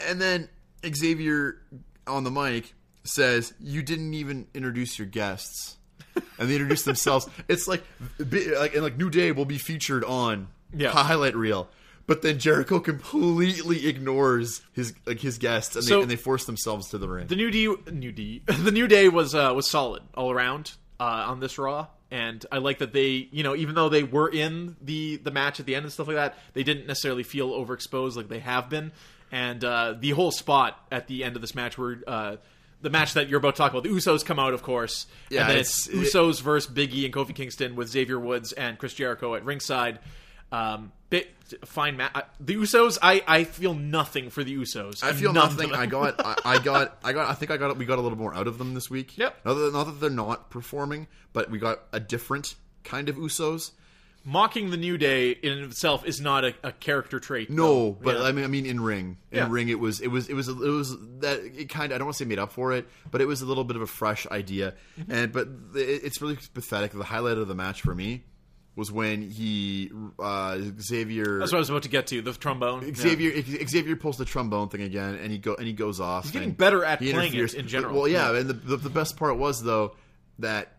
and 0.00 0.20
then 0.20 0.48
Xavier 0.86 1.60
on 2.06 2.24
the 2.24 2.30
mic 2.30 2.74
says, 3.04 3.52
"You 3.60 3.82
didn't 3.82 4.14
even 4.14 4.46
introduce 4.54 4.98
your 4.98 5.06
guests." 5.08 5.76
and 6.38 6.50
they 6.50 6.54
introduce 6.54 6.82
themselves. 6.82 7.28
It's 7.48 7.68
like, 7.68 7.84
like, 8.18 8.74
and 8.74 8.82
like 8.82 8.96
New 8.98 9.10
Day 9.10 9.30
will 9.32 9.44
be 9.44 9.58
featured 9.58 10.02
on 10.04 10.48
Yeah. 10.74 10.90
highlight 10.90 11.36
reel, 11.36 11.68
but 12.06 12.22
then 12.22 12.38
Jericho 12.38 12.80
completely 12.80 13.86
ignores 13.86 14.60
his 14.72 14.92
like 15.06 15.20
his 15.20 15.38
guests, 15.38 15.76
and, 15.76 15.84
So- 15.84 15.96
they, 15.96 16.02
and 16.02 16.10
they 16.10 16.16
force 16.16 16.44
themselves 16.46 16.88
to 16.90 16.98
the 16.98 17.08
ring. 17.08 17.26
The 17.28 17.36
new 17.36 17.50
D, 17.50 17.74
new 17.92 18.12
D, 18.12 18.42
the 18.46 18.72
new 18.72 18.88
day 18.88 19.08
was 19.08 19.34
uh, 19.34 19.52
was 19.54 19.70
solid 19.70 20.02
all 20.14 20.30
around 20.30 20.72
uh, 20.98 21.04
on 21.28 21.38
this 21.40 21.58
Raw, 21.58 21.86
and 22.10 22.44
I 22.50 22.58
like 22.58 22.78
that 22.78 22.92
they, 22.92 23.28
you 23.30 23.42
know, 23.44 23.54
even 23.54 23.74
though 23.76 23.88
they 23.88 24.02
were 24.02 24.28
in 24.28 24.76
the 24.82 25.16
the 25.16 25.30
match 25.30 25.60
at 25.60 25.66
the 25.66 25.74
end 25.76 25.84
and 25.84 25.92
stuff 25.92 26.08
like 26.08 26.16
that, 26.16 26.36
they 26.54 26.64
didn't 26.64 26.86
necessarily 26.86 27.22
feel 27.22 27.50
overexposed 27.52 28.16
like 28.16 28.28
they 28.28 28.40
have 28.40 28.68
been, 28.68 28.90
and 29.32 29.62
uh, 29.64 29.94
the 29.98 30.10
whole 30.10 30.30
spot 30.30 30.78
at 30.90 31.06
the 31.06 31.24
end 31.24 31.36
of 31.36 31.42
this 31.42 31.54
match 31.54 31.76
where. 31.78 31.98
Uh, 32.06 32.36
the 32.82 32.88
match 32.88 33.12
that 33.12 33.28
you're 33.28 33.36
about 33.40 33.56
to 33.56 33.58
talk 33.58 33.72
about, 33.72 33.82
the 33.82 33.90
Usos 33.90 34.24
come 34.24 34.38
out, 34.38 34.54
of 34.54 34.62
course, 34.62 35.06
Yeah, 35.28 35.42
and 35.42 35.50
then 35.50 35.58
it's, 35.58 35.86
it's- 35.86 36.14
Usos 36.14 36.40
versus 36.40 36.72
Biggie 36.72 37.04
and 37.04 37.12
Kofi 37.12 37.34
Kingston 37.34 37.76
with 37.76 37.90
Xavier 37.90 38.18
Woods 38.18 38.52
and 38.52 38.78
Chris 38.78 38.94
Jericho 38.94 39.34
at 39.34 39.44
ringside. 39.44 39.98
Um, 40.50 40.90
bit, 41.10 41.28
fine 41.66 41.98
match. 41.98 42.16
The 42.40 42.54
Usos, 42.56 42.96
I, 43.02 43.22
I 43.28 43.44
feel 43.44 43.74
nothing 43.74 44.30
for 44.30 44.42
the 44.42 44.56
Usos. 44.56 45.04
I 45.04 45.12
feel 45.12 45.34
nothing. 45.34 45.74
I 45.74 45.84
got, 45.84 46.24
I, 46.24 46.36
I 46.54 46.58
got, 46.58 46.98
I 47.04 47.12
got. 47.12 47.28
I 47.28 47.34
think 47.34 47.50
I 47.50 47.58
got. 47.58 47.76
We 47.76 47.84
got 47.84 47.98
a 47.98 48.00
little 48.00 48.16
more 48.16 48.34
out 48.34 48.46
of 48.46 48.56
them 48.56 48.72
this 48.72 48.88
week. 48.88 49.18
Yep. 49.18 49.44
Not 49.44 49.54
that, 49.54 49.72
not 49.74 49.84
that 49.84 50.00
they're 50.00 50.08
not 50.08 50.48
performing, 50.48 51.06
but 51.34 51.50
we 51.50 51.58
got 51.58 51.80
a 51.92 52.00
different 52.00 52.54
kind 52.82 53.10
of 53.10 53.16
Usos. 53.16 53.72
Mocking 54.24 54.70
the 54.70 54.76
new 54.76 54.98
day 54.98 55.30
in 55.30 55.58
itself 55.64 56.04
is 56.04 56.20
not 56.20 56.44
a, 56.44 56.54
a 56.62 56.72
character 56.72 57.18
trait. 57.18 57.50
No, 57.50 57.64
though. 57.64 57.98
but 58.02 58.16
Yeah. 58.18 58.24
I 58.24 58.32
mean, 58.32 58.44
I 58.44 58.48
mean, 58.48 58.66
in 58.66 58.80
ring, 58.80 59.16
in 59.30 59.38
Yeah. 59.38 59.48
ring, 59.50 59.68
it 59.68 59.78
was, 59.80 60.00
it 60.00 60.08
was, 60.08 60.28
it 60.28 60.34
was, 60.34 60.48
it 60.48 60.56
was 60.58 60.96
that 61.20 61.40
it 61.42 61.68
kind 61.70 61.92
of. 61.92 61.96
I 61.96 61.98
don't 61.98 62.06
want 62.06 62.16
to 62.18 62.24
say 62.24 62.28
made 62.28 62.38
up 62.38 62.52
for 62.52 62.72
it, 62.72 62.86
but 63.10 63.20
it 63.20 63.26
was 63.26 63.40
a 63.42 63.46
little 63.46 63.64
bit 63.64 63.76
of 63.76 63.82
a 63.82 63.86
fresh 63.86 64.26
idea. 64.26 64.74
Mm-hmm. 64.98 65.12
And 65.12 65.32
but 65.32 65.48
it, 65.74 66.04
it's 66.04 66.20
really 66.20 66.36
pathetic. 66.54 66.92
The 66.92 67.02
highlight 67.04 67.38
of 67.38 67.48
the 67.48 67.54
match 67.54 67.80
for 67.82 67.94
me 67.94 68.24
was 68.76 68.92
when 68.92 69.20
he 69.30 69.90
uh, 70.18 70.58
Xavier. 70.80 71.38
that's 71.40 71.50
what 71.52 71.58
I 71.58 71.60
was 71.60 71.70
about 71.70 71.82
to 71.82 71.88
get 71.88 72.06
to. 72.08 72.22
The 72.22 72.32
trombone. 72.32 72.86
Yeah. 72.86 72.94
Xavier 72.94 73.42
Xavier 73.66 73.96
pulls 73.96 74.16
the 74.16 74.24
trombone 74.24 74.68
thing 74.68 74.82
again, 74.82 75.16
and 75.16 75.32
he 75.32 75.38
go 75.38 75.54
and 75.54 75.66
he 75.66 75.72
goes 75.72 75.98
off. 76.00 76.24
He's 76.24 76.32
getting 76.32 76.52
better 76.52 76.84
at 76.84 76.98
playing 77.00 77.34
it 77.34 77.54
in 77.54 77.66
general. 77.68 77.94
Well, 77.98 78.08
yeah, 78.08 78.32
Yeah. 78.32 78.38
and 78.40 78.48
the, 78.50 78.54
the 78.54 78.76
the 78.76 78.90
best 78.90 79.16
part 79.16 79.36
was 79.38 79.62
though 79.62 79.96
that 80.38 80.72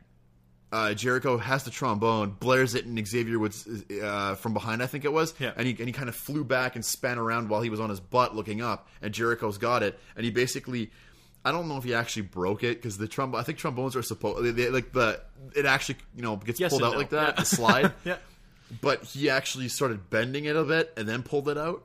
uh, 0.71 0.93
Jericho 0.93 1.37
has 1.37 1.63
the 1.63 1.71
trombone, 1.71 2.31
blares 2.39 2.75
it, 2.75 2.85
and 2.85 3.07
Xavier 3.07 3.37
was 3.39 3.67
uh, 4.03 4.35
from 4.35 4.53
behind, 4.53 4.81
I 4.81 4.87
think 4.87 5.03
it 5.05 5.11
was, 5.13 5.33
Yeah. 5.39 5.51
and 5.57 5.67
he 5.67 5.75
and 5.77 5.87
he 5.87 5.91
kind 5.91 6.07
of 6.09 6.15
flew 6.15 6.43
back 6.43 6.75
and 6.75 6.85
span 6.85 7.17
around 7.17 7.49
while 7.49 7.61
he 7.61 7.69
was 7.69 7.79
on 7.79 7.89
his 7.89 7.99
butt 7.99 8.35
looking 8.35 8.61
up, 8.61 8.87
and 9.01 9.13
Jericho's 9.13 9.57
got 9.57 9.83
it, 9.83 9.99
and 10.15 10.23
he 10.25 10.31
basically. 10.31 10.91
I 11.43 11.51
don't 11.51 11.67
know 11.67 11.77
if 11.77 11.83
he 11.83 11.95
actually 11.95 12.21
broke 12.21 12.63
it 12.63 12.77
because 12.77 12.99
the 12.99 13.07
trombone. 13.07 13.41
I 13.41 13.43
think 13.43 13.57
trombones 13.57 13.95
are 13.95 14.03
supposed 14.03 14.45
like 14.55 14.91
the 14.93 15.21
it 15.55 15.65
actually 15.65 15.95
you 16.15 16.21
know 16.21 16.35
gets 16.35 16.59
Yes 16.59 16.69
pulled 16.69 16.83
out 16.83 16.91
no. 16.93 16.99
like 16.99 17.09
that 17.09 17.29
Yeah. 17.29 17.39
the 17.39 17.45
slide 17.45 17.91
Yeah. 18.05 18.17
but 18.79 19.03
he 19.05 19.27
actually 19.31 19.67
started 19.67 20.11
bending 20.11 20.45
it 20.45 20.55
a 20.55 20.63
bit 20.63 20.93
and 20.95 21.09
then 21.09 21.23
pulled 21.23 21.49
it 21.49 21.57
out. 21.57 21.83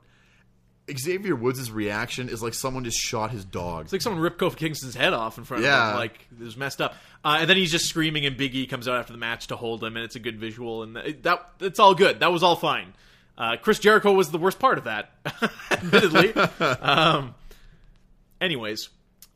Xavier 0.95 1.35
Woods' 1.35 1.71
reaction 1.71 2.29
is 2.29 2.43
like 2.43 2.55
someone 2.55 2.85
just 2.85 2.99
shot 2.99 3.31
his 3.31 3.45
dog. 3.45 3.85
It's 3.85 3.93
like 3.93 4.03
someone 4.03 4.23
ripped 4.23 4.39
Kofi 4.39 4.57
Kingston's 4.57 4.95
head 4.95 5.13
off 5.13 5.39
in 5.39 5.45
front 5.45 5.65
of 5.65 5.69
him. 5.69 5.97
Like 5.97 6.27
it 6.39 6.45
was 6.45 6.57
messed 6.57 6.81
up. 6.81 6.95
Uh, 7.25 7.39
and 7.41 7.51
then 7.51 7.57
he's 7.57 7.73
just 7.73 7.87
screaming, 7.87 8.25
and 8.25 8.37
Big 8.37 8.55
E 8.55 8.67
comes 8.67 8.87
out 8.87 8.97
after 8.97 9.13
the 9.13 9.19
match 9.19 9.49
to 9.49 9.57
hold 9.57 9.83
him, 9.83 9.97
and 9.97 10.05
it's 10.05 10.15
a 10.15 10.21
good 10.21 10.39
visual, 10.39 10.85
and 10.85 10.97
it, 10.97 11.23
that 11.25 11.51
it's 11.61 11.81
all 11.81 11.95
good. 11.95 12.21
That 12.21 12.33
was 12.33 12.45
all 12.45 12.55
fine. 12.55 12.95
Uh, 13.37 13.57
Chris 13.61 13.81
Jericho 13.81 14.13
was 14.13 14.31
the 14.31 14.39
worst 14.39 14.59
part 14.61 14.79
of 14.79 14.85
that, 14.85 15.11
admittedly. 15.71 16.33
um, 16.61 17.35
anyways, 18.41 18.89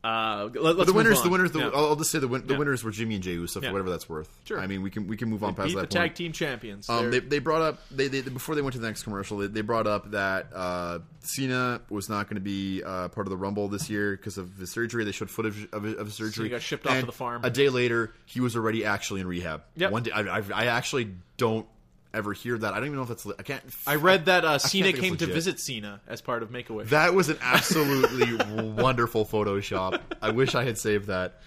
uh, 0.03 0.49
let, 0.53 0.85
the 0.87 0.93
winners, 0.93 1.21
the 1.21 1.29
winners, 1.29 1.51
the, 1.51 1.59
Yeah. 1.59 1.69
I'll 1.75 1.87
I'll 1.89 1.95
just 1.95 2.09
say 2.11 2.17
the, 2.19 2.27
win, 2.27 2.47
the 2.47 2.53
Yeah. 2.53 2.59
winners 2.59 2.83
were 2.83 2.91
Jimmy 2.91 3.15
and 3.15 3.23
Jey 3.23 3.33
Uso 3.33 3.59
for 3.59 3.65
Yeah. 3.65 3.71
whatever 3.71 3.89
that's 3.91 4.09
worth. 4.09 4.29
Sure. 4.45 4.59
I 4.59 4.65
mean, 4.67 4.81
we 4.81 4.89
can 4.89 5.07
we 5.07 5.15
can 5.17 5.29
move 5.29 5.43
on 5.43 5.53
past 5.53 5.67
beat 5.67 5.75
the 5.75 5.81
that 5.81 5.91
tag 5.91 6.15
team 6.15 6.31
champions. 6.31 6.89
Um, 6.89 7.11
they, 7.11 7.19
They're- 7.19 7.39
brought 7.41 7.61
up 7.61 7.79
they, 7.91 8.07
they 8.07 8.21
before 8.21 8.55
they 8.55 8.61
went 8.61 8.73
to 8.73 8.79
the 8.79 8.87
next 8.87 9.03
commercial. 9.03 9.37
They, 9.37 9.47
they 9.47 9.61
brought 9.61 9.85
up 9.87 10.11
that 10.11 10.47
uh, 10.55 10.99
Cena 11.19 11.81
was 11.89 12.09
not 12.09 12.27
going 12.27 12.35
to 12.35 12.41
be 12.41 12.81
uh, 12.83 13.09
part 13.09 13.27
of 13.27 13.31
the 13.31 13.37
Rumble 13.37 13.67
this 13.67 13.89
year 13.89 14.15
because 14.15 14.37
of 14.37 14.55
his 14.57 14.71
surgery. 14.71 15.03
They 15.03 15.11
showed 15.11 15.29
footage 15.29 15.67
of, 15.71 15.83
his- 15.83 15.95
of 15.95 16.07
his 16.07 16.15
surgery. 16.15 16.49
got 16.49 16.61
shipped 16.61 16.87
off 16.87 16.99
to 16.99 17.05
the 17.05 17.11
farm. 17.11 17.41
A 17.45 17.49
day 17.49 17.69
later, 17.69 18.11
he 18.25 18.39
was 18.41 18.55
already 18.55 18.85
actually 18.85 19.21
in 19.21 19.27
rehab. 19.27 19.63
Yep. 19.75 19.91
One 19.91 20.03
day, 20.03 20.11
I, 20.11 20.21
I, 20.39 20.43
I 20.53 20.65
actually 20.67 21.11
don't 21.37 21.65
ever 22.13 22.33
hear 22.33 22.57
that. 22.57 22.73
I 22.73 22.77
don't 22.77 22.87
even 22.87 22.97
know 22.97 23.03
if 23.03 23.09
that's. 23.09 23.25
I 23.27 23.43
can't. 23.43 23.63
I 23.87 23.95
read 23.95 24.25
that 24.25 24.45
uh, 24.45 24.57
Cena 24.57 24.93
came 24.93 25.17
to 25.17 25.25
visit 25.25 25.59
Cena 25.59 26.01
as 26.07 26.21
part 26.21 26.43
of 26.43 26.51
Make 26.51 26.69
a 26.69 26.73
Wish. 26.73 26.89
That 26.89 27.13
was 27.13 27.29
an 27.29 27.37
absolutely 27.41 28.35
wonderful 28.71 29.25
Photoshop. 29.25 30.01
I 30.21 30.31
wish 30.31 30.55
I 30.55 30.63
had 30.63 30.77
saved 30.77 31.07
that. 31.07 31.41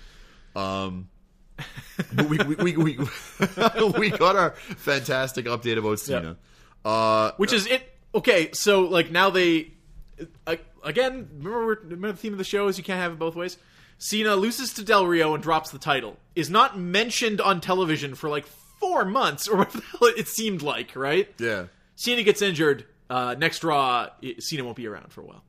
Um, 0.56 1.08
but 2.12 2.28
we 2.28 2.38
we 2.38 2.54
we, 2.56 2.76
we, 2.76 2.98
we 3.98 4.10
got 4.10 4.36
our 4.36 4.50
fantastic 4.76 5.46
update 5.46 5.78
about 5.78 5.98
Cena. 5.98 6.36
Uh, 6.84 7.32
Which 7.36 7.52
is 7.52 7.66
it? 7.66 7.82
Okay, 8.14 8.50
so 8.52 8.82
like 8.82 9.10
now 9.10 9.30
they 9.30 9.72
uh, 10.46 10.56
again. 10.82 11.28
Remember, 11.38 11.80
remember 11.82 12.12
the 12.12 12.18
theme 12.18 12.32
of 12.32 12.38
the 12.38 12.44
show 12.44 12.68
is 12.68 12.78
you 12.78 12.84
can't 12.84 13.00
have 13.00 13.12
it 13.12 13.18
both 13.18 13.34
ways. 13.34 13.58
Cena 13.98 14.36
loses 14.36 14.72
to 14.74 14.84
Del 14.84 15.06
Rio 15.06 15.34
and 15.34 15.42
drops 15.42 15.70
the 15.70 15.78
title. 15.78 16.18
Is 16.34 16.50
not 16.50 16.78
mentioned 16.78 17.40
on 17.40 17.60
television 17.60 18.14
for 18.14 18.28
like 18.28 18.46
four 18.88 19.04
months 19.04 19.48
or 19.48 19.56
whatever 19.58 19.78
the 19.78 19.84
hell 19.98 20.08
it 20.16 20.28
seemed 20.28 20.62
like. 20.62 20.94
Right? 20.96 21.32
yeah, 21.38 21.66
Cena 21.96 22.22
gets 22.22 22.42
injured. 22.42 22.84
Uh, 23.10 23.34
next 23.38 23.62
Raw, 23.62 24.08
Cena 24.38 24.64
won't 24.64 24.76
be 24.76 24.86
around 24.86 25.12
for 25.12 25.20
a 25.20 25.24
while. 25.24 25.44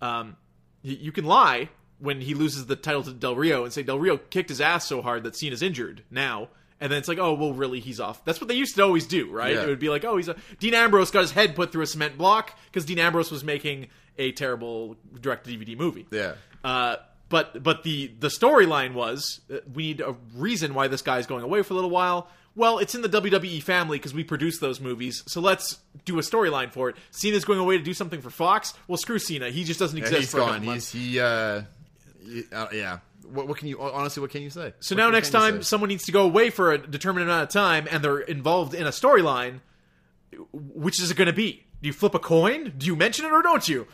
Um, 0.00 0.36
y- 0.84 0.98
you 1.00 1.12
can 1.12 1.24
lie 1.24 1.68
when 1.98 2.20
he 2.20 2.34
loses 2.34 2.66
the 2.66 2.76
title 2.76 3.02
to 3.02 3.12
Del 3.12 3.36
Rio 3.36 3.64
and 3.64 3.72
say 3.72 3.82
Del 3.82 3.98
Rio 3.98 4.16
kicked 4.16 4.48
his 4.48 4.60
ass 4.60 4.86
so 4.86 5.02
hard 5.02 5.22
that 5.24 5.36
Cena's 5.36 5.62
injured 5.62 6.02
now. 6.10 6.48
And 6.78 6.92
then 6.92 6.98
it's 6.98 7.08
like, 7.08 7.18
oh, 7.18 7.32
well, 7.32 7.54
really, 7.54 7.80
he's 7.80 8.00
off. 8.00 8.22
That's 8.26 8.38
what 8.38 8.48
they 8.48 8.54
used 8.54 8.76
to 8.76 8.82
always 8.82 9.06
do, 9.06 9.30
right? 9.30 9.54
Yeah. 9.54 9.62
It 9.62 9.66
would 9.68 9.78
be 9.78 9.88
like, 9.88 10.04
oh, 10.04 10.18
he's 10.18 10.28
a. 10.28 10.36
Dean 10.58 10.74
Ambrose 10.74 11.10
got 11.10 11.22
his 11.22 11.30
head 11.30 11.56
put 11.56 11.72
through 11.72 11.82
a 11.82 11.86
cement 11.86 12.18
block 12.18 12.58
because 12.66 12.84
Dean 12.84 12.98
Ambrose 12.98 13.30
was 13.30 13.42
making 13.42 13.86
a 14.18 14.32
terrible 14.32 14.96
direct 15.20 15.46
DVD 15.46 15.76
movie. 15.76 16.06
yeah. 16.10 16.34
Uh, 16.62 16.96
but 17.28 17.62
but 17.62 17.82
the 17.82 18.12
the 18.20 18.28
storyline 18.28 18.92
was 18.92 19.40
uh, 19.52 19.56
we 19.72 19.84
need 19.84 20.00
a 20.00 20.14
reason 20.34 20.74
why 20.74 20.86
this 20.88 21.00
guy's 21.02 21.26
going 21.26 21.44
away 21.44 21.62
for 21.62 21.72
a 21.72 21.76
little 21.76 21.90
while. 21.90 22.28
Well, 22.56 22.78
it's 22.78 22.94
in 22.94 23.02
the 23.02 23.08
WWE 23.08 23.62
family 23.62 23.98
because 23.98 24.14
we 24.14 24.24
produce 24.24 24.58
those 24.58 24.80
movies, 24.80 25.22
so 25.26 25.40
let's 25.40 25.78
do 26.06 26.18
a 26.18 26.22
storyline 26.22 26.72
for 26.72 26.88
it. 26.88 26.96
Cena's 27.10 27.44
going 27.44 27.58
away 27.58 27.76
to 27.76 27.84
do 27.84 27.92
something 27.94 28.20
for 28.22 28.30
Fox. 28.30 28.72
Well, 28.88 28.96
screw 28.96 29.18
Cena. 29.18 29.50
He 29.50 29.62
just 29.62 29.78
doesn't 29.78 29.96
Yeah, 29.98 30.04
exist. 30.04 30.20
he's 30.22 30.30
for 30.30 30.38
gone. 30.38 30.62
He's 30.62 30.90
he. 30.90 31.20
Uh, 31.20 31.62
he- 32.24 32.44
uh, 32.52 32.66
yeah. 32.72 32.98
What, 33.24 33.46
what 33.48 33.58
can 33.58 33.68
you 33.68 33.80
honestly? 33.80 34.20
What 34.22 34.30
can 34.30 34.40
you 34.42 34.50
say? 34.50 34.72
So 34.80 34.94
What- 34.94 35.02
now 35.02 35.10
next 35.10 35.30
time 35.30 35.62
someone 35.62 35.88
needs 35.88 36.04
to 36.04 36.12
go 36.12 36.22
away 36.22 36.48
for 36.50 36.72
a 36.72 36.78
determined 36.78 37.24
amount 37.28 37.42
of 37.42 37.48
time 37.50 37.86
and 37.90 38.02
they're 38.02 38.20
involved 38.20 38.72
in 38.72 38.86
a 38.86 38.90
storyline, 38.90 39.60
which 40.52 41.00
is 41.00 41.10
it 41.10 41.16
going 41.16 41.26
to 41.26 41.32
be? 41.32 41.64
Do 41.82 41.88
you 41.88 41.92
flip 41.92 42.14
a 42.14 42.18
coin? 42.18 42.72
Do 42.78 42.86
you 42.86 42.96
mention 42.96 43.26
it 43.26 43.32
or 43.32 43.42
don't 43.42 43.68
you? 43.68 43.86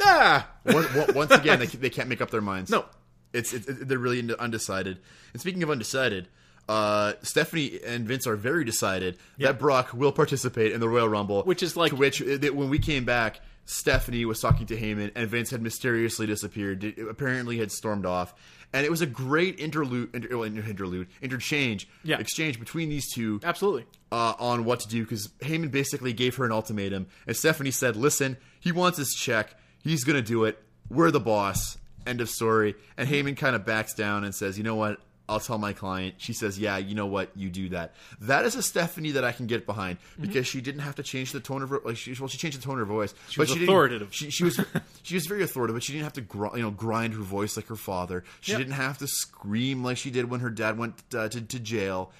Ah, 0.00 0.48
Once- 0.64 1.12
once 1.14 1.30
again, 1.32 1.58
they, 1.58 1.66
they 1.66 1.90
can't 1.90 2.08
make 2.08 2.20
up 2.20 2.30
their 2.30 2.40
minds. 2.40 2.70
No. 2.70 2.84
it's, 3.32 3.52
it's 3.52 3.66
they're 3.66 3.98
really 3.98 4.26
undecided. 4.38 4.98
And 5.32 5.40
speaking 5.40 5.62
of 5.62 5.70
undecided, 5.70 6.28
uh, 6.68 7.12
Stephanie 7.22 7.80
and 7.86 8.06
Vince 8.06 8.26
are 8.26 8.36
very 8.36 8.64
decided 8.64 9.18
that 9.38 9.58
Brock 9.58 9.92
will 9.94 10.12
participate 10.12 10.72
in 10.72 10.80
the 10.80 10.88
Royal 10.88 11.08
Rumble, 11.08 11.42
Which 11.42 11.62
is 11.62 11.76
like- 11.76 11.90
to 11.90 11.96
which 11.96 12.22
uh, 12.22 12.38
that 12.38 12.54
when 12.54 12.68
we 12.70 12.78
came 12.78 13.04
back. 13.04 13.40
Stephanie 13.66 14.26
was 14.26 14.40
talking 14.40 14.66
to 14.66 14.76
Heyman, 14.76 15.10
and 15.14 15.26
Vince 15.30 15.48
had 15.48 15.62
mysteriously 15.62 16.26
disappeared. 16.26 16.84
Apparently, 17.08 17.56
had 17.56 17.72
stormed 17.72 18.04
off, 18.04 18.34
and 18.74 18.84
it 18.84 18.90
was 18.90 19.00
a 19.00 19.06
great 19.06 19.58
interlude, 19.58 20.14
inter, 20.14 20.36
well, 20.36 20.44
interlude, 20.44 21.06
interchange, 21.22 21.88
Yeah. 22.02 22.18
exchange 22.18 22.58
between 22.60 22.90
these 22.90 23.10
two 23.10 23.40
absolutely. 23.42 23.86
uh, 24.12 24.34
on 24.38 24.66
what 24.66 24.80
to 24.80 24.88
do 24.88 25.02
because 25.04 25.28
Heyman 25.40 25.70
basically 25.70 26.12
gave 26.12 26.36
her 26.36 26.44
an 26.44 26.52
ultimatum, 26.52 27.06
and 27.26 27.34
Stephanie 27.34 27.70
said, 27.70 27.96
"Listen, 27.96 28.36
he 28.60 28.70
wants 28.70 28.98
his 28.98 29.14
check. 29.14 29.54
He's 29.82 30.04
going 30.04 30.16
to 30.16 30.22
do 30.22 30.44
it. 30.44 30.62
We're 30.90 31.10
the 31.10 31.18
boss." 31.20 31.78
End 32.06 32.20
of 32.20 32.28
story. 32.28 32.74
And 32.98 33.08
Heyman 33.08 33.34
kind 33.34 33.56
of 33.56 33.64
backs 33.64 33.94
down 33.94 34.24
and 34.24 34.34
says, 34.34 34.58
"You 34.58 34.64
know 34.64 34.76
what? 34.76 35.00
I'll 35.28 35.40
tell 35.40 35.58
my 35.58 35.72
client." 35.72 36.16
She 36.18 36.32
says, 36.32 36.58
"Yeah, 36.58 36.76
you 36.76 36.94
know 36.94 37.06
what? 37.06 37.30
You 37.34 37.48
do 37.50 37.68
that." 37.70 37.94
That 38.20 38.44
is 38.44 38.54
a 38.56 38.62
Stephanie 38.62 39.12
that 39.12 39.24
I 39.24 39.32
can 39.32 39.46
get 39.46 39.64
behind 39.66 39.98
because 40.20 40.46
she 40.46 40.60
didn't 40.60 40.80
have 40.82 40.94
to 40.96 41.02
change 41.02 41.32
the 41.32 41.40
tone 41.40 41.62
of 41.62 41.70
her. 41.70 41.80
Like 41.84 41.96
she, 41.96 42.14
well, 42.18 42.28
she 42.28 42.38
changed 42.38 42.58
the 42.58 42.62
tone 42.62 42.74
of 42.80 42.86
her 42.86 42.92
voice. 42.94 43.14
She 43.30 43.40
was 43.40 43.48
she 43.48 43.54
didn't- 43.54 43.68
authoritative. 43.68 44.14
She, 44.14 44.30
she 44.30 44.44
was 44.44 44.60
she 45.02 45.14
was 45.14 45.26
very 45.26 45.42
authoritative, 45.42 45.76
but 45.76 45.82
she 45.82 45.92
didn't 45.92 46.04
have 46.04 46.12
to 46.14 46.20
gr- 46.20 46.56
you 46.56 46.62
know 46.62 46.70
grind 46.70 47.14
her 47.14 47.22
voice 47.22 47.56
like 47.56 47.66
her 47.68 47.76
father. 47.76 48.24
She 48.40 48.52
Yep. 48.52 48.58
didn't 48.58 48.74
have 48.74 48.98
to 48.98 49.06
scream 49.06 49.82
like 49.82 49.96
she 49.96 50.10
did 50.10 50.28
when 50.30 50.40
her 50.40 50.50
dad 50.50 50.78
went 50.78 50.94
uh, 51.14 51.28
to 51.28 51.40
to 51.40 51.58
jail. 51.60 52.12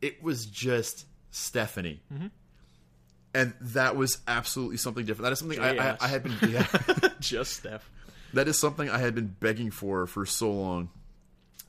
It 0.00 0.22
was 0.22 0.46
just 0.46 1.06
Stephanie. 1.30 2.00
Mm-hmm. 2.12 2.26
And 3.34 3.54
that 3.62 3.96
was 3.96 4.18
absolutely 4.28 4.76
something 4.76 5.06
different. 5.06 5.24
That 5.24 5.32
is 5.32 5.38
something 5.38 5.58
I, 5.58 5.92
I, 5.92 5.96
I 6.02 6.08
had 6.08 6.22
been. 6.22 6.36
Yeah, 6.50 6.66
Just 7.20 7.54
Steph. 7.54 7.88
that 8.34 8.46
is 8.46 8.60
something 8.60 8.90
I 8.90 8.98
had 8.98 9.14
been 9.14 9.34
begging 9.40 9.70
for 9.70 10.06
for 10.06 10.26
so 10.26 10.52
long. 10.52 10.90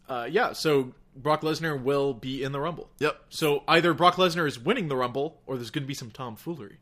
Uh, 0.09 0.27
yeah, 0.29 0.53
so 0.53 0.93
Brock 1.15 1.41
Lesnar 1.41 1.81
will 1.81 2.13
be 2.13 2.43
in 2.43 2.51
the 2.51 2.59
Rumble. 2.59 2.89
Yep. 2.99 3.19
So 3.29 3.63
either 3.67 3.93
Brock 3.93 4.15
Lesnar 4.15 4.47
is 4.47 4.59
winning 4.59 4.87
the 4.87 4.95
Rumble, 4.95 5.41
or 5.45 5.55
there's 5.55 5.69
going 5.71 5.83
to 5.83 5.87
be 5.87 5.93
some 5.93 6.11
tomfoolery. 6.11 6.77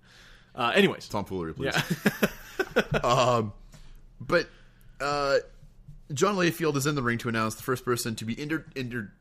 Uh, 0.54 0.72
anyways, 0.76 1.08
Tomfoolery, 1.08 1.54
please. 1.54 1.74
yeah, 2.76 2.82
But 4.20 4.48
uh, 5.00 5.38
John 6.14 6.36
Layfield 6.36 6.76
is 6.76 6.86
in 6.86 6.96
the 6.96 7.02
ring 7.02 7.18
to 7.20 7.30
announce 7.30 7.56
the 7.56 7.64
first 7.64 7.86
person 7.86 8.16
to 8.16 8.26
be 8.26 8.40
inter- 8.40 8.66
inter- 8.76 9.12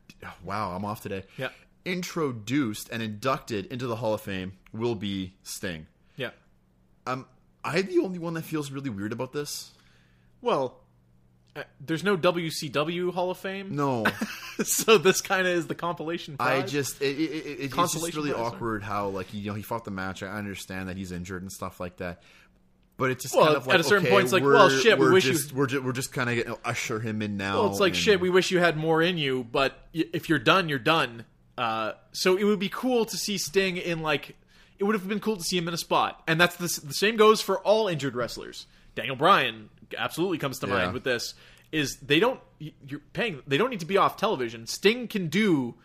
wow, 0.44 0.72
I'm 0.74 0.84
off 0.84 1.00
today. 1.02 1.24
Yeah. 1.36 1.48
Introduced 1.84 2.88
and 2.90 3.02
inducted 3.02 3.66
into 3.66 3.86
the 3.86 3.96
Hall 3.96 4.12
of 4.14 4.20
Fame 4.20 4.52
will 4.72 4.94
be 4.94 5.34
Sting. 5.42 5.86
yeah. 6.16 6.30
Um, 7.06 7.26
I'm 7.64 7.86
the 7.86 7.98
only 8.00 8.18
one 8.18 8.34
that 8.34 8.42
feels 8.42 8.70
really 8.70 8.90
weird 8.90 9.12
about 9.12 9.32
this. 9.32 9.70
Well, 10.42 10.79
there's 11.80 12.02
no 12.04 12.16
WCW 12.16 13.12
Hall 13.12 13.30
of 13.30 13.38
Fame, 13.38 13.74
No, 13.76 14.04
so 14.64 14.98
this 14.98 15.20
kind 15.20 15.46
of 15.46 15.54
is 15.54 15.66
the 15.66 15.74
compilation. 15.74 16.36
I 16.40 16.62
just 16.62 17.00
it, 17.00 17.18
it, 17.18 17.22
it, 17.30 17.60
it's 17.60 17.74
just 17.74 18.14
really 18.14 18.32
prize, 18.32 18.42
awkward 18.46 18.82
how 18.82 19.08
like 19.08 19.32
you 19.32 19.46
know 19.50 19.54
he 19.54 19.62
fought 19.62 19.84
the 19.84 19.90
match. 19.90 20.22
I 20.22 20.28
understand 20.28 20.88
that 20.88 20.96
he's 20.96 21.12
injured 21.12 21.42
and 21.42 21.50
stuff 21.52 21.80
like 21.80 21.96
that. 21.98 22.22
But 22.96 23.12
it's 23.12 23.22
just 23.22 23.34
Well, 23.34 23.46
kind 23.46 23.56
of 23.56 23.66
like 23.66 23.74
at 23.74 23.80
a 23.80 23.84
certain 23.84 24.04
okay, 24.06 24.12
point, 24.12 24.24
it's 24.24 24.32
like, 24.34 24.42
well, 24.42 24.68
shit, 24.68 24.98
we 24.98 25.06
we're 25.06 25.12
wish 25.14 25.24
you- 25.24 25.32
just, 25.32 25.52
we're 25.54 25.66
just 25.66 25.82
we're 25.82 25.92
just 25.92 26.12
kind 26.12 26.28
of 26.28 26.44
going 26.44 26.58
to 26.58 26.68
usher 26.68 27.00
him 27.00 27.22
in 27.22 27.38
now. 27.38 27.62
Well, 27.62 27.70
it's 27.70 27.80
like 27.80 27.92
and- 27.94 27.96
shit. 28.02 28.20
We 28.20 28.28
wish 28.28 28.50
you 28.50 28.58
had 28.58 28.76
more 28.76 29.00
in 29.00 29.16
you, 29.16 29.42
but 29.50 29.72
y- 29.94 30.04
if 30.12 30.28
you're 30.28 30.38
done, 30.38 30.68
you're 30.68 30.78
done. 30.78 31.24
Uh, 31.56 31.92
so 32.12 32.36
it 32.36 32.44
would 32.44 32.58
be 32.58 32.68
cool 32.68 33.04
to 33.06 33.16
see 33.16 33.38
Sting 33.38 33.76
in 33.78 34.00
like. 34.02 34.36
It 34.78 34.84
would 34.84 34.94
have 34.94 35.06
been 35.08 35.20
cool 35.20 35.36
to 35.36 35.42
see 35.42 35.56
him 35.58 35.68
in 35.68 35.74
a 35.74 35.78
spot, 35.78 36.22
and 36.26 36.40
that's 36.40 36.56
the, 36.56 36.86
the 36.86 36.94
same 36.94 37.16
goes 37.16 37.40
for 37.42 37.58
all 37.60 37.86
injured 37.88 38.14
wrestlers. 38.16 38.66
Daniel 38.94 39.14
Bryan 39.16 39.68
absolutely 39.96 40.38
comes 40.38 40.58
to 40.60 40.66
Yeah. 40.66 40.74
mind 40.74 40.92
with 40.92 41.04
this. 41.04 41.34
Is 41.72 41.96
they 42.02 42.18
don't 42.18 42.40
you're 42.58 43.00
paying 43.12 43.42
they 43.46 43.56
don't 43.56 43.70
need 43.70 43.80
to 43.80 43.86
be 43.86 43.96
off 43.96 44.16
television. 44.16 44.66
Sting 44.66 45.06
can 45.08 45.28
do 45.28 45.76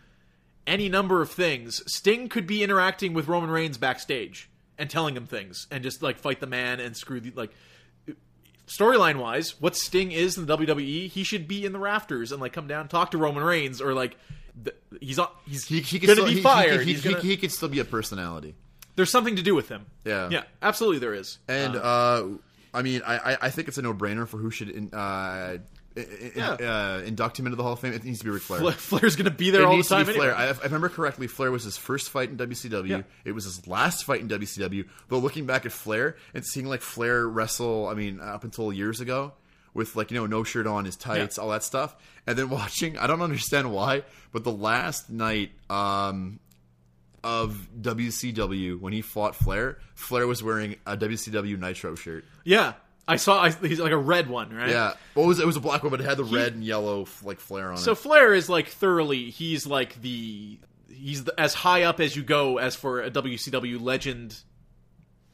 any 0.65 0.89
number 0.89 1.21
of 1.21 1.29
things. 1.29 1.81
Sting 1.85 2.27
could 2.27 2.47
be 2.47 2.63
interacting 2.63 3.13
with 3.13 3.27
Roman 3.27 3.51
Reigns 3.51 3.77
backstage 3.77 4.49
and 4.79 4.89
telling 4.89 5.15
him 5.15 5.27
things, 5.27 5.67
and 5.69 5.83
just 5.83 6.01
like 6.01 6.17
fight 6.17 6.39
the 6.39 6.47
man 6.47 6.79
and 6.79 6.97
screw 6.97 7.19
the 7.19 7.31
like 7.35 7.51
storyline 8.67 9.17
wise, 9.17 9.59
what 9.61 9.75
Sting 9.75 10.11
is 10.11 10.37
in 10.37 10.45
the 10.45 10.57
WWE, 10.57 11.07
he 11.07 11.23
should 11.23 11.47
be 11.47 11.65
in 11.65 11.71
the 11.71 11.79
rafters 11.79 12.31
and 12.31 12.41
like 12.41 12.53
come 12.53 12.67
down, 12.67 12.87
talk 12.87 13.11
to 13.11 13.17
Roman 13.17 13.43
Reigns, 13.43 13.79
or 13.81 13.93
like 13.93 14.17
th- 14.63 14.75
he's 14.99 15.19
on, 15.19 15.27
he's 15.47 15.65
he, 15.67 15.81
he 15.81 15.99
could 15.99 16.07
gonna 16.07 16.21
still, 16.21 16.33
be 16.33 16.41
fired. 16.41 16.85
He, 16.85 16.93
he- 16.95 17.01
gonna- 17.11 17.21
he 17.21 17.37
could 17.37 17.51
still 17.51 17.69
be 17.69 17.79
a 17.79 17.85
personality. 17.85 18.55
there's 18.95 19.11
something 19.11 19.35
to 19.35 19.43
do 19.43 19.53
with 19.53 19.69
him. 19.69 19.85
Yeah. 20.03 20.29
yeah, 20.31 20.43
absolutely 20.61 20.99
there 20.99 21.13
is. 21.13 21.37
And 21.47 21.75
uh, 21.75 22.23
I 22.75 22.81
mean, 22.81 23.01
I, 23.05 23.37
I- 23.41 23.49
think 23.49 23.67
it's 23.67 23.77
a 23.77 23.81
no 23.81 23.93
brainer 23.93 24.27
for 24.27 24.37
who 24.37 24.51
should 24.51 24.69
in, 24.69 24.93
uh, 24.93 25.57
in, 25.95 26.31
Yeah. 26.35 26.51
uh, 26.51 27.01
induct 27.05 27.39
him 27.39 27.45
into 27.47 27.55
the 27.55 27.63
Hall 27.63 27.73
of 27.73 27.79
Fame. 27.79 27.93
It 27.93 28.03
needs 28.03 28.19
to 28.19 28.25
be 28.25 28.31
Ric 28.31 28.41
Flair. 28.43 28.59
Fla- 28.59 28.71
Flair's 28.73 29.15
gonna 29.15 29.31
be 29.31 29.49
there 29.49 29.61
it 29.61 29.65
all 29.65 29.71
the 29.71 29.77
needs 29.77 29.87
time. 29.89 30.05
to 30.05 30.11
be 30.11 30.17
Flair. 30.17 30.31
anyway. 30.35 30.47
I, 30.47 30.49
if 30.51 30.59
I 30.59 30.63
remember 30.65 30.89
correctly, 30.89 31.27
Flair 31.27 31.51
was 31.51 31.63
his 31.63 31.77
first 31.77 32.09
fight 32.09 32.29
in 32.29 32.37
WCW. 32.37 32.87
Yeah. 32.89 33.01
It 33.23 33.31
was 33.31 33.45
his 33.45 33.65
last 33.67 34.03
fight 34.03 34.19
in 34.21 34.27
WCW. 34.27 34.85
Though 35.07 35.19
looking 35.19 35.45
back 35.45 35.65
at 35.65 35.71
Flair 35.71 36.17
and 36.33 36.45
seeing 36.45 36.65
like 36.67 36.81
Flair 36.81 37.27
wrestle, 37.27 37.87
I 37.87 37.93
mean, 37.93 38.19
up 38.19 38.43
until 38.43 38.73
years 38.73 38.99
ago, 38.99 39.33
with 39.73 39.95
like 39.95 40.11
you 40.11 40.17
know 40.17 40.25
no 40.25 40.43
shirt 40.43 40.67
on, 40.67 40.85
his 40.85 40.95
tights, 40.95 41.37
Yeah. 41.37 41.43
all 41.43 41.49
that 41.51 41.63
stuff, 41.63 41.95
and 42.27 42.37
then 42.37 42.49
watching, 42.49 42.97
I 42.97 43.07
don't 43.07 43.21
understand 43.21 43.71
why, 43.71 44.03
but 44.33 44.43
the 44.43 44.51
last 44.51 45.09
night 45.09 45.51
um, 45.69 46.39
of 47.25 47.67
WCW 47.81 48.79
when 48.79 48.93
he 48.93 49.01
fought 49.01 49.35
Flair, 49.35 49.79
Flair 49.95 50.27
was 50.27 50.41
wearing 50.43 50.75
a 50.85 50.95
WCW 50.95 51.59
Nitro 51.59 51.95
shirt. 51.95 52.23
yeah, 52.45 52.73
I 53.07 53.17
saw. 53.17 53.41
I, 53.43 53.49
he's 53.51 53.79
like 53.79 53.91
a 53.91 53.97
red 53.97 54.29
one, 54.29 54.53
right? 54.53 54.69
Yeah, 54.69 54.93
well, 55.15 55.25
it 55.25 55.27
was 55.27 55.39
it 55.39 55.45
was 55.45 55.57
a 55.57 55.59
black 55.59 55.83
one, 55.83 55.89
but 55.91 55.99
it 56.01 56.05
had 56.05 56.17
the 56.17 56.23
red 56.23 56.53
and 56.53 56.63
yellow 56.63 57.07
like 57.23 57.39
Flair 57.39 57.71
on 57.71 57.77
So 57.77 57.81
it. 57.91 57.95
So 57.95 57.95
Flair 57.95 58.33
is 58.33 58.47
like 58.49 58.67
thoroughly. 58.69 59.29
He's 59.31 59.65
like 59.67 60.01
the. 60.01 60.57
He's 60.87 61.25
the, 61.25 61.37
as 61.39 61.53
high 61.53 61.83
up 61.83 61.99
as 61.99 62.15
you 62.15 62.23
go 62.23 62.57
as 62.57 62.75
for 62.75 63.01
a 63.01 63.11
WCW 63.11 63.81
legend. 63.81 64.39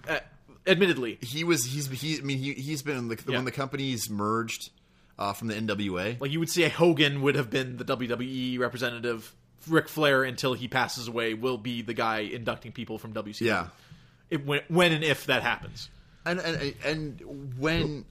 Uh, 0.07 0.19
admittedly, 0.65 1.19
he 1.21 1.43
was 1.43 1.63
he's 1.65 1.87
he 1.89 2.17
I 2.17 2.21
mean 2.21 2.39
he 2.39 2.53
he's 2.53 2.81
been 2.81 3.07
like 3.09 3.23
Yeah. 3.27 3.35
when 3.35 3.45
the 3.45 3.51
companies 3.51 4.09
merged 4.09 4.71
uh, 5.19 5.33
from 5.33 5.49
the 5.49 5.53
NWA. 5.53 6.19
like 6.19 6.31
you 6.31 6.39
would 6.39 6.49
say 6.49 6.67
Hogan 6.67 7.21
would 7.21 7.35
have 7.35 7.49
been 7.49 7.77
the 7.77 7.85
WWE 7.85 8.57
representative. 8.59 9.35
Ric 9.68 9.88
Flair, 9.89 10.24
until 10.24 10.53
he 10.53 10.68
passes 10.68 11.07
away, 11.07 11.34
will 11.34 11.57
be 11.57 11.82
the 11.82 11.93
guy 11.93 12.20
inducting 12.20 12.72
people 12.72 12.97
from 12.97 13.14
WCW. 13.14 13.41
yeah, 13.41 13.68
It, 14.30 14.45
when, 14.45 14.62
when 14.68 14.91
and 14.91 15.03
if 15.03 15.26
that 15.28 15.41
happens. 15.43 15.89
and 16.26 16.39
and 16.39 16.76
and 16.86 17.55
when 17.57 18.05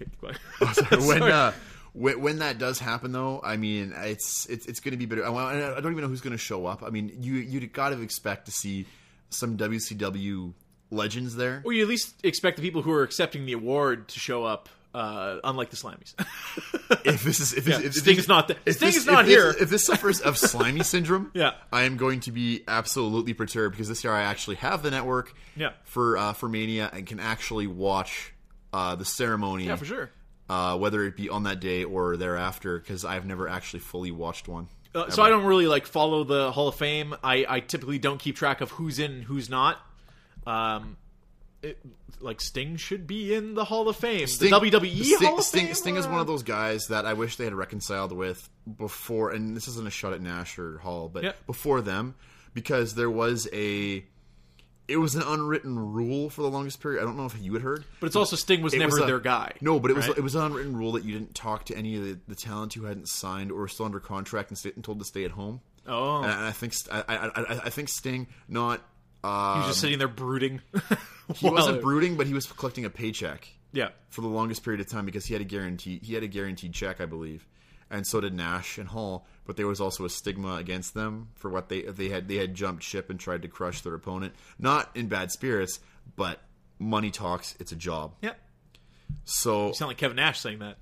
Okay, 0.00 0.10
go 0.20 0.28
ahead. 0.28 0.40
when 1.06 1.18
Sorry. 1.18 1.32
uh, 1.32 1.52
when, 1.92 2.20
when 2.20 2.38
that 2.40 2.58
does 2.58 2.78
happen 2.80 3.12
though, 3.12 3.40
I 3.44 3.56
mean 3.56 3.92
it's 3.96 4.46
it's 4.46 4.66
it's 4.66 4.80
going 4.80 4.92
to 4.92 4.98
be 4.98 5.06
better. 5.06 5.24
I, 5.24 5.76
I 5.76 5.80
don't 5.80 5.92
even 5.92 6.02
know 6.02 6.08
who's 6.08 6.20
going 6.20 6.32
to 6.32 6.38
show 6.38 6.66
up. 6.66 6.82
I 6.82 6.90
mean 6.90 7.16
you 7.20 7.34
you 7.34 7.64
got 7.68 7.90
to 7.90 8.00
expect 8.02 8.46
to 8.46 8.52
see 8.52 8.86
some 9.30 9.56
WCW 9.56 10.52
legends 10.90 11.36
there. 11.36 11.62
Or 11.64 11.72
you 11.72 11.82
at 11.82 11.88
least 11.88 12.14
expect 12.24 12.56
the 12.56 12.62
people 12.62 12.82
who 12.82 12.92
are 12.92 13.02
accepting 13.02 13.46
the 13.46 13.52
award 13.52 14.08
to 14.08 14.18
show 14.20 14.44
up, 14.44 14.68
uh, 14.94 15.40
unlike 15.44 15.70
the 15.70 15.76
Slammies. 15.76 16.14
if 17.04 17.22
this 17.24 17.40
is 17.40 17.52
if, 17.52 17.66
Yeah, 17.66 17.78
this, 17.78 17.96
if 17.98 18.04
this- 18.04 18.18
is 18.18 18.28
not 18.28 18.48
th- 18.48 18.58
if 18.64 18.76
Sting 18.76 18.86
this- 18.86 18.96
is 18.96 19.06
not 19.06 19.20
if 19.20 19.26
this- 19.26 19.34
here. 19.36 19.54
if 19.62 19.68
this 19.70 19.84
suffers 19.84 20.20
of 20.20 20.38
slimy 20.50 20.82
syndrome, 20.84 21.30
Yeah. 21.34 21.52
I 21.72 21.82
am 21.82 21.96
going 21.96 22.20
to 22.20 22.32
be 22.32 22.62
absolutely 22.68 23.34
perturbed 23.34 23.74
because 23.74 23.88
this 23.88 24.04
year 24.04 24.12
I 24.12 24.22
actually 24.22 24.56
have 24.56 24.82
the 24.82 24.90
network, 24.90 25.34
Yeah. 25.56 25.70
for 25.84 26.16
uh, 26.16 26.32
for 26.32 26.48
Mania 26.48 26.88
and 26.92 27.06
can 27.06 27.18
actually 27.20 27.66
watch 27.66 28.32
uh, 28.72 28.94
the 28.94 29.04
ceremony, 29.04 29.66
yeah, 29.66 29.76
for 29.76 29.84
sure. 29.84 30.10
uh, 30.48 30.76
whether 30.78 31.04
it 31.04 31.16
be 31.16 31.28
on 31.28 31.42
that 31.44 31.60
day 31.60 31.84
or 31.84 32.16
thereafter, 32.16 32.78
because 32.78 33.04
I've 33.04 33.26
never 33.26 33.48
actually 33.48 33.80
fully 33.80 34.10
watched 34.12 34.48
one. 34.48 34.68
Uh, 34.94 35.10
so 35.10 35.22
I 35.24 35.28
don't 35.28 35.44
really 35.44 35.66
like 35.66 35.86
follow 35.86 36.22
the 36.22 36.52
Hall 36.52 36.68
of 36.68 36.76
Fame. 36.76 37.16
I, 37.22 37.44
I 37.48 37.58
typically 37.60 37.98
don't 37.98 38.18
keep 38.18 38.36
track 38.36 38.60
of 38.60 38.70
who's 38.70 39.00
in, 39.00 39.10
and 39.12 39.24
who's 39.24 39.50
not. 39.50 39.80
Um, 40.46 40.96
it, 41.64 41.78
like 42.20 42.40
Sting 42.40 42.76
should 42.76 43.06
be 43.06 43.34
in 43.34 43.54
the 43.54 43.64
Hall 43.64 43.88
of 43.88 43.96
Fame. 43.96 44.26
Sting- 44.26 44.50
the 44.50 44.60
WWE 44.60 45.02
Sting, 45.04 45.28
Hall 45.28 45.38
of 45.38 45.44
Sting, 45.44 45.66
Fame. 45.66 45.74
Sting 45.74 45.96
is 45.96 46.06
one 46.06 46.20
of 46.20 46.26
those 46.26 46.42
guys 46.42 46.86
that 46.88 47.06
I 47.06 47.14
wish 47.14 47.36
they 47.36 47.44
had 47.44 47.54
reconciled 47.54 48.12
with 48.12 48.48
before, 48.76 49.30
and 49.30 49.56
this 49.56 49.68
isn't 49.68 49.86
a 49.86 49.90
shot 49.90 50.12
at 50.12 50.20
Nash 50.20 50.58
or 50.58 50.78
Hall, 50.78 51.08
but 51.08 51.44
before 51.46 51.80
them, 51.80 52.14
because 52.54 52.94
there 52.94 53.10
was 53.10 53.48
a, 53.52 54.04
it 54.86 54.96
was 54.98 55.14
an 55.14 55.22
unwritten 55.22 55.78
rule 55.78 56.30
for 56.30 56.42
the 56.42 56.50
longest 56.50 56.80
period. 56.80 57.00
I 57.02 57.04
don't 57.04 57.16
know 57.16 57.26
if 57.26 57.36
you 57.40 57.52
had 57.54 57.62
heard, 57.62 57.84
But 58.00 58.06
it's 58.06 58.16
also 58.16 58.36
Sting 58.36 58.62
was 58.62 58.74
It 58.74 58.78
never 58.78 58.92
was 58.92 59.02
a- 59.02 59.06
their 59.06 59.20
guy. 59.20 59.52
No, 59.60 59.80
but 59.80 59.90
it 59.90 59.96
was 59.96 60.08
it 60.08 60.20
was 60.22 60.34
an 60.34 60.42
unwritten 60.42 60.76
rule 60.76 60.92
that 60.92 61.04
you 61.04 61.12
didn't 61.12 61.34
talk 61.34 61.64
to 61.66 61.76
any 61.76 61.96
of 61.96 62.04
the, 62.04 62.18
the 62.28 62.34
talent 62.34 62.74
who 62.74 62.84
hadn't 62.84 63.08
signed 63.08 63.50
or 63.50 63.60
were 63.60 63.68
still 63.68 63.86
under 63.86 64.00
contract 64.00 64.50
and, 64.50 64.58
stay, 64.58 64.72
and 64.74 64.84
told 64.84 64.98
to 64.98 65.04
stay 65.04 65.24
at 65.24 65.30
home. 65.32 65.60
Oh. 65.86 66.22
and, 66.22 66.30
I 66.32 66.52
think 66.52 66.72
I, 66.90 67.02
I, 67.08 67.14
I, 67.26 67.60
I 67.64 67.70
think 67.70 67.88
Sting 67.88 68.26
not. 68.48 68.80
Uh, 69.24 69.54
He 69.54 69.58
was 69.60 69.68
just 69.68 69.80
sitting 69.80 69.98
there 69.98 70.08
brooding. 70.08 70.60
he 71.36 71.48
wasn't 71.48 71.80
brooding, 71.80 72.16
but 72.16 72.26
he 72.26 72.34
was 72.34 72.46
collecting 72.46 72.84
a 72.84 72.90
paycheck 72.90 73.48
Yeah. 73.72 73.88
for 74.10 74.20
the 74.20 74.28
longest 74.28 74.62
period 74.62 74.80
of 74.80 74.88
time 74.88 75.06
because 75.06 75.24
he 75.24 75.32
had 75.34 75.40
a 75.40 75.46
guarantee 75.46 75.98
he 76.02 76.12
had 76.14 76.22
a 76.22 76.26
guaranteed 76.28 76.74
check, 76.74 77.00
I 77.00 77.06
believe, 77.06 77.46
and 77.90 78.06
so 78.06 78.20
did 78.20 78.34
Nash 78.34 78.76
and 78.78 78.88
Hall. 78.88 79.26
But 79.46 79.56
there 79.56 79.66
was 79.66 79.80
also 79.80 80.04
a 80.04 80.10
stigma 80.10 80.56
against 80.56 80.92
them 80.94 81.28
for 81.34 81.50
what 81.50 81.68
they 81.70 81.82
they 81.82 82.08
had 82.10 82.28
they 82.28 82.36
had 82.36 82.54
jumped 82.54 82.82
ship 82.82 83.08
and 83.10 83.18
tried 83.18 83.42
to 83.42 83.48
crush 83.48 83.80
their 83.80 83.94
opponent, 83.94 84.34
not 84.58 84.90
in 84.94 85.08
bad 85.08 85.30
spirits, 85.32 85.80
but 86.16 86.40
money 86.78 87.10
talks. 87.10 87.54
It's 87.60 87.72
a 87.72 87.76
job. 87.76 88.14
Yeah. 88.20 88.32
So 89.24 89.68
You 89.68 89.74
sound 89.74 89.88
like 89.88 89.96
Kevin 89.98 90.16
Nash 90.16 90.40
saying 90.40 90.58
that. 90.58 90.76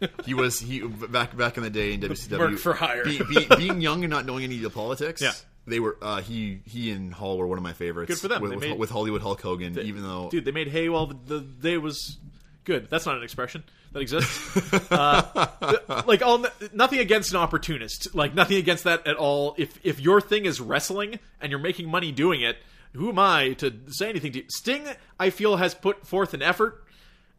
he 0.24 0.34
was 0.34 0.60
he 0.60 0.80
back 0.80 1.36
back 1.36 1.56
in 1.56 1.62
the 1.62 1.70
day 1.70 1.94
in 1.94 2.00
WCW 2.00 2.38
Work 2.38 2.58
for 2.58 2.74
hire. 2.74 3.04
Be, 3.04 3.20
be, 3.22 3.46
being 3.56 3.80
young 3.80 4.04
and 4.04 4.10
not 4.10 4.26
knowing 4.26 4.44
any 4.44 4.56
of 4.56 4.62
the 4.62 4.70
politics. 4.70 5.22
Yeah. 5.22 5.32
They 5.66 5.80
were 5.80 5.96
uh, 6.00 6.20
he 6.20 6.60
he 6.64 6.90
and 6.92 7.12
Hall 7.12 7.38
were 7.38 7.46
one 7.46 7.58
of 7.58 7.64
my 7.64 7.72
favorites. 7.72 8.08
Good 8.08 8.18
for 8.20 8.28
them. 8.28 8.40
with, 8.42 8.52
with, 8.52 8.60
made- 8.60 8.78
with 8.78 8.90
Hollywood 8.90 9.22
Hulk 9.22 9.40
Hogan. 9.40 9.78
even 9.78 10.02
though 10.02 10.28
Dude, 10.30 10.44
they 10.44 10.52
made 10.52 10.68
hay 10.68 10.88
while 10.88 11.06
the, 11.06 11.14
the 11.14 11.40
day 11.40 11.76
was 11.78 12.18
good. 12.64 12.88
That's 12.90 13.06
not 13.06 13.16
an 13.16 13.22
expression 13.24 13.64
that 13.92 14.00
exists. 14.00 14.56
uh, 14.92 15.46
th- 15.60 16.06
like, 16.06 16.22
all 16.22 16.44
nothing 16.72 16.98
against 17.00 17.30
an 17.32 17.36
opportunist. 17.38 18.14
Like, 18.14 18.34
nothing 18.34 18.58
against 18.58 18.84
that 18.84 19.06
at 19.06 19.16
all. 19.16 19.54
If 19.58 19.78
if 19.84 20.00
your 20.00 20.20
thing 20.20 20.46
is 20.46 20.60
wrestling 20.60 21.18
and 21.40 21.50
you're 21.50 21.60
making 21.60 21.88
money 21.90 22.12
doing 22.12 22.42
it, 22.42 22.58
who 22.92 23.08
am 23.08 23.18
I 23.18 23.54
to 23.54 23.72
say 23.88 24.08
anything 24.08 24.32
to 24.32 24.38
you? 24.38 24.44
Sting, 24.48 24.84
I 25.18 25.30
feel, 25.30 25.56
has 25.56 25.74
put 25.74 26.06
forth 26.06 26.32
an 26.34 26.42
effort. 26.42 26.82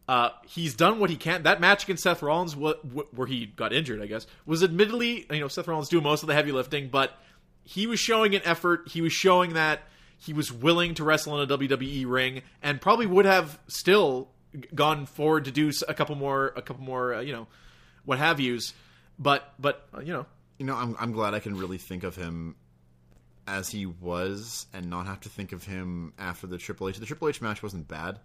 Uh, 0.06 0.30
he's 0.46 0.74
done 0.74 0.98
what 1.00 1.10
he 1.10 1.16
can. 1.16 1.42
That 1.42 1.60
match 1.60 1.84
against 1.84 2.02
Seth 2.02 2.22
Rollins, 2.22 2.54
wh- 2.54 2.80
wh- 2.94 3.12
where 3.18 3.26
he 3.26 3.44
got 3.44 3.74
injured, 3.74 4.00
I 4.00 4.06
guess, 4.06 4.26
was 4.46 4.62
admittedly, 4.62 5.26
you 5.30 5.40
know, 5.40 5.48
Seth 5.48 5.68
Rollins 5.68 5.90
doing 5.90 6.02
most 6.02 6.22
of 6.22 6.28
the 6.28 6.34
heavy 6.34 6.50
lifting, 6.50 6.88
but 6.88 7.12
he 7.68 7.86
was 7.86 8.00
showing 8.00 8.34
an 8.34 8.40
effort. 8.46 8.88
He 8.88 9.02
was 9.02 9.12
showing 9.12 9.52
that 9.52 9.82
he 10.16 10.32
was 10.32 10.50
willing 10.50 10.94
to 10.94 11.04
wrestle 11.04 11.38
in 11.38 11.50
a 11.50 11.58
WWE 11.58 12.08
ring, 12.08 12.40
and 12.62 12.80
probably 12.80 13.04
would 13.04 13.26
have 13.26 13.58
still 13.68 14.30
gone 14.74 15.04
forward 15.04 15.44
to 15.44 15.50
do 15.50 15.70
a 15.86 15.92
couple 15.92 16.16
more, 16.16 16.54
a 16.56 16.62
couple 16.62 16.82
more, 16.82 17.16
uh, 17.16 17.20
you 17.20 17.34
know, 17.34 17.46
what 18.06 18.18
have 18.18 18.40
yous. 18.40 18.72
But, 19.18 19.52
but 19.58 19.86
uh, 19.94 20.00
you 20.00 20.14
know, 20.14 20.24
you 20.56 20.64
know 20.64 20.76
I'm 20.76 20.96
I'm 20.98 21.12
glad 21.12 21.34
I 21.34 21.40
can 21.40 21.58
really 21.58 21.76
think 21.76 22.04
of 22.04 22.16
him 22.16 22.56
as 23.46 23.68
he 23.68 23.84
was 23.84 24.64
and 24.72 24.88
not 24.88 25.04
have 25.04 25.20
to 25.20 25.28
think 25.28 25.52
of 25.52 25.64
him 25.64 26.14
after 26.18 26.46
the 26.46 26.56
Triple 26.56 26.88
H. 26.88 26.96
The 26.96 27.04
Triple 27.04 27.28
H 27.28 27.42
match 27.42 27.62
wasn't 27.62 27.86
bad. 27.86 28.18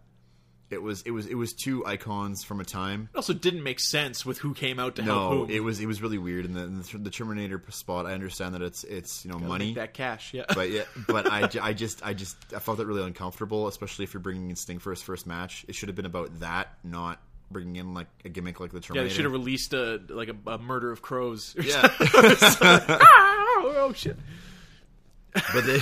It 0.70 0.82
was 0.82 1.04
it 1.04 1.12
was 1.12 1.28
it 1.28 1.36
was 1.36 1.54
two 1.54 1.86
icons 1.86 2.44
from 2.44 2.60
a 2.60 2.66
time. 2.66 3.10
It 3.14 3.18
also 3.18 3.34
didn't 3.34 3.62
make 3.62 3.80
sense 3.80 4.26
with 4.26 4.40
who 4.40 4.56
came 4.56 4.80
out 4.80 4.96
to 4.96 5.04
help 5.04 5.32
No, 5.32 5.38
whom. 5.42 5.50
it 5.52 5.60
was 5.64 5.80
it 5.80 5.86
was 5.86 6.02
really 6.02 6.18
weird. 6.18 6.46
And 6.46 6.56
the, 6.56 6.62
and 6.64 6.84
the, 6.84 6.98
the 6.98 7.10
Terminator 7.12 7.62
spot, 7.70 8.08
I 8.08 8.14
understand 8.14 8.56
that 8.56 8.64
it's 8.64 8.84
it's 8.84 9.24
you 9.24 9.32
know 9.32 9.38
money, 9.38 9.68
Make 9.68 9.76
that 9.76 9.94
cash, 9.94 10.34
yeah. 10.34 10.46
but 10.56 10.72
yeah, 10.72 10.84
but 11.08 11.32
I, 11.32 11.46
ju- 11.48 11.60
I 11.62 11.74
just 11.74 12.04
I 12.04 12.14
just 12.16 12.38
I 12.56 12.60
felt 12.60 12.80
it 12.80 12.88
really 12.88 13.04
uncomfortable, 13.04 13.68
especially 13.68 14.04
if 14.04 14.14
you're 14.16 14.22
bringing 14.22 14.50
in 14.50 14.56
Sting 14.56 14.80
for 14.80 14.90
his 14.90 15.02
first 15.04 15.28
match. 15.28 15.64
It 15.68 15.76
should 15.76 15.90
have 15.90 15.96
been 15.96 16.08
about 16.08 16.40
that, 16.40 16.70
not 16.84 17.22
bringing 17.52 17.76
in 17.76 17.94
like 17.94 18.08
a 18.26 18.30
gimmick 18.30 18.60
like 18.60 18.72
the 18.72 18.80
Terminator. 18.80 19.06
yeah, 19.06 19.10
Terminator. 19.10 19.10
they 19.10 19.14
should 19.16 19.26
have 19.26 19.32
released 19.32 19.74
a 19.74 20.02
like 20.16 20.30
a, 20.30 20.50
a 20.54 20.58
murder 20.58 20.92
of 20.92 21.04
crows. 21.04 21.56
or 21.56 21.62
Yeah. 21.62 21.88
oh, 22.02 23.74
oh, 23.78 23.94
shit! 23.94 24.18
but 25.34 25.66
they 25.66 25.80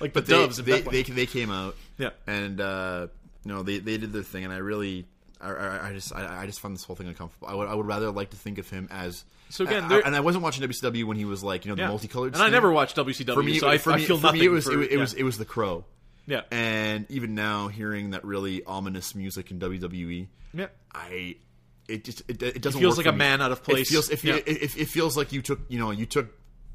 Like 0.00 0.12
but 0.14 0.26
the 0.26 0.32
they, 0.32 0.32
doves. 0.32 0.56
they, 0.56 0.80
they 0.80 1.02
they 1.02 1.26
came 1.26 1.50
out 1.50 1.76
Yeah. 1.98 2.10
and 2.26 2.60
uh 2.60 3.06
know 3.44 3.62
they 3.62 3.78
they 3.78 3.96
did 3.98 4.12
their 4.12 4.22
thing 4.22 4.44
and 4.44 4.52
I 4.52 4.58
really 4.58 5.06
I, 5.40 5.50
I, 5.50 5.88
I 5.88 5.92
just 5.92 6.14
I, 6.14 6.42
I 6.42 6.46
just 6.46 6.60
found 6.60 6.74
this 6.74 6.84
whole 6.84 6.96
thing 6.96 7.08
uncomfortable. 7.08 7.48
I 7.48 7.54
would 7.54 7.68
I 7.68 7.74
would 7.74 7.86
rather 7.86 8.10
like 8.10 8.30
to 8.30 8.36
think 8.36 8.58
of 8.58 8.68
him 8.68 8.88
as 8.90 9.24
So 9.48 9.64
again, 9.64 9.88
there- 9.88 10.04
and 10.04 10.14
I 10.14 10.20
wasn't 10.20 10.44
watching 10.44 10.62
WCW 10.68 11.04
when 11.04 11.16
he 11.16 11.24
was 11.24 11.42
like 11.42 11.64
you 11.64 11.70
know 11.70 11.76
the 11.76 11.82
Yeah. 11.82 11.88
multicolored. 11.88 12.34
And 12.34 12.42
I 12.42 12.50
never 12.50 12.70
watched 12.70 12.96
WCW, 12.96 13.34
for 13.34 13.42
me 13.42 13.58
so 13.58 13.68
I, 13.68 13.78
for 13.78 13.92
I 13.92 13.96
me, 13.96 14.04
feel 14.04 14.18
for 14.18 14.26
nothing. 14.26 14.40
me 14.40 14.46
it 14.46 14.50
was 14.50 14.64
for, 14.66 14.82
it, 14.82 14.90
yeah. 14.92 14.98
was 14.98 15.14
it 15.14 15.22
was 15.22 15.38
the 15.38 15.44
Crow. 15.46 15.84
yeah. 16.26 16.42
And 16.50 17.06
even 17.10 17.34
now, 17.34 17.68
hearing 17.68 18.10
that 18.10 18.24
really 18.24 18.62
ominous 18.64 19.14
music 19.14 19.50
in 19.50 19.58
WWE, 19.58 20.26
Yeah. 20.52 20.66
I 20.94 21.36
it 21.88 22.04
just 22.04 22.22
it, 22.28 22.42
it 22.42 22.62
doesn't 22.62 22.80
feels 22.80 22.98
work 22.98 23.06
like 23.06 23.12
a 23.14 23.16
me. 23.16 23.18
man 23.18 23.40
out 23.40 23.50
of 23.50 23.64
place. 23.64 23.88
It 23.88 23.92
feels 23.92 24.10
if 24.10 24.22
Yeah. 24.24 24.34
it, 24.36 24.46
it, 24.46 24.76
it 24.76 24.88
feels 24.88 25.16
like 25.16 25.32
you 25.32 25.40
took 25.42 25.60
you 25.68 25.78
know 25.78 25.90
you 25.90 26.06
took 26.06 26.28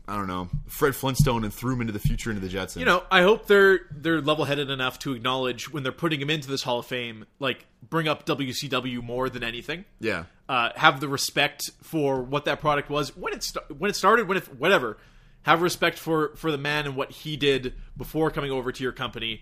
I 0.07 0.15
don't 0.15 0.27
know 0.27 0.49
Fred 0.67 0.95
Flintstone 0.95 1.43
and 1.43 1.53
threw 1.53 1.73
him 1.73 1.81
into 1.81 1.93
the 1.93 1.99
future 1.99 2.29
into 2.29 2.45
the 2.45 2.53
Jetsons. 2.53 2.77
you 2.77 2.85
know, 2.85 3.03
I 3.09 3.21
hope 3.21 3.47
they're 3.47 3.81
they're 3.91 4.21
level 4.21 4.45
headed 4.45 4.69
enough 4.69 4.99
to 4.99 5.13
acknowledge 5.13 5.71
when 5.71 5.83
they're 5.83 5.91
putting 5.91 6.21
him 6.21 6.29
into 6.29 6.47
this 6.47 6.63
Hall 6.63 6.79
of 6.79 6.85
Fame, 6.85 7.25
like 7.39 7.65
bring 7.89 8.07
up 8.07 8.25
WCW 8.25 9.01
more 9.03 9.29
than 9.29 9.43
anything. 9.43 9.85
yeah. 9.99 10.25
Uh, 10.47 10.69
have 10.75 10.99
the 10.99 11.07
respect 11.07 11.71
for 11.81 12.21
what 12.21 12.45
that 12.45 12.59
product 12.61 12.87
was 12.87 13.15
when 13.17 13.33
it 13.33 13.41
sta- 13.41 13.63
when 13.75 13.89
it 13.89 13.95
started, 13.95 14.27
when 14.27 14.37
it 14.37 14.43
whatever. 14.59 14.97
Have 15.41 15.61
respect 15.63 15.97
for 15.97 16.35
for 16.35 16.51
the 16.51 16.57
man 16.57 16.85
and 16.85 16.95
what 16.95 17.09
he 17.11 17.35
did 17.35 17.73
before 17.97 18.29
coming 18.29 18.51
over 18.51 18.71
to 18.71 18.83
your 18.83 18.91
company, 18.91 19.41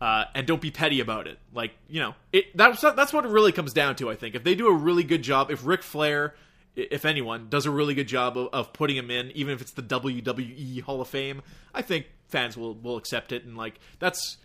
uh, 0.00 0.24
and 0.34 0.46
don't 0.46 0.60
be 0.60 0.70
petty 0.70 1.00
about 1.00 1.26
it. 1.26 1.38
Like 1.54 1.72
you 1.88 2.00
know, 2.00 2.14
it 2.32 2.56
that's 2.56 2.80
that's 2.80 3.12
what 3.12 3.24
it 3.26 3.28
really 3.28 3.52
comes 3.52 3.72
down 3.74 3.96
to. 3.96 4.10
I 4.10 4.14
think 4.14 4.34
if 4.34 4.42
they 4.42 4.54
do 4.54 4.68
a 4.68 4.72
really 4.74 5.04
good 5.04 5.22
job, 5.22 5.50
if 5.50 5.66
Ric 5.66 5.82
Flair, 5.82 6.34
if 6.78 7.04
anyone, 7.04 7.48
does 7.48 7.66
a 7.66 7.70
really 7.70 7.94
good 7.94 8.08
job 8.08 8.38
of, 8.38 8.48
of 8.52 8.72
putting 8.72 8.96
him 8.96 9.10
in, 9.10 9.30
even 9.32 9.54
if 9.54 9.60
it's 9.60 9.72
the 9.72 9.82
WWE 9.82 10.80
Hall 10.82 11.00
of 11.00 11.08
Fame, 11.08 11.42
I 11.74 11.82
think 11.82 12.06
fans 12.28 12.56
will 12.56 12.74
will 12.74 12.96
accept 12.96 13.32
it. 13.32 13.44
And 13.44 13.56
like 13.56 13.78
that's 13.98 14.36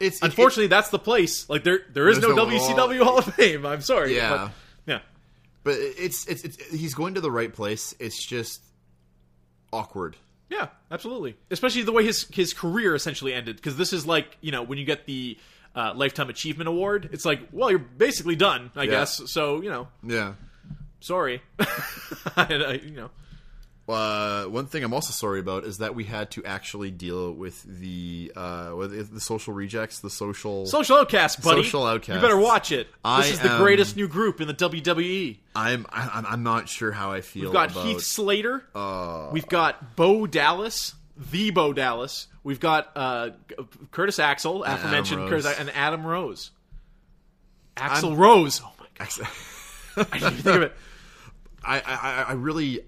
It's 0.00 0.20
unfortunately 0.22 0.66
that's 0.68 0.90
the 0.90 0.98
place. 0.98 1.48
Like 1.48 1.64
there 1.64 1.80
there 1.92 2.08
is 2.08 2.18
no, 2.18 2.32
no 2.32 2.46
WCW 2.46 3.02
Hall 3.02 3.18
of 3.18 3.34
Fame. 3.34 3.64
I'm 3.64 3.80
sorry. 3.80 4.16
Yeah. 4.16 4.50
but, 4.84 4.92
yeah. 4.92 4.98
but 5.64 5.74
it's, 5.78 6.26
it's 6.26 6.44
it's 6.44 6.70
he's 6.70 6.94
going 6.94 7.14
to 7.14 7.20
the 7.20 7.30
right 7.30 7.52
place. 7.52 7.94
It's 7.98 8.24
just 8.26 8.62
awkward. 9.72 10.16
Yeah, 10.48 10.68
absolutely. 10.90 11.36
Especially 11.50 11.82
the 11.82 11.92
way 11.92 12.04
his 12.04 12.26
his 12.32 12.52
career 12.52 12.94
essentially 12.94 13.34
ended, 13.34 13.56
because 13.56 13.76
this 13.76 13.92
is 13.92 14.06
like 14.06 14.36
you 14.40 14.52
know 14.52 14.62
when 14.62 14.78
you 14.78 14.84
get 14.84 15.06
the 15.06 15.38
uh, 15.74 15.92
lifetime 15.94 16.30
achievement 16.30 16.68
award, 16.68 17.10
it's 17.12 17.24
like, 17.24 17.40
well, 17.52 17.70
you're 17.70 17.78
basically 17.78 18.36
done, 18.36 18.70
I 18.76 18.86
guess. 18.86 19.20
So 19.26 19.60
you 19.60 19.70
know, 19.70 19.88
Yeah. 20.04 20.34
Sorry. 21.06 21.40
And, 22.36 22.62
uh, 22.62 22.70
you 22.82 22.90
know, 22.90 23.10
Uh, 23.88 24.44
one 24.46 24.66
thing 24.66 24.82
I'm 24.82 24.92
also 24.92 25.12
sorry 25.12 25.38
about 25.38 25.64
is 25.64 25.78
that 25.78 25.94
we 25.94 26.02
had 26.02 26.32
to 26.32 26.44
actually 26.44 26.90
deal 26.90 27.32
with 27.32 27.62
the 27.62 28.32
uh, 28.34 28.72
with 28.76 29.14
the 29.14 29.20
social 29.20 29.54
rejects, 29.54 30.00
the 30.00 30.10
social. 30.10 30.66
social 30.66 30.96
outcast, 30.96 31.40
buddy. 31.42 31.62
Social 31.62 31.94
You 31.94 32.20
better 32.20 32.36
watch 32.36 32.72
it. 32.72 32.88
I 33.04 33.22
this 33.22 33.34
is 33.34 33.38
the 33.40 33.56
greatest 33.58 33.96
new 33.96 34.08
group 34.08 34.40
in 34.40 34.48
the 34.48 34.54
WWE. 34.54 35.38
I'm 35.54 35.86
I'm 35.90 36.26
I'm 36.26 36.42
not 36.42 36.68
sure 36.68 36.90
how 36.90 37.12
I 37.12 37.20
feel 37.20 37.44
We've 37.44 37.52
got 37.52 37.70
about. 37.70 37.86
Heath 37.86 38.02
Slater. 38.02 38.64
uh, 38.74 39.28
We've 39.30 39.46
got 39.46 39.94
Bo 39.94 40.26
Dallas, 40.26 40.94
the 41.30 41.52
Bo 41.52 41.72
Dallas. 41.72 42.26
We've 42.42 42.60
got 42.60 42.90
uh, 42.96 43.30
Curtis 43.92 44.18
Axel, 44.18 44.64
aforementioned 44.64 45.20
Rose. 45.30 45.44
Curtis, 45.44 45.60
and 45.60 45.70
Adam 45.70 46.04
Rose. 46.04 46.50
Axel 47.76 48.16
Rose. 48.16 48.60
Oh 48.64 48.72
my 48.80 48.86
god, 48.98 49.28
I 50.12 50.18
didn't 50.18 50.32
even 50.32 50.42
think 50.42 50.56
of 50.56 50.62
it. 50.62 50.76
I, 51.66 51.80
I 51.80 52.22
I 52.28 52.32
really 52.34 52.80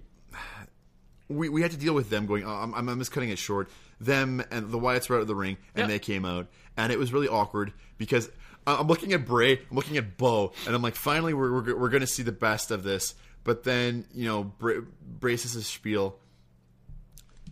we 1.28 1.48
we 1.48 1.62
had 1.62 1.72
to 1.72 1.76
deal 1.76 1.94
with 1.94 2.08
them 2.10 2.26
going. 2.26 2.44
Oh, 2.44 2.50
I'm 2.50 2.74
I'm 2.88 2.98
just 2.98 3.12
cutting 3.12 3.30
it 3.30 3.38
short. 3.38 3.68
Them 4.00 4.42
and 4.50 4.70
the 4.70 4.78
Wyatts 4.78 5.08
were 5.08 5.16
out 5.16 5.22
of 5.22 5.28
the 5.28 5.34
ring, 5.34 5.56
and 5.74 5.82
Yeah. 5.82 5.86
they 5.88 5.98
came 5.98 6.24
out, 6.24 6.46
and 6.76 6.92
it 6.92 6.98
was 6.98 7.12
really 7.12 7.28
awkward 7.28 7.72
because 7.98 8.30
I'm 8.66 8.86
looking 8.86 9.12
at 9.12 9.26
Bray, 9.26 9.52
I'm 9.70 9.76
looking 9.76 9.96
at 9.96 10.16
Bo, 10.16 10.52
and 10.66 10.74
I'm 10.74 10.82
like, 10.82 10.94
finally, 10.94 11.34
we're 11.34 11.52
we're, 11.52 11.76
we're 11.76 11.88
going 11.88 12.02
to 12.02 12.06
see 12.06 12.22
the 12.22 12.32
best 12.32 12.70
of 12.70 12.82
this. 12.84 13.14
But 13.44 13.64
then 13.64 14.04
you 14.14 14.26
know, 14.26 14.44
Bray, 14.44 14.76
Bray 15.02 15.36
says 15.36 15.52
his 15.54 15.66
spiel 15.66 16.18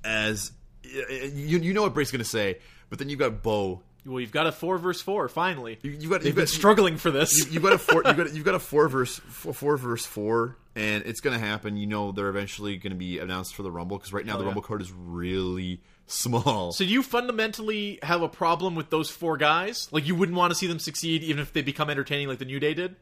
as 0.04 0.52
you 0.84 1.58
you 1.58 1.72
know 1.74 1.82
what 1.82 1.94
Bray's 1.94 2.10
going 2.10 2.22
to 2.22 2.28
say, 2.28 2.58
but 2.90 2.98
then 2.98 3.08
you've 3.08 3.18
got 3.18 3.42
Bo. 3.42 3.82
Well, 4.04 4.20
you've 4.20 4.30
got 4.30 4.46
a 4.46 4.52
four 4.52 4.78
verse 4.78 5.00
four. 5.00 5.28
Finally, 5.28 5.78
You, 5.82 5.90
you 5.90 6.08
got 6.08 6.18
they've 6.20 6.28
you 6.28 6.32
been 6.34 6.42
got, 6.44 6.48
struggling 6.48 6.96
for 6.96 7.10
this. 7.10 7.46
you, 7.46 7.52
you've 7.54 7.62
got 7.62 7.72
a 7.72 7.78
four. 7.78 8.02
You 8.06 8.12
got 8.14 8.32
you've 8.34 8.44
got 8.44 8.54
a 8.54 8.60
four 8.60 8.88
verse 8.88 9.16
four, 9.18 9.52
four 9.52 9.76
verse 9.76 10.06
four, 10.06 10.56
and 10.76 11.04
it's 11.06 11.20
going 11.20 11.38
to 11.38 11.44
happen. 11.44 11.76
You 11.76 11.86
know 11.86 12.12
they're 12.12 12.28
eventually 12.28 12.76
going 12.76 12.92
to 12.92 12.98
be 12.98 13.18
announced 13.18 13.54
for 13.54 13.62
the 13.62 13.70
Rumble 13.70 13.98
because 13.98 14.12
right 14.12 14.24
now 14.24 14.36
the 14.36 14.42
yeah. 14.42 14.46
Rumble 14.46 14.62
card 14.62 14.80
is 14.80 14.92
really 14.92 15.82
small. 16.06 16.72
so, 16.72 16.84
you 16.84 17.02
fundamentally 17.02 17.98
have 18.02 18.22
a 18.22 18.28
problem 18.28 18.74
with 18.74 18.90
those 18.90 19.10
four 19.10 19.36
guys? 19.36 19.88
Like, 19.90 20.06
you 20.06 20.14
wouldn't 20.14 20.36
want 20.36 20.52
to 20.52 20.54
see 20.54 20.66
them 20.66 20.78
succeed, 20.78 21.22
even 21.24 21.42
if 21.42 21.52
they 21.52 21.62
become 21.62 21.90
entertaining, 21.90 22.28
like 22.28 22.38
the 22.38 22.44
New 22.44 22.60
Day 22.60 22.74
did. 22.74 22.94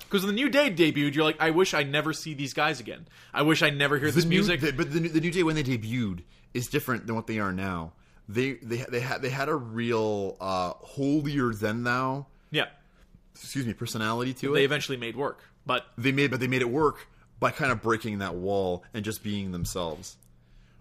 Because 0.00 0.24
when 0.24 0.34
the 0.34 0.40
New 0.40 0.50
Day 0.50 0.70
debuted, 0.70 1.14
you're 1.14 1.24
like, 1.24 1.40
I 1.40 1.50
wish 1.50 1.74
I 1.74 1.82
never 1.82 2.12
see 2.12 2.34
these 2.34 2.52
guys 2.52 2.78
again. 2.78 3.08
I 3.32 3.42
wish 3.42 3.62
I 3.62 3.70
never 3.70 3.98
hear 3.98 4.08
the 4.08 4.16
this 4.16 4.24
new, 4.24 4.36
music. 4.36 4.60
the, 4.60 4.72
but 4.72 4.92
the, 4.92 5.00
new- 5.00 5.08
the 5.08 5.20
New 5.20 5.30
Day 5.30 5.42
when 5.42 5.54
they 5.54 5.64
debuted 5.64 6.22
is 6.54 6.68
different 6.68 7.06
than 7.06 7.16
what 7.16 7.26
they 7.26 7.38
are 7.38 7.52
now. 7.52 7.92
They 8.28 8.54
they 8.54 8.78
they 8.88 8.98
had 8.98 9.22
they 9.22 9.30
had 9.30 9.48
a 9.48 9.54
real 9.54 10.36
uh, 10.40 10.72
holier 10.80 11.52
than 11.52 11.84
thou 11.84 12.26
yeah, 12.50 12.66
excuse 13.34 13.66
me 13.66 13.72
personality 13.72 14.32
to 14.34 14.46
they 14.46 14.48
it. 14.48 14.54
They 14.54 14.64
eventually 14.64 14.96
made 14.96 15.16
work, 15.16 15.44
but 15.66 15.84
they 15.98 16.12
made 16.12 16.30
but 16.30 16.40
they 16.40 16.46
made 16.48 16.62
it 16.62 16.70
work 16.70 17.08
by 17.38 17.50
kind 17.50 17.70
of 17.70 17.82
breaking 17.82 18.18
that 18.18 18.34
wall 18.34 18.82
and 18.94 19.04
just 19.04 19.22
being 19.22 19.52
themselves. 19.52 20.16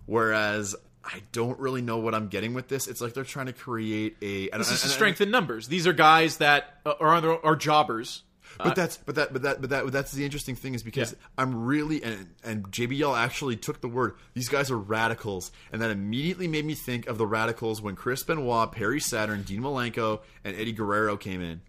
Whereas 0.06 0.76
I 1.04 1.22
don't 1.32 1.60
really 1.60 1.82
know 1.82 1.98
what 1.98 2.16
I'm 2.16 2.28
getting 2.30 2.54
with 2.54 2.68
this. 2.68 2.88
It's 2.88 3.02
like 3.02 3.14
they're 3.14 3.24
trying 3.24 3.48
to 3.48 3.54
create 3.54 4.18
a 4.22 4.50
this 4.50 4.72
is 4.72 4.92
strength 4.92 5.22
in 5.22 5.32
numbers. 5.32 5.68
These 5.68 5.86
are 5.88 5.94
guys 5.94 6.38
that 6.38 6.80
uh, 6.86 6.94
are 7.00 7.10
on 7.10 7.22
their, 7.24 7.46
are 7.46 7.56
jobbers. 7.56 8.24
But 8.58 8.76
that's 8.76 8.96
but 8.98 9.16
that 9.16 9.34
but 9.34 9.42
that 9.42 9.60
but 9.60 9.70
that 9.72 9.84
but 9.84 9.92
that's 9.92 10.14
the 10.14 10.24
interesting 10.24 10.56
thing 10.56 10.76
is 10.76 10.84
because 10.84 11.12
Yeah. 11.12 11.18
I'm 11.38 11.66
really 11.66 12.02
and 12.02 12.28
and 12.42 12.72
JBL 12.72 13.18
actually 13.18 13.58
took 13.58 13.82
the 13.82 13.90
word. 13.90 14.16
These 14.34 14.48
guys 14.48 14.72
are 14.72 14.78
radicals, 14.78 15.52
and 15.74 15.82
that 15.82 15.90
immediately 15.92 16.48
made 16.48 16.64
me 16.64 16.74
think 16.74 17.08
of 17.08 17.18
the 17.18 17.28
radicals 17.28 17.82
when 17.82 17.96
Chris 17.98 18.24
Benoit, 18.24 18.72
Perry 18.72 19.02
Saturn, 19.02 19.42
Dean 19.44 19.62
Malenko, 19.62 20.22
and 20.46 20.56
Eddie 20.56 20.72
Guerrero 20.72 21.18
came 21.18 21.42
in, 21.42 21.62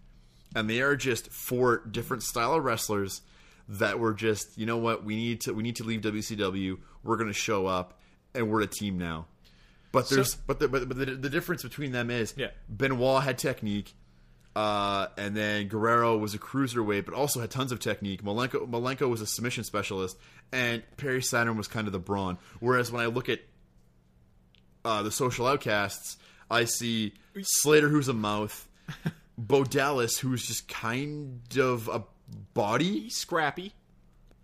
and 0.57 0.67
they 0.67 0.81
are 0.81 0.95
just 0.95 1.31
four 1.31 1.83
different 1.89 2.23
style 2.23 2.55
of 2.55 2.63
wrestlers 2.63 3.21
that 3.69 3.99
were 3.99 4.13
just 4.13 4.57
you 4.57 4.65
know 4.65 4.77
what 4.77 5.03
we 5.03 5.15
need 5.15 5.41
to 5.41 5.53
we 5.53 5.61
need 5.61 5.75
to 5.75 5.83
leave 5.83 6.01
WCW. 6.01 6.79
We're 7.03 7.17
going 7.17 7.29
to 7.29 7.33
show 7.33 7.67
up, 7.67 7.99
and 8.33 8.49
we're 8.49 8.61
a 8.61 8.67
team 8.67 8.97
now. 8.97 9.27
But 9.91 10.09
there's 10.09 10.35
but 10.35 10.59
the, 10.59 10.67
but, 10.67 10.87
but 10.87 10.97
the, 10.97 11.05
the 11.05 11.29
difference 11.29 11.63
between 11.63 11.91
them 11.91 12.09
is 12.09 12.33
Yeah. 12.35 12.47
Benoit 12.67 13.23
had 13.23 13.37
technique. 13.37 13.93
Uh, 14.55 15.09
and 15.19 15.37
then 15.37 15.67
Guerrero 15.67 16.17
was 16.17 16.33
a 16.33 16.39
cruiserweight, 16.39 17.05
but 17.05 17.13
also 17.13 17.39
had 17.39 17.51
tons 17.51 17.71
of 17.71 17.79
technique. 17.79 18.23
Malenko, 18.23 18.67
Malenko 18.67 19.07
was 19.07 19.21
a 19.21 19.27
submission 19.27 19.63
specialist, 19.63 20.17
and 20.51 20.81
Perry 20.97 21.21
Saturn 21.21 21.57
was 21.57 21.67
kind 21.67 21.85
of 21.85 21.93
the 21.93 21.99
brawn. 21.99 22.39
Whereas 22.59 22.91
when 22.91 23.03
I 23.03 23.05
look 23.05 23.29
at 23.29 23.41
uh, 24.83 25.03
the 25.03 25.11
social 25.11 25.45
outcasts, 25.45 26.17
I 26.49 26.65
see 26.65 27.13
Slater, 27.39 27.87
who's 27.87 28.07
a 28.07 28.13
mouth, 28.13 28.67
Bo 29.37 29.63
Dallas, 29.63 30.17
who's 30.17 30.45
just 30.47 30.67
kind 30.67 31.41
of 31.59 31.87
a 31.87 32.03
body, 32.53 33.01
He's 33.01 33.15
scrappy. 33.15 33.73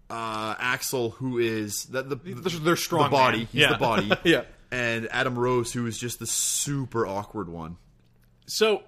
uh, 0.09 0.55
Axel, 0.59 1.11
who 1.11 1.39
is 1.39 1.85
the, 1.85 2.03
the, 2.03 2.15
They're- 2.15 2.75
strong 2.75 3.05
the 3.05 3.09
body, 3.09 3.37
man. 3.39 3.47
he's 3.51 3.61
Yeah. 3.61 3.69
the 3.73 3.77
body, 3.77 4.11
Yeah. 4.23 4.43
and 4.71 5.07
Adam 5.11 5.37
Rose, 5.37 5.73
who 5.73 5.85
is 5.87 5.97
just 5.97 6.19
the 6.19 6.27
super 6.27 7.05
awkward 7.07 7.49
one. 7.49 7.77
So, 8.45 8.83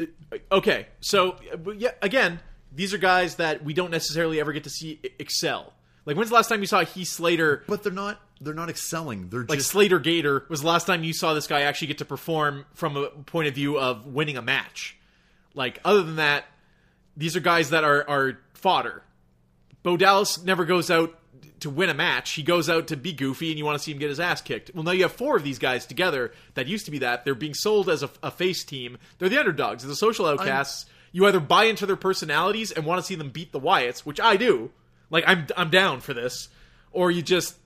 uh, 0.00 0.06
okay, 0.52 0.86
so 1.00 1.32
uh, 1.52 1.72
yeah, 1.72 1.90
again, 2.00 2.40
these 2.72 2.94
are 2.94 2.98
guys 2.98 3.36
that 3.36 3.62
we 3.64 3.74
don't 3.74 3.90
necessarily 3.90 4.40
ever 4.40 4.52
get 4.52 4.64
to 4.64 4.70
see 4.70 5.00
excel. 5.18 5.72
Like, 6.06 6.16
when's 6.16 6.30
the 6.30 6.36
last 6.36 6.48
time 6.48 6.60
you 6.60 6.66
saw 6.66 6.84
Heath 6.84 7.08
Slater? 7.08 7.62
But 7.66 7.82
they're 7.82 7.92
not 7.92 8.18
they're 8.40 8.54
not 8.54 8.70
excelling. 8.70 9.28
They're 9.28 9.44
Like 9.44 9.58
just 9.58 9.70
Slater 9.70 9.98
Gator 9.98 10.46
was 10.48 10.62
the 10.62 10.66
last 10.68 10.86
time 10.86 11.04
you 11.04 11.12
saw 11.12 11.34
this 11.34 11.46
guy 11.46 11.62
actually 11.62 11.88
get 11.88 11.98
to 11.98 12.06
perform 12.06 12.64
from 12.72 12.96
a 12.96 13.08
point 13.10 13.48
of 13.48 13.54
view 13.54 13.78
of 13.78 14.06
winning 14.06 14.38
a 14.38 14.42
match. 14.42 14.96
Like, 15.54 15.80
other 15.84 16.02
than 16.02 16.16
that, 16.16 16.44
these 17.16 17.36
are 17.36 17.40
guys 17.40 17.70
that 17.70 17.84
are 17.84 18.08
are 18.08 18.38
fodder. 18.54 19.02
Bo 19.82 19.96
Dallas 19.96 20.42
never 20.44 20.64
goes 20.64 20.90
out 20.90 21.16
to 21.60 21.70
win 21.70 21.88
a 21.90 21.94
match. 21.94 22.32
He 22.32 22.42
goes 22.42 22.68
out 22.70 22.86
to 22.88 22.96
be 22.96 23.12
goofy, 23.12 23.50
and 23.50 23.58
you 23.58 23.64
want 23.64 23.76
to 23.78 23.82
see 23.84 23.92
him 23.92 23.98
get 23.98 24.08
his 24.08 24.20
ass 24.20 24.40
kicked. 24.40 24.70
Well, 24.74 24.82
now 24.84 24.92
you 24.92 25.02
have 25.02 25.12
four 25.12 25.36
of 25.36 25.42
these 25.42 25.58
guys 25.58 25.86
together 25.86 26.32
that 26.54 26.66
used 26.66 26.84
to 26.86 26.90
be 26.90 26.98
that. 26.98 27.24
They're 27.24 27.34
being 27.34 27.54
sold 27.54 27.88
as 27.88 28.02
a, 28.02 28.10
a 28.22 28.30
face 28.30 28.64
team. 28.64 28.96
They're 29.18 29.28
the 29.28 29.38
underdogs. 29.38 29.82
They're 29.82 29.88
the 29.90 29.96
social 29.96 30.26
outcasts. 30.26 30.86
You 31.12 31.26
either 31.26 31.40
buy 31.40 31.64
into 31.64 31.86
their 31.86 31.96
personalities 31.96 32.70
and 32.70 32.86
want 32.86 33.00
to 33.00 33.06
see 33.06 33.14
them 33.16 33.30
beat 33.30 33.52
the 33.52 33.60
Wyatts, 33.60 34.00
which 34.00 34.20
I 34.20 34.36
do. 34.36 34.70
Like 35.10 35.24
I'm 35.26 35.46
I'm 35.56 35.70
down 35.70 36.00
for 36.00 36.14
this, 36.14 36.48
or 36.92 37.10
you 37.10 37.20
just 37.20 37.56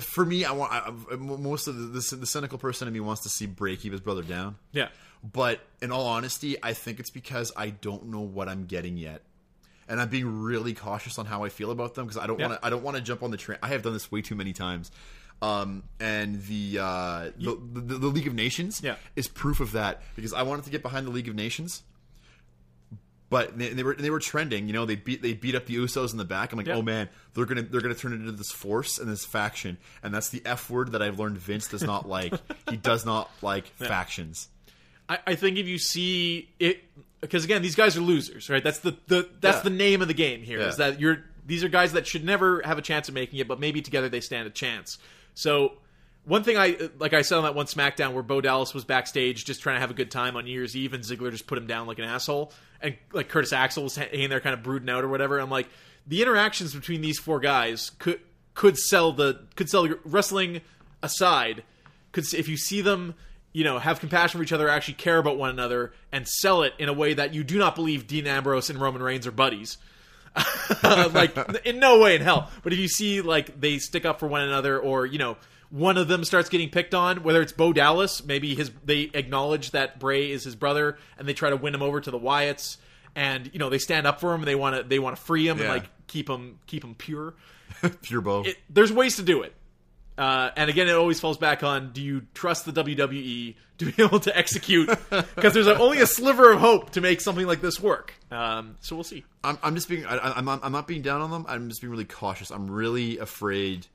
For 0.00 0.24
me, 0.24 0.44
I 0.44 0.52
want 0.52 0.72
I, 0.72 0.92
I- 1.12 1.16
most 1.16 1.68
of 1.68 1.76
the, 1.76 1.82
the 2.00 2.16
the 2.16 2.26
cynical 2.26 2.58
person 2.58 2.86
in 2.88 2.94
me 2.94 3.00
wants 3.00 3.22
to 3.22 3.28
see 3.28 3.46
Bray 3.46 3.76
keep 3.76 3.92
his 3.92 4.00
brother 4.00 4.22
down. 4.22 4.56
yeah. 4.72 4.88
But 5.22 5.60
in 5.82 5.90
all 5.90 6.06
honesty, 6.06 6.56
I 6.62 6.72
think 6.74 7.00
it's 7.00 7.10
because 7.10 7.52
I 7.56 7.70
don't 7.70 8.06
know 8.08 8.20
what 8.20 8.48
I'm 8.48 8.66
getting 8.66 8.96
yet. 8.96 9.22
And 9.88 10.00
I'm 10.00 10.08
being 10.08 10.42
really 10.42 10.74
cautious 10.74 11.18
on 11.18 11.26
how 11.26 11.44
I 11.44 11.48
feel 11.48 11.70
about 11.70 11.94
them 11.94 12.06
because 12.06 12.22
I 12.22 12.26
don't 12.26 12.38
Yeah. 12.38 12.48
want 12.48 12.60
to. 12.60 12.66
I 12.66 12.70
don't 12.70 12.82
want 12.82 12.96
to 12.98 13.02
jump 13.02 13.22
on 13.22 13.30
the 13.30 13.36
train. 13.36 13.58
I 13.62 13.68
have 13.68 13.82
done 13.82 13.94
this 13.94 14.12
way 14.12 14.20
too 14.22 14.34
many 14.34 14.52
times. 14.52 14.90
Um, 15.40 15.84
and 16.00 16.42
the, 16.44 16.78
uh, 16.80 17.30
the, 17.38 17.56
the 17.74 17.98
the 17.98 18.06
League 18.08 18.26
of 18.26 18.34
Nations 18.34 18.80
Yeah. 18.82 18.96
is 19.16 19.28
proof 19.28 19.60
of 19.60 19.72
that 19.72 20.02
because 20.16 20.32
I 20.34 20.42
wanted 20.42 20.64
to 20.66 20.70
get 20.70 20.82
behind 20.82 21.06
the 21.06 21.10
League 21.10 21.28
of 21.28 21.34
Nations, 21.36 21.84
but 23.30 23.58
they, 23.58 23.68
they 23.70 23.82
were 23.82 23.94
they 23.94 24.10
were 24.10 24.18
trending. 24.20 24.66
You 24.66 24.72
know, 24.72 24.84
they 24.86 24.96
beat 24.96 25.22
they 25.22 25.34
beat 25.34 25.54
up 25.54 25.66
the 25.66 25.76
Usos 25.76 26.12
in 26.12 26.18
the 26.18 26.24
back. 26.24 26.52
I'm 26.52 26.58
like, 26.58 26.66
Yeah. 26.66 26.74
oh 26.76 26.82
man, 26.82 27.08
they're 27.34 27.44
gonna 27.44 27.62
they're 27.62 27.80
gonna 27.80 27.94
turn 27.94 28.12
it 28.12 28.16
into 28.16 28.32
this 28.32 28.50
force 28.50 28.98
and 28.98 29.10
this 29.10 29.24
faction, 29.24 29.78
and 30.02 30.12
that's 30.14 30.30
the 30.30 30.42
F 30.44 30.70
word 30.70 30.92
that 30.92 31.02
I've 31.02 31.18
learned 31.18 31.38
Vince 31.38 31.68
does 31.68 31.82
not 31.82 32.08
like. 32.08 32.32
he 32.68 32.76
does 32.76 33.04
not 33.06 33.30
like 33.42 33.66
factions. 33.76 34.48
I, 35.08 35.18
I 35.28 35.34
think 35.34 35.56
if 35.58 35.66
you 35.66 35.78
see 35.78 36.50
it, 36.58 36.82
because 37.20 37.44
again, 37.44 37.62
these 37.62 37.74
guys 37.76 37.96
are 37.96 38.00
losers, 38.00 38.48
right? 38.50 38.62
That's 38.62 38.80
the, 38.80 38.96
the 39.06 39.28
that's 39.40 39.58
Yeah. 39.58 39.62
the 39.62 39.70
name 39.70 40.02
of 40.02 40.08
the 40.08 40.14
game 40.14 40.42
here. 40.42 40.60
Is 40.60 40.76
that 40.76 41.00
you're 41.00 41.24
these 41.46 41.64
are 41.64 41.68
guys 41.68 41.92
that 41.94 42.06
should 42.06 42.24
never 42.24 42.60
have 42.62 42.76
a 42.78 42.82
chance 42.82 43.08
of 43.08 43.14
making 43.14 43.38
it, 43.38 43.48
but 43.48 43.58
maybe 43.58 43.80
together 43.80 44.08
they 44.08 44.20
stand 44.20 44.46
a 44.46 44.50
chance. 44.50 44.98
So 45.34 45.72
one 46.24 46.42
thing 46.44 46.58
I 46.58 46.90
like 46.98 47.14
I 47.14 47.22
said 47.22 47.38
on 47.38 47.44
that 47.44 47.54
one 47.54 47.66
SmackDown 47.66 48.12
where 48.12 48.22
Bo 48.22 48.40
Dallas 48.40 48.74
was 48.74 48.84
backstage 48.84 49.44
just 49.46 49.62
trying 49.62 49.76
to 49.76 49.80
have 49.80 49.90
a 49.90 49.94
good 49.94 50.10
time 50.10 50.36
on 50.36 50.44
New 50.44 50.50
Year's 50.52 50.76
Eve, 50.76 50.92
and 50.92 51.02
Ziggler 51.02 51.30
just 51.30 51.46
put 51.46 51.56
him 51.58 51.66
down 51.66 51.86
like 51.86 51.98
an 51.98 52.04
asshole, 52.04 52.52
and 52.82 52.96
like 53.12 53.28
Curtis 53.28 53.52
Axel 53.52 53.84
was 53.84 53.96
hanging 53.96 54.28
there 54.28 54.40
kind 54.40 54.52
of 54.54 54.62
brooding 54.62 54.90
out 54.90 55.04
or 55.04 55.08
whatever. 55.08 55.38
I'm 55.38 55.50
like, 55.50 55.68
the 56.06 56.20
interactions 56.20 56.74
between 56.74 57.00
these 57.00 57.18
four 57.18 57.40
guys 57.40 57.90
could 57.98 58.20
could 58.54 58.76
sell 58.76 59.12
the 59.12 59.46
could 59.56 59.70
sell 59.70 59.88
wrestling 60.04 60.60
aside 61.02 61.62
could 62.12 62.24
if 62.34 62.48
you 62.48 62.56
see 62.56 62.80
them 62.80 63.14
you 63.58 63.64
know 63.64 63.80
have 63.80 63.98
compassion 63.98 64.38
for 64.38 64.44
each 64.44 64.52
other 64.52 64.68
actually 64.68 64.94
care 64.94 65.18
about 65.18 65.36
one 65.36 65.50
another 65.50 65.92
and 66.12 66.28
sell 66.28 66.62
it 66.62 66.72
in 66.78 66.88
a 66.88 66.92
way 66.92 67.12
that 67.12 67.34
you 67.34 67.42
do 67.42 67.58
not 67.58 67.74
believe 67.74 68.06
dean 68.06 68.24
ambrose 68.24 68.70
and 68.70 68.80
roman 68.80 69.02
reigns 69.02 69.26
are 69.26 69.32
buddies 69.32 69.78
like 70.84 71.36
in 71.66 71.80
no 71.80 71.98
way 71.98 72.14
in 72.14 72.22
hell 72.22 72.48
but 72.62 72.72
if 72.72 72.78
you 72.78 72.86
see 72.86 73.20
like 73.20 73.60
they 73.60 73.78
stick 73.78 74.04
up 74.04 74.20
for 74.20 74.28
one 74.28 74.42
another 74.42 74.78
or 74.78 75.04
you 75.04 75.18
know 75.18 75.36
one 75.70 75.98
of 75.98 76.06
them 76.06 76.22
starts 76.22 76.48
getting 76.48 76.70
picked 76.70 76.94
on 76.94 77.24
whether 77.24 77.42
it's 77.42 77.50
bo 77.50 77.72
dallas 77.72 78.22
maybe 78.24 78.54
his 78.54 78.70
they 78.84 79.10
acknowledge 79.12 79.72
that 79.72 79.98
bray 79.98 80.30
is 80.30 80.44
his 80.44 80.54
brother 80.54 80.96
and 81.18 81.26
they 81.26 81.34
try 81.34 81.50
to 81.50 81.56
win 81.56 81.74
him 81.74 81.82
over 81.82 82.00
to 82.00 82.12
the 82.12 82.18
wyatts 82.18 82.76
and 83.16 83.50
you 83.52 83.58
know 83.58 83.68
they 83.68 83.78
stand 83.78 84.06
up 84.06 84.20
for 84.20 84.32
him 84.32 84.42
and 84.42 84.46
they 84.46 84.54
want 84.54 84.76
to 84.76 84.84
they 84.84 85.00
want 85.00 85.16
to 85.16 85.20
free 85.20 85.48
him 85.48 85.58
and 85.58 85.68
like 85.68 85.88
keep 86.06 86.30
him 86.30 86.60
keep 86.68 86.84
him 86.84 86.94
pure 86.94 87.34
Pure 88.02 88.20
Bo. 88.22 88.42
it, 88.42 88.56
there's 88.70 88.92
ways 88.92 89.16
to 89.16 89.22
do 89.22 89.42
it. 89.42 89.54
Uh, 90.18 90.50
and 90.56 90.68
again, 90.68 90.88
it 90.88 90.92
always 90.94 91.20
falls 91.20 91.38
back 91.38 91.62
on: 91.62 91.92
Do 91.92 92.02
you 92.02 92.22
trust 92.34 92.64
the 92.66 92.72
WWE 92.72 93.54
to 93.78 93.84
be 93.92 94.02
able 94.02 94.18
to 94.20 94.36
execute? 94.36 94.88
Because 95.10 95.54
there's 95.54 95.68
only 95.68 96.00
a 96.00 96.06
sliver 96.06 96.52
of 96.52 96.58
hope 96.60 96.90
to 96.90 97.00
make 97.00 97.20
something 97.20 97.46
like 97.46 97.60
this 97.60 97.78
work. 97.80 98.12
Um, 98.32 98.76
so 98.80 98.96
we'll 98.96 99.04
see. 99.04 99.24
I'm, 99.44 99.58
I'm 99.62 99.74
just 99.76 99.88
being 99.88 100.04
I, 100.04 100.18
I'm 100.36 100.44
not, 100.44 100.60
I'm 100.64 100.72
not 100.72 100.88
being 100.88 101.02
down 101.02 101.20
on 101.20 101.30
them. 101.30 101.46
I'm 101.48 101.68
just 101.68 101.80
being 101.80 101.90
really 101.92 102.04
cautious. 102.04 102.50
I'm 102.50 102.68
really 102.68 103.18
afraid 103.18 103.86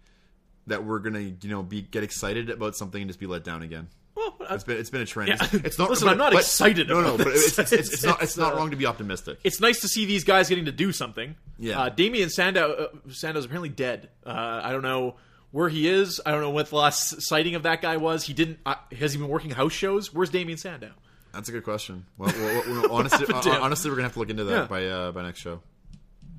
that 0.67 0.85
we're 0.85 0.99
gonna 0.99 1.19
you 1.19 1.35
know 1.49 1.61
be 1.61 1.81
get 1.81 2.03
excited 2.03 2.49
about 2.49 2.77
something 2.77 3.01
and 3.01 3.09
just 3.09 3.19
be 3.19 3.27
let 3.27 3.43
down 3.43 3.61
again. 3.61 3.89
Well, 4.15 4.35
uh, 4.39 4.53
It's 4.53 4.63
been 4.63 4.77
it's 4.77 4.89
been 4.91 5.01
a 5.01 5.05
trend. 5.05 5.27
Yeah. 5.29 5.37
It's, 5.41 5.53
it's 5.53 5.79
not. 5.79 5.89
Listen, 5.89 6.05
but- 6.05 6.11
I'm 6.13 6.17
not 6.19 6.31
but- 6.31 6.39
excited 6.43 6.87
No, 6.87 7.01
no, 7.01 7.17
but 7.17 7.27
it's, 7.27 7.59
it's, 7.59 7.71
it's, 7.73 8.03
not. 8.05 8.21
It's 8.21 8.31
It's, 8.31 8.37
not 8.37 8.53
uh, 8.53 8.55
wrong 8.55 8.69
to 8.71 8.77
be 8.77 8.85
optimistic. 8.85 9.39
it's 9.43 9.59
nice 9.59 9.81
to 9.81 9.89
see 9.89 10.05
these 10.05 10.23
guys 10.23 10.47
getting 10.47 10.65
to 10.65 10.71
do 10.71 10.93
something. 10.93 11.35
Yeah. 11.59 11.81
Uh, 11.81 11.89
Damian 11.89 12.29
Sandow, 12.29 12.71
uh, 12.71 13.11
Sandow's 13.11 13.43
apparently 13.45 13.69
dead. 13.69 14.09
Uh, 14.25 14.61
I 14.63 14.71
don't 14.71 14.83
know 14.83 15.15
where 15.53 15.69
he 15.69 15.87
is. 15.87 16.19
I 16.25 16.31
don't 16.31 16.41
know 16.41 16.49
what 16.49 16.67
the 16.69 16.75
last 16.75 17.21
sighting 17.21 17.55
of 17.55 17.63
that 17.63 17.81
guy 17.81 17.95
was. 17.95 18.25
He 18.25 18.33
didn't. 18.33 18.59
Uh, 18.65 18.75
has 18.99 19.13
he 19.13 19.19
been 19.19 19.29
working 19.29 19.51
house 19.51 19.71
shows? 19.71 20.13
Where's 20.13 20.29
Damian 20.29 20.57
Sandow? 20.57 20.91
That's 21.31 21.47
a 21.47 21.53
good 21.53 21.63
question. 21.63 22.05
Well, 22.17 22.33
well, 22.35 22.63
well, 22.67 22.91
honestly, 22.97 23.25
damn. 23.43 23.61
honestly, 23.63 23.89
we're 23.89 23.95
gonna 23.95 24.07
have 24.07 24.13
to 24.13 24.19
look 24.19 24.29
into 24.29 24.43
that 24.43 24.53
Yeah. 24.63 24.65
by 24.67 24.85
uh, 24.87 25.11
by 25.13 25.23
next 25.23 25.39
show. 25.39 25.61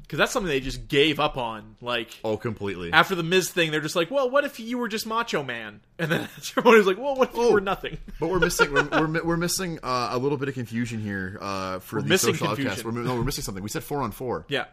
Because 0.03 0.19
that's 0.19 0.33
something 0.33 0.49
they 0.49 0.61
just 0.61 0.87
gave 0.87 1.19
up 1.19 1.39
on. 1.39 1.77
Like 1.81 2.11
Oh, 2.23 2.37
completely. 2.37 2.93
after 2.93 3.15
the 3.15 3.23
Miz 3.23 3.51
thing, 3.51 3.71
they're 3.71 3.81
just 3.81 3.97
like, 3.97 4.11
well, 4.11 4.29
what 4.29 4.45
if 4.45 4.61
you 4.61 4.77
were 4.77 4.87
just 4.89 5.07
Macho 5.07 5.43
Man? 5.43 5.81
And 5.99 6.11
then 6.13 6.29
everyone 6.59 6.77
was 6.77 6.87
like, 6.87 6.99
well, 6.99 7.15
what 7.17 7.31
if 7.31 7.37
you 7.37 7.43
Oh. 7.43 7.53
were 7.53 7.61
nothing? 7.63 7.97
But 8.21 8.29
we're 8.29 8.39
missing 8.39 8.71
we're, 8.71 8.85
we're, 8.91 9.25
we're 9.25 9.37
missing 9.39 9.79
uh, 9.83 10.11
a 10.13 10.19
little 10.19 10.37
bit 10.37 10.49
of 10.49 10.55
confusion 10.55 11.01
here 11.01 11.39
uh, 11.41 11.79
for 11.79 12.03
the 12.03 12.09
missing 12.09 12.35
social 12.35 12.49
confusion. 12.49 12.71
outcasts. 12.73 12.85
We're, 12.85 12.93
no, 13.03 13.15
we're 13.15 13.25
missing 13.25 13.45
something. 13.45 13.63
We 13.63 13.71
said 13.71 13.83
four 13.83 14.03
on 14.03 14.13
four, 14.13 14.45
Yeah. 14.51 14.67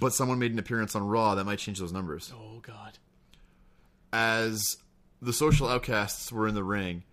but 0.00 0.14
someone 0.14 0.38
made 0.38 0.52
an 0.52 0.58
appearance 0.58 0.96
on 0.96 1.06
Raw 1.06 1.34
that 1.34 1.44
might 1.44 1.58
change 1.58 1.78
those 1.78 1.92
numbers. 1.92 2.32
Oh 2.34 2.60
God. 2.62 2.89
As 4.12 4.76
the 5.22 5.32
social 5.32 5.68
outcasts 5.68 6.32
were 6.32 6.48
in 6.48 6.54
the 6.54 6.64
ring, 6.64 7.04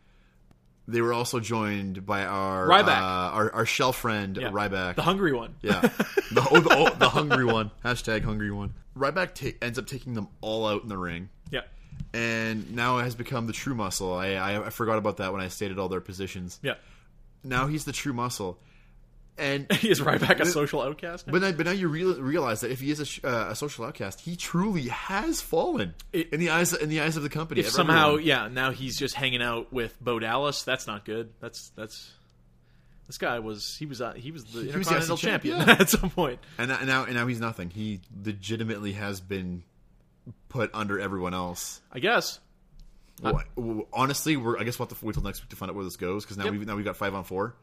they 0.88 1.02
were 1.02 1.14
also 1.14 1.40
joined 1.40 2.06
by 2.06 2.24
our 2.26 2.66
Ryback. 2.68 2.88
uh, 2.98 3.34
our, 3.34 3.52
our 3.54 3.66
shell 3.66 3.92
friend 3.94 4.38
Yeah. 4.38 4.50
Ryback. 4.52 4.96
the 4.96 5.02
hungry 5.04 5.34
one. 5.34 5.56
Yeah, 5.62 5.82
the, 6.32 6.48
oh, 6.50 6.60
the, 6.60 6.70
oh, 6.76 6.90
the 6.96 7.10
hungry 7.10 7.46
one. 7.46 7.72
Hashtag 7.84 8.24
hungry 8.24 8.52
one. 8.52 8.74
Ryback 8.98 9.34
ta- 9.36 9.58
ends 9.62 9.78
up 9.78 9.86
taking 9.86 10.14
them 10.14 10.28
all 10.42 10.66
out 10.66 10.82
in 10.84 10.90
the 10.90 10.98
ring, 10.98 11.30
Yeah. 11.52 11.62
and 12.14 12.74
now 12.74 12.98
it 13.00 13.04
has 13.04 13.16
become 13.16 13.46
the 13.48 13.54
true 13.54 13.76
muscle. 13.76 14.14
I, 14.14 14.30
I, 14.34 14.66
I 14.68 14.70
forgot 14.70 14.98
about 14.98 15.18
that 15.18 15.32
when 15.34 15.42
I 15.42 15.50
stated 15.50 15.78
all 15.78 15.90
their 15.90 16.02
positions. 16.02 16.60
Yeah. 16.64 16.76
Now 17.44 17.68
he's 17.68 17.86
the 17.86 17.92
true 17.92 18.14
muscle, 18.14 18.58
and 19.38 19.72
he 19.76 19.90
Is 19.90 20.00
Ryback 20.02 20.40
a 20.40 20.46
social 20.46 20.82
outcast? 20.82 21.28
now? 21.28 21.32
but 21.34 21.42
now, 21.42 21.52
but 21.52 21.66
now 21.66 21.72
you 21.72 21.88
real, 21.88 22.16
realize 22.22 22.62
that 22.62 22.72
if 22.72 22.80
he 22.80 22.92
is 22.92 23.00
a, 23.00 23.06
sh- 23.06 23.20
uh, 23.24 23.48
a 23.50 23.56
social 23.56 23.86
outcast, 23.86 24.22
he 24.22 24.36
truly 24.36 24.88
has 24.90 25.42
fallen 25.42 25.94
It- 26.14 26.32
in 26.34 26.40
the 26.40 26.50
eyes 26.50 26.74
in 26.74 26.90
the 26.90 27.02
eyes 27.02 27.18
of 27.18 27.24
the 27.24 27.30
company. 27.30 27.62
if 27.62 27.70
somehow, 27.70 28.08
everyone. 28.14 28.24
yeah, 28.26 28.48
now 28.48 28.72
he's 28.72 28.98
just 28.98 29.16
hanging 29.16 29.42
out 29.42 29.72
with 29.74 29.96
Bo 30.02 30.20
Dallas, 30.20 30.64
that's 30.64 30.88
not 30.88 31.06
good. 31.06 31.30
That's 31.40 31.70
that's. 31.76 32.12
This 33.08 33.18
guy 33.18 33.40
was 33.40 33.78
he 33.78 33.86
was 33.86 34.02
uh, 34.02 34.14
he 34.14 34.32
was 34.32 34.44
the 34.44 34.70
He 34.70 34.78
was 34.78 34.88
the 34.88 35.00
champ, 35.00 35.20
champion 35.44 35.60
yeah. 35.60 35.76
at 35.80 35.90
some 35.90 36.10
point. 36.10 36.40
and 36.58 36.68
now, 36.86 37.06
and 37.06 37.14
now 37.14 37.26
he's 37.26 37.40
nothing. 37.40 37.70
He 37.70 38.02
legitimately 38.26 38.92
has 38.94 39.22
been 39.22 39.64
put 40.50 40.72
under 40.74 41.00
everyone 41.00 41.34
else. 41.34 41.80
I 41.92 42.00
guess. 42.00 42.40
Well, 43.22 43.42
well, 43.56 43.88
honestly, 43.94 44.36
we're 44.36 44.60
I 44.60 44.64
guess 44.66 44.78
we'll 44.78 44.88
have 44.90 45.00
to 45.00 45.06
wait 45.06 45.14
till 45.14 45.24
next 45.24 45.42
week 45.42 45.50
to 45.50 45.56
find 45.56 45.70
out 45.72 45.76
where 45.76 45.86
this 45.86 45.96
goes 45.96 46.26
because 46.26 46.38
now 46.38 46.44
Yep. 46.44 46.52
we've 46.54 46.68
now 46.68 46.76
we've 46.76 46.84
got 46.84 46.98
five 46.98 47.14
on 47.16 47.24
four, 47.24 47.56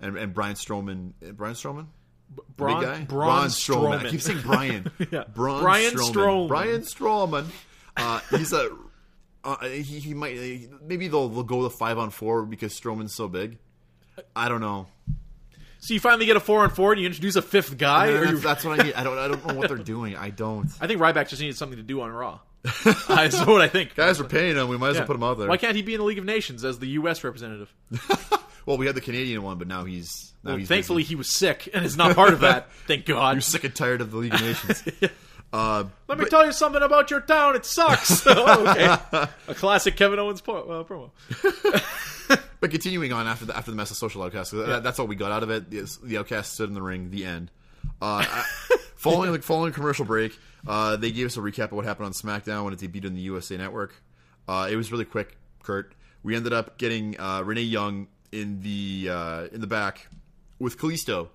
and 0.00 0.16
and 0.16 0.34
Brian 0.34 0.54
Strowman, 0.54 1.12
uh, 1.26 1.32
Brian 1.32 1.54
Strowman, 1.54 1.86
Braun, 2.56 2.80
big 2.80 2.88
guy, 2.88 3.04
Braun 3.04 3.46
Strowman. 3.48 4.06
I 4.06 4.10
keep 4.10 4.20
saying 4.20 4.40
Brian. 4.42 4.90
Yeah. 5.10 5.24
Braun 5.34 5.62
Brian 5.62 5.94
Strowman. 5.94 6.12
Strowman. 6.12 6.48
Brian 6.48 6.80
Strowman. 6.82 7.46
Uh, 7.96 8.20
he's 8.30 8.52
a. 8.52 8.70
Uh, 9.44 9.56
he, 9.68 9.82
he 10.00 10.12
might 10.14 10.36
uh, 10.36 10.76
maybe 10.84 11.06
they'll, 11.08 11.28
they'll 11.28 11.44
go 11.44 11.62
the 11.62 11.70
five 11.70 11.98
on 11.98 12.10
four 12.10 12.44
because 12.44 12.78
Strowman's 12.78 13.14
so 13.14 13.28
big. 13.28 13.58
I 14.34 14.48
don't 14.48 14.60
know. 14.60 14.86
So 15.78 15.94
you 15.94 16.00
finally 16.00 16.26
get 16.26 16.36
a 16.36 16.40
four 16.40 16.64
on 16.64 16.70
four, 16.70 16.90
and 16.92 17.00
you 17.00 17.06
introduce 17.06 17.36
a 17.36 17.42
fifth 17.42 17.78
guy. 17.78 18.08
or 18.08 18.20
that's, 18.20 18.30
you, 18.32 18.38
that's 18.38 18.64
what 18.64 18.80
I 18.80 18.82
need. 18.82 18.94
I 18.94 19.04
don't. 19.04 19.16
I 19.18 19.28
don't 19.28 19.46
know 19.46 19.54
what 19.54 19.68
they're 19.68 19.76
doing. 19.94 20.16
I 20.16 20.30
don't. 20.30 20.68
I 20.80 20.88
think 20.88 21.00
Ryback 21.00 21.28
just 21.28 21.40
needed 21.40 21.56
something 21.56 21.76
to 21.76 21.84
do 21.84 22.00
on 22.00 22.10
Raw. 22.10 22.40
That's 23.06 23.38
what 23.46 23.60
I 23.60 23.68
think. 23.68 23.94
Guys, 23.94 24.20
we're 24.20 24.26
paying 24.28 24.56
him. 24.56 24.66
We 24.66 24.76
might 24.76 24.88
as 24.88 24.94
Yeah. 24.96 25.02
well 25.02 25.06
put 25.06 25.16
him 25.16 25.22
out 25.22 25.38
there. 25.38 25.46
Why 25.48 25.56
can't 25.56 25.76
he 25.76 25.82
be 25.82 25.94
in 25.94 26.00
the 26.00 26.04
League 26.04 26.18
of 26.18 26.24
Nations 26.24 26.64
as 26.64 26.80
the 26.80 26.88
U.S. 26.88 27.22
representative? 27.22 27.72
Well, 28.66 28.76
we 28.76 28.86
had 28.86 28.94
the 28.94 29.00
Canadian 29.00 29.42
one, 29.42 29.58
but 29.58 29.68
now 29.68 29.84
he's 29.84 30.32
now 30.44 30.50
Well, 30.50 30.58
he's 30.58 30.68
thankfully, 30.68 31.02
busy. 31.02 31.08
he 31.10 31.14
was 31.16 31.34
sick 31.34 31.68
and 31.72 31.84
is 31.84 31.96
not 31.96 32.14
part 32.14 32.32
of 32.34 32.40
that. 32.40 32.70
Thank 32.86 33.06
God. 33.06 33.34
you're 33.36 33.40
sick 33.40 33.64
and 33.64 33.74
tired 33.74 34.00
of 34.00 34.10
the 34.10 34.16
League 34.18 34.34
of 34.34 34.40
Nations. 34.42 34.82
uh, 35.52 35.84
Let 36.08 36.18
me 36.18 36.24
tell 36.26 36.44
you 36.44 36.52
something 36.52 36.82
about 36.82 37.10
your 37.10 37.20
town. 37.20 37.56
It 37.56 37.64
sucks. 37.64 38.26
Oh, 38.26 38.66
okay. 38.68 39.28
A 39.48 39.54
classic 39.54 39.96
Kevin 39.96 40.18
Owens 40.18 40.40
po- 40.40 40.62
uh, 40.62 40.84
promo. 40.84 41.10
But 42.58 42.70
continuing 42.70 43.12
on 43.12 43.26
after 43.26 43.44
the 43.44 43.56
after 43.56 43.70
the 43.70 43.76
mess 43.76 43.90
of 43.90 43.96
social 43.98 44.22
outcasts, 44.22 44.50
that, 44.52 44.82
that's 44.82 44.98
all 44.98 45.06
we 45.06 45.14
got 45.14 45.30
out 45.30 45.42
of 45.42 45.50
it. 45.50 45.70
The, 45.70 45.98
the 46.02 46.18
outcasts 46.18 46.54
stood 46.54 46.68
in 46.68 46.74
the 46.74 46.82
ring. 46.82 47.10
The 47.10 47.24
end. 47.24 47.50
Uh, 48.02 48.24
following 48.96 49.30
like 49.30 49.42
following 49.42 49.72
commercial 49.72 50.04
break, 50.04 50.36
uh, 50.66 50.96
they 50.96 51.12
gave 51.12 51.26
us 51.26 51.36
a 51.36 51.40
recap 51.40 51.64
of 51.66 51.72
what 51.72 51.84
happened 51.84 52.06
on 52.06 52.12
SmackDown 52.12 52.64
when 52.64 52.72
it 52.72 52.80
debuted 52.80 53.06
on 53.06 53.14
the 53.14 53.20
USA 53.22 53.56
Network. 53.56 53.94
Uh, 54.48 54.68
it 54.70 54.76
was 54.76 54.90
really 54.90 55.04
quick, 55.04 55.36
Kurt. 55.62 55.92
We 56.22 56.34
ended 56.34 56.52
up 56.52 56.78
getting 56.78 57.18
uh, 57.20 57.42
Renee 57.42 57.62
Young 57.62 58.08
in 58.32 58.62
the 58.62 59.08
uh, 59.10 59.44
in 59.52 59.60
the 59.60 59.66
back 59.66 60.08
with 60.58 60.78
Kalisto, 60.78 61.28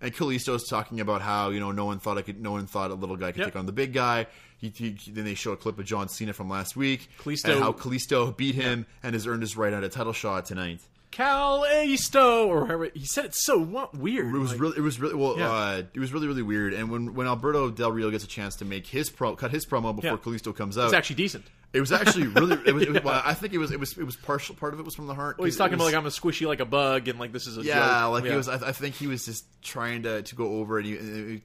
and 0.00 0.14
Kalisto's 0.14 0.68
talking 0.68 1.00
about 1.00 1.22
how 1.22 1.50
you 1.50 1.60
know 1.60 1.72
no 1.72 1.84
one 1.84 1.98
thought 1.98 2.18
I 2.18 2.22
could, 2.22 2.40
no 2.40 2.52
one 2.52 2.66
thought 2.66 2.90
a 2.90 2.94
little 2.94 3.16
guy 3.16 3.32
could 3.32 3.38
Yep. 3.40 3.46
take 3.48 3.56
on 3.56 3.66
the 3.66 3.72
big 3.72 3.92
guy. 3.92 4.26
He, 4.58 4.70
he, 4.70 4.96
then 5.12 5.24
they 5.24 5.34
show 5.34 5.52
a 5.52 5.56
clip 5.56 5.78
of 5.78 5.84
John 5.84 6.08
Cena 6.08 6.32
from 6.32 6.48
last 6.50 6.74
week, 6.76 7.08
Kalisto- 7.20 7.52
and 7.52 7.60
how 7.62 7.70
Kalisto 7.72 8.36
beat 8.36 8.56
him 8.56 8.86
and 9.04 9.14
has 9.14 9.24
earned 9.26 9.42
his 9.42 9.56
right 9.56 9.72
at 9.72 9.84
a 9.84 9.88
title 9.88 10.12
shot 10.12 10.46
tonight. 10.46 10.80
Cal 11.12 11.60
Aisto, 11.64 12.46
or 12.48 12.66
however 12.66 12.90
he 12.92 13.06
said 13.06 13.24
it 13.24 13.34
so 13.34 13.88
weird. 13.94 14.34
It 14.34 14.38
was 14.38 14.50
Like, 14.52 14.60
really, 14.60 14.76
it 14.78 14.80
was 14.82 15.00
really 15.00 15.14
well. 15.14 15.38
Yeah. 15.38 15.50
Uh, 15.50 15.82
it 15.94 15.98
was 16.00 16.12
really, 16.12 16.26
really 16.26 16.42
weird. 16.42 16.74
And 16.74 16.90
when 16.90 17.14
when 17.14 17.26
Alberto 17.26 17.70
Del 17.70 17.92
Rio 17.92 18.10
gets 18.10 18.24
a 18.24 18.28
chance 18.28 18.56
to 18.56 18.64
make 18.64 18.86
his 18.86 19.08
pro, 19.10 19.34
cut 19.36 19.50
his 19.50 19.64
promo 19.64 19.94
before 19.96 20.10
Yeah. 20.10 20.16
Kalisto 20.16 20.54
comes 20.54 20.76
out, 20.76 20.86
It's 20.86 20.94
actually 20.94 21.16
decent. 21.16 21.46
It 21.72 21.80
was 21.80 21.92
actually 21.92 22.28
really. 22.28 22.56
It 22.64 22.72
was, 22.72 22.82
it 22.84 22.92
was, 22.92 23.02
well, 23.04 23.22
I 23.24 23.34
think 23.34 23.52
it 23.52 23.58
was. 23.58 23.70
It 23.70 23.78
was. 23.78 23.96
It 23.98 24.04
was 24.04 24.16
partial. 24.16 24.54
Part 24.54 24.72
of 24.72 24.80
it 24.80 24.84
was 24.84 24.94
from 24.94 25.06
the 25.06 25.14
heart. 25.14 25.36
Well, 25.38 25.44
he's 25.44 25.56
talking 25.56 25.74
about 25.74 25.84
like 25.84 25.94
I'm 25.94 26.06
a 26.06 26.10
squishy 26.10 26.46
like 26.46 26.60
a 26.60 26.64
bug, 26.64 27.08
and 27.08 27.18
like 27.18 27.30
this 27.32 27.46
is 27.46 27.58
a 27.58 27.62
Yeah, 27.62 27.74
joke. 28.04 28.12
like 28.12 28.24
he 28.24 28.34
was. 28.36 28.48
I, 28.48 28.68
I 28.68 28.72
think 28.72 28.94
he 28.94 29.06
was 29.06 29.26
just 29.26 29.44
trying 29.62 30.04
to, 30.04 30.22
to 30.22 30.34
go 30.34 30.46
over 30.60 30.78
and 30.78 30.86
He, 30.86 30.96
uh, 30.96 31.00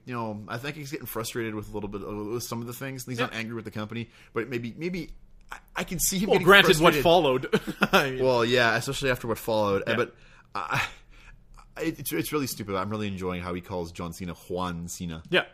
you 0.06 0.14
know, 0.14 0.42
I 0.48 0.58
think 0.58 0.78
he's 0.78 0.92
getting 0.92 1.08
frustrated 1.08 1.56
with 1.56 1.70
a 1.70 1.74
little 1.74 1.90
bit 1.90 2.04
of, 2.04 2.28
with 2.28 2.44
some 2.44 2.62
of 2.62 2.68
the 2.68 2.74
things. 2.74 3.06
He's 3.06 3.20
not 3.20 3.34
angry 3.34 3.54
with 3.56 3.66
the 3.66 3.72
company, 3.72 4.10
but 4.34 4.48
maybe 4.48 4.74
maybe 4.78 5.10
I, 5.52 5.58
I 5.76 5.84
can 5.84 6.00
see 6.00 6.20
him. 6.20 6.30
Well, 6.30 6.40
granted, 6.40 6.80
what 6.80 6.96
followed. 6.96 7.48
I 7.92 8.12
mean, 8.12 8.24
Well, 8.24 8.46
yeah, 8.46 8.78
especially 8.78 9.12
after 9.12 9.28
what 9.28 9.38
followed. 9.38 9.84
Yeah. 9.88 9.96
But 9.98 10.16
I- 10.56 10.88
it's 11.82 12.12
it's 12.14 12.32
really 12.32 12.48
stupid. 12.48 12.76
I'm 12.76 12.90
really 12.90 13.08
enjoying 13.08 13.42
how 13.42 13.54
he 13.56 13.60
calls 13.62 13.92
John 13.92 14.14
Cena 14.14 14.34
Juan 14.48 14.88
Cena. 14.88 15.24
yeah, 15.32 15.46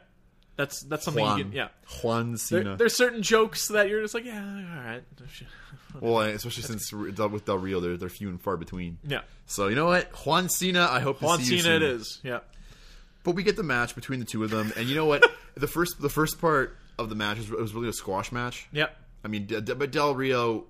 that's 0.59 0.81
that's 0.81 1.05
something 1.05 1.23
Juan. 1.23 1.37
you 1.37 1.43
can. 1.45 1.53
Yeah, 1.53 1.67
Juan 2.03 2.31
there, 2.31 2.37
Cena. 2.37 2.75
there's 2.75 2.95
certain 2.97 3.21
jokes 3.23 3.69
that 3.69 3.87
you're 3.87 4.01
just 4.01 4.13
like, 4.13 4.25
yeah, 4.25 4.43
all 4.43 4.83
right. 4.83 5.03
well, 6.01 6.19
especially 6.19 6.63
since 6.63 6.91
Del- 7.15 7.29
with 7.29 7.45
Del 7.45 7.57
Rio, 7.57 7.79
they're 7.79 7.95
they're 7.95 8.09
few 8.09 8.27
and 8.27 8.41
far 8.41 8.57
between. 8.57 8.97
Yeah, 9.07 9.21
So 9.45 9.69
you 9.69 9.75
know 9.75 9.85
what, 9.85 10.11
Juan 10.25 10.49
Cena. 10.49 10.85
I 10.91 10.99
hope 10.99 11.19
to 11.19 11.25
Juan 11.25 11.39
see 11.39 11.55
you 11.55 11.61
Cena 11.61 11.75
it 11.77 11.81
is. 11.83 12.19
Yeah, 12.23 12.39
But 13.23 13.35
we 13.35 13.43
get 13.43 13.55
the 13.55 13.63
match 13.63 13.95
between 13.95 14.19
the 14.19 14.25
two 14.25 14.43
of 14.43 14.49
them, 14.49 14.73
and 14.75 14.89
you 14.89 14.95
know 14.95 15.05
what? 15.05 15.23
the 15.55 15.67
first 15.67 16.01
the 16.01 16.09
first 16.09 16.41
part 16.41 16.77
of 16.97 17.07
the 17.09 17.15
match 17.15 17.37
was, 17.37 17.49
was 17.49 17.73
really 17.73 17.87
a 17.87 17.93
squash 17.93 18.31
match. 18.33 18.67
yeah, 18.73 18.87
I 19.23 19.29
mean, 19.29 19.47
but 19.47 19.91
Del 19.91 20.13
Rio, 20.13 20.65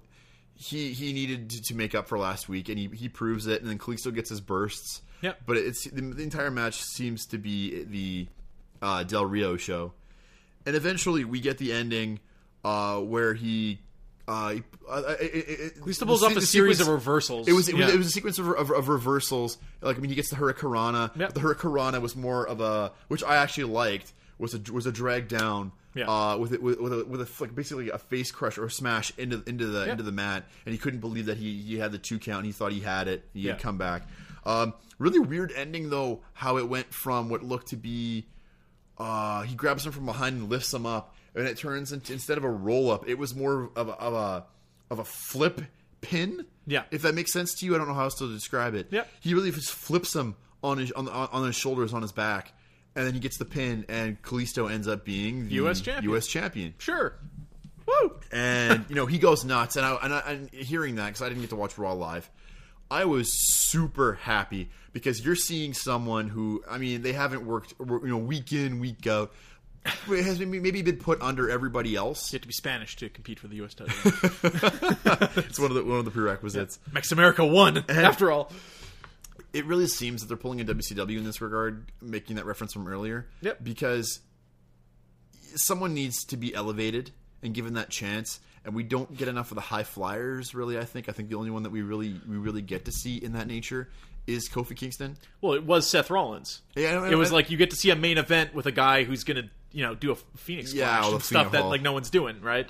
he 0.54 0.94
he 0.94 1.14
needed 1.14 1.50
to, 1.50 1.62
to 1.64 1.74
make 1.76 1.96
up 1.96 2.08
for 2.08 2.20
last 2.20 2.48
week, 2.48 2.70
and 2.70 2.78
he, 2.78 2.88
he 2.94 3.10
proves 3.10 3.48
it. 3.48 3.62
And 3.62 3.70
then 3.70 3.80
Kalisto 3.80 4.14
gets 4.14 4.30
his 4.30 4.40
bursts. 4.40 5.02
Yeah. 5.22 5.34
But 5.46 5.58
it's 5.58 5.84
the, 5.90 6.00
the 6.02 6.24
entire 6.24 6.52
match 6.52 6.82
seems 6.82 7.26
to 7.28 7.38
be 7.38 7.84
the 7.84 8.28
uh, 8.82 9.04
Del 9.04 9.26
Rio 9.26 9.58
show, 9.58 9.94
and 10.66 10.76
eventually 10.76 11.24
we 11.26 11.40
get 11.40 11.58
the 11.58 11.72
ending 11.74 12.20
uh, 12.64 13.00
where 13.00 13.34
he. 13.34 13.80
Uh, 14.28 14.50
he- 14.52 14.64
uh, 14.88 15.16
it, 15.20 15.34
it, 15.34 15.60
it, 15.60 15.76
Kalisto 15.82 16.06
pulls 16.06 16.22
off 16.24 16.36
a 16.36 16.42
series 16.42 16.78
sequence- 16.78 16.82
of 16.82 16.88
reversals. 16.88 17.48
It 17.48 17.54
was 17.54 17.68
it, 17.70 17.76
was 17.76 17.94
it 17.94 17.98
was 17.98 18.08
a 18.08 18.12
sequence 18.12 18.38
of, 18.40 18.48
of, 18.50 18.70
of 18.72 18.88
reversals. 18.90 19.58
Like 19.82 19.98
I 19.98 20.00
mean, 20.00 20.10
he 20.10 20.16
gets 20.16 20.30
the 20.30 20.36
Hurricanrana. 20.36 21.16
Yep. 21.16 21.34
The 21.34 21.40
Hurricanrana 21.40 22.00
was 22.02 22.16
more 22.16 22.48
of 22.48 22.60
a, 22.62 22.92
which 23.08 23.24
I 23.24 23.38
actually 23.38 23.66
liked, 23.66 24.14
was 24.38 24.54
a 24.54 24.72
was 24.72 24.86
a 24.86 24.92
drag 24.92 25.28
down. 25.28 25.72
Yeah. 25.96 26.06
Uh, 26.08 26.38
with 26.38 26.54
it 26.54 26.62
with, 26.62 26.80
with 26.80 26.94
a 26.94 27.06
with 27.06 27.22
a 27.22 27.30
like 27.42 27.56
basically 27.56 27.90
a 27.90 27.98
face 27.98 28.32
crush 28.32 28.58
or 28.60 28.66
a 28.66 28.72
smash 28.72 29.12
into 29.18 29.44
into 29.48 29.66
the 29.66 29.86
Yeah. 29.86 29.92
into 29.94 30.04
the 30.04 30.12
mat, 30.12 30.46
and 30.66 30.74
he 30.74 30.78
couldn't 30.78 31.00
believe 31.00 31.26
that 31.26 31.38
he 31.38 31.58
he 31.62 31.80
had 31.80 31.92
the 31.92 31.98
two 31.98 32.20
count. 32.20 32.38
And 32.40 32.46
he 32.48 32.52
thought 32.52 32.72
he 32.72 32.80
had 32.82 33.08
it. 33.08 33.28
He 33.34 33.42
Yeah. 33.42 33.54
had 33.54 33.62
come 33.62 33.78
back. 33.80 34.08
Um, 34.46 34.74
really 35.00 35.20
weird 35.20 35.52
ending 35.56 35.90
though. 35.90 36.22
How 36.34 36.58
it 36.58 36.70
went 36.70 36.94
from 36.94 37.30
what 37.30 37.44
looked 37.44 37.70
to 37.70 37.76
be 37.78 38.28
uh, 39.00 39.44
he 39.44 39.56
grabs 39.56 39.86
him 39.86 39.92
from 39.92 40.06
behind 40.06 40.38
and 40.38 40.50
lifts 40.50 40.74
him 40.74 40.86
up, 40.86 41.16
and 41.36 41.48
it 41.48 41.58
turns 41.58 41.92
into 41.92 42.12
instead 42.14 42.38
of 42.38 42.44
a 42.44 42.50
roll 42.50 42.92
up, 42.92 43.08
it 43.08 43.18
was 43.18 43.34
more 43.36 43.70
of 43.76 43.88
a, 43.88 43.94
of 43.94 44.14
a 44.14 44.46
of 44.92 45.00
a 45.00 45.06
flip 45.06 45.62
pin. 46.02 46.46
Yeah. 46.68 46.84
if 46.92 47.02
that 47.02 47.16
makes 47.16 47.34
sense 47.34 47.56
to 47.56 47.66
you, 47.66 47.74
I 47.74 47.80
don't 47.80 47.88
know 47.88 47.96
how 47.96 48.04
else 48.04 48.16
to 48.16 48.32
describe 48.32 48.76
it. 48.76 48.88
Yeah, 48.92 49.06
he 49.22 49.34
really 49.34 49.52
just 49.52 49.72
flips 49.72 50.16
him 50.16 50.36
on 50.64 50.78
his 50.78 50.92
on, 50.92 51.08
on 51.08 51.46
his 51.46 51.56
shoulders 51.56 51.94
on 51.94 52.02
his 52.02 52.12
back, 52.12 52.54
and 52.96 53.08
then 53.08 53.14
he 53.14 53.20
gets 53.20 53.38
the 53.38 53.46
pin, 53.46 53.86
and 53.90 54.22
Kalisto 54.22 54.70
ends 54.70 54.88
up 54.88 55.06
being 55.06 55.48
the 55.48 55.56
US 55.66 55.82
champion. 55.82 56.12
U.S. 56.12 56.28
champion. 56.28 56.74
sure. 56.78 57.16
Woo! 57.88 58.20
And 58.32 58.86
you 58.90 58.96
know 58.96 59.06
he 59.06 59.18
goes 59.18 59.44
nuts, 59.44 59.76
and 59.78 59.86
I 59.86 59.96
and, 60.04 60.14
I, 60.14 60.20
and 60.28 60.50
hearing 60.52 60.96
that 60.96 61.08
because 61.08 61.22
I 61.22 61.30
didn't 61.30 61.42
get 61.42 61.50
to 61.52 61.56
watch 61.56 61.78
Raw 61.78 61.94
live, 61.94 62.30
I 62.92 63.06
was 63.06 63.32
super 63.34 64.14
happy 64.14 64.70
because 64.94 65.24
you're 65.24 65.36
seeing 65.36 65.74
someone 65.74 66.28
who 66.28 66.64
I 66.70 66.78
mean 66.78 67.02
they 67.02 67.14
haven't 67.14 67.46
worked 67.46 67.74
you 67.80 68.08
know 68.08 68.18
week 68.18 68.52
in 68.52 68.80
week 68.80 69.08
out. 69.08 69.34
It 70.10 70.26
has 70.26 70.40
maybe 70.40 70.82
been 70.82 70.98
put 70.98 71.22
under 71.22 71.50
everybody 71.50 71.96
else. 71.96 72.32
You 72.34 72.38
have 72.38 72.42
to 72.42 72.48
be 72.48 72.54
Spanish 72.54 72.98
to 72.98 73.10
compete 73.10 73.40
for 73.40 73.48
the 73.48 73.56
U.S. 73.58 73.74
title. 73.74 73.96
It's 75.46 75.58
one 75.58 75.72
of 75.72 75.76
the 75.76 75.84
one 75.84 76.00
of 76.00 76.06
the 76.06 76.12
prerequisites. 76.12 76.80
Makes 76.94 77.12
America 77.12 77.46
one, 77.46 77.84
after 77.90 78.32
all. 78.32 78.52
It 79.54 79.66
really 79.66 79.88
seems 79.88 80.22
that 80.22 80.28
they're 80.28 80.38
pulling 80.38 80.62
a 80.62 80.66
WCW 80.66 81.18
in 81.18 81.24
this 81.24 81.42
regard, 81.42 81.92
making 82.02 82.36
that 82.36 82.46
reference 82.46 82.74
from 82.74 82.88
earlier. 82.88 83.26
Yep. 83.42 83.64
Because 83.64 84.20
someone 85.56 85.96
needs 85.96 86.24
to 86.26 86.38
be 86.38 86.54
elevated 86.54 87.12
and 87.42 87.54
given 87.54 87.74
that 87.74 87.90
chance, 87.90 88.40
and 88.64 88.76
we 88.76 88.84
don't 88.84 89.16
get 89.18 89.28
enough 89.28 89.50
of 89.50 89.56
the 89.56 89.62
high 89.62 89.84
flyers. 89.84 90.54
Really, 90.54 90.78
I 90.78 90.84
think. 90.84 91.10
I 91.10 91.14
think 91.14 91.30
the 91.30 91.36
only 91.36 91.52
one 91.52 91.64
that 91.64 91.72
we 91.72 91.82
really 91.82 92.20
we 92.28 92.36
really 92.36 92.62
get 92.62 92.86
to 92.86 92.92
see 92.92 93.16
in 93.16 93.34
that 93.34 93.48
nature 93.48 93.88
is 94.30 94.48
Kofi 94.50 94.76
Kingston. 94.76 95.18
Well, 95.42 95.54
it 95.54 95.64
was 95.66 95.88
Seth 95.88 96.10
Rollins. 96.10 96.62
Yeah, 96.76 97.02
I- 97.02 97.12
it 97.12 97.16
was 97.16 97.32
I- 97.32 97.36
like 97.36 97.50
you 97.50 97.58
get 97.58 97.70
to 97.72 97.76
see 97.76 97.90
a 97.90 97.96
main 97.96 98.18
event 98.18 98.54
with 98.54 98.66
a 98.66 98.72
guy 98.72 99.04
who's 99.04 99.24
gonna, 99.24 99.50
you 99.72 99.84
know, 99.84 99.96
do 99.96 100.12
a 100.12 100.16
Phoenix 100.38 100.74
Yeah, 100.74 101.00
Splash 101.02 101.14
and 101.14 101.24
stuff 101.24 101.52
that 101.54 101.66
like 101.66 101.82
no 101.82 101.94
one's 101.94 102.10
doing, 102.10 102.42
right? 102.42 102.70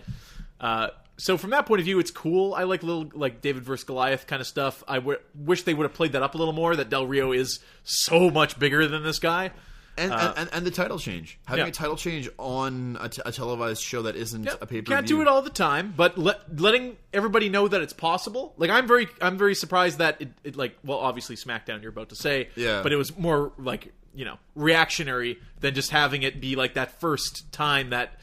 Uh, 0.60 0.90
so 1.18 1.38
from 1.38 1.50
that 1.52 1.66
point 1.66 1.80
of 1.80 1.86
view, 1.86 2.00
it's 2.00 2.12
cool. 2.12 2.54
I 2.54 2.64
like 2.64 2.82
little 2.84 3.10
like 3.14 3.42
David 3.42 3.64
versus 3.64 3.84
Goliath 3.84 4.26
kind 4.28 4.40
of 4.42 4.48
stuff. 4.48 4.84
I 4.88 4.96
w- 4.96 5.20
wish 5.36 5.64
they 5.64 5.74
would 5.74 5.84
have 5.84 5.94
played 5.94 6.14
that 6.14 6.24
up 6.24 6.36
a 6.36 6.38
little 6.38 6.54
more. 6.54 6.76
That 6.76 6.90
Del 6.90 7.06
Rio 7.08 7.32
is 7.34 7.60
so 7.84 8.30
much 8.30 8.58
bigger 8.58 8.88
than 8.88 9.04
this 9.04 9.20
guy. 9.20 9.52
And, 10.00 10.14
and, 10.14 10.34
and, 10.38 10.50
and 10.54 10.66
the 10.66 10.72
title 10.72 10.98
change, 11.00 11.38
having 11.46 11.64
Uh, 11.64 11.66
yeah. 11.66 11.70
a 11.70 11.74
title 11.74 11.96
change 11.96 12.30
on 12.38 12.98
a, 13.00 13.10
t- 13.10 13.22
a 13.26 13.32
televised 13.32 13.82
show 13.84 14.02
that 14.04 14.16
isn't 14.16 14.48
a 14.48 14.66
pay 14.66 14.82
per. 14.82 14.94
Can't 14.94 15.06
do 15.08 15.22
it 15.22 15.28
all 15.28 15.42
the 15.42 15.50
time, 15.50 15.94
but 15.96 16.18
let, 16.18 16.60
letting 16.60 16.98
everybody 17.14 17.50
know 17.50 17.68
that 17.68 17.82
it's 17.82 17.94
possible. 17.94 18.54
Like 18.58 18.70
I'm 18.70 18.88
very, 18.88 19.08
I'm 19.22 19.38
very 19.38 19.56
surprised 19.56 19.98
that 20.00 20.22
it, 20.22 20.30
it, 20.44 20.56
like, 20.56 20.78
well, 20.84 21.00
obviously 21.00 21.36
SmackDown 21.36 21.82
you're 21.82 21.92
about 21.92 22.10
to 22.10 22.16
say, 22.16 22.50
Yeah. 22.56 22.82
but 22.84 22.92
it 22.92 22.96
was 22.98 23.18
more 23.18 23.52
like 23.58 23.92
you 24.16 24.26
know 24.26 24.38
reactionary 24.56 25.38
than 25.60 25.76
just 25.76 25.92
having 25.92 26.24
it 26.24 26.42
be 26.42 26.56
like 26.56 26.74
that 26.74 27.00
first 27.00 27.52
time 27.52 27.92
that 27.92 28.14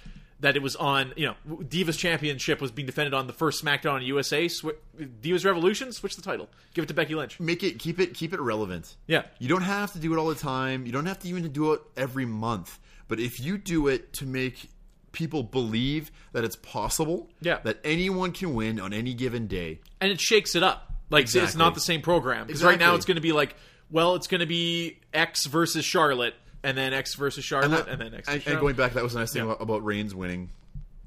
that 0.41 0.57
it 0.57 0.63
was 0.63 0.77
on. 0.77 1.13
You 1.17 1.27
know, 1.27 1.35
Divas 1.63 1.99
Championship 1.99 2.61
was 2.61 2.71
being 2.71 2.87
defended 2.87 3.15
on 3.15 3.27
the 3.27 3.33
first 3.33 3.65
SmackDown 3.65 4.05
USA. 4.07 4.49
Sw- 4.49 4.67
Divas 4.99 5.45
Revolution, 5.45 5.93
switch 5.93 6.17
the 6.17 6.23
title, 6.23 6.49
give 6.75 6.85
it 6.85 6.89
to 6.89 6.95
Becky 6.95 7.15
Lynch. 7.15 7.41
Make 7.41 7.63
it 7.63 7.79
keep 7.79 7.99
it 8.01 8.15
keep 8.15 8.33
it 8.33 8.41
relevant. 8.41 8.97
Yeah. 9.07 9.23
You 9.39 9.49
don't 9.49 9.63
have 9.63 9.93
to 9.93 9.99
do 9.99 10.13
it 10.13 10.19
all 10.19 10.29
the 10.29 10.35
time. 10.35 10.87
You 10.87 10.93
don't 10.93 11.07
have 11.07 11.19
to 11.21 11.29
even 11.29 11.51
do 11.53 11.73
it 11.73 11.81
every 11.97 12.27
month. 12.27 12.79
But 13.09 13.21
if 13.21 13.39
you 13.41 13.57
do 13.59 13.89
it 13.89 14.13
to 14.15 14.27
make 14.27 14.69
people 15.13 15.43
believe 15.43 16.11
that 16.33 16.45
it's 16.45 16.57
possible, 16.57 17.31
Yeah. 17.41 17.59
that 17.65 17.79
anyone 17.85 18.33
can 18.33 18.53
win 18.55 18.79
on 18.81 18.93
any 18.93 19.15
given 19.15 19.47
day. 19.47 19.81
and 20.01 20.11
it 20.13 20.21
shakes 20.21 20.55
it 20.55 20.63
up. 20.63 20.93
Like 21.09 21.33
it's 21.35 21.55
not 21.55 21.75
the 21.75 21.81
same 21.81 22.03
program 22.03 22.47
because 22.49 22.63
right 22.65 22.79
now 22.79 22.95
it's 22.97 23.07
going 23.07 23.15
to 23.15 23.21
be 23.23 23.33
like, 23.33 23.55
well, 23.91 24.17
it's 24.17 24.27
going 24.27 24.41
to 24.41 24.47
be 24.47 24.99
X 25.15 25.47
versus 25.47 25.85
Charlotte, 25.85 26.35
and 26.63 26.77
then 26.77 26.93
X 26.93 27.15
versus 27.15 27.45
Charlotte, 27.45 27.89
and, 27.89 28.01
then 28.01 28.15
X. 28.15 28.29
and, 28.29 28.47
and 28.47 28.61
going 28.61 28.75
back, 28.77 28.95
that 28.95 29.03
was 29.03 29.15
a 29.15 29.19
nice 29.19 29.33
thing 29.33 29.43
Yeah. 29.45 29.53
about, 29.53 29.63
about 29.63 29.85
Reigns 29.85 30.15
winning 30.15 30.51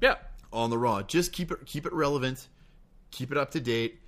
yeah, 0.00 0.16
on 0.52 0.70
the 0.70 0.78
Raw. 0.78 1.02
Just 1.02 1.32
keep 1.32 1.50
it 1.50 1.66
keep 1.66 1.86
it 1.86 1.92
relevant, 1.92 2.48
keep 3.10 3.30
it 3.32 3.36
up 3.38 3.50
to 3.52 3.60
date, 3.60 4.00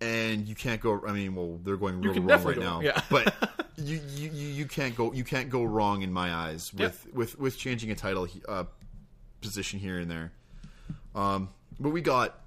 and 0.00 0.46
you 0.46 0.54
can't 0.54 0.80
go. 0.80 1.02
I 1.06 1.12
mean, 1.12 1.34
well, 1.34 1.58
they're 1.64 1.76
going 1.76 2.00
real 2.02 2.14
wrong 2.22 2.44
right 2.44 2.56
go 2.56 2.62
now, 2.62 2.80
yeah. 2.80 3.00
but 3.10 3.34
you, 3.76 4.00
you 4.16 4.30
you 4.30 4.66
can't 4.66 4.94
go 4.94 5.12
you 5.12 5.24
can't 5.24 5.48
go 5.50 5.64
wrong 5.64 6.02
in 6.02 6.12
my 6.12 6.32
eyes 6.32 6.72
with 6.74 7.06
with 7.12 7.38
with 7.38 7.56
changing 7.56 7.90
a 7.90 7.94
title 7.94 8.28
uh, 8.48 8.64
position 9.40 9.78
here 9.78 9.98
and 9.98 10.10
there. 10.10 10.32
Um, 11.14 11.48
but 11.78 11.90
we 11.90 12.02
got 12.02 12.38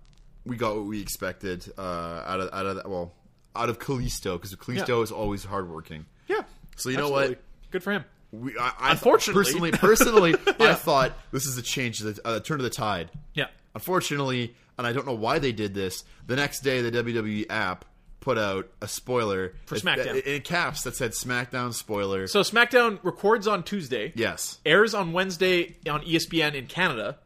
we 0.45 0.55
got 0.57 0.75
what 0.75 0.85
we 0.85 1.01
expected 1.01 1.71
uh, 1.77 1.81
out 2.25 2.39
of 2.39 2.53
out 2.53 2.65
of 2.65 2.75
that, 2.77 2.89
well 2.89 3.13
out 3.55 3.69
of 3.69 3.79
Kalisto 3.79 4.33
because 4.33 4.55
Kalisto 4.55 4.87
Yeah. 4.97 5.03
is 5.03 5.11
always 5.11 5.43
hardworking. 5.43 6.05
yeah. 6.27 6.41
So 6.75 6.89
you 6.89 6.97
know 6.97 7.09
what? 7.09 7.39
Good 7.71 7.83
for 7.83 7.91
him. 7.91 8.03
We, 8.33 8.57
I, 8.57 8.73
I 8.79 8.91
Unfortunately. 8.91 9.43
personally, 9.43 9.71
personally, 9.71 10.31
Yeah. 10.59 10.71
I 10.71 10.73
thought 10.73 11.13
this 11.31 11.45
is 11.45 11.57
a 11.57 11.61
change, 11.61 11.99
the 11.99 12.19
uh, 12.25 12.39
turn 12.39 12.59
of 12.59 12.63
the 12.63 12.69
tide. 12.71 13.11
Yeah. 13.35 13.45
Unfortunately, 13.75 14.55
and 14.77 14.87
I 14.87 14.91
don't 14.91 15.05
know 15.05 15.13
why 15.13 15.37
they 15.39 15.51
did 15.51 15.73
this. 15.75 16.03
The 16.25 16.35
next 16.35 16.61
day, 16.61 16.81
the 16.81 16.91
WWE 16.91 17.45
app 17.51 17.85
put 18.21 18.37
out 18.37 18.69
a 18.81 18.87
spoiler 18.87 19.53
For 19.65 19.75
SmackDown. 19.75 20.23
in 20.23 20.41
caps 20.41 20.83
that 20.83 20.95
said 20.95 21.11
SmackDown 21.11 21.73
spoiler. 21.73 22.25
So 22.27 22.39
SmackDown 22.41 22.97
records 23.03 23.47
on 23.47 23.63
Tuesday. 23.63 24.13
yes, 24.15 24.59
Airs 24.65 24.93
on 24.93 25.11
Wednesday 25.13 25.75
on 25.89 26.01
ESPN 26.01 26.55
in 26.55 26.65
Canada. 26.67 27.17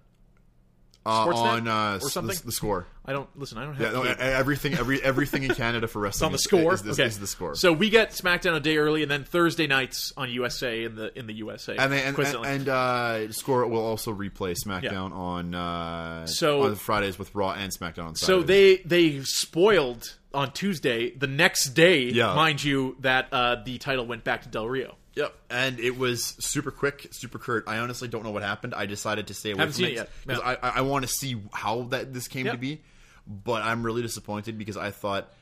Uh, 1.07 1.35
on 1.35 1.67
uh, 1.67 1.99
or 2.01 2.09
something? 2.09 2.35
The, 2.35 2.45
the 2.47 2.51
score. 2.51 2.85
I 3.05 3.13
don't 3.13 3.29
listen. 3.39 3.57
I 3.57 3.63
don't 3.63 3.75
have. 3.75 3.93
Yeah, 3.93 3.99
no, 3.99 4.03
everything, 4.03 4.73
every 4.73 5.01
everything 5.01 5.43
in 5.43 5.55
Canada 5.55 5.87
for 5.87 6.05
It's 6.05 6.15
wrestling 6.21 6.25
on 6.27 6.31
the 6.33 6.35
is- 6.35 6.43
score. 6.43 6.73
Is, 6.73 6.81
is, 6.85 6.99
okay. 6.99 7.07
is 7.07 7.19
the 7.19 7.27
score. 7.27 7.55
So 7.55 7.71
we 7.71 7.89
get 7.89 8.11
SmackDown 8.11 8.55
a 8.55 8.59
day 8.59 8.77
early, 8.77 9.01
and 9.01 9.09
then 9.09 9.23
Thursday 9.23 9.65
nights 9.67 10.11
on 10.17 10.29
USA 10.29 10.83
in 10.83 10.95
the 10.95 11.17
in 11.17 11.25
the 11.27 11.33
USA. 11.35 11.77
and 11.77 11.91
they, 11.91 12.03
and, 12.03 12.17
and, 12.19 12.45
and 12.45 12.69
uh, 12.69 13.31
score 13.31 13.65
will 13.67 13.85
also 13.85 14.13
replay 14.13 14.55
SmackDown 14.61 15.13
on 15.13 15.55
uh, 15.55 16.25
So- 16.25 16.63
on 16.63 16.75
Fridays 16.75 17.17
with 17.17 17.33
Raw 17.33 17.51
and 17.53 17.71
SmackDown 17.71 18.07
on 18.07 18.15
So 18.15 18.41
they 18.41 18.77
they 18.77 19.21
spoiled 19.23 20.15
on 20.33 20.51
Tuesday. 20.51 21.11
The 21.11 21.27
next 21.27 21.69
day, 21.69 22.01
Yeah. 22.03 22.35
mind 22.35 22.63
you, 22.63 22.97
that 22.99 23.27
uh, 23.31 23.63
the 23.63 23.77
title 23.77 24.05
went 24.05 24.23
back 24.23 24.43
to 24.43 24.49
Del 24.49 24.67
Rio. 24.67 24.95
Yep, 25.17 25.33
and 25.49 25.79
it 25.79 25.97
was 25.97 26.23
super 26.39 26.71
quick, 26.71 27.07
super 27.11 27.39
curt. 27.39 27.63
I 27.67 27.79
honestly 27.79 28.07
don't 28.07 28.23
know 28.23 28.31
what 28.31 28.43
happened. 28.43 28.73
I 28.75 28.85
decided 28.85 29.27
to 29.27 29.33
stay 29.33 29.51
away 29.51 29.59
Haven't 29.59 29.73
from 29.75 29.85
it 29.85 29.93
yet. 29.93 30.09
because 30.25 30.41
Yeah. 30.43 30.55
I, 30.61 30.69
I, 30.69 30.71
I 30.77 30.81
want 30.81 31.05
to 31.05 31.11
see 31.11 31.41
how 31.53 31.83
that 31.89 32.13
this 32.13 32.27
came 32.27 32.45
Yep. 32.45 32.55
to 32.55 32.59
be. 32.59 32.81
But 33.27 33.63
I'm 33.63 33.83
really 33.83 34.01
disappointed 34.01 34.57
because 34.57 34.77
I 34.77 34.91
thought, 34.91 35.33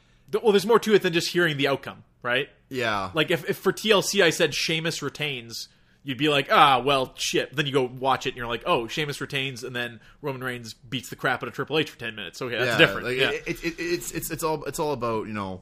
Well, 0.42 0.52
there's 0.54 0.66
more 0.66 0.80
to 0.80 0.94
it 0.96 1.02
than 1.04 1.14
just 1.14 1.28
hearing 1.34 1.58
the 1.58 1.68
outcome, 1.68 2.04
right? 2.24 2.50
yeah, 2.70 3.12
Like 3.14 3.30
if, 3.32 3.48
if 3.50 3.58
for 3.58 3.72
TLC 3.72 4.24
I 4.24 4.32
said 4.32 4.56
Sheamus 4.56 5.02
retains, 5.04 5.68
you'd 6.04 6.18
be 6.18 6.30
like, 6.30 6.48
ah, 6.52 6.80
well, 6.80 7.12
shit. 7.16 7.56
Then 7.56 7.66
you 7.68 7.72
go 7.74 7.84
watch 7.84 8.26
it, 8.26 8.30
and 8.30 8.38
you're 8.38 8.48
like, 8.48 8.64
oh, 8.66 8.88
Sheamus 8.88 9.20
retains, 9.22 9.64
and 9.64 9.76
then 9.76 10.00
Roman 10.22 10.44
Reigns 10.44 10.74
beats 10.74 11.10
the 11.10 11.16
crap 11.16 11.44
out 11.44 11.48
of 11.50 11.54
Triple 11.54 11.78
H 11.78 11.90
for 11.92 12.00
ten 12.00 12.16
minutes. 12.16 12.42
Okay, 12.42 12.58
that's 12.58 12.72
yeah, 12.72 12.78
different. 12.78 13.06
like, 13.08 13.18
yeah, 13.18 13.30
it, 13.32 13.64
it, 13.64 13.76
it's 13.78 14.12
it's 14.12 14.32
it's 14.32 14.44
all 14.44 14.64
it's 14.66 14.80
all 14.80 14.94
about 14.94 15.28
you 15.28 15.34
know. 15.34 15.62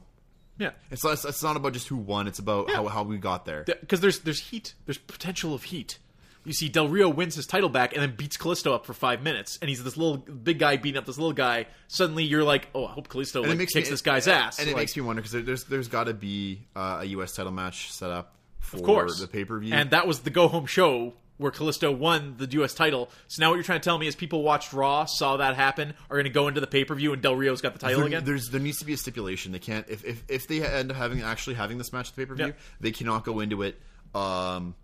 Yeah. 0.58 0.70
It's 0.90 1.02
less, 1.04 1.24
it's 1.24 1.42
not 1.42 1.56
about 1.56 1.72
just 1.72 1.88
who 1.88 1.96
won. 1.96 2.26
It's 2.28 2.38
about 2.38 2.70
how, 2.70 2.86
how 2.88 3.02
we 3.02 3.18
got 3.18 3.44
there. 3.44 3.64
Because 3.64 4.00
there's 4.00 4.20
there's 4.20 4.40
heat. 4.40 4.74
There's 4.86 4.98
potential 4.98 5.54
of 5.54 5.64
heat. 5.64 5.98
You 6.46 6.52
see, 6.52 6.68
Del 6.68 6.88
Rio 6.88 7.08
wins 7.08 7.34
his 7.36 7.46
title 7.46 7.70
back 7.70 7.94
and 7.94 8.02
then 8.02 8.14
beats 8.16 8.36
Kalisto 8.36 8.74
up 8.74 8.84
for 8.84 8.92
five 8.92 9.22
minutes, 9.22 9.58
and 9.62 9.68
he's 9.70 9.82
this 9.82 9.96
little 9.96 10.18
big 10.18 10.58
guy 10.58 10.76
beating 10.76 10.98
up 10.98 11.06
this 11.06 11.16
little 11.16 11.32
guy. 11.32 11.66
Suddenly, 11.88 12.24
you're 12.24 12.44
like, 12.44 12.68
oh, 12.74 12.84
I 12.84 12.92
hope 12.92 13.08
Kalisto 13.08 13.46
like, 13.46 13.56
makes 13.56 13.72
kicks 13.72 13.86
me, 13.88 13.90
this 13.92 14.02
guy's 14.02 14.28
ass. 14.28 14.58
And 14.58 14.68
it 14.68 14.72
Like, 14.72 14.82
makes 14.82 14.94
me 14.96 15.00
wonder 15.02 15.22
because 15.22 15.32
there, 15.32 15.40
there's 15.42 15.64
there's 15.64 15.88
got 15.88 16.04
to 16.04 16.12
be 16.14 16.66
uh, 16.76 16.98
a 17.00 17.04
U.S. 17.06 17.32
title 17.32 17.50
match 17.52 17.90
set 17.92 18.10
up 18.10 18.34
for 18.60 18.76
of 18.76 18.82
course 18.82 19.20
the 19.20 19.26
pay 19.26 19.44
per 19.46 19.58
view. 19.58 19.72
and 19.72 19.90
that 19.90 20.06
was 20.06 20.20
the 20.20 20.30
go 20.30 20.48
home 20.48 20.66
show 20.66 21.14
where 21.36 21.50
Kalisto 21.50 21.96
won 21.96 22.34
the 22.38 22.46
U.S. 22.52 22.74
title. 22.74 23.10
So 23.28 23.42
now 23.42 23.50
what 23.50 23.56
you're 23.56 23.64
trying 23.64 23.80
to 23.80 23.84
tell 23.84 23.98
me 23.98 24.06
is 24.06 24.14
people 24.14 24.42
watched 24.42 24.72
Raw, 24.72 25.04
saw 25.04 25.36
that 25.38 25.56
happen, 25.56 25.94
are 26.08 26.16
going 26.16 26.24
to 26.24 26.30
go 26.30 26.46
into 26.48 26.60
the 26.60 26.66
pay 26.66 26.84
per 26.84 26.94
view, 26.94 27.12
and 27.12 27.20
Del 27.20 27.34
Rio's 27.34 27.60
got 27.60 27.72
the 27.72 27.78
title 27.80 27.98
there, 28.00 28.06
again. 28.06 28.24
there's 28.24 28.48
there 28.50 28.60
needs 28.60 28.78
to 28.78 28.84
be 28.84 28.92
a 28.92 28.96
stipulation. 28.96 29.50
They 29.52 29.58
can't 29.58 29.88
if 29.88 30.04
if, 30.04 30.22
if 30.28 30.46
they 30.48 30.64
end 30.64 30.90
up 30.90 30.96
having 30.96 31.22
actually 31.22 31.54
having 31.56 31.78
this 31.78 31.92
match 31.92 32.08
at 32.10 32.14
the 32.16 32.22
pay 32.22 32.26
per 32.26 32.34
view, 32.34 32.46
Yeah. 32.46 32.52
they 32.80 32.92
cannot 32.92 33.24
go 33.24 33.40
into 33.40 33.62
it 33.62 33.80
um, 34.14 34.74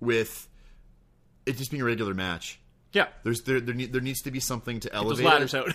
with 0.00 0.48
it 1.46 1.56
just 1.56 1.70
being 1.70 1.82
a 1.82 1.86
regular 1.86 2.14
match. 2.14 2.58
Yeah, 2.92 3.06
There's 3.22 3.42
there 3.42 3.60
there, 3.60 3.74
there 3.86 4.00
needs 4.00 4.22
to 4.22 4.30
be 4.30 4.40
something 4.40 4.80
to 4.80 4.92
elevate 4.92 5.24
those 5.24 5.32
elevate 5.32 5.52
ladders 5.52 5.54
it. 5.54 5.74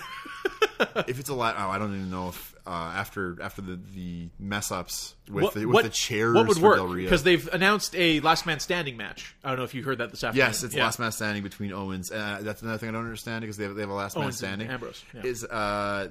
out. 0.62 0.66
If 1.08 1.20
it's 1.20 1.30
a 1.30 1.34
lot, 1.34 1.56
oh, 1.58 1.70
I 1.70 1.78
don't 1.78 1.94
even 1.95 2.10
know 2.12 2.30
if 2.30 2.56
uh, 2.66 2.70
after 2.95 3.38
after 3.41 3.62
the, 3.62 3.80
the 3.95 4.30
mess 4.40 4.72
ups 4.72 5.16
with 5.30 5.44
what, 5.44 5.54
the, 5.54 5.66
with 5.66 5.74
what- 5.76 5.84
the 5.86 5.90
chairs 5.90 6.36
What 6.36 6.48
would 6.48 6.58
for 6.58 6.64
work? 6.64 6.76
Del 6.78 6.88
Rio. 6.88 7.06
Because 7.06 7.24
they've 7.24 7.48
announced 7.54 7.95
a 7.95 8.20
last 8.20 8.45
man 8.45 8.60
standing 8.60 8.98
match. 8.98 9.36
I 9.44 9.49
don't 9.49 9.58
know 9.58 9.64
if 9.64 9.74
you 9.74 9.84
heard 9.84 9.98
that 9.99 10.12
this 10.12 10.24
afternoon. 10.24 10.48
Yes, 10.48 10.64
it's 10.64 10.76
Yeah. 10.76 10.84
last 10.84 10.99
man 10.99 11.12
standing 11.12 11.44
between 11.44 11.72
Owens. 11.72 12.12
Uh, 12.12 12.40
that's 12.41 12.62
another 12.62 12.78
thing 12.78 12.90
I 12.90 12.91
don't 12.91 13.04
understand 13.06 13.41
because 13.41 13.58
they 13.58 13.64
have, 13.64 13.76
they 13.76 13.82
have 13.82 13.90
a 13.90 13.94
last 13.94 14.16
man 14.16 14.24
Owens 14.26 14.41
and 14.44 14.49
standing. 14.49 14.70
Ambrose, 14.70 15.04
yeah. 15.14 15.22
Is 15.24 15.44
uh, 15.45 16.10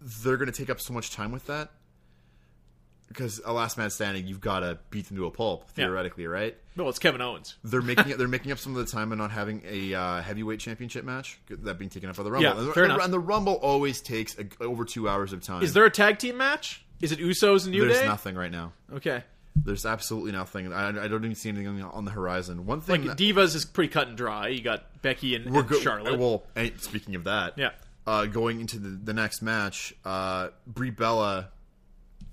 they're 0.00 0.36
going 0.36 0.50
to 0.50 0.56
take 0.56 0.70
up 0.70 0.80
so 0.80 0.92
much 0.92 1.10
time 1.12 1.32
with 1.32 1.46
that 1.46 1.70
because 3.08 3.40
a 3.44 3.52
last 3.52 3.76
man 3.78 3.90
standing, 3.90 4.26
you've 4.26 4.40
got 4.40 4.60
to 4.60 4.78
beat 4.90 5.06
them 5.08 5.16
to 5.16 5.26
a 5.26 5.30
pulp 5.30 5.68
theoretically, 5.70 6.26
right? 6.26 6.56
No, 6.76 6.88
it's 6.88 6.98
Kevin 6.98 7.20
Owens. 7.20 7.56
They're 7.64 7.82
making 7.82 8.16
they're 8.18 8.28
making 8.28 8.52
up 8.52 8.58
some 8.58 8.76
of 8.76 8.84
the 8.84 8.90
time 8.90 9.10
by 9.10 9.16
not 9.16 9.30
having 9.30 9.62
a 9.68 9.94
uh, 9.94 10.22
heavyweight 10.22 10.60
championship 10.60 11.04
match 11.04 11.38
that 11.48 11.78
being 11.78 11.90
taken 11.90 12.08
up 12.10 12.16
by 12.16 12.22
the 12.22 12.30
Rumble. 12.30 12.48
Yeah, 12.50 12.58
and, 12.58 12.68
the, 12.68 12.72
fair 12.72 12.84
enough. 12.84 13.02
and 13.02 13.12
the 13.12 13.18
Rumble 13.20 13.54
always 13.54 14.00
takes 14.00 14.36
a, 14.38 14.46
over 14.62 14.84
two 14.84 15.08
hours 15.08 15.32
of 15.32 15.42
time. 15.42 15.62
Is 15.62 15.72
there 15.72 15.84
a 15.84 15.90
tag 15.90 16.18
team 16.18 16.36
match? 16.36 16.84
Is 17.00 17.12
it 17.12 17.18
Usos 17.20 17.62
and 17.64 17.72
New 17.72 17.86
There's 17.86 18.00
Day? 18.00 18.06
nothing 18.06 18.34
right 18.34 18.50
now. 18.50 18.72
Okay. 18.92 19.22
There's 19.56 19.86
absolutely 19.86 20.32
nothing. 20.32 20.72
I, 20.72 20.88
I 20.88 21.08
don't 21.08 21.24
even 21.24 21.34
see 21.34 21.48
anything 21.48 21.82
on 21.82 22.04
the 22.04 22.10
horizon. 22.12 22.64
One 22.66 22.80
thing 22.80 23.04
Like 23.06 23.16
that- 23.16 23.34
Divas 23.34 23.56
is 23.56 23.64
pretty 23.64 23.88
cut 23.92 24.06
and 24.08 24.16
dry. 24.16 24.48
You 24.48 24.62
got 24.62 24.84
Becky 25.02 25.34
and, 25.34 25.52
we're 25.52 25.60
and 25.60 25.68
go- 25.68 25.80
Charlotte. 25.80 26.18
Well, 26.18 26.44
and 26.54 26.78
speaking 26.80 27.14
of 27.16 27.24
that, 27.24 27.54
Yeah. 27.56 27.70
uh, 28.06 28.26
going 28.26 28.60
into 28.60 28.78
the, 28.78 28.88
the 28.90 29.12
next 29.14 29.42
match, 29.42 29.94
uh, 30.04 30.48
Brie 30.66 30.90
Bella 30.90 31.48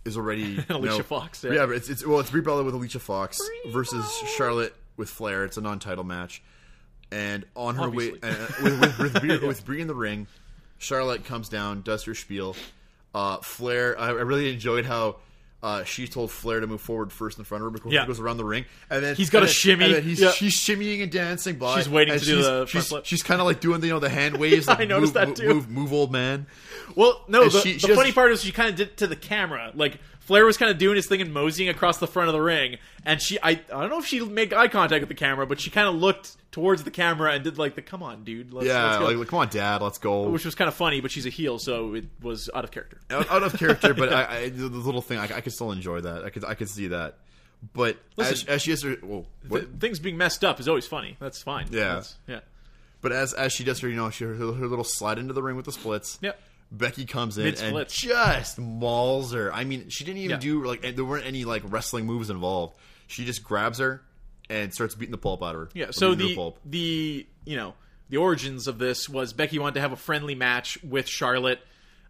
is 0.06 0.18
already 0.18 0.64
Alicia 0.70 0.98
no- 0.98 1.04
Fox, 1.04 1.44
yeah. 1.44 1.52
Yeah, 1.52 1.66
but 1.66 1.76
it's, 1.76 1.90
it's 1.90 2.06
well, 2.06 2.20
it's 2.20 2.30
Brie 2.30 2.42
Bella 2.42 2.64
with 2.64 2.74
Alicia 2.74 3.00
Fox 3.00 3.40
versus 3.72 4.06
Charlotte 4.38 4.76
with 4.98 5.10
Flair. 5.10 5.44
It's 5.44 5.58
a 5.58 5.62
non-title 5.62 6.04
match, 6.04 6.42
and 7.12 7.46
on 7.56 7.76
her 7.76 7.90
way 7.90 8.14
uh, 8.24 8.48
with, 8.64 8.82
with, 8.82 9.00
with, 9.00 9.22
Brie, 9.22 9.38
with 9.48 9.66
Brie 9.66 9.82
in 9.82 9.88
the 9.88 9.96
ring, 9.96 10.28
Charlotte 10.78 11.26
comes 11.26 11.50
down, 11.50 11.82
does 11.82 12.04
her 12.04 12.16
spiel. 12.16 12.56
Uh, 13.14 13.38
Flair, 13.38 14.00
I, 14.00 14.08
I 14.08 14.12
really 14.12 14.54
enjoyed 14.54 14.86
how. 14.86 15.18
Uh, 15.64 15.84
she 15.84 16.08
told 16.08 16.30
Flair 16.30 16.60
to 16.60 16.68
move 16.68 16.80
forward 16.82 17.12
first 17.12 17.40
in 17.40 17.44
front 17.44 17.64
of 17.64 17.66
her 17.66 17.72
before 17.72 17.92
Yeah. 17.92 18.02
he 18.02 18.08
goes 18.08 18.20
around 18.20 18.38
the 18.38 18.46
ring, 18.46 18.66
and 18.90 19.04
then 19.04 19.16
He's 19.16 19.32
got 19.32 19.40
a 19.42 19.46
then- 19.46 19.54
shimmy. 19.54 19.96
and 19.96 20.04
he's, 20.04 20.20
Yeah. 20.22 20.30
she's 20.32 20.54
shimmying 20.56 21.02
and 21.02 21.12
dancing 21.12 21.56
by. 21.56 21.78
She's 21.78 21.90
waiting 21.90 22.14
to 22.14 22.20
do 22.20 22.26
she's- 22.26 22.46
the 22.46 22.66
she's, 22.68 22.88
flip. 22.88 23.06
She's 23.06 23.24
kind 23.24 23.42
of 23.42 23.48
like 23.48 23.62
doing 23.62 23.80
the 23.82 23.88
you 23.88 23.94
know 23.94 24.00
the 24.00 24.10
hand 24.10 24.38
waves. 24.38 24.68
Like 24.68 24.80
I 24.82 24.86
noticed 24.86 25.16
move, 25.16 25.28
that 25.28 25.36
too. 25.36 25.48
Move, 25.54 25.70
move, 25.70 25.92
old 25.94 26.12
man. 26.12 26.46
Well, 26.96 27.24
no, 27.28 27.44
And 27.44 27.52
the, 27.52 27.62
she- 27.62 27.80
she 27.80 27.96
funny 27.96 28.12
part 28.12 28.32
is 28.32 28.44
she 28.44 28.52
kind 28.52 28.70
of 28.70 28.76
did 28.76 28.90
it 28.90 28.98
to 28.98 29.08
the 29.08 29.16
camera. 29.16 29.72
Like 29.74 29.98
Flair 30.26 30.46
was 30.46 30.58
kind 30.58 30.72
of 30.72 30.78
doing 30.78 30.96
his 30.96 31.06
thing 31.08 31.22
and 31.22 31.34
moseying 31.34 31.70
across 31.70 31.98
the 32.00 32.08
front 32.08 32.30
of 32.30 32.34
the 32.34 32.42
ring, 32.42 32.78
and 33.06 33.22
she 33.22 33.38
I, 33.42 33.52
I 33.52 33.56
don't 33.68 33.90
know 33.90 34.00
if 34.00 34.06
she 34.08 34.20
made 34.22 34.54
eye 34.54 34.68
contact 34.68 35.02
with 35.02 35.10
the 35.10 35.16
camera, 35.16 35.46
but 35.46 35.60
she 35.60 35.70
kind 35.70 35.88
of 35.88 35.96
looked 35.96 36.36
towards 36.52 36.84
the 36.84 36.92
camera 36.92 37.32
and 37.34 37.44
did 37.44 37.58
like 37.60 37.76
the 37.76 37.82
"Come 37.84 38.02
on, 38.02 38.24
dude, 38.24 38.52
let's, 38.52 38.66
Yeah, 38.68 38.86
let's 38.86 38.98
go," 38.98 39.06
like, 39.20 39.28
come 39.28 39.40
on, 39.40 39.50
Dad, 39.50 39.82
let's 39.84 40.00
go. 40.00 40.30
which 40.30 40.44
was 40.44 40.56
kind 40.56 40.68
of 40.68 40.74
funny. 40.74 41.00
But 41.00 41.12
she's 41.12 41.26
a 41.26 41.30
heel, 41.30 41.60
so 41.60 41.94
it 41.94 42.06
was 42.22 42.50
out 42.56 42.64
of 42.64 42.72
character. 42.72 43.00
out, 43.12 43.30
out 43.30 43.44
of 43.44 43.54
character, 43.58 43.94
but 43.94 44.12
I, 44.12 44.38
I, 44.46 44.50
the 44.50 44.68
little 44.68 45.02
thing, 45.02 45.20
I, 45.20 45.24
I 45.26 45.42
could 45.42 45.54
still 45.54 45.72
enjoy 45.72 46.02
that. 46.02 46.26
I 46.26 46.30
could, 46.32 46.44
I 46.44 46.56
could 46.56 46.70
see 46.70 46.88
that. 46.88 47.18
But 47.74 47.98
as, 48.18 48.32
Listen. 48.32 48.50
as 48.50 48.62
she 48.64 48.72
has 48.72 48.82
her, 48.84 48.94
whoa, 48.96 49.26
what? 49.48 49.60
Th- 49.62 49.72
things 49.80 50.00
being 50.00 50.18
messed 50.18 50.44
up 50.44 50.60
is 50.60 50.68
always 50.68 50.88
funny. 50.88 51.18
That's 51.20 51.42
fine. 51.44 51.68
Yeah. 51.72 51.80
That's- 51.82 52.16
yeah. 52.28 52.40
but 53.02 53.12
as 53.12 53.34
as 53.34 53.54
she 53.54 53.64
does 53.64 53.80
her, 53.82 53.88
you 53.90 53.96
know, 53.96 54.10
she, 54.10 54.24
her, 54.26 54.34
her 54.34 54.68
little 54.68 54.84
slide 54.84 55.20
into 55.20 55.34
the 55.34 55.44
ring 55.44 55.56
with 55.56 55.66
the 55.66 55.72
splits. 55.72 56.18
Yep. 56.22 56.40
Becky 56.72 57.06
comes 57.06 57.38
in 57.38 57.56
and 57.56 57.88
just 57.88 58.60
mauls 58.60 59.34
her. 59.34 59.54
I 59.54 59.64
mean, 59.64 59.90
she 59.90 60.04
didn't 60.04 60.18
even 60.20 60.32
Yeah. 60.32 60.40
do 60.40 60.64
like 60.66 60.96
there 60.96 61.06
weren't 61.06 61.26
any 61.26 61.46
like 61.46 61.64
wrestling 61.66 62.06
moves 62.06 62.30
involved. 62.30 62.76
She 63.08 63.24
just 63.26 63.44
grabs 63.44 63.78
her 63.80 64.04
and 64.50 64.74
starts 64.74 64.96
beating 64.96 65.12
the 65.12 65.18
pulp 65.18 65.42
out 65.44 65.56
of 65.56 65.62
her. 65.62 65.70
Yeah. 65.74 65.92
So 65.92 66.16
the 66.16 66.36
pulp. 66.36 66.60
the 66.66 67.26
you 67.46 67.56
know 67.56 67.76
the 68.10 68.18
origins 68.18 68.68
of 68.68 68.78
this 68.78 69.08
was 69.08 69.34
Becky 69.34 69.58
wanted 69.60 69.76
to 69.76 69.82
have 69.82 69.92
a 69.92 69.96
friendly 69.98 70.36
match 70.36 70.78
with 70.84 71.08
Charlotte, 71.08 71.60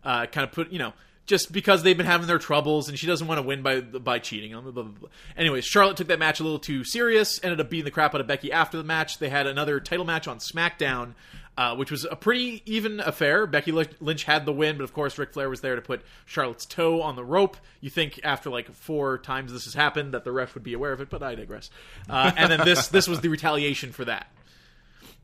uh, 0.03 0.26
kind 0.27 0.44
of 0.48 0.52
put 0.53 0.72
you 0.72 0.80
know 0.80 0.94
just 1.26 1.52
because 1.52 1.82
they've 1.84 1.98
been 1.98 2.06
having 2.06 2.27
their 2.27 2.38
troubles 2.38 2.88
and 2.88 2.99
she 2.99 3.07
doesn't 3.07 3.27
want 3.27 3.40
to 3.40 3.41
win 3.48 3.61
by 3.61 3.82
by 3.82 4.19
cheating. 4.19 4.52
Blah, 4.53 4.61
blah, 4.61 4.72
blah, 4.72 4.84
blah. 4.84 5.10
Anyways, 5.38 5.65
Charlotte 5.65 5.98
took 5.98 6.07
that 6.07 6.19
match 6.19 6.40
a 6.40 6.44
little 6.44 6.60
too 6.60 6.84
serious. 6.84 7.40
Ended 7.44 7.60
up 7.60 7.69
beating 7.69 7.86
the 7.86 7.91
crap 7.91 8.15
out 8.15 8.22
of 8.22 8.27
Becky 8.27 8.52
after 8.52 8.77
the 8.77 8.84
match. 8.84 9.19
They 9.19 9.30
had 9.30 9.48
another 9.48 9.80
title 9.80 10.06
match 10.06 10.27
on 10.27 10.38
SmackDown. 10.40 11.14
Uh, 11.57 11.73
which 11.73 11.90
was 11.90 12.06
a 12.11 12.18
pretty 12.18 12.61
even 12.65 12.99
affair. 12.99 13.48
Becky 13.48 13.72
Lynch- 13.72 14.23
had 14.26 14.45
the 14.45 14.52
win, 14.52 14.76
but 14.77 14.84
of 14.84 14.94
course 14.94 15.18
Ric 15.18 15.32
Flair 15.32 15.49
was 15.49 15.61
there 15.61 15.77
to 15.77 15.82
put 15.82 16.02
Charlotte's 16.26 16.65
toe 16.65 17.02
on 17.02 17.15
the 17.15 17.23
rope. 17.23 17.56
You 17.80 17.90
think 17.90 18.19
after 18.26 18.49
like 18.49 18.69
four 18.73 19.19
times 19.19 19.53
this 19.53 19.64
has 19.64 19.73
happened 19.73 20.14
that 20.14 20.26
the 20.26 20.34
ref 20.34 20.53
would 20.53 20.64
be 20.64 20.73
aware 20.73 20.91
of 20.91 20.99
it, 20.99 21.10
but 21.10 21.23
I 21.23 21.34
digress. 21.36 21.69
Uh, 22.10 22.32
and 22.36 22.52
then 22.52 22.65
this 22.65 22.90
this 22.90 23.07
was 23.07 23.22
the 23.22 23.30
retaliation 23.30 23.94
for 23.94 24.03
that. 24.03 24.27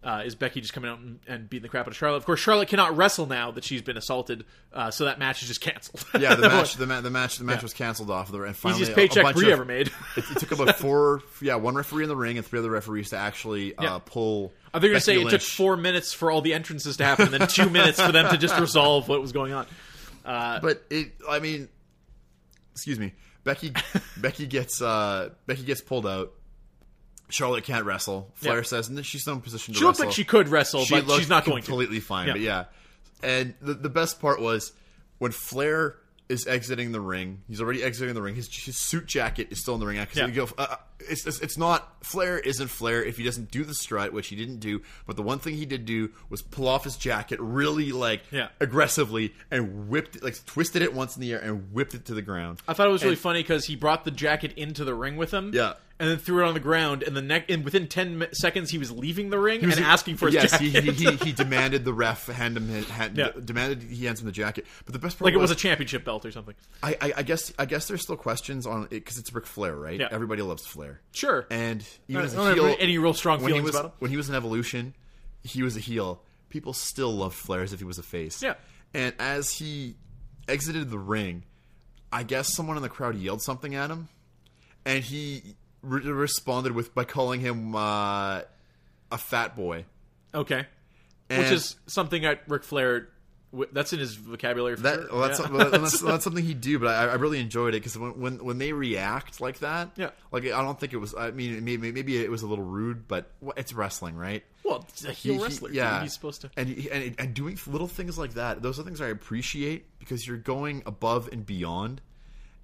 Uh, 0.04 0.24
is 0.26 0.34
Becky 0.34 0.62
just 0.62 0.74
coming 0.74 0.90
out 0.90 0.98
and, 0.98 1.20
and 1.28 1.48
beating 1.48 1.62
the 1.62 1.70
crap 1.70 1.86
out 1.86 1.90
of 1.90 1.96
Charlotte? 1.96 2.18
Of 2.18 2.26
course, 2.26 2.40
Charlotte 2.40 2.68
cannot 2.70 2.98
wrestle 2.98 3.28
now 3.28 3.52
that 3.52 3.64
she's 3.64 3.84
been 3.84 3.98
assaulted, 3.98 4.46
uh, 4.74 4.90
so 4.90 5.06
that 5.06 5.20
match 5.20 5.44
is 5.44 5.48
just 5.48 5.62
canceled. 5.62 6.04
yeah, 6.20 6.34
the 6.34 6.42
match, 6.50 6.76
the, 6.76 6.88
ma- 6.88 7.02
the 7.02 7.12
match, 7.12 7.38
the 7.38 7.44
match 7.44 7.62
was 7.62 7.74
canceled 7.76 8.10
off 8.10 8.26
of 8.28 8.32
the 8.34 8.42
and 8.42 8.56
finally 8.56 8.82
Easiest 8.82 8.92
a- 8.92 8.94
a 8.94 9.08
paycheck 9.08 9.24
bunch 9.24 9.38
Brie 9.38 9.52
ever 9.52 9.64
made. 9.64 9.92
It, 10.18 10.26
it 10.32 10.40
took 10.40 10.52
about 10.52 10.78
four, 10.78 11.22
yeah, 11.40 11.56
one 11.56 11.76
referee 11.76 12.04
in 12.04 12.10
the 12.10 12.16
ring 12.16 12.38
and 12.38 12.46
three 12.46 12.58
other 12.58 12.72
referees 12.72 13.12
to 13.12 13.18
actually 13.18 13.76
uh, 13.78 13.84
Yeah. 13.84 14.00
pull. 14.04 14.52
Are 14.74 14.80
they 14.80 14.88
going 14.88 14.98
to 14.98 15.02
say 15.06 15.22
it 15.22 15.30
took 15.30 15.42
four 15.42 15.78
minutes 15.78 16.14
for 16.14 16.32
all 16.32 16.42
the 16.42 16.54
entrances 16.56 16.98
to 16.98 17.06
happen, 17.06 17.26
and 17.32 17.34
then 17.36 17.48
two 17.48 17.70
minutes 17.70 18.02
for 18.02 18.12
them 18.12 18.28
to 18.32 18.38
just 18.38 18.60
resolve 18.60 19.08
what 19.08 19.22
was 19.22 19.32
going 19.34 19.54
on? 19.54 19.68
But 20.24 20.84
it, 20.90 21.12
I 21.30 21.38
mean, 21.40 21.70
excuse 22.74 22.98
me, 22.98 23.14
Becky, 23.44 23.72
Becky 24.18 24.48
gets 24.48 24.82
uh, 24.82 25.30
Becky 25.46 25.64
gets 25.64 25.82
pulled 25.82 26.08
out. 26.08 26.34
Charlotte 27.32 27.64
can't 27.64 27.86
wrestle. 27.86 28.32
Flair 28.36 28.58
Yeah. 28.58 28.62
says 28.64 28.88
and 28.90 28.98
then 28.98 29.04
she's 29.04 29.26
not 29.26 29.34
in 29.34 29.38
a 29.40 29.42
position 29.42 29.74
to 29.74 29.80
She 29.80 29.86
looks 29.86 30.00
like 30.00 30.12
she 30.12 30.24
could 30.24 30.48
wrestle, 30.50 30.84
She 30.86 31.02
but 31.02 31.18
she's 31.18 31.30
not 31.30 31.46
going 31.46 31.62
to. 31.64 31.68
completely 31.68 32.00
fine. 32.00 32.28
Yeah. 32.28 32.34
But 32.34 32.42
yeah, 32.42 32.64
and 33.24 33.54
the 33.62 33.74
the 33.74 33.90
best 33.90 34.20
part 34.22 34.42
was 34.42 34.74
when 35.20 35.32
Flair 35.32 35.98
is 36.30 36.48
exiting 36.48 36.94
the 36.94 37.02
ring. 37.02 37.42
He's 37.50 37.60
already 37.60 37.84
exiting 37.84 38.14
the 38.16 38.22
ring. 38.22 38.36
His, 38.36 38.48
his 38.48 38.78
suit 38.78 39.06
jacket 39.06 39.50
is 39.52 39.60
still 39.60 39.74
in 39.74 39.82
the 39.82 39.86
ring. 39.86 40.00
Because 40.00 40.16
Yeah. 40.18 40.30
go, 40.30 40.48
uh, 40.58 40.78
it's, 41.02 41.26
it's 41.28 41.40
it's 41.42 41.58
not 41.58 42.06
Flair 42.06 42.40
isn't 42.40 42.70
Flair 42.70 43.04
if 43.04 43.18
he 43.18 43.24
doesn't 43.26 43.52
do 43.52 43.66
the 43.66 43.74
strut, 43.74 44.14
which 44.14 44.30
he 44.30 44.38
didn't 44.38 44.60
do. 44.62 44.82
But 45.06 45.18
the 45.18 45.24
one 45.24 45.40
thing 45.40 45.56
he 45.56 45.66
did 45.66 45.86
do 45.86 46.10
was 46.30 46.42
pull 46.42 46.70
off 46.70 46.86
his 46.86 46.96
jacket 46.96 47.38
really 47.42 47.92
like 47.92 48.22
Yeah. 48.32 48.48
aggressively 48.62 49.34
and 49.52 49.90
whipped 49.90 50.16
it, 50.16 50.24
like 50.24 50.44
twisted 50.46 50.82
it 50.82 50.94
once 50.94 51.18
in 51.18 51.22
the 51.22 51.34
air 51.34 51.40
and 51.40 51.74
whipped 51.74 51.96
it 51.96 52.06
to 52.06 52.14
the 52.14 52.22
ground. 52.22 52.62
I 52.66 52.74
thought 52.74 52.88
it 52.88 52.92
was 52.92 53.04
really 53.04 53.18
funny 53.18 53.42
because 53.44 53.66
he 53.66 53.76
brought 53.76 54.06
the 54.06 54.12
jacket 54.12 54.54
into 54.56 54.86
the 54.86 54.94
ring 54.96 55.18
with 55.18 55.32
him. 55.32 55.52
Yeah. 55.54 55.74
And 56.02 56.10
then 56.10 56.18
threw 56.18 56.44
it 56.44 56.48
on 56.48 56.56
the 56.56 56.60
ground, 56.60 57.04
and 57.04 57.16
the 57.16 57.22
neck. 57.22 57.52
And 57.52 57.64
within 57.64 57.88
ten 57.88 58.26
seconds, 58.34 58.72
he 58.72 58.80
was 58.80 58.92
leaving 58.92 59.30
the 59.30 59.38
ring 59.38 59.64
was- 59.64 59.78
and 59.78 59.86
asking 59.86 60.18
for 60.18 60.26
his 60.26 60.34
yes, 60.34 60.50
jacket. 60.50 60.84
he, 60.84 60.92
he, 60.92 60.92
he, 61.12 61.16
he 61.26 61.32
demanded 61.44 61.86
the 61.86 61.94
ref 61.94 62.26
hand 62.26 62.58
him 62.58 62.68
his, 62.70 62.90
hand, 62.90 63.16
Yeah. 63.16 63.30
demanded 63.46 63.84
he 63.84 64.06
hands 64.08 64.20
him 64.20 64.26
the 64.26 64.32
jacket. 64.32 64.66
But 64.86 64.94
the 64.94 65.00
best 65.00 65.20
part 65.20 65.26
like 65.28 65.36
it 65.36 65.38
was 65.38 65.52
a 65.52 65.56
championship 65.56 66.04
belt 66.04 66.26
or 66.26 66.32
something. 66.32 66.56
I, 66.82 66.98
I, 67.00 67.14
I 67.18 67.22
guess 67.22 67.54
I 67.60 67.66
guess 67.66 67.88
there's 67.88 68.02
still 68.02 68.18
questions 68.18 68.66
on 68.66 68.86
it 68.86 68.90
because 68.90 69.20
it's 69.20 69.32
Ric 69.32 69.46
Flair, 69.46 69.76
right? 69.76 70.00
Yeah. 70.00 70.08
Everybody 70.10 70.42
loves 70.42 70.66
Flair, 70.66 71.02
Sure. 71.12 71.46
and 71.52 71.88
even 72.08 72.24
uh, 72.24 72.26
as 72.26 72.34
a 72.36 72.54
heel, 72.56 72.76
any 72.80 72.98
real 72.98 73.14
strong 73.14 73.38
feelings 73.40 73.64
was 73.64 73.76
about 73.76 73.86
him. 73.86 73.92
when 74.00 74.10
he 74.10 74.18
was 74.18 74.28
in 74.28 74.34
Evolution, 74.34 74.96
he 75.44 75.62
was 75.62 75.78
a 75.78 75.80
heel. 75.80 76.24
People 76.50 76.74
still 76.74 77.12
loved 77.14 77.36
Flair 77.36 77.62
as 77.62 77.74
if 77.74 77.80
he 77.80 77.86
was 77.86 78.00
a 78.00 78.04
face. 78.04 78.42
Yeah. 78.42 78.56
And 78.96 79.14
as 79.20 79.52
he 79.52 79.98
exited 80.48 80.90
the 80.90 80.98
ring, 81.00 81.44
I 82.12 82.24
guess 82.24 82.52
someone 82.56 82.76
in 82.76 82.82
the 82.84 82.90
crowd 82.90 83.16
yelled 83.16 83.44
something 83.44 83.76
at 83.76 83.92
him, 83.92 84.10
and 84.84 85.04
he 85.04 85.56
re- 85.82 86.02
responded 86.04 86.74
with 86.74 86.94
by 86.96 87.04
calling 87.04 87.40
him 87.42 87.76
uh, 87.76 88.42
a 89.12 89.18
fat 89.18 89.56
boy. 89.56 89.86
Okay. 90.34 90.66
And- 91.30 91.44
Which 91.44 91.52
is 91.52 91.76
something 91.88 92.24
that 92.24 92.42
Ric 92.48 92.64
Flair. 92.64 93.10
That's 93.74 93.92
in 93.92 94.00
his 94.00 94.16
vocabulary. 94.16 94.78
For 94.78 94.84
That 94.84 95.00
sure. 95.02 95.08
well, 95.12 95.28
that's, 95.28 95.40
Yeah. 95.42 95.50
well, 95.52 95.70
that's 95.72 96.00
that's 96.02 96.24
something 96.24 96.46
he'd 96.46 96.62
do, 96.62 96.80
but 96.80 96.88
I, 96.88 97.08
I 97.10 97.14
really 97.16 97.38
enjoyed 97.42 97.74
it 97.76 97.80
because 97.82 97.98
when, 97.98 98.18
when 98.18 98.44
when 98.46 98.58
they 98.60 98.72
react 98.72 99.42
like 99.42 99.60
that, 99.60 99.90
Yeah. 99.98 100.12
like 100.32 100.46
I 100.46 100.62
don't 100.62 100.80
think 100.80 100.94
it 100.94 100.98
was. 101.00 101.14
I 101.14 101.32
mean, 101.32 101.62
maybe 101.66 101.92
maybe 101.92 102.18
it 102.24 102.32
was 102.32 102.44
a 102.44 102.48
little 102.48 102.64
rude, 102.64 103.10
but 103.10 103.30
well, 103.42 103.54
it's 103.58 103.74
wrestling, 103.74 104.16
right? 104.16 104.42
well, 104.64 104.86
it's 104.88 105.04
a 105.04 105.12
heel 105.12 105.34
He- 105.34 105.38
he- 105.40 105.44
wrestler. 105.44 105.68
dude. 105.68 105.76
yeah, 105.76 106.02
he's 106.02 106.14
supposed 106.14 106.40
to. 106.42 106.50
and, 106.56 106.70
he- 106.70 106.90
and 106.90 107.14
and 107.20 107.34
doing 107.34 107.60
little 107.68 107.90
things 107.90 108.18
like 108.18 108.36
that. 108.36 108.62
Those 108.62 108.80
are 108.80 108.84
things 108.84 109.02
I 109.02 109.08
appreciate 109.08 109.86
because 110.00 110.26
you're 110.26 110.38
going 110.38 110.84
above 110.86 111.28
and 111.34 111.46
beyond. 111.46 112.00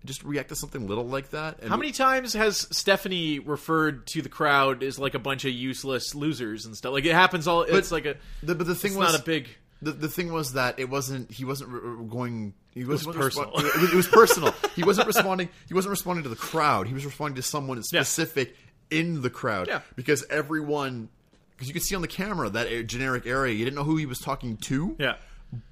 Just 0.08 0.24
react 0.24 0.50
to 0.50 0.56
something 0.56 0.88
little 0.88 1.06
like 1.06 1.30
that. 1.32 1.60
And 1.62 1.70
How 1.70 1.78
many 1.78 1.92
times 1.92 2.34
has 2.34 2.68
Stephanie 2.76 3.40
referred 3.40 4.08
to 4.08 4.22
the 4.22 4.30
crowd 4.30 4.82
as 4.82 4.98
like 4.98 5.14
a 5.14 5.20
bunch 5.20 5.46
of 5.46 5.52
useless 5.52 6.16
losers 6.16 6.66
and 6.66 6.76
stuff? 6.76 6.94
Like 6.94 7.06
it 7.06 7.14
happens 7.14 7.48
all. 7.48 7.62
it's 7.64 7.92
like 7.92 8.06
a. 8.06 8.16
The, 8.42 8.56
but 8.56 8.66
the 8.68 8.76
thing 8.76 8.92
It's 8.92 8.98
was 8.98 9.12
not 9.14 9.22
a 9.22 9.24
big. 9.24 9.50
The, 9.82 9.92
the 9.92 10.08
thing 10.10 10.32
was 10.34 10.54
that 10.54 10.80
it 10.80 10.90
wasn't. 10.90 11.32
He 11.32 11.46
wasn't 11.46 11.70
re- 11.70 12.08
going. 12.08 12.54
He 12.74 12.84
was 12.84 13.06
was 13.06 13.16
wasn't 13.16 13.24
personal. 13.24 13.52
respon- 13.52 13.76
it, 13.76 13.82
was, 13.82 13.94
it 13.94 13.96
was 13.96 14.08
personal. 14.08 14.56
He 14.76 14.84
wasn't 14.84 15.08
responding. 15.08 15.50
He 15.68 15.74
wasn't 15.74 15.92
responding 15.92 16.24
to 16.24 16.30
the 16.30 16.36
crowd. 16.36 16.88
He 16.88 16.94
was 16.94 17.06
responding 17.06 17.36
to 17.36 17.42
someone 17.44 17.82
specific 17.84 18.56
in 18.90 19.22
the 19.22 19.30
crowd. 19.30 19.68
Yeah. 19.68 19.82
Because 19.96 20.24
everyone, 20.30 21.10
because 21.56 21.68
you 21.68 21.74
could 21.74 21.84
see 21.84 21.96
on 21.96 22.02
the 22.02 22.08
camera 22.08 22.50
that 22.50 22.88
generic 22.88 23.26
area. 23.26 23.54
You 23.54 23.66
didn't 23.66 23.76
know 23.76 23.84
who 23.84 23.98
he 23.98 24.06
was 24.06 24.20
talking 24.20 24.58
to. 24.58 24.96
Yeah. 25.00 25.16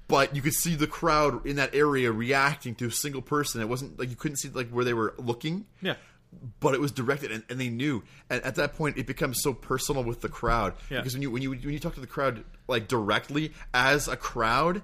But 0.08 0.34
you 0.36 0.42
could 0.42 0.52
see 0.54 0.74
the 0.76 0.86
crowd 0.86 1.44
in 1.46 1.56
that 1.56 1.74
area 1.74 2.12
reacting 2.12 2.74
to 2.76 2.86
a 2.86 2.90
single 2.90 3.22
person. 3.22 3.60
It 3.60 3.68
wasn't 3.68 3.98
like 3.98 4.08
you 4.10 4.16
couldn't 4.16 4.36
see 4.36 4.48
like 4.48 4.70
where 4.70 4.84
they 4.84 4.94
were 4.94 5.14
looking 5.18 5.66
Yeah. 5.82 5.94
but 6.60 6.74
it 6.74 6.80
was 6.80 6.92
directed 6.92 7.30
and, 7.32 7.42
and 7.48 7.60
they 7.60 7.68
knew 7.68 8.02
and 8.30 8.42
at 8.42 8.54
that 8.56 8.74
point 8.74 8.98
it 8.98 9.06
becomes 9.06 9.40
so 9.42 9.52
personal 9.54 10.02
with 10.04 10.20
the 10.20 10.28
crowd 10.28 10.74
Yeah. 10.90 10.98
because 10.98 11.14
when 11.14 11.22
you 11.22 11.30
when 11.30 11.42
you 11.42 11.50
when 11.50 11.70
you 11.72 11.78
talk 11.80 11.94
to 11.94 12.00
the 12.00 12.06
crowd 12.06 12.44
like 12.68 12.88
directly 12.88 13.52
as 13.74 14.06
a 14.08 14.16
crowd 14.16 14.82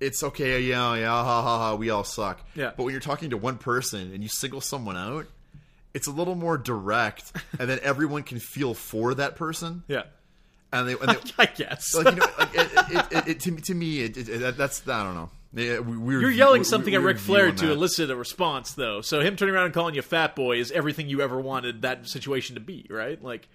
it's 0.00 0.22
okay 0.22 0.60
yeah 0.60 0.94
yeah 0.96 1.08
ha 1.08 1.42
ha 1.42 1.58
ha 1.58 1.74
we 1.74 1.90
all 1.90 2.04
suck 2.04 2.40
Yeah. 2.54 2.72
but 2.76 2.84
when 2.84 2.92
you're 2.92 3.00
talking 3.00 3.30
to 3.30 3.36
one 3.36 3.58
person 3.58 4.12
and 4.12 4.22
you 4.22 4.28
single 4.28 4.60
someone 4.60 4.96
out 4.96 5.26
it's 5.94 6.06
a 6.06 6.12
little 6.12 6.34
more 6.36 6.56
direct 6.58 7.32
and 7.58 7.68
then 7.68 7.78
everyone 7.82 8.22
can 8.22 8.38
feel 8.40 8.72
for 8.74 9.14
that 9.14 9.36
person 9.36 9.82
Yeah. 9.88 10.04
And 10.72 10.88
they, 10.88 10.92
and 10.92 11.08
they 11.10 11.16
I 11.38 11.46
guess. 11.46 11.94
like 11.94 12.06
you 12.14 12.20
know 12.20 12.26
like, 12.38 12.54
it, 12.54 13.06
it, 13.12 13.28
it, 13.28 13.40
to, 13.40 13.52
me- 13.52 13.60
to 13.62 13.74
me 13.74 14.06
that's 14.08 14.86
I 14.88 15.02
don't 15.04 15.14
know 15.14 15.30
Yeah, 15.54 15.80
we- 15.80 15.96
we're, 15.96 16.20
You're 16.20 16.30
yelling 16.30 16.60
we- 16.60 16.64
something 16.64 16.92
we- 16.92 16.98
at 16.98 17.02
Ric 17.04 17.18
Flair 17.18 17.52
to 17.52 17.70
elicit 17.72 18.10
a 18.10 18.16
response, 18.16 18.72
though. 18.72 19.00
So 19.02 19.20
him 19.20 19.36
turning 19.36 19.54
around 19.54 19.66
and 19.66 19.74
calling 19.74 19.94
you 19.94 20.02
fat 20.02 20.34
boy 20.34 20.58
is 20.58 20.70
everything 20.72 21.08
you 21.08 21.20
ever 21.20 21.38
wanted 21.40 21.82
that 21.82 22.06
situation 22.08 22.54
to 22.54 22.60
be, 22.60 22.86
right? 22.90 23.22
Like, 23.22 23.48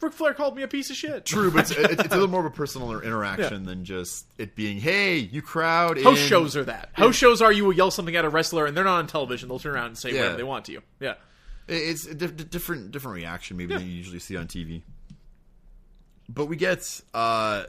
Ric 0.00 0.12
Flair 0.12 0.32
called 0.32 0.54
me 0.56 0.62
a 0.62 0.68
piece 0.68 0.90
of 0.90 0.96
shit. 0.96 1.24
True, 1.26 1.50
but 1.50 1.62
it's, 1.62 1.70
it's, 1.78 1.92
it's 2.04 2.06
a 2.14 2.16
little 2.16 2.28
more 2.28 2.40
of 2.40 2.46
a 2.46 2.50
personal 2.50 3.00
interaction 3.00 3.64
than 3.64 3.84
just 3.84 4.24
it 4.38 4.54
being, 4.54 4.78
"Hey, 4.78 5.16
you 5.18 5.42
crowd." 5.42 6.00
House 6.00 6.20
in- 6.20 6.26
shows 6.28 6.56
are 6.56 6.64
that. 6.64 6.90
House 6.92 7.16
shows 7.16 7.42
are 7.42 7.50
you 7.52 7.64
will 7.64 7.72
yell 7.72 7.90
something 7.90 8.14
at 8.16 8.24
a 8.24 8.28
wrestler 8.28 8.64
and 8.66 8.76
they're 8.76 8.84
not 8.84 8.98
on 8.98 9.06
television. 9.08 9.48
They'll 9.48 9.58
turn 9.58 9.74
around 9.74 9.86
and 9.86 9.98
say 9.98 10.10
Yeah. 10.12 10.18
whatever 10.20 10.36
they 10.36 10.42
want 10.44 10.64
to 10.66 10.72
you. 10.72 10.82
Yeah. 11.00 11.14
It's 11.68 12.06
a 12.06 12.14
di- 12.14 12.26
different, 12.44 12.90
different 12.90 13.16
reaction 13.16 13.56
maybe 13.56 13.74
than 13.74 13.82
you 13.86 13.92
usually 13.92 14.18
see 14.20 14.36
on 14.36 14.46
TV. 14.46 14.82
But 16.32 16.46
we 16.46 16.56
get 16.56 17.00
uh, 17.14 17.64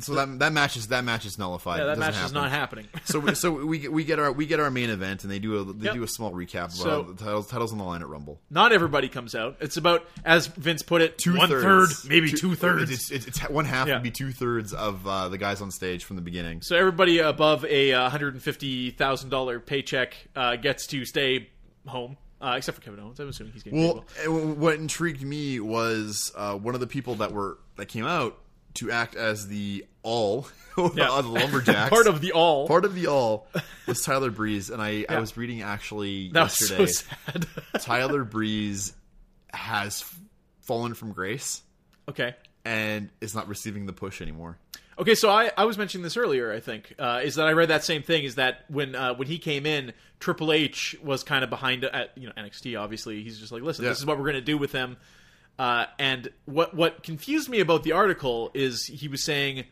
so 0.00 0.14
that 0.14 0.38
that 0.38 0.52
match 0.54 0.76
is 0.78 0.86
that 0.88 1.04
match 1.04 1.26
is 1.26 1.38
nullified. 1.38 1.80
Yeah, 1.80 1.84
that 1.86 1.98
match 1.98 2.16
is 2.24 2.32
not 2.32 2.50
happening. 2.50 2.86
so 3.04 3.18
we, 3.20 3.34
so 3.34 3.50
we 3.66 3.78
get- 3.80 3.92
we 3.92 4.04
get 4.04 4.18
our 4.18 4.32
we 4.32 4.46
get 4.46 4.58
our 4.58 4.70
main 4.70 4.88
event 4.88 5.22
and 5.22 5.30
they 5.30 5.38
do 5.38 5.58
a 5.58 5.64
they 5.72 5.84
Yep. 5.86 5.94
do 5.94 6.02
a 6.02 6.08
small 6.08 6.32
recap 6.32 6.66
of 6.66 6.72
So- 6.72 7.02
the 7.02 7.22
titles 7.22 7.48
titles 7.48 7.72
on 7.72 7.78
the 7.78 7.84
line 7.84 8.00
at 8.00 8.08
Rumble. 8.08 8.40
not 8.48 8.72
everybody 8.72 9.10
comes 9.10 9.34
out. 9.34 9.56
It's 9.60 9.76
about, 9.76 10.06
as 10.24 10.46
Vince 10.46 10.82
put 10.82 11.02
it, 11.02 11.20
one 11.26 11.46
third, 11.48 11.60
Two-thirds. 11.62 12.08
maybe 12.08 12.30
Two- 12.30 12.36
two 12.38 12.54
thirds. 12.54 12.90
It's, 12.90 13.10
it's, 13.10 13.26
it's 13.26 13.40
one 13.50 13.66
half 13.66 13.86
Yeah. 13.86 13.94
would 13.96 14.02
be 14.02 14.10
two 14.10 14.32
thirds 14.32 14.72
of 14.72 15.06
uh, 15.06 15.28
the 15.28 15.36
guys 15.36 15.60
on 15.60 15.70
stage 15.70 16.04
from 16.04 16.16
the 16.16 16.22
beginning. 16.22 16.62
So 16.62 16.74
everybody 16.76 17.18
above 17.18 17.66
a 17.66 17.92
uh, 17.92 18.08
hundred 18.08 18.32
and 18.32 18.42
fifty 18.42 18.92
thousand 18.92 19.28
dollar 19.28 19.60
paycheck 19.60 20.14
uh, 20.34 20.56
gets 20.56 20.86
to 20.86 21.04
stay 21.04 21.50
home, 21.86 22.16
uh, 22.42 22.54
except 22.56 22.76
for 22.76 22.82
Kevin 22.82 23.00
Owens. 23.00 23.20
I'm 23.20 23.28
assuming 23.28 23.52
he's 23.52 23.62
getting 23.62 23.80
Well, 23.82 24.04
well. 24.26 24.36
uh, 24.36 24.54
what 24.54 24.74
intrigued 24.74 25.22
me 25.22 25.60
was 25.60 26.32
uh, 26.36 26.54
one 26.56 26.74
of 26.74 26.80
the 26.80 26.86
people 26.86 27.14
that 27.16 27.32
were 27.32 27.58
that 27.76 27.86
came 27.86 28.04
out 28.06 28.38
to 28.74 28.90
act 28.90 29.14
as 29.16 29.48
the 29.48 29.84
all 30.02 30.46
Yeah. 30.94 31.20
the 31.20 31.28
lumberjacks. 31.28 31.90
part 31.90 32.06
of 32.06 32.20
the 32.20 32.32
all. 32.32 32.66
part 32.66 32.84
of 32.84 32.94
the 32.94 33.06
all 33.06 33.46
was 33.86 34.02
Tyler 34.02 34.30
Breeze, 34.30 34.70
and 34.70 34.80
I, 34.82 35.04
I 35.08 35.20
was 35.20 35.36
reading 35.36 35.62
actually 35.62 36.30
that 36.32 36.44
was 36.44 36.60
yesterday. 36.60 36.86
so 36.86 37.04
sad. 37.26 37.46
Tyler 37.80 38.24
Breeze 38.24 38.94
has 39.52 40.04
fallen 40.62 40.94
from 40.94 41.12
grace 41.12 41.62
okay. 42.08 42.34
and 42.64 43.10
is 43.20 43.34
not 43.34 43.48
receiving 43.48 43.84
the 43.86 43.92
push 43.92 44.22
anymore. 44.22 44.56
Okay, 44.98 45.14
so 45.14 45.30
I, 45.30 45.50
I 45.56 45.64
was 45.64 45.78
mentioning 45.78 46.02
this 46.02 46.16
earlier. 46.16 46.52
I 46.52 46.60
think 46.60 46.94
uh, 46.98 47.20
is 47.24 47.36
that 47.36 47.46
I 47.48 47.52
read 47.52 47.68
that 47.70 47.82
same 47.84 48.02
thing. 48.02 48.24
Is 48.24 48.34
that 48.34 48.64
when 48.68 48.94
uh, 48.94 49.14
when 49.14 49.26
he 49.26 49.38
came 49.38 49.64
in, 49.66 49.92
Triple 50.20 50.52
H 50.52 50.94
was 51.02 51.24
kind 51.24 51.42
of 51.42 51.50
behind 51.50 51.84
at 51.84 52.16
you 52.16 52.26
know 52.26 52.32
NXT. 52.36 52.78
Obviously, 52.78 53.22
he's 53.22 53.38
just 53.38 53.52
like, 53.52 53.62
listen, 53.62 53.84
Yeah. 53.84 53.90
this 53.90 53.98
is 53.98 54.06
what 54.06 54.18
we're 54.18 54.24
going 54.24 54.34
to 54.34 54.40
do 54.42 54.58
with 54.58 54.72
him. 54.72 54.96
Uh, 55.58 55.86
and 55.98 56.28
what 56.44 56.74
what 56.74 57.02
confused 57.02 57.48
me 57.48 57.60
about 57.60 57.82
the 57.84 57.92
article 57.92 58.50
is 58.54 58.86
he 58.86 59.08
was 59.08 59.24
saying 59.24 59.64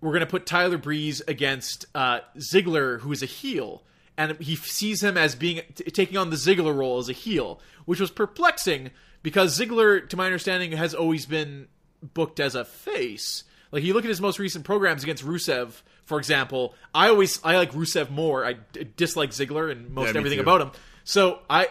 we're 0.00 0.12
going 0.12 0.20
to 0.20 0.26
put 0.26 0.46
Tyler 0.46 0.78
Breeze 0.78 1.20
against 1.28 1.84
uh, 1.94 2.20
Ziggler, 2.38 3.00
who 3.00 3.12
is 3.12 3.22
a 3.22 3.26
heel, 3.26 3.82
and 4.16 4.38
he 4.40 4.56
sees 4.56 5.02
him 5.02 5.18
as 5.18 5.34
being 5.34 5.60
t- 5.74 5.84
taking 5.84 6.16
on 6.16 6.30
the 6.30 6.36
Ziggler 6.36 6.74
role 6.74 6.98
as 6.98 7.10
a 7.10 7.12
heel, 7.12 7.60
which 7.84 8.00
was 8.00 8.10
perplexing 8.10 8.90
because 9.22 9.58
Ziggler, 9.58 10.08
to 10.08 10.16
my 10.16 10.24
understanding, 10.24 10.72
has 10.72 10.94
always 10.94 11.26
been 11.26 11.68
booked 12.14 12.40
as 12.40 12.54
a 12.54 12.64
face. 12.64 13.44
Like 13.72 13.82
you 13.84 13.94
look 13.94 14.04
at 14.04 14.08
his 14.08 14.20
most 14.20 14.38
recent 14.38 14.64
programs 14.64 15.02
against 15.02 15.24
Rusev, 15.24 15.82
for 16.04 16.18
example. 16.18 16.74
I 16.94 17.08
always 17.08 17.40
I 17.44 17.56
like 17.56 17.72
Rusev 17.72 18.10
more. 18.10 18.44
I 18.44 18.54
d- 18.72 18.86
dislike 18.96 19.30
Ziggler 19.30 19.70
and 19.70 19.90
most 19.90 20.06
Yeah, 20.08 20.12
me 20.14 20.18
everything 20.18 20.38
too. 20.38 20.42
about 20.42 20.60
him. 20.60 20.70
So 21.04 21.38
I 21.48 21.68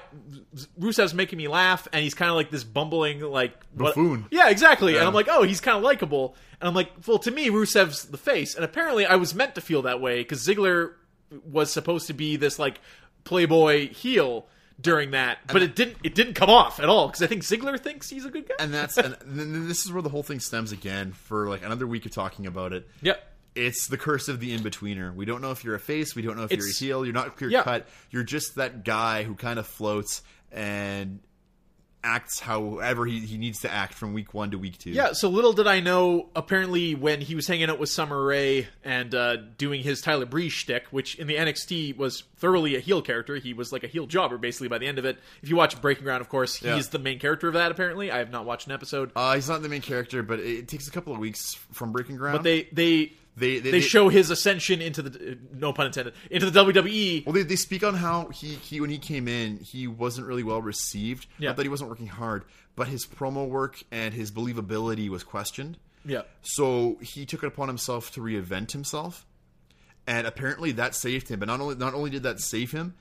Rusev's 0.79 1.13
making 1.13 1.37
me 1.37 1.47
laugh, 1.47 1.87
and 1.93 2.03
he's 2.03 2.13
kind 2.13 2.29
of 2.29 2.35
like 2.35 2.49
this 2.49 2.63
bumbling 2.63 3.21
like 3.21 3.53
what- 3.73 3.95
Buffoon. 3.95 4.25
yeah, 4.31 4.49
exactly. 4.49 4.95
And 4.97 5.05
I'm 5.05 5.13
like, 5.13 5.27
oh, 5.29 5.43
he's 5.43 5.61
kind 5.61 5.77
of 5.77 5.83
likable. 5.83 6.35
And 6.59 6.67
I'm 6.67 6.73
like, 6.73 6.91
well, 7.07 7.19
to 7.19 7.31
me, 7.31 7.49
Rusev's 7.49 8.05
the 8.05 8.17
face. 8.17 8.55
And 8.55 8.65
apparently, 8.65 9.05
I 9.05 9.15
was 9.15 9.33
meant 9.35 9.55
to 9.55 9.61
feel 9.61 9.83
that 9.83 10.01
way 10.01 10.17
because 10.19 10.45
Ziggler 10.45 10.93
was 11.45 11.71
supposed 11.71 12.07
to 12.07 12.13
be 12.13 12.35
this 12.37 12.57
like 12.59 12.81
playboy 13.23 13.89
heel 13.93 14.47
during 14.81 15.11
that, 15.11 15.39
but 15.47 15.61
it 15.61 15.75
didn't. 15.75 15.97
It 16.03 16.15
didn't 16.15 16.33
come 16.35 16.49
off 16.49 16.79
at 16.79 16.87
all 16.89 17.07
because 17.07 17.21
I 17.21 17.27
think 17.27 17.43
Ziggler 17.43 17.79
thinks 17.79 18.09
he's 18.09 18.25
a 18.25 18.29
good 18.29 18.47
guy. 18.47 18.55
And 18.59 18.73
that's 18.73 18.97
and 18.97 19.15
then 19.25 19.67
this 19.67 19.85
is 19.85 19.91
where 19.91 20.01
the 20.01 20.09
whole 20.09 20.23
thing 20.23 20.39
stems 20.39 20.71
again 20.71 21.11
for 21.11 21.47
like 21.49 21.63
another 21.63 21.85
week 21.87 22.05
of 22.05 22.11
talking 22.11 22.45
about 22.47 22.73
it. 22.73 22.87
yep. 23.01 23.23
It's 23.55 23.87
the 23.87 23.97
curse 23.97 24.29
of 24.29 24.39
the 24.39 24.53
in 24.53 24.61
betweener. 24.61 25.13
We 25.13 25.25
don't 25.25 25.41
know 25.41 25.51
if 25.51 25.63
you're 25.63 25.75
a 25.75 25.79
face. 25.79 26.15
We 26.15 26.21
don't 26.21 26.37
know 26.37 26.43
if 26.43 26.51
It's- 26.51 26.81
you're 26.81 26.93
a 26.93 26.97
heel. 26.99 27.05
You're 27.05 27.13
not 27.15 27.35
clear 27.35 27.49
Yeah. 27.49 27.63
cut. 27.63 27.87
You're 28.11 28.23
just 28.23 28.55
that 28.55 28.85
guy 28.85 29.23
who 29.23 29.33
kind 29.35 29.57
of 29.59 29.65
floats 29.67 30.21
and 30.51 31.19
acts 32.03 32.39
however 32.39 33.05
he, 33.05 33.19
he 33.19 33.37
needs 33.37 33.59
to 33.61 33.69
act 33.71 33.93
from 33.93 34.13
week 34.13 34.33
one 34.33 34.51
to 34.51 34.57
week 34.57 34.77
two. 34.77 34.91
Yeah, 34.91 35.11
so 35.13 35.27
little 35.29 35.51
did 35.53 35.67
I 35.67 35.79
know. 35.81 36.29
Apparently, 36.35 36.95
when 36.95 37.19
he 37.21 37.35
was 37.35 37.45
hanging 37.47 37.69
out 37.69 37.77
with 37.79 37.89
Summer 37.89 38.23
Rae 38.23 38.67
and 38.83 39.13
uh, 39.13 39.35
doing 39.57 39.83
his 39.83 39.99
Tyler 40.01 40.25
Breeze 40.25 40.53
shtick, 40.53 40.85
which 40.91 41.15
in 41.15 41.27
the 41.27 41.35
NXT 41.35 41.97
was 41.97 42.23
thoroughly 42.37 42.75
a 42.75 42.79
heel 42.79 43.01
character, 43.01 43.35
he 43.35 43.53
was 43.53 43.73
like 43.73 43.83
a 43.83 43.87
heel 43.87 44.07
jobber 44.07 44.37
basically 44.37 44.69
by 44.69 44.77
the 44.77 44.87
end 44.87 44.97
of 44.97 45.05
it. 45.05 45.17
If 45.43 45.49
you 45.49 45.55
watch 45.57 45.79
Breaking 45.81 46.05
Ground, 46.05 46.21
of 46.21 46.29
course, 46.29 46.61
Yeah. 46.61 46.75
he's 46.75 46.87
the 46.89 46.99
main 46.99 47.19
character 47.19 47.47
of 47.49 47.53
that. 47.55 47.71
Apparently, 47.71 48.11
I 48.11 48.19
have 48.19 48.31
not 48.31 48.45
watched 48.45 48.67
an 48.67 48.73
episode, 48.73 49.11
Uh, 49.15 49.35
he's 49.35 49.49
not 49.49 49.61
the 49.61 49.69
main 49.69 49.81
character, 49.81 50.23
but 50.23 50.39
it, 50.39 50.45
it 50.59 50.67
takes 50.69 50.87
a 50.87 50.91
couple 50.91 51.11
of 51.13 51.19
weeks 51.19 51.55
from 51.73 51.91
Breaking 51.91 52.15
Ground. 52.15 52.37
but 52.37 52.43
they 52.43 52.69
they 52.71 53.11
they 53.39 53.59
they, 53.59 53.79
show 53.79 54.09
his 54.09 54.29
ascension 54.29 54.81
into 54.81 55.01
the 55.01 55.37
no 55.53 55.71
pun 55.73 55.85
intended 55.87 56.13
into 56.29 56.49
the. 56.49 56.59
WWE. 56.59 57.25
Well, 57.25 57.33
they, 57.33 57.43
they 57.43 57.55
speak 57.55 57.83
on 57.83 57.93
how 57.95 58.27
he, 58.29 58.47
he 58.55 58.81
when 58.81 58.89
he 58.89 58.97
came 58.97 59.27
in, 59.27 59.57
he 59.57 59.87
wasn't 59.87 60.27
really 60.27 60.43
well 60.43 60.61
received. 60.61 61.25
Yeah. 61.37 61.49
Not 61.49 61.57
that 61.57 61.63
he 61.63 61.69
wasn't 61.69 61.89
working 61.89 62.07
hard, 62.07 62.43
but 62.75 62.87
his 62.87 63.05
promo 63.05 63.47
work 63.47 63.77
and 63.91 64.13
his 64.13 64.31
believability 64.31 65.09
was 65.09 65.23
questioned. 65.23 65.77
Yeah, 66.05 66.21
So 66.41 66.97
he 67.01 67.25
took 67.25 67.43
it 67.43 67.47
upon 67.47 67.67
himself 67.67 68.11
to 68.13 68.21
reinvent 68.21 68.71
himself, 68.71 69.25
and 70.07 70.25
apparently 70.25 70.71
that 70.73 70.95
saved 70.95 71.27
him. 71.27 71.39
But 71.39 71.47
not 71.47 71.59
only 71.59 71.75
not 71.75 71.93
only 71.93 72.09
did 72.09 72.23
that 72.23 72.39
save 72.39 72.71
him, 72.71 72.95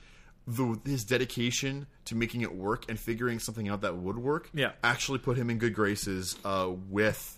the, 0.46 0.78
his 0.84 1.04
dedication 1.04 1.86
to 2.06 2.14
making 2.16 2.40
it 2.40 2.54
work 2.54 2.84
and 2.88 2.98
figuring 2.98 3.38
something 3.38 3.68
out 3.68 3.82
that 3.82 3.96
would 3.96 4.18
work, 4.18 4.50
Yeah. 4.52 4.72
actually 4.82 5.18
put 5.20 5.36
him 5.36 5.48
in 5.50 5.58
good 5.58 5.74
graces 5.74 6.36
uh, 6.44 6.70
with 6.88 7.37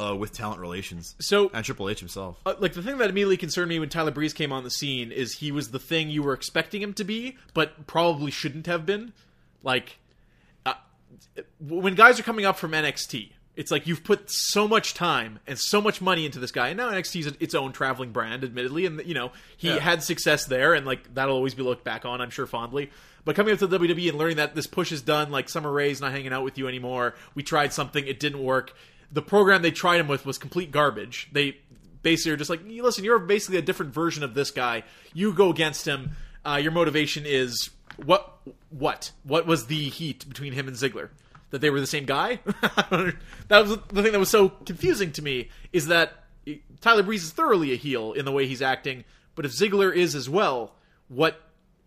uh, 0.00 0.14
with 0.14 0.32
talent 0.32 0.60
relations. 0.60 1.14
So- 1.20 1.50
and 1.52 1.64
Triple 1.64 1.88
H 1.88 1.98
himself. 2.00 2.40
Uh, 2.46 2.54
like 2.58 2.72
the 2.72 2.82
thing 2.82 2.98
that 2.98 3.10
immediately 3.10 3.36
concerned 3.36 3.68
me 3.68 3.78
when 3.78 3.88
Tyler 3.88 4.10
Breeze 4.10 4.32
came 4.32 4.52
on 4.52 4.64
the 4.64 4.70
scene 4.70 5.12
is 5.12 5.34
he 5.34 5.52
was 5.52 5.70
the 5.70 5.78
thing 5.78 6.08
you 6.10 6.22
were 6.22 6.32
expecting 6.32 6.82
him 6.82 6.92
to 6.94 7.04
be, 7.04 7.36
but 7.54 7.86
probably 7.86 8.30
shouldn't 8.30 8.66
have 8.66 8.86
been. 8.86 9.12
Like, 9.62 9.98
uh, 10.66 10.74
when 11.60 11.94
guys 11.94 12.18
are 12.18 12.22
coming 12.22 12.44
up 12.46 12.56
from 12.56 12.72
NXT, 12.72 13.32
it's 13.56 13.70
like 13.70 13.86
you've 13.86 14.04
put 14.04 14.30
so 14.30 14.66
much 14.66 14.94
time 14.94 15.38
and 15.46 15.58
so 15.58 15.82
much 15.82 16.00
money 16.00 16.24
into 16.24 16.38
this 16.38 16.50
guy, 16.52 16.68
and 16.68 16.78
now 16.78 16.90
NXT 16.90 17.20
is 17.20 17.26
its 17.40 17.54
own 17.54 17.72
traveling 17.72 18.10
brand, 18.12 18.42
admittedly, 18.42 18.86
and 18.86 19.02
you 19.04 19.12
know 19.12 19.32
he 19.56 19.68
Yeah. 19.68 19.78
had 19.80 20.02
success 20.02 20.46
there, 20.46 20.72
and 20.72 20.86
like 20.86 21.12
that'll 21.14 21.34
always 21.34 21.54
be 21.54 21.62
looked 21.62 21.84
back 21.84 22.04
on, 22.06 22.20
I'm 22.22 22.30
sure 22.30 22.46
fondly. 22.46 22.90
But 23.24 23.36
coming 23.36 23.52
up 23.52 23.58
to 23.58 23.66
the 23.66 23.78
WWE 23.78 24.08
and 24.08 24.16
learning 24.18 24.38
that 24.38 24.54
this 24.54 24.66
push 24.66 24.92
is 24.92 25.02
done, 25.02 25.30
like 25.30 25.50
Summer 25.50 25.70
Rae's 25.70 26.00
not 26.00 26.12
hanging 26.12 26.32
out 26.32 26.42
with 26.42 26.56
you 26.56 26.68
anymore. 26.68 27.14
We 27.34 27.42
tried 27.42 27.74
something, 27.74 28.06
it 28.06 28.18
didn't 28.18 28.42
work. 28.42 28.72
The 29.12 29.22
program 29.22 29.62
they 29.62 29.70
tried 29.70 30.00
him 30.00 30.08
with 30.08 30.24
was 30.24 30.38
complete 30.38 30.70
garbage. 30.70 31.28
They 31.32 31.58
basically 32.02 32.32
are 32.32 32.36
just 32.36 32.50
like, 32.50 32.60
listen, 32.64 33.04
you're 33.04 33.18
basically 33.18 33.58
a 33.58 33.62
different 33.62 33.92
version 33.92 34.22
of 34.22 34.34
this 34.34 34.50
guy. 34.50 34.84
You 35.12 35.32
go 35.32 35.50
against 35.50 35.86
him. 35.86 36.12
Uh, 36.44 36.60
your 36.62 36.72
motivation 36.72 37.24
is 37.26 37.70
what? 37.96 38.38
What? 38.70 39.12
What 39.24 39.46
was 39.46 39.66
the 39.66 39.88
heat 39.88 40.28
between 40.28 40.52
him 40.52 40.68
and 40.68 40.76
Ziggler? 40.76 41.10
That 41.50 41.60
they 41.60 41.70
were 41.70 41.80
the 41.80 41.86
same 41.86 42.04
guy? 42.04 42.40
that 42.44 43.16
was 43.50 43.76
the 43.88 44.02
thing 44.02 44.12
that 44.12 44.20
was 44.20 44.30
so 44.30 44.50
confusing 44.50 45.12
to 45.12 45.22
me. 45.22 45.48
Is 45.72 45.88
that 45.88 46.24
Tyler 46.80 47.02
Breeze 47.02 47.24
is 47.24 47.32
thoroughly 47.32 47.72
a 47.72 47.76
heel 47.76 48.12
in 48.12 48.24
the 48.24 48.32
way 48.32 48.46
he's 48.46 48.62
acting, 48.62 49.04
but 49.34 49.44
if 49.44 49.52
Ziggler 49.52 49.94
is 49.94 50.14
as 50.14 50.28
well, 50.28 50.74
what 51.08 51.40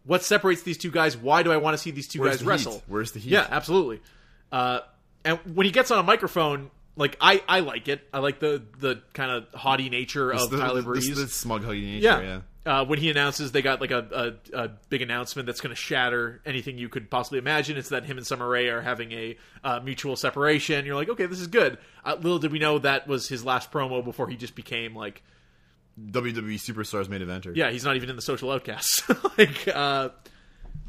what 0.05 0.23
separates 0.23 0.63
these 0.63 0.77
two 0.77 0.91
guys? 0.91 1.15
Why 1.15 1.43
do 1.43 1.51
I 1.51 1.57
want 1.57 1.75
to 1.75 1.77
see 1.77 1.91
these 1.91 2.07
two 2.07 2.19
Where's 2.19 2.33
guys 2.33 2.39
the 2.39 2.43
heat? 2.43 2.49
wrestle? 2.49 2.83
Where's 2.87 3.11
the 3.13 3.19
heat? 3.19 3.31
Yeah, 3.31 3.47
absolutely. 3.49 4.01
Uh, 4.51 4.81
and 5.23 5.39
when 5.55 5.65
he 5.65 5.71
gets 5.71 5.91
on 5.91 5.99
a 5.99 6.03
microphone, 6.03 6.69
like 6.95 7.17
I, 7.19 7.41
I 7.47 7.59
like 7.61 7.87
it. 7.87 8.01
I 8.13 8.19
like 8.19 8.39
the 8.39 8.63
the 8.79 9.01
kind 9.13 9.31
of 9.31 9.47
haughty 9.53 9.89
nature 9.89 10.31
of 10.31 10.49
the, 10.49 10.57
Tyler 10.57 10.81
Breeze. 10.81 11.07
The, 11.07 11.23
the 11.23 11.27
smug 11.27 11.63
huggy 11.63 11.83
nature, 11.83 12.03
yeah. 12.03 12.21
yeah. 12.21 12.39
Uh, 12.65 12.85
when 12.85 12.97
he 12.97 13.09
announces 13.09 13.51
they 13.51 13.61
got 13.61 13.81
like 13.81 13.91
a, 13.91 14.37
a, 14.53 14.57
a 14.57 14.67
big 14.87 15.01
announcement 15.01 15.45
that's 15.45 15.59
going 15.59 15.75
to 15.75 15.81
shatter 15.81 16.41
anything 16.45 16.77
you 16.77 16.87
could 16.87 17.09
possibly 17.09 17.37
imagine, 17.37 17.75
it's 17.77 17.89
that 17.89 18.05
him 18.05 18.17
and 18.17 18.25
Summer 18.25 18.47
Rae 18.47 18.69
are 18.69 18.79
having 18.79 19.11
a 19.11 19.35
uh, 19.65 19.81
mutual 19.83 20.15
separation. 20.15 20.85
You're 20.85 20.95
like, 20.95 21.09
okay, 21.09 21.25
this 21.25 21.41
is 21.41 21.47
good. 21.47 21.77
Uh, 22.05 22.15
little 22.15 22.39
did 22.39 22.53
we 22.53 22.59
know 22.59 22.79
that 22.79 23.05
was 23.05 23.27
his 23.27 23.43
last 23.43 23.69
promo 23.69 24.01
before 24.03 24.29
he 24.29 24.37
just 24.37 24.55
became 24.55 24.95
like 24.95 25.23
WWE 25.99 26.55
Superstars 26.55 27.09
main 27.09 27.19
eventer. 27.19 27.53
yeah, 27.53 27.69
he's 27.69 27.83
not 27.83 27.97
even 27.97 28.09
in 28.09 28.15
the 28.15 28.21
social 28.21 28.49
outcasts. 28.49 29.03
like, 29.37 29.67
uh, 29.67 30.09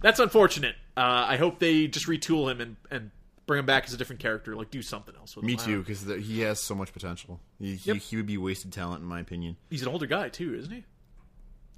that's 0.00 0.20
unfortunate. 0.20 0.76
Uh, 0.96 1.26
I 1.28 1.38
hope 1.38 1.58
they 1.58 1.88
just 1.88 2.06
retool 2.06 2.52
him 2.52 2.60
and, 2.60 2.76
and 2.88 3.10
bring 3.46 3.58
him 3.60 3.66
back 3.66 3.84
as 3.86 3.92
a 3.92 3.96
different 3.96 4.20
character. 4.20 4.54
Like, 4.56 4.70
do 4.70 4.82
something 4.82 5.14
else 5.16 5.36
with 5.36 5.44
Me 5.44 5.52
him. 5.54 5.60
I 5.60 5.64
too, 5.64 5.72
don't- 5.72 5.80
because 5.86 6.26
he 6.26 6.40
has 6.40 6.60
so 6.60 6.74
much 6.74 6.92
potential. 6.92 7.40
He, 7.58 7.76
he, 7.76 7.92
Yep. 7.92 7.96
he 8.02 8.16
would 8.16 8.26
be 8.26 8.38
wasted 8.38 8.72
talent, 8.72 9.02
in 9.02 9.08
my 9.08 9.20
opinion. 9.20 9.56
He's 9.70 9.82
an 9.82 9.88
older 9.88 10.06
guy 10.06 10.28
too, 10.30 10.54
isn't 10.54 10.70
he? 10.72 10.84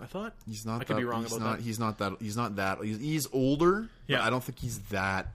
I 0.00 0.04
thought 0.06 0.34
He's 0.46 0.66
not. 0.66 0.76
I 0.82 0.84
could 0.84 0.96
that, 0.96 1.00
be 1.00 1.04
wrong 1.04 1.22
he's 1.22 1.32
about 1.32 1.44
not, 1.44 1.56
that. 1.56 1.62
He's 1.64 1.78
not 1.78 1.98
that. 1.98 2.12
He's 2.20 2.36
not 2.36 2.56
that. 2.56 2.78
He's, 2.84 2.98
he's 3.00 3.26
older. 3.32 3.88
Yeah. 4.06 4.18
But 4.18 4.24
I 4.26 4.30
don't 4.30 4.44
think 4.44 4.58
he's 4.58 4.78
that 4.90 5.28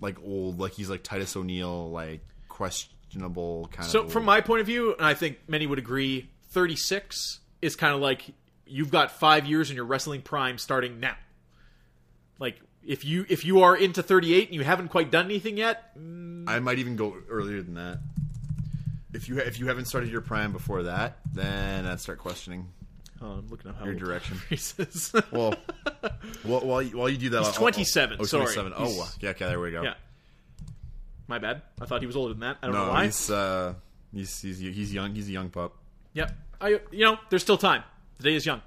like 0.00 0.16
old. 0.24 0.58
Like 0.58 0.72
he's 0.72 0.90
like 0.90 1.04
Titus 1.04 1.36
O'Neil, 1.36 1.90
like 1.92 2.20
questionable 2.48 3.68
kind 3.72 3.84
of 3.86 3.90
So, 3.92 4.02
of. 4.02 4.12
from 4.12 4.24
my 4.24 4.40
point 4.40 4.60
of 4.60 4.66
view, 4.66 4.94
and 4.94 5.06
I 5.06 5.14
think 5.14 5.38
many 5.48 5.66
would 5.68 5.78
agree, 5.78 6.28
36 6.50 7.40
is 7.62 7.76
kind 7.76 7.94
of 7.94 8.00
like 8.00 8.22
you've 8.66 8.90
got 8.90 9.12
five 9.12 9.46
years 9.46 9.70
in 9.70 9.76
your 9.76 9.84
wrestling 9.84 10.20
prime 10.22 10.58
starting 10.58 10.98
now. 11.00 11.16
Like, 12.40 12.60
if 12.86 13.04
you 13.04 13.26
if 13.28 13.44
you 13.44 13.62
are 13.62 13.76
into 13.76 14.02
38 14.02 14.48
and 14.48 14.54
you 14.54 14.64
haven't 14.64 14.88
quite 14.88 15.10
done 15.10 15.26
anything 15.26 15.56
yet, 15.56 15.92
I 16.46 16.58
might 16.60 16.78
even 16.78 16.96
go 16.96 17.16
earlier 17.28 17.62
than 17.62 17.74
that. 17.74 17.98
If 19.12 19.28
you 19.28 19.38
if 19.38 19.58
you 19.58 19.66
haven't 19.68 19.86
started 19.86 20.10
your 20.10 20.20
prime 20.20 20.52
before 20.52 20.84
that, 20.84 21.18
then 21.32 21.86
I'd 21.86 22.00
start 22.00 22.18
questioning 22.18 22.68
oh, 23.22 23.26
I'm 23.26 23.48
looking 23.48 23.70
up 23.70 23.78
how 23.78 23.84
your 23.84 23.94
old 23.94 24.02
direction. 24.02 24.38
Is. 24.50 24.74
Well, 25.32 25.54
well 26.44 26.60
while 26.60 26.82
you, 26.82 26.96
while 26.96 27.08
you 27.08 27.16
do 27.18 27.30
that, 27.30 27.38
He's 27.38 27.46
I'll- 27.48 27.52
I'll- 27.54 27.58
27, 27.60 28.18
Oh, 28.20 28.24
sorry. 28.24 28.42
27. 28.44 28.72
Oh, 28.76 28.84
He's- 28.84 29.18
yeah. 29.20 29.30
Okay, 29.30 29.46
there 29.46 29.60
we 29.60 29.70
go. 29.70 29.82
yeah, 29.82 29.94
my 31.26 31.38
bad. 31.38 31.62
I 31.80 31.86
thought 31.86 32.00
he 32.00 32.06
was 32.06 32.16
older 32.16 32.32
than 32.34 32.40
that. 32.40 32.58
I 32.62 32.66
don't 32.66 32.74
know 32.74 32.86
No, 32.86 32.92
why. 32.92 33.04
he's 33.06 33.30
uh, 33.30 33.74
he's 34.12 34.40
he's 34.40 34.58
he's 34.58 34.92
young. 34.94 35.14
He's 35.14 35.28
a 35.28 35.32
young 35.32 35.50
pup. 35.50 35.76
Yep. 36.14 36.32
I 36.60 36.68
you 36.90 37.04
know, 37.04 37.18
there's 37.30 37.42
still 37.42 37.58
time. 37.58 37.82
The 38.18 38.24
day 38.24 38.34
is 38.34 38.44
young. 38.44 38.62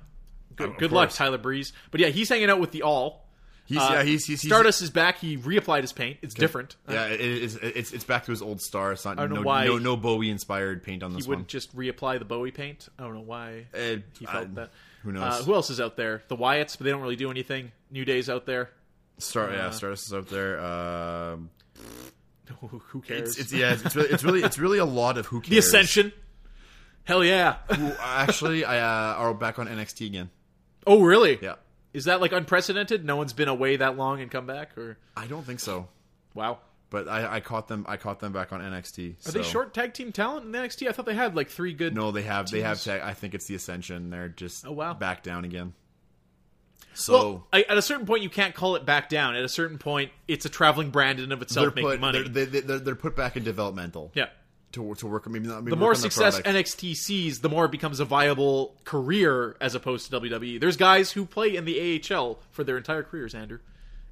Good, 0.56 0.70
Of 0.70 0.78
good 0.78 0.92
luck, 0.92 1.10
course. 1.10 1.18
Tyler 1.18 1.38
Breeze. 1.38 1.74
But 1.92 2.02
yeah, 2.02 2.08
he's 2.08 2.30
hanging 2.30 2.50
out 2.50 2.60
with 2.60 2.72
the 2.72 2.84
all. 2.84 3.26
He's 3.66 3.78
Uh, 3.78 3.90
yeah. 3.92 4.04
He's 4.04 4.26
he's, 4.26 4.42
he's 4.42 4.50
Stardust 4.50 4.82
is 4.82 4.90
back. 4.90 5.20
He 5.20 5.38
reapplied 5.38 5.82
his 5.82 5.94
paint. 5.94 6.18
It's 6.22 6.34
different. 6.34 6.76
Yeah, 6.90 7.06
it 7.06 7.22
is. 7.22 7.56
It's 7.56 7.94
it's 7.94 8.04
back 8.04 8.26
to 8.26 8.32
his 8.32 8.42
old 8.42 8.62
star. 8.62 8.92
It's 8.92 9.06
not 9.06 9.18
don't 9.18 9.30
know 9.30 9.36
no, 9.38 9.42
why 9.44 9.66
no 9.66 9.78
no 9.78 9.96
Bowie 9.96 10.30
inspired 10.30 10.84
paint 10.84 11.04
on 11.04 11.12
this 11.12 11.18
he 11.18 11.22
this 11.22 11.28
wouldn't 11.28 11.46
one. 11.46 11.50
just 11.50 11.76
reapply 11.76 12.20
the 12.20 12.26
Bowie 12.26 12.52
paint. 12.52 12.90
I 13.00 13.04
don't 13.04 13.14
know 13.14 13.22
why 13.22 13.68
Uh, 13.74 13.98
he 14.20 14.26
felt 14.26 14.48
I- 14.50 14.54
that. 14.56 14.72
Who 15.04 15.12
knows? 15.14 15.42
Uh, 15.42 15.44
who 15.44 15.54
else 15.56 15.70
is 15.72 15.82
out 15.82 15.98
there? 15.98 16.22
The 16.28 16.38
Wyatts, 16.38 16.78
but 16.78 16.86
they 16.86 16.92
don't 16.92 17.02
really 17.02 17.16
do 17.16 17.32
anything. 17.32 17.72
New 17.90 18.06
Day's 18.06 18.30
out 18.30 18.46
there. 18.46 18.70
Star 19.18 19.52
yeah, 19.52 19.68
uh, 19.68 19.72
Stardust 19.72 20.06
is 20.08 20.14
out 20.14 20.28
there. 20.30 20.60
Um, 20.64 21.50
who 22.70 23.02
cares? 23.02 23.32
it's, 23.32 23.40
it's 23.40 23.54
yeah, 23.54 23.74
it's 23.84 23.96
really, 23.96 24.10
it's 24.10 24.24
really 24.24 24.44
it's 24.44 24.60
really 24.60 24.78
a 24.80 24.86
lot 24.86 25.18
of 25.18 25.26
who 25.28 25.42
cares. 25.42 25.50
the 25.50 25.58
Ascension. 25.60 26.12
Hell 27.04 27.24
yeah! 27.24 27.56
Who, 27.76 27.92
actually, 28.00 28.64
I 28.64 28.80
uh, 28.80 29.16
are 29.16 29.34
back 29.34 29.58
on 29.58 29.68
NXT 29.68 30.06
again. 30.06 30.30
Oh 30.86 31.02
really? 31.02 31.40
Yeah, 31.42 31.56
Is 31.94 32.06
that 32.06 32.22
like 32.22 32.32
unprecedented? 32.32 33.04
No 33.06 33.16
one's 33.18 33.34
been 33.34 33.48
away 33.50 33.76
that 33.78 33.98
long 33.98 34.22
and 34.22 34.32
come 34.32 34.46
back, 34.46 34.78
or 34.78 34.98
I 35.18 35.28
don't 35.28 35.44
think 35.46 35.60
so, 35.60 35.88
wow? 36.34 36.60
but 36.90 37.08
I, 37.08 37.36
I 37.36 37.40
caught 37.40 37.68
them. 37.70 37.86
I 37.88 37.96
caught 37.98 38.20
them 38.20 38.34
back 38.34 38.52
on 38.54 38.60
NXT. 38.62 39.28
Are 39.28 39.32
they 39.32 39.44
short 39.44 39.74
tag 39.74 39.94
team 39.94 40.12
talent 40.12 40.46
in 40.46 40.52
NXT? 40.52 40.88
I 40.90 40.92
thought 40.92 41.06
they 41.06 41.14
had 41.16 41.36
like 41.36 41.50
three 41.50 41.74
good. 41.74 41.96
No, 41.96 42.12
they 42.12 42.24
have 42.24 42.50
they 42.52 42.62
have 42.62 42.78
teams? 42.78 42.84
tag. 42.86 43.02
I 43.02 43.14
think 43.14 43.34
it's 43.34 43.46
the 43.46 43.56
Ascension. 43.56 44.10
They're 44.10 44.28
just 44.30 44.66
Oh, 44.68 44.72
wow. 44.74 44.94
back 44.94 45.24
down 45.24 45.46
again. 45.46 45.74
So 46.94 47.14
Well, 47.14 47.48
I, 47.54 47.62
at 47.64 47.78
a 47.78 47.82
certain 47.82 48.06
point, 48.06 48.22
you 48.24 48.30
can't 48.30 48.54
call 48.54 48.76
it 48.76 48.86
back 48.86 49.08
down. 49.08 49.36
At 49.38 49.46
a 49.46 49.50
certain 49.50 49.78
point, 49.78 50.12
it's 50.28 50.46
a 50.46 50.50
traveling 50.50 50.90
brand 50.90 51.20
in 51.20 51.24
and 51.26 51.34
of 51.34 51.40
they're 51.40 51.44
itself 51.46 51.76
making 51.76 51.90
put 51.90 52.00
money. 52.02 52.28
they're, 52.28 52.46
they, 52.46 52.60
they're, 52.60 52.80
they're 52.80 52.96
put 52.96 53.16
back 53.16 53.38
in 53.38 53.44
developmental. 53.46 54.12
yeah. 54.14 54.28
To, 54.74 54.96
to 54.96 55.08
work 55.08 55.30
maybe 55.30 55.48
not 55.48 55.64
maybe 55.64 55.72
The 55.72 55.76
more 55.76 55.96
success 55.96 56.40
product. 56.40 56.48
NXT 56.48 56.96
sees, 56.96 57.42
the 57.42 57.50
more 57.50 57.66
it 57.66 57.72
becomes 57.72 58.00
a 58.00 58.06
viable 58.06 58.76
career 58.86 59.58
as 59.60 59.76
opposed 59.76 60.10
to 60.10 60.20
WWE. 60.20 60.60
There's 60.62 60.78
guys 60.78 61.12
who 61.12 61.26
play 61.26 61.56
in 61.56 61.66
the 61.66 62.02
AHL 62.10 62.40
for 62.52 62.64
their 62.64 62.78
entire 62.78 63.04
careers, 63.04 63.36
Andrew. 63.36 63.60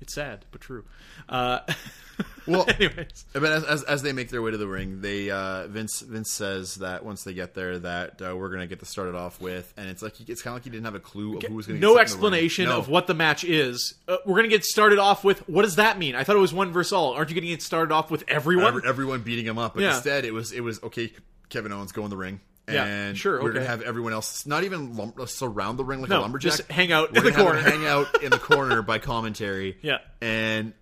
It's 0.02 0.14
sad, 0.14 0.46
but 0.52 0.62
true. 0.62 0.84
Uh, 1.28 1.60
Well, 2.50 2.66
anyways. 2.80 3.26
But 3.34 3.44
as, 3.46 3.64
as, 3.64 3.84
as 3.84 4.02
they 4.02 4.14
make 4.14 4.30
their 4.30 4.42
way 4.42 4.52
to 4.52 4.58
the 4.58 4.68
ring, 4.68 5.02
they 5.02 5.30
uh, 5.30 5.68
Vince 5.68 6.02
Vince 6.02 6.32
says 6.32 6.76
that 6.76 7.06
once 7.06 7.24
they 7.24 7.34
get 7.34 7.54
there, 7.54 7.80
that 7.80 8.22
uh, 8.22 8.36
we're 8.36 8.50
gonna 8.50 8.68
get 8.68 8.80
this 8.80 8.90
started 8.90 9.16
off 9.16 9.40
with, 9.42 9.74
and 9.78 9.90
it's 9.90 10.02
like 10.02 10.16
he, 10.16 10.26
it's 10.32 10.42
kind 10.42 10.54
of 10.54 10.56
like 10.56 10.64
he 10.64 10.70
didn't 10.70 10.86
have 10.86 10.96
a 10.96 11.00
clue 11.00 11.38
of 11.38 11.44
who 11.44 11.54
was 11.56 11.68
gonna. 11.68 11.80
No 11.80 11.96
get 11.96 12.10
set 12.10 12.16
in 12.16 12.22
the 12.22 12.26
ring. 12.28 12.34
explanation 12.46 12.66
No. 12.66 12.78
of 12.78 12.90
what 12.90 13.08
the 13.08 13.14
match 13.14 13.44
is. 13.44 13.94
Uh, 14.08 14.18
we're 14.26 14.36
going 14.36 14.50
to 14.50 14.56
get 14.56 14.66
started 14.66 15.00
off 15.00 15.24
with 15.24 15.48
what 15.48 15.62
does 15.64 15.76
that 15.76 15.98
mean? 16.00 16.16
I 16.16 16.24
thought 16.24 16.36
it 16.36 16.40
was 16.40 16.54
one 16.54 16.72
versus 16.72 16.94
all. 16.94 17.14
Aren't 17.14 17.30
you 17.30 17.36
going 17.36 17.44
to 17.46 17.50
get 17.50 17.62
started 17.62 17.94
off 17.94 18.10
with 18.12 18.24
everyone? 18.28 18.68
Every- 18.68 18.82
everyone 18.90 19.22
beating 19.22 19.46
him 19.46 19.58
up, 19.58 19.74
but 19.76 19.84
Yeah. 19.84 19.96
instead 19.96 20.26
it 20.26 20.34
was 20.34 20.52
it 20.52 20.62
was 20.62 20.82
okay. 20.84 21.12
Kevin 21.50 21.72
Owens 21.72 21.92
go 21.92 22.04
in 22.04 22.10
the 22.10 22.18
ring. 22.18 22.40
Yeah, 22.72 22.86
And 22.86 23.18
sure, 23.18 23.42
we're 23.42 23.52
gonna 23.52 23.66
have 23.66 23.82
everyone 23.82 24.14
else 24.14 24.46
not 24.46 24.64
even 24.64 24.96
lum- 24.96 25.14
surround 25.26 25.80
the 25.80 25.84
ring 25.84 26.02
like 26.02 26.12
No, 26.12 26.20
a 26.20 26.22
lumberjack. 26.22 26.52
just 26.58 26.72
hang 26.72 26.92
out 26.92 27.12
We're 27.12 27.20
in 27.20 27.24
the 27.26 27.32
corner. 27.32 27.60
hang 27.60 27.88
out 27.88 28.22
in 28.22 28.30
the 28.30 28.38
corner 28.38 28.84
by 28.84 29.00
commentary. 29.00 29.78
Yeah. 29.82 29.98
and 30.22 30.74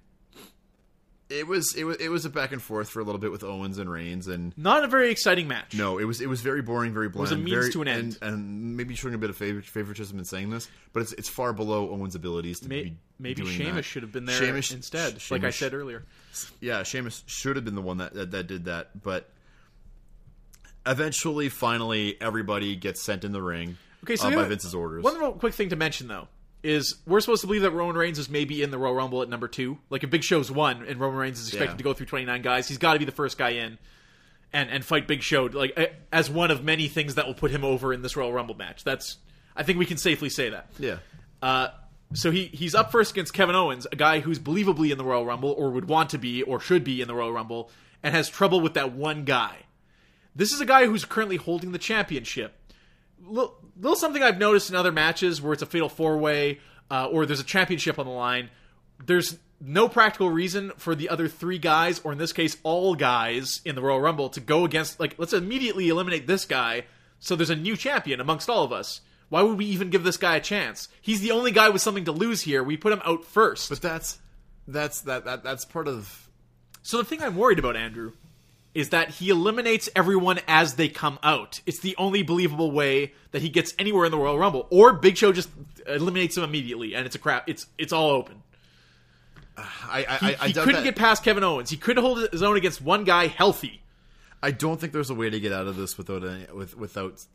it 1.29 1.45
was 1.45 1.75
it 1.75 1.83
was 1.83 1.97
it 1.97 2.09
was 2.09 2.23
a 2.25 2.29
back 2.29 2.51
and 2.51 2.61
forth 2.61 2.89
for 2.89 2.99
a 2.99 3.03
little 3.03 3.19
bit 3.19 3.31
with 3.31 3.43
Owens 3.43 3.77
and 3.77 3.89
Reigns, 3.91 4.27
and 4.27 4.57
Not 4.57 4.83
a 4.83 4.87
very 4.87 5.09
exciting 5.11 5.47
match. 5.47 5.73
No, 5.75 5.97
it 5.97 6.05
was 6.05 6.21
it 6.21 6.27
was 6.29 6.41
very 6.41 6.61
boring, 6.61 6.93
very 6.93 7.09
bland. 7.09 7.21
was 7.21 7.31
a 7.31 7.35
means 7.37 7.49
very, 7.51 7.71
to 7.71 7.81
an 7.81 7.87
end. 7.87 8.17
and, 8.21 8.33
and 8.33 8.77
maybe 8.77 8.95
showing 8.95 9.13
a 9.13 9.17
bit 9.17 9.29
of 9.29 9.35
favor, 9.37 9.61
favoritism 9.61 10.17
in 10.17 10.25
saying 10.25 10.49
this, 10.49 10.67
but 10.93 11.01
it's 11.01 11.13
it's 11.13 11.27
far 11.29 11.51
below 11.53 11.89
Owens' 11.89 12.15
abilities 12.15 12.59
to 12.61 12.69
May- 12.69 12.83
be 12.83 12.97
maybe 13.19 13.41
doing 13.41 13.53
Sheamus 13.55 13.75
that. 13.75 13.83
should 13.83 14.03
have 14.03 14.11
been 14.11 14.25
there 14.25 14.37
Sheamus- 14.39 14.71
instead, 14.71 15.21
Sheamus- 15.21 15.31
like 15.31 15.43
I 15.43 15.49
said 15.49 15.73
earlier. 15.73 16.05
Yeah, 16.61 16.83
Sheamus 16.83 17.23
should 17.27 17.55
have 17.57 17.65
been 17.65 17.75
the 17.75 17.81
one 17.81 17.97
that, 17.97 18.13
that 18.13 18.31
that 18.31 18.47
did 18.47 18.65
that, 18.65 19.01
but 19.03 19.29
eventually, 20.85 21.49
finally, 21.49 22.15
everybody 22.21 22.75
gets 22.75 23.03
sent 23.03 23.23
in 23.23 23.31
the 23.31 23.41
ring. 23.41 23.77
Okay, 24.03 24.15
so 24.15 24.27
uh, 24.29 24.35
by 24.35 24.43
Vince's 24.47 24.73
orders. 24.75 25.03
One 25.03 25.17
real 25.19 25.33
quick 25.33 25.53
thing 25.53 25.69
to 25.69 25.75
mention 25.75 26.07
though 26.07 26.27
is 26.63 26.95
we're 27.05 27.19
supposed 27.19 27.41
to 27.41 27.47
believe 27.47 27.61
that 27.61 27.71
Roman 27.71 27.95
Reigns 27.95 28.17
is 28.19 28.29
maybe 28.29 28.61
in 28.63 28.71
the 28.71 28.77
Royal 28.77 28.95
Rumble 28.95 29.21
at 29.21 29.29
number 29.29 29.47
two. 29.47 29.77
Like 29.89 30.03
if 30.03 30.09
Big 30.09 30.23
Show's 30.23 30.49
one 30.51 30.85
and 30.85 30.99
Roman 30.99 31.19
Reigns 31.19 31.39
is 31.39 31.47
expected 31.47 31.73
Yeah. 31.73 31.77
to 31.77 31.83
go 31.83 31.93
through 31.93 32.07
twenty 32.07 32.25
nine 32.25 32.41
guys, 32.41 32.67
he's 32.67 32.77
got 32.77 32.93
to 32.93 32.99
be 32.99 33.05
the 33.05 33.11
first 33.11 33.37
guy 33.37 33.49
in 33.51 33.77
and 34.53 34.69
and 34.69 34.83
fight 34.83 35.07
Big 35.07 35.21
Show 35.21 35.45
like 35.45 35.77
as 36.11 36.29
one 36.29 36.51
of 36.51 36.63
many 36.63 36.87
things 36.87 37.15
that 37.15 37.27
will 37.27 37.33
put 37.35 37.51
him 37.51 37.63
over 37.63 37.93
in 37.93 38.01
this 38.01 38.15
Royal 38.15 38.33
Rumble 38.33 38.55
match. 38.55 38.83
That's 38.83 39.17
I 39.55 39.63
think 39.63 39.77
we 39.79 39.85
can 39.85 39.97
safely 39.97 40.29
say 40.29 40.49
that. 40.49 40.67
yeah, 40.79 40.97
Uh, 41.41 41.69
so 42.13 42.31
he 42.31 42.45
he's 42.47 42.73
up 42.75 42.91
first 42.91 43.11
against 43.11 43.33
Kevin 43.33 43.55
Owens, 43.55 43.85
a 43.91 43.95
guy 43.95 44.19
who's 44.21 44.39
believably 44.39 44.91
in 44.91 44.97
the 44.97 45.03
Royal 45.03 45.25
Rumble 45.25 45.51
or 45.57 45.69
would 45.71 45.85
want 45.87 46.09
to 46.11 46.17
be 46.17 46.41
or 46.43 46.59
should 46.59 46.83
be 46.83 47.01
in 47.01 47.07
the 47.07 47.15
Royal 47.15 47.31
Rumble, 47.31 47.69
and 48.01 48.15
has 48.15 48.29
trouble 48.29 48.61
with 48.61 48.73
that 48.75 48.91
one 48.93 49.25
guy. 49.25 49.57
This 50.35 50.51
is 50.53 50.61
a 50.61 50.65
guy 50.65 50.85
who's 50.85 51.03
currently 51.05 51.37
holding 51.37 51.71
the 51.71 51.79
championship. 51.79 52.53
Little, 53.25 53.55
little 53.79 53.95
something 53.95 54.23
I've 54.23 54.37
noticed 54.37 54.69
in 54.69 54.75
other 54.75 54.91
matches 54.91 55.41
where 55.41 55.53
it's 55.53 55.61
a 55.61 55.65
fatal 55.65 55.89
four 55.89 56.17
way 56.17 56.59
uh, 56.89 57.07
or 57.07 57.25
there's 57.25 57.39
a 57.39 57.45
championship 57.45 57.99
on 57.99 58.05
the 58.05 58.11
line. 58.11 58.49
There's 59.05 59.37
no 59.59 59.89
practical 59.89 60.29
reason 60.29 60.71
for 60.77 60.95
the 60.95 61.09
other 61.09 61.27
three 61.27 61.57
guys, 61.57 61.99
or 62.03 62.11
in 62.11 62.17
this 62.17 62.33
case, 62.33 62.57
all 62.63 62.95
guys 62.95 63.61
in 63.65 63.75
the 63.75 63.81
Royal 63.81 63.99
Rumble, 63.99 64.29
to 64.29 64.39
go 64.39 64.65
against. 64.65 64.99
Like, 64.99 65.15
let's 65.17 65.33
immediately 65.33 65.89
eliminate 65.89 66.27
this 66.27 66.45
guy 66.45 66.85
so 67.19 67.35
there's 67.35 67.49
a 67.49 67.55
new 67.55 67.75
champion 67.75 68.21
amongst 68.21 68.49
all 68.49 68.63
of 68.63 68.71
us. 68.71 69.01
Why 69.29 69.41
would 69.41 69.57
we 69.57 69.65
even 69.65 69.89
give 69.89 70.03
this 70.03 70.17
guy 70.17 70.37
a 70.37 70.41
chance? 70.41 70.87
He's 71.01 71.21
the 71.21 71.31
only 71.31 71.51
guy 71.51 71.69
with 71.69 71.81
something 71.81 72.05
to 72.05 72.11
lose 72.11 72.41
here. 72.41 72.63
We 72.63 72.77
put 72.77 72.93
him 72.93 73.01
out 73.03 73.25
first. 73.25 73.69
but 73.69 73.81
that's 73.81 74.19
that's 74.67 75.01
that, 75.01 75.25
that 75.25 75.43
that's 75.43 75.65
part 75.65 75.87
of 75.87 76.29
So 76.81 76.97
the 76.97 77.03
thing 77.03 77.21
I'm 77.21 77.35
worried 77.35 77.59
about, 77.59 77.75
Andrew, 77.75 78.13
is 78.77 78.89
that 78.89 79.09
he 79.09 79.29
eliminates 79.29 79.89
everyone 79.95 80.39
as 80.47 80.75
they 80.75 80.87
come 80.87 81.17
out. 81.23 81.61
It's 81.65 81.79
the 81.79 81.95
only 81.97 82.21
believable 82.21 82.69
way 82.71 83.13
that 83.31 83.41
he 83.41 83.49
gets 83.49 83.73
anywhere 83.79 84.05
in 84.05 84.11
the 84.11 84.17
Royal 84.19 84.37
Rumble. 84.37 84.67
Or 84.69 84.93
Big 84.93 85.17
Show 85.17 85.33
just 85.33 85.49
eliminates 85.87 86.37
him 86.37 86.43
immediately, 86.43 86.93
and 86.93 87.05
it's 87.05 87.15
a 87.15 87.19
crap. 87.19 87.49
It's 87.49 87.65
it's 87.79 87.91
all 87.91 88.11
open. 88.11 88.43
I 89.57 90.05
I, 90.07 90.17
He, 90.17 90.35
I, 90.35 90.47
he 90.49 90.53
couldn't 90.53 90.73
that- 90.75 90.83
get 90.83 90.95
past 90.95 91.23
Kevin 91.23 91.43
Owens. 91.43 91.69
He 91.69 91.77
couldn't 91.77 92.03
hold 92.03 92.29
his 92.31 92.43
own 92.43 92.55
against 92.57 92.81
one 92.81 93.03
guy 93.03 93.27
healthy. 93.27 93.81
I 94.43 94.51
don't 94.51 94.79
think 94.79 94.93
there's 94.93 95.09
a 95.09 95.15
way 95.15 95.29
to 95.31 95.39
get 95.39 95.51
out 95.51 95.65
of 95.65 95.75
this 95.75 95.97
without 95.97 96.23
any, 96.23 96.45
with 96.53 96.77
without 96.77 97.25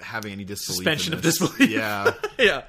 having 0.00 0.32
any 0.32 0.44
disbelief. 0.44 0.76
Suspension 0.76 1.14
of 1.14 1.22
this. 1.22 1.38
disbelief. 1.38 1.70
Yeah. 1.70 2.12
yeah. 2.38 2.62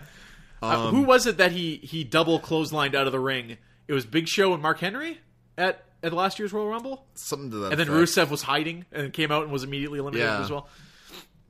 Uh, 0.64 0.88
Um, 0.88 0.96
who 0.96 1.02
was 1.04 1.28
it 1.28 1.38
that 1.38 1.52
he 1.52 1.76
he 1.78 2.06
double 2.06 2.40
clotheslined 2.40 2.96
out 2.96 3.06
of 3.08 3.12
the 3.12 3.20
ring? 3.20 3.58
It 3.90 3.94
was 3.94 4.06
Big 4.06 4.28
Show 4.30 4.54
and 4.54 4.62
Mark 4.62 4.80
Henry 4.80 5.20
at 5.58 5.84
at 6.04 6.14
last 6.14 6.40
year's 6.40 6.54
Royal 6.54 6.68
Rumble, 6.68 7.06
Something 7.16 7.52
to 7.52 7.58
that 7.58 7.72
and 7.72 7.80
then 7.80 7.90
effect, 7.90 8.12
Rusev 8.18 8.30
was 8.30 8.42
hiding 8.42 8.86
and 8.92 9.12
came 9.14 9.32
out 9.32 9.44
and 9.44 9.52
was 9.52 9.64
immediately 9.64 10.00
eliminated 10.00 10.28
Yeah. 10.30 10.42
as 10.42 10.50
well. 10.52 10.68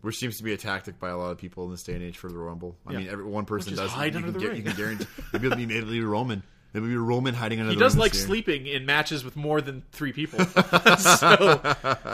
which 0.01 0.17
seems 0.17 0.37
to 0.37 0.43
be 0.43 0.53
a 0.53 0.57
tactic 0.57 0.97
by 0.97 1.09
a 1.09 1.17
lot 1.17 1.29
of 1.31 1.37
people 1.37 1.65
in 1.65 1.71
this 1.71 1.83
day 1.83 1.93
and 1.93 2.01
age 2.01 2.17
for 2.17 2.29
the 2.31 2.37
Rumble. 2.37 2.77
I 2.87 2.93
Yeah. 2.93 2.97
mean, 2.99 3.07
every, 3.09 3.25
one 3.25 3.43
person 3.45 3.75
does. 3.75 3.91
hide 3.91 4.13
you 4.13 4.19
under 4.19 4.31
can 4.31 4.33
the 4.33 4.39
get- 4.39 4.47
ring. 4.47 4.57
You 4.57 4.63
can 4.63 4.75
guarantee. 4.77 5.05
Maybe 5.33 5.45
it'll 5.47 5.57
be 5.57 5.65
maybe 5.65 5.77
it'll 5.79 5.89
be 5.91 6.01
Roman. 6.01 6.41
Maybe 6.73 6.85
it'll 6.85 6.93
be 6.93 6.97
Roman 6.97 7.33
hiding 7.33 7.59
under 7.59 7.71
He 7.71 7.75
the 7.75 7.83
does 7.83 7.95
ring 7.95 7.99
like 8.01 8.13
sleeping 8.13 8.65
in 8.67 8.85
matches 8.85 9.25
with 9.25 9.35
more 9.35 9.59
than 9.59 9.83
three 9.91 10.13
people. 10.13 10.39
so, 10.99 11.59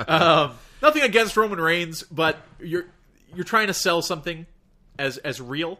um, 0.08 0.52
nothing 0.82 1.02
against 1.04 1.38
Roman 1.38 1.60
Reigns, 1.60 2.04
but 2.04 2.38
you're 2.60 2.86
you're 3.36 3.44
trying 3.46 3.68
to 3.68 3.74
sell 3.74 4.02
something 4.02 4.46
as 4.98 5.18
as 5.20 5.40
real, 5.42 5.78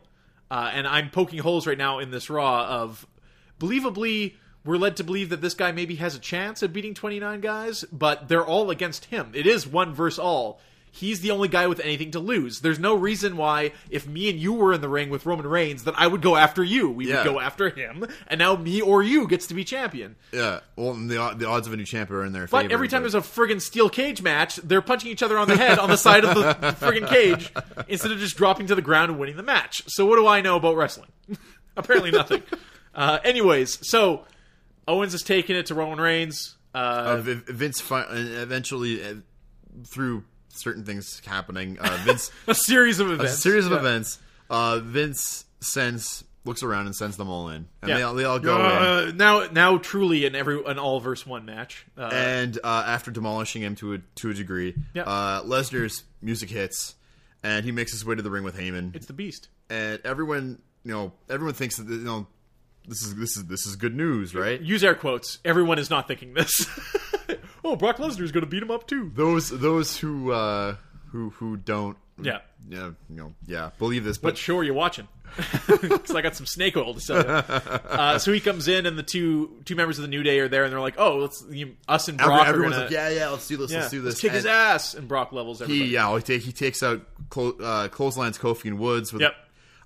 uh, 0.52 0.70
and 0.74 0.86
I'm 0.88 1.10
poking 1.10 1.40
holes 1.40 1.66
right 1.66 1.78
now 1.78 2.00
in 2.00 2.12
this 2.12 2.30
Raw 2.30 2.66
of 2.68 3.08
believably. 3.60 4.34
We're 4.66 4.78
led 4.78 4.98
to 4.98 5.04
believe 5.04 5.30
that 5.30 5.42
this 5.42 5.54
guy 5.54 5.72
maybe 5.72 5.96
has 5.96 6.16
a 6.16 6.20
chance 6.20 6.64
at 6.64 6.74
beating 6.74 6.94
29 6.96 7.40
guys, 7.42 7.84
but 7.92 8.28
they're 8.28 8.46
all 8.46 8.70
against 8.72 9.06
him. 9.06 9.32
It 9.34 9.46
is 9.46 9.68
one 9.68 9.94
versus 9.94 10.20
all. 10.20 10.60
He's 10.92 11.20
the 11.20 11.32
only 11.32 11.50
guy 11.50 11.68
with 11.68 11.82
anything 11.82 12.12
to 12.12 12.20
lose. 12.20 12.62
There's 12.62 12.80
no 12.80 12.96
reason 12.96 13.36
why, 13.36 13.74
if 13.90 14.08
me 14.08 14.30
and 14.30 14.40
you 14.40 14.54
were 14.54 14.72
in 14.72 14.80
the 14.80 14.88
ring 14.88 15.10
with 15.10 15.26
Roman 15.26 15.46
Reigns, 15.46 15.84
that 15.84 15.94
I 15.98 16.08
would 16.08 16.22
go 16.22 16.38
after 16.38 16.64
you. 16.64 16.90
We 16.90 17.10
Yeah. 17.10 17.18
would 17.18 17.26
go 17.34 17.40
after 17.42 17.70
him, 17.70 18.06
and 18.28 18.40
now 18.40 18.56
me 18.56 18.80
or 18.80 19.04
you 19.04 19.28
gets 19.28 19.46
to 19.48 19.54
be 19.54 19.66
champion. 19.66 20.16
Yeah. 20.32 20.62
Well, 20.78 20.92
and 20.92 21.10
the 21.10 21.36
the 21.38 21.48
odds 21.50 21.68
of 21.68 21.74
a 21.74 21.76
new 21.78 21.84
champion 21.84 22.22
are 22.22 22.24
in 22.26 22.32
their 22.32 22.48
But 22.48 22.62
favor. 22.62 22.74
every 22.74 22.88
time 22.88 23.02
there's 23.02 23.14
a 23.14 23.20
friggin' 23.20 23.62
steel 23.62 23.90
cage 23.90 24.22
match, 24.22 24.56
they're 24.56 24.82
punching 24.82 25.12
each 25.12 25.22
other 25.22 25.38
on 25.38 25.50
the 25.50 25.58
head 25.58 25.80
on 25.80 25.90
the 25.90 25.98
side 25.98 26.24
of 26.24 26.34
the 26.34 26.54
friggin' 26.80 27.10
cage 27.10 27.52
instead 27.90 28.14
of 28.14 28.18
just 28.20 28.38
dropping 28.38 28.68
to 28.68 28.76
the 28.76 28.82
ground 28.82 29.12
and 29.12 29.20
winning 29.20 29.36
the 29.36 29.44
match. 29.44 29.84
So 29.88 30.06
what 30.06 30.16
do 30.16 30.26
I 30.28 30.40
know 30.40 30.56
about 30.56 30.78
wrestling? 30.78 31.10
Apparently 31.78 32.10
nothing. 32.12 32.42
Uh, 32.98 33.20
anyways, 33.26 33.78
so 33.86 34.24
Owens 34.88 35.14
is 35.14 35.24
taking 35.24 35.56
it 35.56 35.68
to 35.68 35.76
Roman 35.76 36.00
Reigns. 36.00 36.56
Uh, 36.74 36.78
uh, 36.78 37.22
Vince 37.22 37.80
fi- 37.82 38.06
eventually 38.12 39.04
uh, 39.04 39.16
through 39.86 40.24
certain 40.50 40.84
things 40.84 41.22
happening, 41.26 41.78
uh, 41.80 41.98
Vince 42.04 42.32
a 42.48 42.56
series 42.56 43.00
of 43.00 43.10
events, 43.12 43.34
a 43.34 43.38
series 43.38 43.66
of 43.66 43.72
Yeah. 43.72 43.80
events. 43.80 44.20
Uh, 44.50 44.80
Vince 44.80 45.46
sends 45.62 46.24
looks 46.44 46.62
around 46.62 46.86
and 46.86 46.96
sends 46.96 47.18
them 47.18 47.28
all 47.28 47.50
in, 47.50 47.68
and 47.82 47.90
Yeah. 47.90 47.96
they 47.98 48.04
all, 48.04 48.14
they 48.14 48.24
all 48.26 48.38
go 48.40 48.56
in. 48.60 48.62
Uh, 48.62 49.12
now, 49.16 49.48
now, 49.52 49.78
truly, 49.80 50.26
an 50.28 50.36
every 50.36 50.64
an 50.66 50.78
all 50.78 51.00
verse 51.00 51.26
one 51.26 51.46
match. 51.46 51.86
Uh, 51.98 52.10
And 52.14 52.60
uh, 52.64 52.84
after 52.86 53.10
demolishing 53.10 53.64
him 53.64 53.76
to 53.78 53.94
a 53.96 53.98
to 54.16 54.30
a 54.30 54.34
degree, 54.34 54.76
Yeah. 54.94 55.04
uh, 55.04 55.44
Lesnar's 55.44 56.04
music 56.22 56.50
hits, 56.52 56.94
and 57.42 57.66
he 57.66 57.72
makes 57.72 57.92
his 57.94 58.06
way 58.06 58.14
to 58.16 58.22
the 58.22 58.30
ring 58.30 58.44
with 58.44 58.56
Heyman. 58.58 58.96
it's 58.96 59.08
the 59.08 59.14
Beast. 59.14 59.48
and 59.72 60.00
everyone, 60.06 60.62
you 60.84 60.92
know, 60.92 61.14
everyone 61.30 61.56
thinks 61.56 61.78
that 61.78 61.88
you 61.90 61.98
know 62.04 62.28
this 62.88 63.02
is 63.02 63.16
this 63.16 63.38
is 63.38 63.46
this 63.46 63.66
is 63.66 63.76
good 63.76 63.96
news, 63.96 64.34
right? 64.36 64.60
Use 64.62 64.84
air 64.84 64.96
quotes. 64.96 65.40
Everyone 65.46 65.80
is 65.80 65.90
not 65.90 66.08
thinking 66.08 66.34
this. 66.34 66.68
oh, 67.64 67.76
Brock 67.76 67.98
Lesnar 67.98 68.22
is 68.22 68.32
going 68.32 68.44
to 68.46 68.50
beat 68.50 68.64
him 68.64 68.72
up 68.72 68.88
too. 68.88 69.12
Those 69.16 69.50
those 69.50 69.98
who 69.98 70.32
uh, 70.32 70.76
who 71.12 71.30
who 71.32 71.58
don't, 71.58 71.98
Yeah. 72.22 72.40
yeah, 72.70 72.92
you 73.10 73.16
know, 73.16 73.34
yeah, 73.48 73.72
believe 73.80 74.04
this, 74.04 74.18
What 74.18 74.32
but 74.34 74.38
show 74.38 74.58
are 74.58 74.64
you 74.64 74.74
watching? 74.74 75.08
Because 75.68 76.16
I 76.16 76.22
got 76.22 76.36
some 76.36 76.46
snake 76.46 76.78
oil 76.78 76.94
to 76.94 77.00
sell 77.00 77.18
you. 77.18 77.24
Uh, 77.96 78.20
so 78.20 78.32
he 78.32 78.40
comes 78.40 78.68
in, 78.68 78.86
and 78.86 78.98
the 78.98 79.04
two 79.04 79.62
two 79.66 79.76
members 79.76 79.98
of 79.98 80.04
the 80.04 80.08
New 80.08 80.22
Day 80.24 80.40
are 80.40 80.48
there, 80.48 80.64
and 80.64 80.72
they're 80.72 80.80
like, 80.82 80.96
"Oh, 80.98 81.18
let's 81.18 81.44
you, 81.50 81.76
us 81.88 82.08
and 82.08 82.20
every- 82.20 82.34
Brock 82.34 82.48
everyone's 82.48 82.76
are 82.76 82.82
like, 82.82 82.90
gonna, 82.92 83.10
yeah, 83.10 83.18
yeah, 83.20 83.30
let's 83.30 83.48
do 83.48 83.58
this, 83.58 83.72
yeah, 83.72 83.80
let's 83.80 83.92
do 83.92 84.02
this. 84.02 84.20
kick 84.22 84.32
his 84.34 84.46
ass." 84.46 84.94
And 84.94 85.08
Brock 85.08 85.32
levels 85.32 85.62
everybody. 85.62 85.88
He 85.88 85.94
yeah, 85.94 86.14
he, 86.16 86.22
take, 86.22 86.42
he 86.44 86.52
takes 86.52 86.84
out 86.84 87.02
clo- 87.30 87.58
uh, 87.62 87.88
clotheslines 87.90 88.38
Kofi 88.38 88.66
and 88.66 88.80
Woods 88.80 89.12
with 89.14 89.22
Yep. 89.24 89.34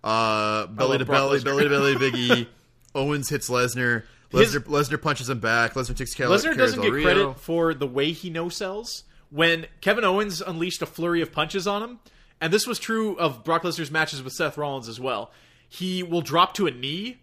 uh, 0.03 0.67
belly 0.67 0.97
to 0.99 1.05
Brock 1.05 1.17
belly, 1.19 1.39
Lesnar. 1.39 1.43
belly 1.45 1.63
to 1.63 1.69
belly, 1.69 1.97
Big 1.97 2.15
E. 2.15 2.49
Owens 2.95 3.29
hits 3.29 3.49
Lesnar. 3.49 4.03
Lesnar 4.31 4.63
Lesnar 4.65 5.01
punches 5.01 5.29
him 5.29 5.39
back. 5.39 5.73
Lesnar 5.73 5.95
takes 5.97 6.13
care 6.13 6.27
Lesnar 6.27 6.55
doesn't 6.55 6.81
get 6.81 6.91
credit 7.01 7.39
for 7.39 7.73
the 7.73 7.87
way 7.87 8.11
he 8.11 8.29
no 8.29 8.49
sells. 8.49 9.03
When 9.31 9.67
Kevin 9.81 10.03
Owens 10.03 10.41
unleashed 10.41 10.81
a 10.81 10.85
flurry 10.85 11.21
of 11.21 11.31
punches 11.31 11.67
on 11.67 11.83
him, 11.83 11.99
and 12.41 12.51
this 12.53 12.65
was 12.67 12.79
true 12.79 13.15
of 13.17 13.43
Brock 13.43 13.63
Lesnar's 13.63 13.91
matches 13.91 14.21
with 14.23 14.33
Seth 14.33 14.57
Rollins 14.57 14.87
as 14.87 14.99
well, 14.99 15.31
he 15.67 16.03
will 16.03 16.21
drop 16.21 16.53
to 16.55 16.67
a 16.67 16.71
knee 16.71 17.19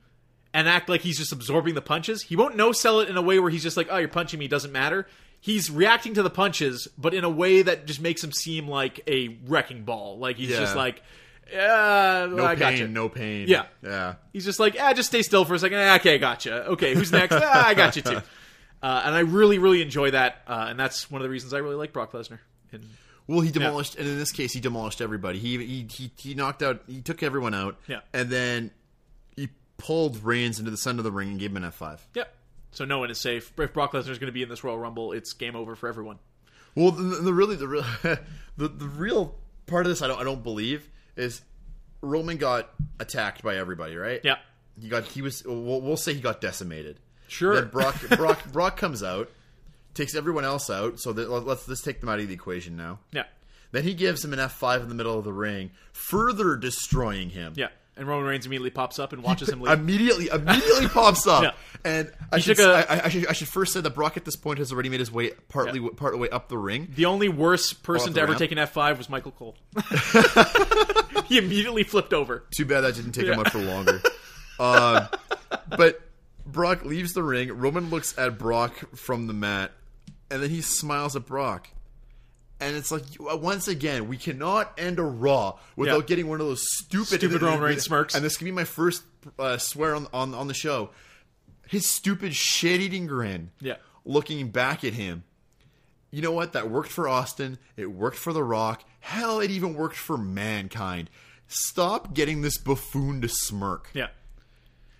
and 0.55 0.69
act 0.69 0.89
like 0.89 1.01
he's 1.03 1.19
just 1.19 1.33
absorbing 1.33 1.75
the 1.75 1.83
punches. 1.83 2.23
He 2.23 2.37
won't 2.37 2.57
no 2.57 2.73
sell 2.73 3.01
it 3.01 3.09
in 3.09 3.17
a 3.17 3.23
way 3.23 3.39
where 3.39 3.51
he's 3.51 3.63
just 3.63 3.77
like, 3.77 3.89
"Oh, 3.91 3.97
you're 3.99 4.09
punching 4.09 4.39
me, 4.39 4.49
doesn't 4.49 4.73
matter." 4.73 5.07
He's 5.41 5.71
reacting 5.71 6.15
to 6.15 6.23
the 6.23 6.31
punches, 6.31 6.89
but 6.99 7.13
in 7.15 7.23
a 7.25 7.29
way 7.31 7.63
that 7.63 7.87
just 7.87 8.01
makes 8.01 8.23
him 8.25 8.33
seem 8.33 8.67
like 8.67 9.01
a 9.07 9.37
wrecking 9.47 9.85
ball. 9.85 10.19
Like 10.19 10.37
he's 10.37 10.51
Yeah. 10.51 10.61
just 10.61 10.75
like, 10.75 11.03
"Yeah, 11.53 12.27
No 12.31 12.45
I 12.45 12.55
pain, 12.55 12.59
gotcha." 12.59 12.89
no 12.89 13.09
pain. 13.09 13.49
Yeah. 13.49 13.67
yeah. 13.83 14.15
He's 14.33 14.45
just 14.45 14.59
like, 14.61 14.77
ah, 14.81 14.93
just 14.93 15.09
stay 15.09 15.23
still 15.23 15.45
for 15.45 15.55
a 15.55 15.59
second. 15.59 15.79
Ah, 15.79 15.97
okay, 15.97 16.19
gotcha. 16.19 16.67
Okay, 16.69 16.95
who's 16.95 17.13
next? 17.13 17.35
ah, 17.41 17.67
I 17.69 17.75
got 17.75 17.97
you 17.97 18.03
too. 18.03 18.21
Uh, 18.83 19.03
and 19.07 19.15
I 19.15 19.21
really, 19.21 19.59
really 19.59 19.81
enjoy 19.83 20.11
that, 20.11 20.43
uh, 20.47 20.67
and 20.69 20.79
that's 20.79 21.11
one 21.11 21.21
of 21.21 21.25
the 21.25 21.31
reasons 21.31 21.55
I 21.55 21.59
really 21.59 21.77
like 21.77 21.93
Brock 21.93 22.13
Lesnar. 22.13 22.39
And 22.73 22.85
Well, 23.27 23.41
he 23.41 23.51
demolished, 23.51 23.97
and 23.97 24.07
in 24.07 24.19
this 24.19 24.33
case, 24.33 24.53
he 24.53 24.61
demolished 24.61 25.01
everybody. 25.01 25.39
He 25.39 25.57
he 25.65 25.87
he, 25.91 26.11
he 26.17 26.35
knocked 26.35 26.63
out, 26.63 26.83
he 26.87 27.01
took 27.01 27.23
everyone 27.23 27.55
out, 27.55 27.77
Yeah. 27.89 28.01
and 28.13 28.29
then 28.29 28.71
he 29.37 29.49
pulled 29.79 30.23
Reigns 30.23 30.59
into 30.59 30.71
the 30.71 30.77
center 30.77 30.99
of 31.01 31.05
the 31.05 31.11
ring 31.13 31.31
and 31.31 31.39
gave 31.41 31.51
him 31.51 31.57
an 31.57 31.65
F 31.65 31.75
five. 31.77 32.07
yeah, 32.15 32.25
so 32.71 32.85
no 32.85 32.99
one 32.99 33.11
is 33.11 33.19
safe. 33.19 33.51
If 33.59 33.73
Brock 33.73 33.93
Lesnar 33.93 34.11
is 34.11 34.19
going 34.19 34.29
to 34.29 34.33
be 34.33 34.43
in 34.43 34.49
this 34.49 34.63
Royal 34.63 34.79
Rumble, 34.79 35.13
it's 35.13 35.33
game 35.33 35.57
over 35.57 35.75
for 35.75 35.89
everyone. 35.89 36.19
Well, 36.75 36.91
the, 36.91 37.03
the 37.03 37.33
really 37.33 37.57
the 37.57 37.67
real 37.67 37.85
the, 38.03 38.69
the 38.69 38.87
real 38.87 39.35
part 39.67 39.87
of 39.87 39.91
this, 39.91 40.03
I 40.03 40.07
don't 40.09 40.21
I 40.21 40.25
don't 40.25 40.43
believe 40.43 40.89
is 41.17 41.43
Roman 42.03 42.37
got 42.37 42.71
attacked 43.01 43.43
by 43.43 43.57
everybody, 43.57 43.97
right? 43.97 44.21
Yeah, 44.23 44.37
he 44.81 44.89
got 44.89 45.05
he 45.05 45.23
was 45.23 45.43
we'll, 45.45 45.81
we'll 45.81 45.97
say 45.97 46.15
he 46.15 46.21
got 46.21 46.41
decimated. 46.41 47.01
Sure. 47.29 47.55
Then 47.57 47.69
Brock 47.71 47.97
Brock 48.17 48.53
Brock 48.53 48.77
comes 48.77 49.03
out, 49.03 49.31
takes 49.95 50.15
everyone 50.15 50.45
else 50.45 50.71
out. 50.71 51.01
So 51.01 51.13
that, 51.13 51.29
let's 51.31 51.67
let's 51.67 51.83
take 51.83 52.01
them 52.01 52.09
out 52.09 52.21
of 52.21 52.29
the 52.29 52.35
equation 52.35 52.77
now. 52.77 53.01
yeah, 53.13 53.25
Then 53.73 53.83
he 53.83 53.95
gives 53.95 54.25
him 54.25 54.33
an 54.33 54.39
F 54.39 54.53
five 54.53 54.83
in 54.83 54.89
the 54.89 54.95
middle 54.95 55.19
of 55.19 55.25
the 55.25 55.33
ring, 55.33 55.71
further 55.93 56.55
destroying 56.57 57.31
him. 57.31 57.55
yeah. 57.57 57.69
And 57.99 58.07
Roman 58.07 58.27
Reigns 58.29 58.45
immediately 58.45 58.69
pops 58.69 58.99
up 58.99 59.15
and 59.15 59.23
watches 59.23 59.49
him 59.49 59.59
leave. 59.63 59.73
Immediately, 59.73 60.29
immediately 60.29 60.87
pops 60.93 61.27
up, 61.27 61.43
Yeah. 61.45 61.53
and 61.83 62.13
I 62.31 62.41
should, 62.41 62.61
a- 62.61 62.93
I, 62.93 63.05
I 63.07 63.09
should 63.09 63.27
I 63.27 63.33
should 63.33 63.49
first 63.49 63.73
say 63.73 63.81
that 63.81 63.95
Brock 63.95 64.19
at 64.19 64.27
this 64.27 64.37
point 64.37 64.59
has 64.59 64.71
already 64.71 64.91
made 64.91 65.01
his 65.01 65.11
way 65.11 65.31
partly 65.49 65.81
Yeah. 65.81 65.89
part 65.97 66.13
of 66.13 66.19
the 66.19 66.23
way 66.23 66.29
up 66.29 66.51
the 66.51 66.59
ring. 66.59 66.89
the 66.95 67.07
only 67.07 67.31
worse 67.31 67.73
person 67.73 68.13
to 68.13 68.21
ever 68.21 68.33
ramp. 68.33 68.39
take 68.39 68.53
an 68.53 68.59
F 68.59 68.73
five 68.73 68.99
was 68.99 69.09
Michael 69.09 69.33
Cole. 69.33 69.57
He 71.29 71.39
immediately 71.39 71.83
flipped 71.83 72.13
over. 72.13 72.45
Too 72.55 72.65
bad 72.65 72.83
that 72.83 72.95
didn't 72.95 73.13
take 73.13 73.27
him 73.27 73.37
much 73.37 73.51
for 73.51 73.59
longer. 73.61 74.01
uh, 74.59 75.07
but 75.77 76.01
Brock 76.47 76.85
leaves 76.85 77.13
the 77.13 77.23
ring. 77.23 77.53
Roman 77.53 77.91
looks 77.91 78.17
at 78.19 78.39
Brock 78.39 78.75
from 78.97 79.27
the 79.27 79.33
mat, 79.33 79.73
and 80.31 80.43
then 80.43 80.51
he 80.51 80.61
smiles 80.61 81.17
at 81.17 81.27
Brock. 81.27 81.69
And 82.59 82.75
it's 82.75 82.91
like 82.91 83.03
once 83.19 83.69
again, 83.69 84.09
we 84.09 84.17
cannot 84.17 84.73
end 84.79 84.99
a 84.99 85.03
Raw 85.03 85.59
without 85.77 86.07
getting 86.07 86.27
one 86.27 86.41
of 86.41 86.47
those 86.47 86.63
stupid, 86.67 87.19
Stupid 87.21 87.43
Roman 87.43 87.61
Reigns 87.61 87.83
smirks. 87.83 88.15
And 88.15 88.25
this 88.25 88.39
can 88.39 88.47
be 88.47 88.51
my 88.51 88.65
first 88.65 89.03
uh, 89.39 89.59
swear 89.59 89.95
on, 89.95 90.07
on 90.15 90.33
on 90.35 90.49
the 90.49 90.55
show. 90.55 90.91
His 91.69 91.87
stupid 91.87 92.35
shit-eating 92.35 93.09
grin. 93.09 93.51
Yeah. 93.61 93.75
looking 94.05 94.49
back 94.51 94.85
at 94.85 94.95
him. 94.95 95.25
You 96.11 96.23
know 96.23 96.31
what? 96.33 96.55
That 96.55 96.71
worked 96.71 96.91
for 96.93 97.09
Austin. 97.09 97.59
It 97.77 97.87
worked 97.93 98.17
for 98.17 98.33
The 98.33 98.43
Rock. 98.43 98.85
Hell, 99.07 99.39
it 99.39 99.53
even 99.53 99.75
worked 99.75 99.95
for 99.97 100.19
Mankind. 100.19 101.09
Stop 101.47 102.13
getting 102.13 102.43
this 102.43 102.59
buffoon 102.59 103.21
to 103.21 103.29
smirk. 103.29 103.89
Yeah. 103.95 104.09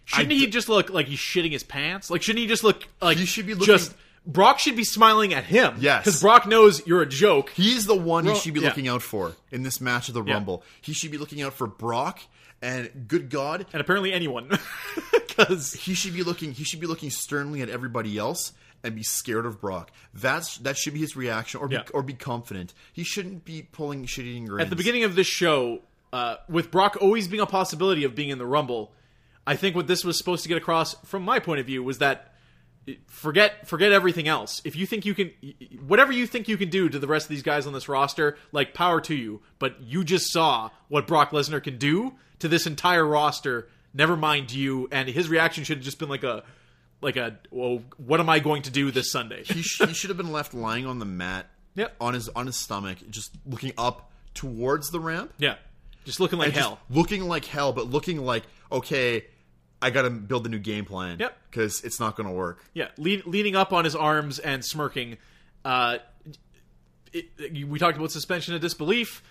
Shouldn't 0.05 0.31
I 0.33 0.37
he 0.37 0.47
just 0.47 0.69
look 0.69 0.91
like 0.91 1.07
he's 1.07 1.19
shitting 1.19 1.51
his 1.51 1.65
pants? 1.65 2.09
Like, 2.09 2.23
shouldn't 2.23 2.41
he 2.41 2.47
just 2.47 2.63
look 2.63 2.87
like 3.03 3.19
He 3.19 3.27
should 3.27 3.47
be 3.49 3.55
looking- 3.55 3.67
just 3.67 3.93
Brock 4.25 4.61
should 4.61 4.77
be 4.77 4.85
smiling 4.85 5.35
at 5.35 5.43
him? 5.43 5.75
Yes. 5.81 6.05
because 6.05 6.21
Brock 6.21 6.47
knows 6.47 6.87
you're 6.87 7.03
a 7.03 7.07
joke. 7.07 7.51
He's 7.51 7.87
the 7.87 7.97
one 7.97 8.27
he 8.27 8.35
should 8.37 8.55
be 8.55 8.61
yeah. 8.61 8.69
looking 8.69 8.87
out 8.87 9.03
for 9.03 9.33
in 9.51 9.65
this 9.65 9.81
match 9.81 10.07
of 10.07 10.15
the 10.15 10.23
Yeah. 10.23 10.35
Rumble. 10.35 10.63
He 10.81 10.93
should 10.93 11.11
be 11.11 11.19
looking 11.19 11.43
out 11.43 11.55
for 11.55 11.67
Brock 11.67 12.21
and 12.63 13.09
good 13.09 13.29
God, 13.29 13.67
and 13.73 13.81
apparently 13.81 14.13
anyone, 14.13 14.51
because 15.13 15.73
he 15.73 15.95
should 15.95 16.15
be 16.15 16.23
looking 16.23 16.53
he 16.53 16.63
should 16.63 16.81
be 16.81 16.87
looking 16.87 17.11
sternly 17.11 17.61
at 17.61 17.69
everybody 17.69 18.17
else 18.17 18.53
and 18.87 18.95
be 18.97 19.03
scared 19.03 19.45
of 19.45 19.61
Brock. 19.61 19.91
That's 20.15 20.57
that 20.59 20.77
should 20.79 20.95
be 20.95 21.01
his 21.01 21.17
reaction 21.17 21.61
or 21.61 21.69
be, 21.69 21.75
Yeah. 21.77 21.83
or 21.93 22.03
be 22.03 22.15
confident. 22.15 22.73
He 22.93 23.05
shouldn't 23.05 23.45
be 23.45 23.63
pulling 23.63 24.07
shit 24.07 24.25
eating 24.25 24.47
grins. 24.47 24.63
at 24.63 24.71
the 24.71 24.77
beginning 24.77 25.05
of 25.05 25.15
this 25.15 25.27
show, 25.27 25.81
uh, 26.13 26.37
with 26.49 26.71
Brock 26.71 26.97
always 27.01 27.29
being 27.29 27.43
a 27.43 27.47
possibility 27.47 28.05
of 28.05 28.15
being 28.15 28.31
in 28.31 28.39
the 28.39 28.47
Rumble, 28.47 28.93
I 29.47 29.57
think 29.57 29.77
what 29.77 29.87
this 29.87 30.05
was 30.05 30.17
supposed 30.17 30.43
to 30.45 30.49
get 30.49 30.57
across, 30.59 30.95
from 31.05 31.23
my 31.23 31.39
point 31.41 31.61
of 31.61 31.67
view, 31.67 31.83
was 31.83 31.99
that 31.99 32.33
forget 33.09 33.67
forget 33.67 33.93
everything 33.93 34.29
else. 34.29 34.63
If 34.65 34.77
you 34.77 34.87
think 34.87 35.05
you 35.05 35.15
can, 35.15 35.31
whatever 35.87 36.13
you 36.13 36.27
think 36.27 36.49
you 36.49 36.57
can 36.57 36.71
do 36.71 36.89
to 36.89 36.99
the 36.99 37.07
rest 37.09 37.27
of 37.27 37.31
these 37.31 37.43
guys 37.43 37.67
on 37.67 37.73
this 37.73 37.89
roster, 37.89 38.37
like 38.53 38.75
power 38.75 39.01
to 39.03 39.15
you. 39.15 39.43
But 39.59 39.81
you 39.83 40.05
just 40.05 40.33
saw 40.33 40.71
what 40.89 41.07
Brock 41.07 41.31
Lesnar 41.33 41.63
can 41.63 41.79
do 41.79 42.15
to 42.39 42.49
this 42.49 42.67
entire 42.67 43.05
roster. 43.05 43.69
Never 43.93 44.17
mind 44.17 44.53
you, 44.53 44.89
and 44.93 45.09
his 45.09 45.29
reaction 45.29 45.65
should 45.65 45.79
have 45.79 45.85
just 45.85 45.99
been 45.99 46.09
like 46.11 46.23
a, 46.23 46.45
like 47.07 47.17
a, 47.17 47.39
well, 47.51 47.81
what 47.97 48.21
am 48.21 48.29
I 48.29 48.39
going 48.41 48.63
to 48.63 48.71
do 48.71 48.91
this 48.91 49.11
Sunday? 49.11 49.45
he, 49.45 49.63
sh- 49.63 49.81
he 49.87 49.95
should 49.95 50.11
have 50.11 50.17
been 50.19 50.33
left 50.33 50.53
lying 50.53 50.85
on 50.87 50.99
the 50.99 51.05
mat 51.07 51.47
Yep. 51.77 51.95
on 52.01 52.15
his 52.15 52.29
on 52.31 52.47
his 52.47 52.57
stomach, 52.57 52.99
just 53.11 53.31
looking 53.47 53.73
up 53.79 54.11
towards 54.35 54.91
the 54.91 54.99
ramp. 55.01 55.33
Yeah, 55.39 55.55
just 56.05 56.21
looking 56.21 56.39
like 56.39 56.49
and 56.49 56.57
hell. 56.57 56.81
looking 56.91 57.23
like 57.29 57.45
hell, 57.45 57.73
but 57.73 57.89
looking 57.91 58.19
like 58.25 58.45
okay, 58.73 59.25
I 59.81 59.91
got 59.91 60.03
to 60.03 60.11
build 60.11 60.47
a 60.47 60.49
new 60.49 60.59
game 60.59 60.85
plan. 60.87 61.19
Yep. 61.21 61.37
because 61.51 61.85
it's 61.85 62.01
not 62.01 62.17
going 62.17 62.29
to 62.29 62.33
work. 62.35 62.65
Yeah, 62.75 62.89
lean, 62.99 63.23
leaning 63.27 63.57
up 63.57 63.73
on 63.73 63.85
his 63.85 63.95
arms 63.95 64.39
and 64.39 64.65
smirking. 64.65 65.19
Uh, 65.65 65.99
it, 67.13 67.27
it- 67.39 67.69
we 67.69 67.79
talked 67.79 67.97
about 67.97 68.11
suspension 68.11 68.55
of 68.55 68.61
disbelief. 68.61 69.23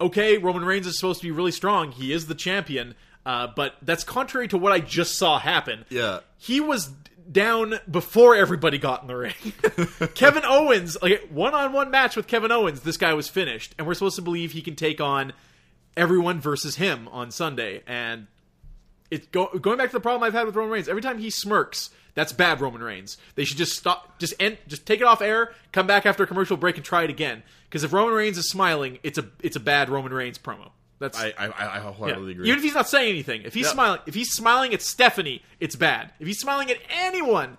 Okay, 0.00 0.38
Roman 0.38 0.64
Reigns 0.64 0.86
is 0.86 0.96
supposed 0.98 1.20
to 1.20 1.26
be 1.26 1.30
really 1.30 1.52
strong. 1.52 1.92
He 1.92 2.12
is 2.12 2.26
the 2.26 2.34
champion, 2.34 2.94
uh, 3.26 3.48
but 3.54 3.74
that's 3.82 4.04
contrary 4.04 4.48
to 4.48 4.58
what 4.58 4.72
I 4.72 4.80
just 4.80 5.16
saw 5.18 5.38
happen. 5.38 5.84
Yeah. 5.88 6.20
he 6.38 6.60
was 6.60 6.90
down 7.30 7.74
before 7.88 8.34
everybody 8.34 8.78
got 8.78 9.02
in 9.02 9.08
the 9.08 9.16
ring. 9.16 9.34
Kevin 10.14 10.42
Owens, 10.44 10.96
like 11.00 11.28
one-on-one 11.28 11.90
match 11.90 12.16
with 12.16 12.26
Kevin 12.26 12.50
Owens, 12.50 12.80
this 12.80 12.96
guy 12.96 13.14
was 13.14 13.28
finished, 13.28 13.74
and 13.78 13.86
we're 13.86 13.94
supposed 13.94 14.16
to 14.16 14.22
believe 14.22 14.52
he 14.52 14.62
can 14.62 14.74
take 14.74 15.00
on 15.00 15.32
everyone 15.96 16.40
versus 16.40 16.76
him 16.76 17.08
on 17.08 17.30
Sunday. 17.30 17.82
And 17.86 18.26
it's 19.10 19.26
go, 19.28 19.46
going 19.46 19.78
back 19.78 19.90
to 19.90 19.92
the 19.96 20.00
problem 20.00 20.24
I've 20.24 20.32
had 20.32 20.46
with 20.46 20.56
Roman 20.56 20.72
Reigns. 20.72 20.88
Every 20.88 21.02
time 21.02 21.18
he 21.18 21.30
smirks, 21.30 21.90
that's 22.14 22.32
bad 22.32 22.60
Roman 22.60 22.82
Reigns. 22.82 23.16
They 23.36 23.44
should 23.44 23.58
just 23.58 23.76
stop, 23.76 24.18
just 24.18 24.34
end, 24.40 24.58
just 24.66 24.86
take 24.86 25.00
it 25.00 25.06
off 25.06 25.20
air, 25.20 25.52
come 25.72 25.86
back 25.86 26.06
after 26.06 26.24
a 26.24 26.26
commercial 26.26 26.56
break, 26.56 26.76
and 26.76 26.84
try 26.84 27.04
it 27.04 27.10
again. 27.10 27.42
Because 27.68 27.84
if 27.84 27.92
Roman 27.92 28.14
Reigns 28.14 28.38
is 28.38 28.48
smiling, 28.48 28.98
it's 29.04 29.18
a 29.18 29.26
it's 29.40 29.56
a 29.56 29.60
bad 29.60 29.88
Roman 29.88 30.12
Reigns 30.12 30.38
promo. 30.38 30.70
That's 31.00 31.18
I 31.18 31.32
I, 31.36 31.46
I 31.46 31.48
yeah. 31.48 31.80
wholeheartedly 31.80 32.32
agree. 32.32 32.46
Even 32.46 32.58
if 32.58 32.62
he's 32.64 32.74
not 32.74 32.88
saying 32.88 33.10
anything, 33.10 33.42
if 33.42 33.54
he's 33.54 33.66
Yeah. 33.66 33.72
smiling, 33.72 34.00
if 34.06 34.14
he's 34.14 34.30
smiling 34.30 34.72
at 34.74 34.82
Stephanie, 34.82 35.42
it's 35.58 35.74
bad. 35.74 36.12
If 36.20 36.28
he's 36.28 36.38
smiling 36.38 36.70
at 36.70 36.76
anyone, 36.90 37.56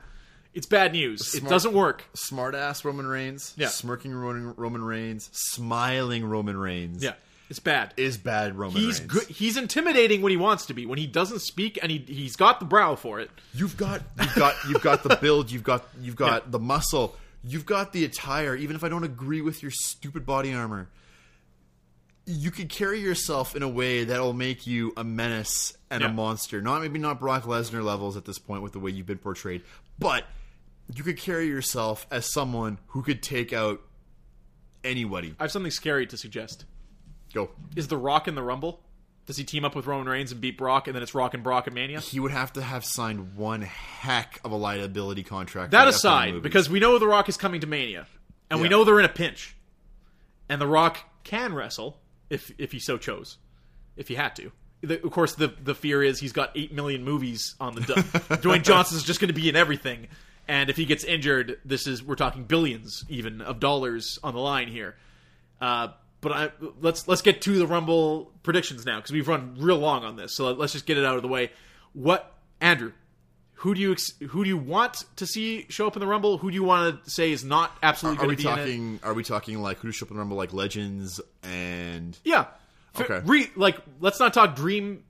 it's 0.53 0.67
bad 0.67 0.93
news. 0.93 1.35
it 1.35 1.45
doesn't 1.47 1.73
work. 1.73 2.03
Smart 2.13 2.55
ass 2.55 2.85
Roman 2.85 3.07
Reigns, 3.07 3.53
Yeah. 3.57 3.67
smirking 3.69 4.13
Roman, 4.13 4.53
Roman 4.55 4.83
Reigns, 4.83 5.29
smiling 5.33 6.23
Roman 6.25 6.55
Reigns, 6.57 7.03
Yeah, 7.03 7.13
it's 7.49 7.59
bad. 7.59 7.93
is 7.97 8.17
bad 8.17 8.57
Roman 8.57 8.79
he's 8.81 8.99
Reigns. 8.99 9.11
good. 9.11 9.27
He's 9.27 9.57
intimidating 9.57 10.21
when 10.21 10.29
he 10.31 10.37
wants 10.37 10.65
to 10.67 10.73
be. 10.73 10.85
When 10.85 10.99
he 10.99 11.07
doesn't 11.07 11.39
speak, 11.41 11.79
and 11.81 11.91
he 11.91 11.97
he's 11.99 12.35
got 12.35 12.59
the 12.59 12.65
brow 12.65 12.95
for 12.95 13.19
it. 13.19 13.31
You've 13.53 13.75
got 13.77 14.01
you've 14.19 14.35
got 14.35 14.55
you've 14.69 14.81
got 14.83 15.03
the 15.03 15.15
build, 15.21 15.51
you've 15.51 15.63
got 15.63 15.87
you've 15.99 16.15
got 16.15 16.43
Yeah. 16.43 16.51
the 16.51 16.59
muscle, 16.59 17.15
you've 17.43 17.65
got 17.65 17.91
the 17.93 18.05
attire. 18.05 18.55
Even 18.55 18.75
if 18.75 18.83
I 18.83 18.89
don't 18.89 19.03
agree 19.03 19.41
with 19.41 19.61
your 19.63 19.71
stupid 19.71 20.25
body 20.27 20.53
armor, 20.53 20.89
you 22.25 22.51
could 22.51 22.69
carry 22.69 22.99
yourself 22.99 23.55
in 23.55 23.63
a 23.63 23.67
way 23.69 24.03
that'll 24.03 24.33
make 24.33 24.67
you 24.67 24.93
a 24.95 25.03
menace 25.03 25.75
and 25.89 26.01
Yeah. 26.01 26.09
a 26.09 26.13
monster. 26.13 26.61
Not 26.61 26.81
maybe 26.81 26.99
not 26.99 27.19
Brock 27.19 27.43
Lesnar 27.43 27.83
levels 27.83 28.15
at 28.15 28.25
this 28.25 28.37
point 28.39 28.61
with 28.61 28.73
the 28.73 28.79
way 28.79 28.91
you've 28.91 29.07
been 29.07 29.17
portrayed, 29.17 29.63
but 29.99 30.25
you 30.93 31.03
could 31.03 31.17
carry 31.17 31.47
yourself 31.47 32.05
as 32.11 32.31
someone 32.31 32.77
who 32.87 33.01
could 33.01 33.23
take 33.23 33.53
out 33.53 33.81
anybody. 34.83 35.35
I 35.39 35.43
have 35.43 35.51
something 35.51 35.71
scary 35.71 36.05
to 36.07 36.17
suggest. 36.17 36.65
Go. 37.33 37.49
Is 37.75 37.87
The 37.87 37.97
Rock 37.97 38.27
in 38.27 38.35
the 38.35 38.43
Rumble? 38.43 38.83
Does 39.25 39.37
he 39.37 39.43
team 39.43 39.63
up 39.63 39.75
with 39.75 39.85
Roman 39.85 40.07
Reigns 40.09 40.31
and 40.31 40.41
beat 40.41 40.57
Brock, 40.57 40.87
and 40.87 40.95
then 40.95 41.03
it's 41.03 41.13
Rock 41.15 41.33
and 41.33 41.43
Brock 41.43 41.67
at 41.67 41.73
Mania? 41.73 41.99
He 42.01 42.19
would 42.19 42.31
have 42.31 42.51
to 42.53 42.61
have 42.61 42.83
signed 42.83 43.35
one 43.35 43.61
heck 43.61 44.39
of 44.43 44.51
a 44.51 44.55
liability 44.55 45.23
contract. 45.23 45.71
That 45.71 45.87
aside, 45.87 46.41
because 46.41 46.69
we 46.69 46.79
know 46.79 46.97
The 46.99 47.07
Rock 47.07 47.29
is 47.29 47.37
coming 47.37 47.61
to 47.61 47.67
Mania, 47.67 48.07
and 48.49 48.59
we 48.59 48.67
know 48.67 48.83
they're 48.83 48.99
in 48.99 49.05
a 49.05 49.09
pinch, 49.09 49.55
and 50.49 50.59
The 50.59 50.67
Rock 50.67 50.97
can 51.23 51.53
wrestle 51.53 51.99
if 52.31 52.51
if 52.57 52.71
he 52.71 52.79
so 52.79 52.97
chose, 52.97 53.37
if 53.95 54.07
he 54.07 54.15
had 54.15 54.35
to. 54.37 54.51
The, 54.81 55.03
of 55.03 55.11
course, 55.11 55.35
the 55.35 55.53
the 55.63 55.75
fear 55.75 56.01
is 56.01 56.19
he's 56.19 56.31
got 56.31 56.51
eight 56.55 56.73
million 56.73 57.03
movies 57.03 57.55
on 57.59 57.75
the. 57.75 57.81
Dwayne 58.41 58.63
Johnson's 58.63 59.03
just 59.03 59.19
going 59.19 59.27
to 59.27 59.39
be 59.39 59.47
in 59.47 59.55
everything, 59.55 60.07
and 60.47 60.69
if 60.69 60.77
he 60.77 60.85
gets 60.85 61.03
injured, 61.03 61.59
this 61.63 61.85
is 61.85 62.01
we're 62.01 62.15
talking 62.15 62.45
billions 62.45 63.05
even 63.09 63.41
of 63.41 63.59
dollars 63.59 64.17
on 64.23 64.33
the 64.33 64.39
line 64.39 64.69
here. 64.69 64.95
Uh, 65.59 65.89
but 66.21 66.31
I, 66.31 66.51
let's 66.79 67.07
let's 67.07 67.21
get 67.21 67.41
to 67.43 67.59
the 67.59 67.67
Rumble 67.67 68.31
predictions 68.41 68.85
now 68.85 68.97
because 68.97 69.11
we've 69.11 69.27
run 69.27 69.55
real 69.59 69.77
long 69.77 70.03
on 70.03 70.15
this. 70.15 70.33
So 70.33 70.51
let's 70.53 70.73
just 70.73 70.85
get 70.85 70.97
it 70.97 71.05
out 71.05 71.17
of 71.17 71.21
the 71.21 71.27
way. 71.27 71.51
What 71.93 72.33
Andrew? 72.59 72.93
Who 73.61 73.73
do 73.75 73.81
you 73.81 73.91
ex- 73.91 74.13
who 74.29 74.43
do 74.43 74.47
you 74.49 74.57
want 74.57 75.03
to 75.17 75.25
see 75.27 75.65
show 75.69 75.85
up 75.87 75.95
in 75.95 75.99
the 75.99 76.07
Rumble? 76.07 76.37
Who 76.39 76.49
do 76.49 76.55
you 76.55 76.63
want 76.63 77.03
to 77.03 77.09
say 77.09 77.31
is 77.31 77.43
not 77.43 77.71
absolutely 77.83 78.17
Are 78.17 78.25
going 78.25 78.29
we 78.29 78.35
to 78.37 78.41
be 78.43 78.47
in 78.49 78.53
it? 78.53 78.61
talking? 78.61 78.99
Are 79.03 79.13
we 79.13 79.23
talking 79.23 79.61
like 79.61 79.77
who 79.79 79.87
to 79.89 79.91
show 79.91 80.05
up 80.05 80.09
in 80.11 80.15
the 80.15 80.19
Rumble, 80.19 80.37
like 80.37 80.51
legends 80.53 81.21
and 81.43 82.17
Yeah. 82.23 82.45
Okay. 82.99 83.21
Re, 83.23 83.49
like 83.55 83.77
let's 83.99 84.19
not 84.19 84.33
talk 84.33 84.55
dream 84.55 85.03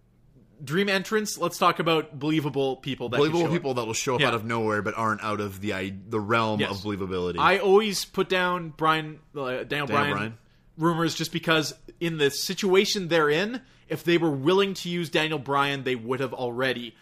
dream 0.63 0.89
entrance. 0.89 1.37
Let's 1.37 1.57
talk 1.57 1.79
about 1.79 2.19
believable 2.19 2.75
people 2.75 3.09
that 3.09 3.17
believable 3.17 3.41
show 3.41 3.45
up. 3.47 3.51
people 3.53 3.73
that 3.75 3.85
will 3.87 3.93
show 3.93 4.15
up 4.15 4.21
Yeah. 4.21 4.27
out 4.27 4.33
of 4.35 4.45
nowhere 4.45 4.81
but 4.81 4.95
aren't 4.97 5.23
out 5.23 5.39
of 5.39 5.61
the 5.61 5.93
the 6.09 6.19
realm 6.19 6.59
Yes. 6.59 6.71
of 6.71 6.77
believability? 6.79 7.39
I 7.39 7.57
always 7.59 8.05
put 8.05 8.27
down 8.29 8.69
Bryan 8.75 9.19
uh, 9.35 9.63
Daniel, 9.63 9.87
Bryan, 9.87 10.11
Bryan. 10.11 10.37
rumors 10.77 11.15
just 11.15 11.31
because 11.31 11.73
in 11.99 12.17
the 12.17 12.29
situation 12.29 13.07
they're 13.07 13.29
in, 13.29 13.61
if 13.87 14.03
they 14.03 14.17
were 14.17 14.29
willing 14.29 14.73
to 14.75 14.89
use 14.89 15.09
Daniel 15.09 15.39
Bryan, 15.39 15.83
they 15.83 15.95
would 15.95 16.19
have 16.19 16.33
already. 16.33 16.95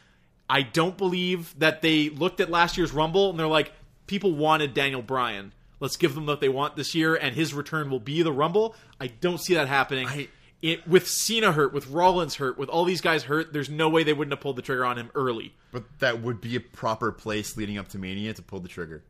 I 0.49 0.63
don't 0.63 0.97
believe 0.97 1.57
that 1.59 1.81
they 1.81 2.09
looked 2.09 2.39
at 2.39 2.49
last 2.49 2.77
year's 2.77 2.91
Rumble 2.91 3.29
and 3.29 3.39
they're 3.39 3.47
like, 3.47 3.71
people 4.07 4.33
wanted 4.33 4.73
Daniel 4.73 5.01
Bryan. 5.01 5.53
Let's 5.79 5.95
give 5.95 6.15
them 6.15 6.25
what 6.25 6.41
they 6.41 6.49
want 6.49 6.75
this 6.75 6.93
year, 6.93 7.15
and 7.15 7.33
his 7.35 7.53
return 7.53 7.89
will 7.89 7.99
be 8.01 8.21
the 8.21 8.33
Rumble. 8.33 8.75
I 8.99 9.07
don't 9.07 9.39
see 9.39 9.53
that 9.53 9.67
happening. 9.67 10.07
I- 10.07 10.27
it, 10.61 10.85
with 10.85 11.07
Cena 11.07 11.53
hurt, 11.53 11.71
with 11.71 11.87
Rollins 11.87 12.35
hurt, 12.35 12.57
with 12.57 12.67
all 12.67 12.83
these 12.83 12.99
guys 12.99 13.23
hurt, 13.23 13.53
there's 13.53 13.69
no 13.69 13.87
way 13.87 14.03
they 14.03 14.11
wouldn't 14.11 14.33
have 14.33 14.41
pulled 14.41 14.57
the 14.57 14.61
trigger 14.61 14.83
on 14.83 14.97
him 14.97 15.09
early. 15.15 15.53
but 15.71 15.85
that 15.99 16.21
would 16.21 16.41
be 16.41 16.57
a 16.57 16.59
proper 16.59 17.13
place 17.13 17.55
leading 17.55 17.77
up 17.77 17.87
to 17.89 17.97
Mania 17.97 18.33
to 18.33 18.41
pull 18.41 18.59
the 18.59 18.67
trigger. 18.67 19.01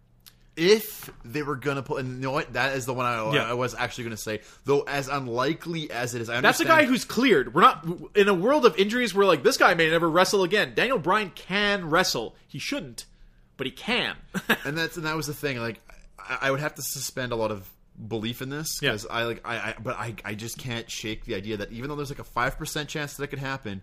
If 0.60 1.10
they 1.24 1.42
were 1.42 1.56
gonna 1.56 1.82
pull, 1.82 1.98
and 1.98 2.16
you 2.16 2.22
know 2.22 2.32
what, 2.32 2.52
that 2.54 2.76
is 2.76 2.86
the 2.86 2.94
one 2.94 3.06
I, 3.06 3.34
Yeah. 3.34 3.50
I 3.50 3.54
was 3.54 3.74
actually 3.74 4.04
gonna 4.06 4.18
say. 4.18 4.42
Though 4.66 4.82
as 4.82 5.08
unlikely 5.08 5.90
as 5.90 6.14
it 6.16 6.22
is, 6.22 6.30
I 6.30 6.42
That's 6.42 6.60
a 6.60 6.66
guy 6.66 6.84
who's 6.86 7.06
cleared. 7.06 7.54
We're 7.54 7.62
not 7.62 7.86
in 8.16 8.28
a 8.28 8.34
world 8.34 8.66
of 8.66 8.76
injuries. 8.78 9.16
We're 9.16 9.26
like 9.26 9.42
this 9.44 9.58
guy 9.58 9.74
may 9.74 9.90
never 9.90 10.10
wrestle 10.10 10.44
again. 10.44 10.74
Daniel 10.76 11.00
Bryan 11.00 11.30
can 11.34 11.90
wrestle. 11.90 12.36
He 12.48 12.60
shouldn't, 12.60 13.06
but 13.56 13.68
he 13.68 13.72
can. 13.72 14.16
and 14.66 14.78
that's 14.78 14.98
and 14.98 15.06
that 15.06 15.16
was 15.16 15.28
the 15.28 15.34
thing. 15.34 15.58
Like, 15.60 15.80
I, 16.20 16.38
I 16.42 16.52
would 16.52 16.60
have 16.60 16.76
to 16.76 16.82
suspend 16.82 17.32
a 17.32 17.36
lot 17.38 17.52
of 17.52 17.70
belief 18.08 18.42
in 18.42 18.50
this 18.50 18.80
Yeah. 18.82 18.90
because 18.92 19.06
I 19.08 19.24
like 19.24 19.42
I, 19.46 19.56
I 19.58 19.76
but 19.82 19.98
I 19.98 20.16
I 20.26 20.34
just 20.36 20.58
can't 20.58 20.90
shake 20.90 21.26
the 21.26 21.36
idea 21.36 21.58
that 21.58 21.72
even 21.72 21.90
though 21.90 21.96
there's 21.96 22.10
like 22.12 22.20
a 22.20 22.24
five 22.26 22.58
percent 22.58 22.90
chance 22.90 23.16
that 23.16 23.24
it 23.24 23.28
could 23.28 23.40
happen, 23.40 23.82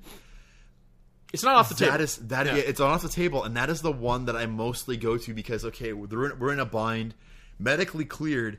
it's 1.33 1.43
not 1.43 1.57
off 1.57 1.69
the 1.69 1.75
table. 1.75 1.93
that 1.93 2.01
is 2.01 2.17
that 2.17 2.47
Yeah. 2.47 2.55
it's 2.57 2.81
on 2.81 2.91
off 2.91 3.03
the 3.03 3.09
table, 3.09 3.45
and 3.45 3.57
that 3.57 3.69
is 3.71 3.83
the 3.83 3.93
one 3.93 4.27
that 4.27 4.37
I 4.37 4.47
mostly 4.47 4.97
go 4.97 5.17
to 5.19 5.35
because 5.35 5.65
okay, 5.65 5.93
we're 5.93 6.33
in, 6.33 6.39
we're 6.39 6.53
in 6.53 6.61
a 6.61 6.67
bind, 6.67 7.15
medically 7.59 8.05
cleared. 8.05 8.59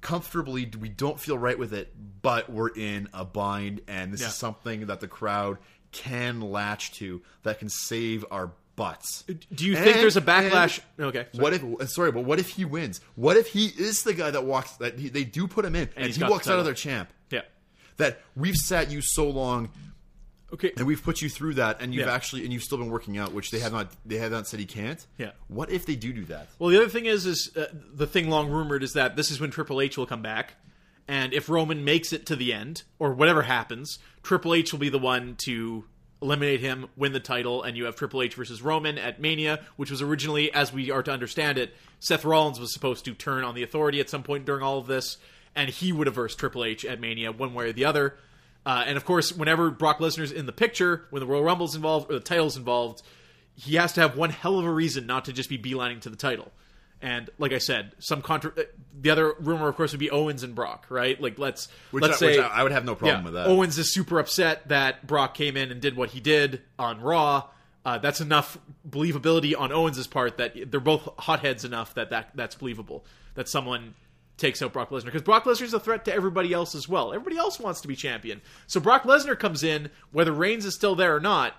Comfortably, 0.00 0.68
we 0.80 0.88
don't 0.88 1.20
feel 1.20 1.38
right 1.38 1.56
with 1.56 1.72
it, 1.72 1.94
but 2.22 2.50
we're 2.50 2.70
in 2.74 3.08
a 3.14 3.24
bind, 3.24 3.82
and 3.86 4.12
this 4.12 4.20
Yeah. 4.20 4.28
is 4.28 4.34
something 4.34 4.86
that 4.86 4.98
the 4.98 5.06
crowd 5.06 5.58
can 5.92 6.40
latch 6.40 6.92
to 6.94 7.22
that 7.44 7.60
can 7.60 7.68
save 7.68 8.24
our 8.32 8.50
butts. 8.74 9.22
Uh, 9.30 9.34
do 9.54 9.64
you 9.64 9.76
think 9.76 9.98
there's 9.98 10.16
a 10.16 10.20
backlash? 10.20 10.80
and 10.98 11.06
Okay, 11.06 11.26
sorry. 11.32 11.42
What 11.42 11.52
if? 11.54 11.62
Uh, 11.62 11.86
sorry, 11.86 12.10
but 12.10 12.24
what 12.24 12.40
if 12.40 12.48
he 12.48 12.64
wins? 12.64 13.00
What 13.14 13.36
if 13.36 13.46
he 13.48 13.66
is 13.66 14.02
the 14.02 14.12
guy 14.12 14.32
that 14.32 14.44
walks? 14.44 14.72
That 14.78 14.98
he, 14.98 15.08
they 15.08 15.22
do 15.22 15.46
put 15.46 15.64
him 15.64 15.76
in, 15.76 15.88
and, 15.94 16.06
he's 16.06 16.16
he 16.16 16.24
walks 16.24 16.48
out 16.48 16.58
of 16.58 16.64
their 16.64 16.74
champ. 16.74 17.08
Yeah. 17.30 17.42
That 17.98 18.20
we've 18.34 18.56
sat 18.56 18.90
you 18.90 19.02
so 19.02 19.30
long, 19.30 19.70
Okay. 20.52 20.72
and 20.76 20.86
we've 20.86 21.02
put 21.02 21.22
you 21.22 21.28
through 21.28 21.54
that, 21.54 21.80
and 21.80 21.94
you've 21.94 22.06
Yeah. 22.06 22.12
actually 22.12 22.44
and 22.44 22.52
you've 22.52 22.62
still 22.62 22.78
been 22.78 22.90
working 22.90 23.16
out, 23.18 23.32
which 23.32 23.50
they 23.50 23.58
have 23.60 23.72
not. 23.72 23.90
They 24.04 24.18
have 24.18 24.32
not 24.32 24.46
said 24.46 24.60
he 24.60 24.66
can't. 24.66 25.04
Yeah. 25.18 25.30
What 25.48 25.70
if 25.70 25.86
they 25.86 25.96
do 25.96 26.12
do 26.12 26.24
that? 26.26 26.48
Well, 26.58 26.70
the 26.70 26.76
other 26.76 26.88
thing 26.88 27.06
is, 27.06 27.24
is 27.26 27.50
uh, 27.56 27.66
the 27.94 28.06
thing 28.06 28.28
long 28.28 28.50
rumored 28.50 28.82
is 28.82 28.92
that 28.92 29.16
this 29.16 29.30
is 29.30 29.40
when 29.40 29.50
Triple 29.50 29.80
H 29.80 29.96
will 29.96 30.06
come 30.06 30.22
back, 30.22 30.54
and 31.08 31.32
if 31.32 31.48
Roman 31.48 31.84
makes 31.84 32.12
it 32.12 32.26
to 32.26 32.36
the 32.36 32.52
end 32.52 32.82
or 32.98 33.12
whatever 33.14 33.42
happens, 33.42 33.98
Triple 34.22 34.54
H 34.54 34.72
will 34.72 34.78
be 34.80 34.88
the 34.90 34.98
one 34.98 35.36
to 35.44 35.84
eliminate 36.20 36.60
him, 36.60 36.86
win 36.96 37.12
the 37.12 37.18
title, 37.20 37.62
and 37.64 37.76
you 37.76 37.84
have 37.86 37.96
Triple 37.96 38.22
H 38.22 38.34
versus 38.36 38.62
Roman 38.62 38.96
at 38.98 39.20
Mania, 39.20 39.60
which 39.76 39.90
was 39.90 40.00
originally, 40.00 40.52
as 40.52 40.72
we 40.72 40.88
are 40.90 41.02
to 41.02 41.10
understand 41.10 41.58
it, 41.58 41.74
Seth 41.98 42.24
Rollins 42.24 42.60
was 42.60 42.72
supposed 42.72 43.04
to 43.06 43.14
turn 43.14 43.42
on 43.42 43.56
the 43.56 43.62
Authority 43.64 43.98
at 43.98 44.08
some 44.08 44.22
point 44.22 44.44
during 44.44 44.62
all 44.62 44.78
of 44.78 44.86
this, 44.86 45.16
and 45.56 45.68
he 45.70 45.92
would 45.92 46.06
have 46.06 46.14
versed 46.14 46.38
Triple 46.38 46.64
H 46.64 46.84
at 46.84 47.00
Mania 47.00 47.32
one 47.32 47.54
way 47.54 47.70
or 47.70 47.72
the 47.72 47.84
other. 47.84 48.16
Uh, 48.64 48.84
and 48.86 48.96
of 48.96 49.04
course, 49.04 49.32
whenever 49.32 49.70
Brock 49.70 49.98
Lesnar's 49.98 50.32
in 50.32 50.46
the 50.46 50.52
picture, 50.52 51.06
when 51.10 51.20
the 51.20 51.26
Royal 51.26 51.42
Rumble's 51.42 51.74
involved 51.74 52.10
or 52.10 52.14
the 52.14 52.20
title's 52.20 52.56
involved, 52.56 53.02
he 53.54 53.74
has 53.76 53.92
to 53.94 54.00
have 54.00 54.16
one 54.16 54.30
hell 54.30 54.58
of 54.58 54.64
a 54.64 54.70
reason 54.70 55.06
not 55.06 55.24
to 55.26 55.32
just 55.32 55.48
be 55.48 55.58
beelining 55.58 56.00
to 56.02 56.10
the 56.10 56.16
title. 56.16 56.52
And 57.02 57.28
like 57.36 57.52
I 57.52 57.58
said, 57.58 57.92
some 57.98 58.22
contra- 58.22 58.52
uh, 58.56 58.62
the 59.00 59.10
other 59.10 59.34
rumor, 59.40 59.68
of 59.68 59.74
course, 59.74 59.90
would 59.90 59.98
be 59.98 60.10
Owens 60.10 60.44
and 60.44 60.54
Brock, 60.54 60.86
right? 60.88 61.20
Like 61.20 61.36
let's 61.36 61.66
Which, 61.90 62.02
let's 62.02 62.14
I, 62.14 62.18
say 62.18 62.38
which 62.38 62.46
I, 62.46 62.62
would 62.62 62.70
have 62.70 62.84
no 62.84 62.94
problem 62.94 63.20
yeah, 63.20 63.24
with 63.24 63.34
that. 63.34 63.46
Owens 63.48 63.76
is 63.76 63.92
super 63.92 64.20
upset 64.20 64.68
that 64.68 65.04
Brock 65.04 65.34
came 65.34 65.56
in 65.56 65.72
and 65.72 65.80
did 65.80 65.96
what 65.96 66.10
he 66.10 66.20
did 66.20 66.62
on 66.78 67.00
Raw. 67.00 67.48
Uh, 67.84 67.98
that's 67.98 68.20
enough 68.20 68.56
believability 68.88 69.58
on 69.58 69.72
Owens' 69.72 70.06
part 70.06 70.36
that 70.36 70.70
they're 70.70 70.78
both 70.78 71.08
hotheads 71.18 71.64
enough 71.64 71.94
that, 71.94 72.10
that 72.10 72.30
that's 72.36 72.54
believable. 72.54 73.04
That 73.34 73.48
someone 73.48 73.94
takes 74.36 74.62
out 74.62 74.72
Brock 74.72 74.90
Lesnar 74.90 75.06
because 75.06 75.22
Brock 75.22 75.44
Lesnar 75.44 75.62
is 75.62 75.74
a 75.74 75.80
threat 75.80 76.04
to 76.06 76.14
everybody 76.14 76.52
else 76.52 76.74
as 76.74 76.88
well. 76.88 77.12
Everybody 77.12 77.36
else 77.38 77.60
wants 77.60 77.80
to 77.82 77.88
be 77.88 77.94
champion. 77.96 78.40
So 78.66 78.80
Brock 78.80 79.04
Lesnar 79.04 79.38
comes 79.38 79.62
in, 79.62 79.90
whether 80.10 80.32
Reigns 80.32 80.64
is 80.64 80.74
still 80.74 80.94
there 80.94 81.14
or 81.14 81.20
not. 81.20 81.54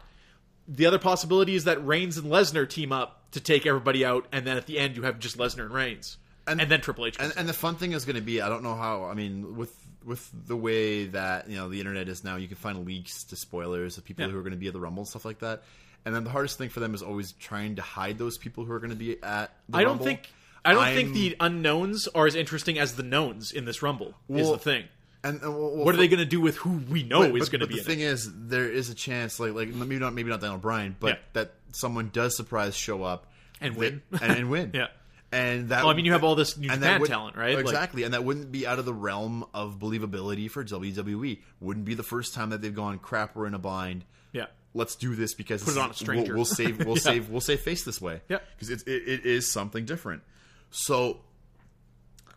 The 0.68 0.86
other 0.86 1.00
possibility 1.00 1.56
is 1.56 1.66
that 1.66 1.86
Reigns 1.86 2.18
and 2.18 2.32
Lesnar 2.32 2.68
team 2.70 2.92
up 2.92 3.32
to 3.32 3.40
take 3.42 3.66
everybody 3.66 4.06
out, 4.06 4.26
and 4.32 4.46
then 4.48 4.58
at 4.58 4.66
the 4.66 4.80
end 4.80 4.96
you 4.96 5.04
have 5.04 5.20
just 5.20 5.38
Lesnar 5.38 5.64
and 5.66 5.74
Reigns. 5.74 6.18
and, 6.48 6.60
And- 6.62 6.70
then 6.72 6.82
Triple 6.82 7.06
H. 7.06 7.18
and, 7.20 7.34
and 7.38 7.48
the 7.50 7.54
fun 7.54 7.76
thing 7.76 7.92
is 7.94 8.06
going 8.06 8.16
to 8.16 8.22
be 8.22 8.42
I 8.42 8.50
don't 8.50 8.64
know 8.64 8.76
how 8.76 9.06
I 9.06 9.14
mean 9.14 9.56
with 9.58 9.74
with 10.06 10.30
the 10.48 10.58
way 10.58 11.06
that 11.08 11.50
you 11.50 11.56
know 11.56 11.70
the 11.70 11.80
internet 11.80 12.10
is 12.10 12.24
now 12.26 12.36
you 12.36 12.48
can 12.50 12.58
find 12.58 12.86
leaks 12.86 13.24
to 13.26 13.36
spoilers 13.38 13.98
of 13.98 14.04
people 14.04 14.26
Yeah. 14.26 14.32
who 14.32 14.38
are 14.38 14.42
going 14.42 14.52
to 14.52 14.58
be 14.58 14.68
at 14.68 14.74
the 14.74 14.80
rumble 14.82 15.02
and 15.04 15.08
stuff 15.08 15.24
like 15.24 15.40
that 15.40 15.64
and 16.06 16.14
then 16.14 16.26
the 16.26 16.30
hardest 16.30 16.58
thing 16.58 16.68
for 16.68 16.82
them 16.82 16.94
is 16.94 17.02
always 17.02 17.32
trying 17.34 17.78
to 17.78 17.82
hide 17.82 18.18
those 18.18 18.38
people 18.38 18.66
who 18.66 18.74
are 18.74 18.80
going 18.80 18.90
to 18.90 18.98
be 18.98 19.24
at 19.24 19.52
the 19.70 19.78
I 19.78 19.82
don't 19.84 19.92
Rumble. 19.92 20.06
think 20.08 20.30
I 20.66 20.74
don't 20.74 20.86
think 20.94 21.08
I'm- 21.10 21.14
the 21.14 21.36
unknowns 21.40 22.08
are 22.10 22.26
as 22.28 22.36
interesting 22.36 22.80
as 22.80 22.96
the 22.96 23.04
knowns 23.04 23.52
in 23.52 23.66
this 23.66 23.82
Rumble. 23.82 24.16
is 24.30 24.50
the 24.50 24.58
thing. 24.58 24.86
and, 25.24 25.42
uh, 25.42 25.46
and 25.48 25.56
well, 25.56 25.86
What 25.86 25.94
are 25.94 25.98
they 25.98 26.08
going 26.08 26.20
to 26.20 26.26
do 26.26 26.42
with 26.42 26.58
who 26.58 26.78
we 26.90 27.04
know 27.04 27.30
But- 27.32 27.42
is 27.42 27.50
going 27.50 27.62
to 27.62 27.68
be 27.68 27.76
the 27.76 27.80
in 27.82 27.86
thing 27.86 28.00
it? 28.00 28.04
is 28.06 28.30
there 28.34 28.70
is 28.70 28.90
a 28.90 28.96
chance 28.96 29.40
like 29.40 29.54
like 29.54 29.70
maybe 29.70 29.98
not 30.00 30.14
maybe 30.14 30.30
not 30.30 30.42
Daniel 30.42 30.60
Bryan 30.60 30.96
but 31.00 31.08
Yeah. 31.08 31.16
that 31.34 31.54
someone 31.72 32.10
does 32.14 32.36
surprise 32.36 32.76
show 32.76 33.04
up 33.04 33.32
And 33.62 33.76
win. 33.76 34.02
and, 34.22 34.32
and 34.38 34.50
win 34.50 34.72
Yeah. 34.76 34.88
and 35.32 35.70
that 35.70 35.84
Well, 35.84 35.92
I 35.92 35.96
mean, 35.96 36.06
you 36.06 36.12
have 36.12 36.24
all 36.24 36.36
this 36.36 36.58
New 36.58 36.68
Japan 36.70 37.00
would- 37.02 37.10
talent, 37.10 37.36
right? 37.38 37.56
Like- 37.56 37.66
Exactly, 37.66 38.04
and 38.04 38.14
that 38.14 38.24
wouldn't 38.24 38.52
be 38.52 38.68
out 38.68 38.80
of 38.80 38.86
the 38.86 38.94
realm 38.94 39.46
of 39.54 39.80
believability 39.80 40.50
for 40.52 40.64
WWE. 40.64 41.40
Wouldn't 41.62 41.86
be 41.86 41.94
the 41.94 42.04
first 42.04 42.34
time 42.34 42.50
that 42.52 42.62
they've 42.62 42.76
gone 42.76 43.00
crap. 43.00 43.36
We're 43.36 43.48
in 43.48 43.54
a 43.54 43.60
bind. 43.60 44.04
Yeah. 44.34 44.46
Let's 44.74 44.96
do 44.96 45.16
this 45.16 45.34
because 45.34 45.64
Put 45.64 45.74
it 45.76 45.80
on 45.80 45.92
a 45.92 45.94
stranger. 45.94 46.34
We'll, 46.34 46.40
we'll 46.40 46.46
save. 46.46 46.80
We'll 46.86 46.96
Yeah. 46.98 47.02
save. 47.02 47.30
We'll 47.30 47.42
save 47.42 47.62
face 47.62 47.84
this 47.84 48.02
way. 48.02 48.22
Yeah. 48.30 48.40
because 48.56 48.70
it, 48.70 48.88
it 48.88 49.26
is 49.26 49.50
something 49.52 49.86
different. 49.86 50.24
So, 50.76 51.20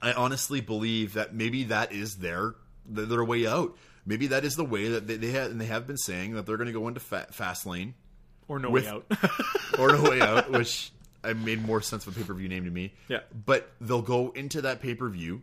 I 0.03 0.13
honestly 0.13 0.61
believe 0.61 1.15
that 1.15 1.35
maybe 1.35 1.65
that 1.65 1.93
is 1.93 2.17
their 2.17 2.55
their, 2.89 3.25
way 3.25 3.47
out. 3.47 3.77
Maybe 4.05 4.29
that 4.29 4.45
is 4.45 4.55
the 4.55 4.65
way 4.65 4.89
that 4.91 5.07
they, 5.07 5.17
they 5.17 5.31
have 5.33 5.51
and 5.51 5.61
they 5.61 5.65
have 5.67 5.87
been 5.87 5.97
saying 5.97 6.35
that 6.35 6.47
they're 6.47 6.57
going 6.59 6.69
to 6.69 6.73
go 6.73 6.87
into 6.87 7.01
fa- 7.01 7.27
Fastlane 7.33 7.95
Or 8.47 8.59
no 8.59 8.71
with- 8.71 8.85
way 8.85 8.91
out. 8.91 9.07
or 9.79 9.93
No 9.93 10.03
Way 10.09 10.21
Out, 10.21 10.51
which 10.53 10.93
I 11.25 11.33
made 11.33 11.65
more 11.65 11.81
sense 11.81 12.07
of 12.07 12.15
a 12.17 12.21
pay 12.21 12.27
per 12.27 12.35
view 12.35 12.49
name 12.49 12.65
to 12.67 12.71
me. 12.71 12.93
Yeah. 13.09 13.21
But 13.47 13.73
they'll 13.81 14.03
go 14.03 14.31
into 14.31 14.61
that 14.63 14.81
pay 14.81 14.95
per 14.95 15.09
view 15.09 15.43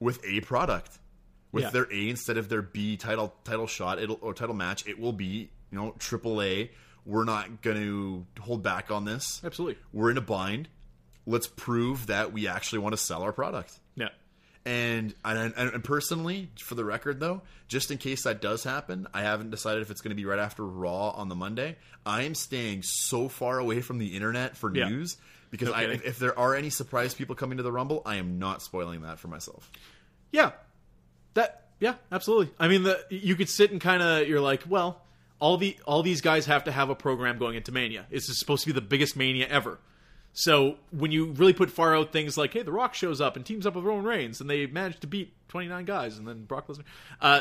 with 0.00 0.22
a 0.26 0.40
product, 0.40 0.98
with 1.52 1.62
Yeah. 1.64 1.70
their 1.70 1.88
A 1.92 2.08
instead 2.10 2.36
of 2.36 2.48
their 2.50 2.60
B 2.62 2.96
title 2.98 3.34
title 3.44 3.66
shot 3.68 3.98
it'll, 4.00 4.18
or 4.20 4.34
title 4.34 4.54
match. 4.54 4.86
It 4.86 4.98
will 4.98 5.12
be 5.14 5.48
you 5.70 5.78
know 5.78 5.94
triple 5.98 6.42
A. 6.42 6.70
We're 7.06 7.24
not 7.24 7.62
going 7.62 7.76
to 7.78 8.26
hold 8.42 8.64
back 8.64 8.90
on 8.90 9.04
this. 9.04 9.40
Absolutely. 9.44 9.78
We're 9.92 10.10
in 10.10 10.18
a 10.18 10.22
bind. 10.22 10.68
Let's 11.26 11.46
prove 11.48 12.06
that 12.06 12.32
we 12.32 12.46
actually 12.48 12.78
want 12.80 12.92
to 12.94 12.96
sell 12.98 13.22
our 13.22 13.32
product. 13.32 13.78
yeah. 13.96 14.08
And, 14.64 15.14
and 15.24 15.54
and 15.56 15.84
personally, 15.84 16.50
for 16.58 16.74
the 16.74 16.84
record 16.84 17.20
though, 17.20 17.42
just 17.68 17.92
in 17.92 17.98
case 17.98 18.24
that 18.24 18.40
does 18.40 18.64
happen, 18.64 19.06
I 19.14 19.22
haven't 19.22 19.50
decided 19.50 19.82
if 19.82 19.90
it's 19.92 20.00
going 20.00 20.10
to 20.10 20.16
be 20.16 20.24
right 20.24 20.40
after 20.40 20.64
Raw 20.64 21.10
on 21.10 21.28
the 21.28 21.36
Monday. 21.36 21.76
I 22.04 22.22
am 22.24 22.34
staying 22.34 22.82
so 22.82 23.28
far 23.28 23.60
away 23.60 23.80
from 23.80 23.98
the 23.98 24.16
internet 24.16 24.56
for 24.56 24.74
Yeah. 24.74 24.88
news 24.88 25.18
because 25.52 25.68
No 25.68 25.74
I, 25.74 25.82
if, 25.84 26.18
there 26.18 26.36
are 26.36 26.56
any 26.56 26.70
surprise 26.70 27.14
people 27.14 27.36
coming 27.36 27.58
to 27.58 27.62
the 27.62 27.70
Rumble, 27.70 28.02
I 28.04 28.16
am 28.16 28.40
not 28.40 28.60
spoiling 28.60 29.02
that 29.02 29.20
for 29.20 29.28
myself. 29.28 29.70
Yeah. 30.32 30.50
That 31.34 31.68
yeah, 31.78 31.94
absolutely. 32.10 32.52
I 32.58 32.66
mean 32.66 32.82
the 32.82 33.04
you 33.08 33.36
could 33.36 33.48
sit 33.48 33.70
and 33.70 33.80
kind 33.80 34.02
of 34.02 34.26
you're 34.26 34.40
like, 34.40 34.64
well, 34.68 35.00
all 35.38 35.58
the 35.58 35.76
all 35.86 36.02
these 36.02 36.22
guys 36.22 36.46
have 36.46 36.64
to 36.64 36.72
have 36.72 36.90
a 36.90 36.96
program 36.96 37.38
going 37.38 37.54
into 37.54 37.70
Mania. 37.70 38.06
This 38.10 38.28
is 38.28 38.38
supposed 38.40 38.64
to 38.64 38.68
be 38.68 38.72
the 38.72 38.84
biggest 38.84 39.16
Mania 39.16 39.46
ever. 39.46 39.78
So 40.38 40.76
when 40.90 41.12
you 41.12 41.32
really 41.32 41.54
put 41.54 41.70
far 41.70 41.96
out 41.96 42.12
things 42.12 42.36
like, 42.36 42.52
hey, 42.52 42.60
The 42.62 42.70
Rock 42.70 42.92
shows 42.92 43.22
up 43.22 43.36
and 43.36 43.46
teams 43.46 43.66
up 43.66 43.74
with 43.74 43.84
Roman 43.84 44.04
Reigns 44.04 44.38
and 44.42 44.50
they 44.50 44.66
manage 44.66 45.00
to 45.00 45.06
beat 45.06 45.32
29 45.48 45.86
guys 45.86 46.18
and 46.18 46.28
then 46.28 46.44
Brock 46.44 46.68
Lesnar, 46.68 46.84
uh, 47.22 47.40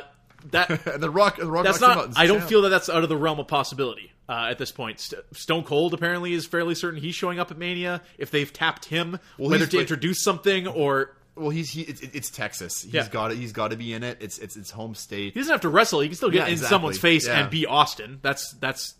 that 0.51 0.69
And 0.87 1.03
the 1.03 1.09
Rock, 1.09 1.35
the 1.35 1.45
Rock 1.45 1.65
that's 1.65 1.81
knocks 1.81 1.93
him 1.93 1.99
out 1.99 2.09
not. 2.11 2.17
I 2.17 2.25
don't 2.27 2.41
feel 2.43 2.61
that 2.61 2.69
that's 2.69 2.87
out 2.89 3.03
of 3.03 3.09
the 3.09 3.17
realm 3.17 3.37
of 3.39 3.49
possibility 3.49 4.13
uh, 4.29 4.47
at 4.49 4.59
this 4.59 4.71
point. 4.71 5.01
St- 5.01 5.21
Stone 5.33 5.63
Cold 5.65 5.93
apparently 5.93 6.31
is 6.33 6.45
fairly 6.45 6.73
certain 6.73 7.01
he's 7.01 7.15
showing 7.15 7.37
up 7.37 7.51
at 7.51 7.57
Mania. 7.57 8.01
If 8.17 8.31
they've 8.31 8.51
tapped 8.51 8.85
him, 8.85 9.19
Well, 9.37 9.49
whether 9.49 9.65
to 9.65 9.75
but- 9.75 9.81
introduce 9.81 10.23
something 10.23 10.65
or 10.65 11.17
Well, 11.35 11.49
he's 11.49 11.71
he. 11.71 11.81
It's, 11.81 11.99
it's 11.99 12.29
Texas. 12.29 12.81
He's 12.83 12.93
Yeah. 12.93 13.09
got. 13.09 13.33
He's 13.33 13.51
got 13.51 13.71
to 13.71 13.75
be 13.75 13.91
in 13.93 14.03
it. 14.03 14.19
It's 14.21 14.37
it's 14.37 14.55
its 14.55 14.71
home 14.71 14.95
state. 14.95 15.33
He 15.33 15.39
doesn't 15.41 15.51
have 15.51 15.61
to 15.61 15.69
wrestle. 15.69 15.99
He 15.99 16.07
can 16.07 16.15
still 16.15 16.29
get 16.29 16.37
Yeah, 16.39 16.45
in 16.47 16.51
exactly. 16.53 16.73
someone's 16.73 16.97
face 16.97 17.27
Yeah. 17.27 17.41
and 17.41 17.49
be 17.49 17.65
Austin. 17.65 18.19
That's 18.21 18.53
that's 18.53 18.93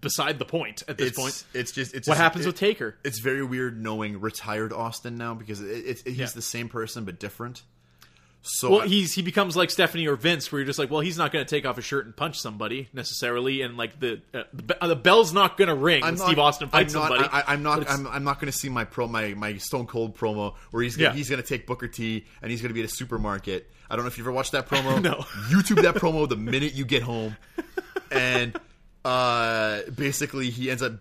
beside 0.00 0.38
the 0.38 0.44
point 0.44 0.82
at 0.88 0.98
this 0.98 1.08
it's, 1.08 1.18
point. 1.18 1.44
it's 1.54 1.72
just 1.72 1.94
it's 1.94 2.06
What 2.08 2.14
just- 2.14 2.22
happens 2.22 2.44
it- 2.44 2.48
with 2.48 2.56
Taker? 2.58 2.96
It's 3.04 3.18
very 3.20 3.44
weird 3.44 3.82
knowing 3.82 4.20
retired 4.20 4.72
Austin 4.72 5.16
now 5.16 5.34
because 5.34 5.60
it, 5.60 5.66
it's 5.86 6.02
he's 6.02 6.16
Yeah. 6.18 6.26
the 6.34 6.42
same 6.42 6.68
person 6.68 7.04
but 7.04 7.18
different. 7.18 7.62
So 8.48 8.70
Well, 8.70 8.80
I- 8.82 8.86
he's 8.86 9.12
he 9.12 9.22
becomes 9.22 9.56
like 9.56 9.70
Stephanie 9.72 10.06
or 10.06 10.14
Vince, 10.14 10.52
where 10.52 10.60
you're 10.60 10.66
just 10.66 10.78
like, 10.78 10.88
well, 10.88 11.00
he's 11.00 11.18
not 11.18 11.32
going 11.32 11.44
to 11.44 11.48
take 11.50 11.66
off 11.66 11.74
his 11.76 11.84
shirt 11.84 12.04
and 12.06 12.16
punch 12.16 12.38
somebody 12.38 12.88
necessarily, 12.92 13.62
and 13.62 13.76
like 13.76 13.98
the 13.98 14.20
uh, 14.32 14.42
the, 14.52 14.84
uh, 14.84 14.86
the 14.86 14.94
bell's 14.94 15.32
not 15.32 15.56
going 15.56 15.66
to 15.66 15.74
ring 15.74 16.02
when 16.02 16.16
Steve 16.16 16.38
Austin 16.38 16.68
fights 16.68 16.94
I'm 16.94 17.00
not, 17.00 17.08
somebody. 17.08 17.28
I, 17.32 17.52
I'm 17.54 17.62
not. 17.64 17.90
I'm, 17.90 18.06
I'm 18.06 18.22
not 18.22 18.38
going 18.40 18.52
to 18.52 18.56
see 18.56 18.68
my 18.68 18.84
pro 18.84 19.08
my, 19.08 19.34
my 19.34 19.56
Stone 19.56 19.86
Cold 19.86 20.16
promo 20.16 20.54
where 20.70 20.82
he's 20.84 20.94
gonna, 20.96 21.08
Yeah. 21.10 21.14
he's 21.16 21.28
going 21.28 21.42
to 21.42 21.48
take 21.48 21.66
Booker 21.66 21.88
T 21.88 22.24
and 22.40 22.50
he's 22.52 22.60
going 22.62 22.68
to 22.70 22.74
be 22.74 22.80
at 22.82 22.86
a 22.86 22.92
supermarket. 22.94 23.68
I 23.90 23.96
don't 23.96 24.04
know 24.04 24.08
if 24.08 24.16
you 24.18 24.22
ever 24.22 24.30
watched 24.32 24.52
that 24.52 24.68
promo. 24.70 25.02
No. 25.02 25.14
YouTube 25.50 25.82
that 25.82 25.96
promo 25.96 26.28
the 26.28 26.36
minute 26.36 26.72
you 26.74 26.84
get 26.84 27.02
home, 27.02 27.36
and 28.12 28.56
uh, 29.06 29.82
basically 29.94 30.50
he 30.50 30.70
ends 30.70 30.82
up 30.82 30.92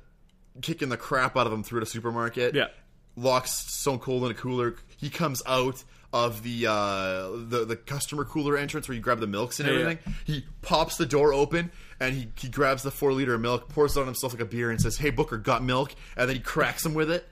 kicking 0.61 0.90
the 0.90 0.98
crap 0.98 1.36
out 1.36 1.48
of 1.48 1.53
him 1.53 1.64
through 1.64 1.80
the 1.82 1.86
supermarket. 1.86 2.53
Yeah. 2.56 2.68
locks 3.15 3.52
Stone 3.52 3.99
Cold 3.99 4.23
in 4.26 4.32
a 4.32 4.34
cooler. 4.34 4.76
He 4.98 5.10
comes 5.10 5.41
out 5.45 5.84
of 6.14 6.44
the 6.44 6.68
uh, 6.68 7.30
the 7.49 7.65
the 7.68 7.76
customer 7.76 8.23
cooler 8.23 8.56
entrance 8.57 8.88
where 8.88 8.95
you 8.95 9.02
grab 9.02 9.19
the 9.19 9.27
milks 9.27 9.60
and 9.60 9.68
Yeah, 9.68 9.73
yeah. 9.76 9.82
everything. 9.82 10.14
He 10.26 10.45
pops 10.61 10.95
the 10.98 11.06
door 11.06 11.34
open 11.34 11.72
and 11.99 12.14
he, 12.15 12.27
he 12.40 12.48
grabs 12.48 12.84
the 12.84 12.91
four 12.91 13.11
liter 13.11 13.34
of 13.34 13.41
milk, 13.41 13.68
pours 13.69 13.98
it 13.98 13.99
on 13.99 14.06
himself 14.06 14.34
like 14.34 14.41
a 14.41 14.45
beer, 14.45 14.69
and 14.72 14.80
says, 14.80 14.98
"Hey 14.98 15.10
Booker, 15.10 15.38
got 15.38 15.64
milk?" 15.64 15.94
And 16.15 16.30
then 16.30 16.36
he 16.38 16.41
cracks 16.41 16.86
him 16.86 16.94
with 16.94 17.11
it. 17.11 17.27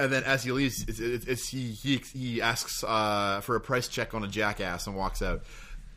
And 0.00 0.12
then 0.12 0.22
as 0.24 0.44
he 0.44 0.52
leaves, 0.52 0.84
it's, 0.88 1.00
it's, 1.00 1.26
it's, 1.26 1.48
he 1.48 1.70
he 1.72 1.98
he 2.12 2.42
asks 2.42 2.82
uh, 2.82 3.40
for 3.42 3.54
a 3.56 3.60
price 3.60 3.86
check 3.88 4.14
on 4.14 4.24
a 4.24 4.28
jackass 4.28 4.86
and 4.86 4.96
walks 4.96 5.22
out. 5.22 5.42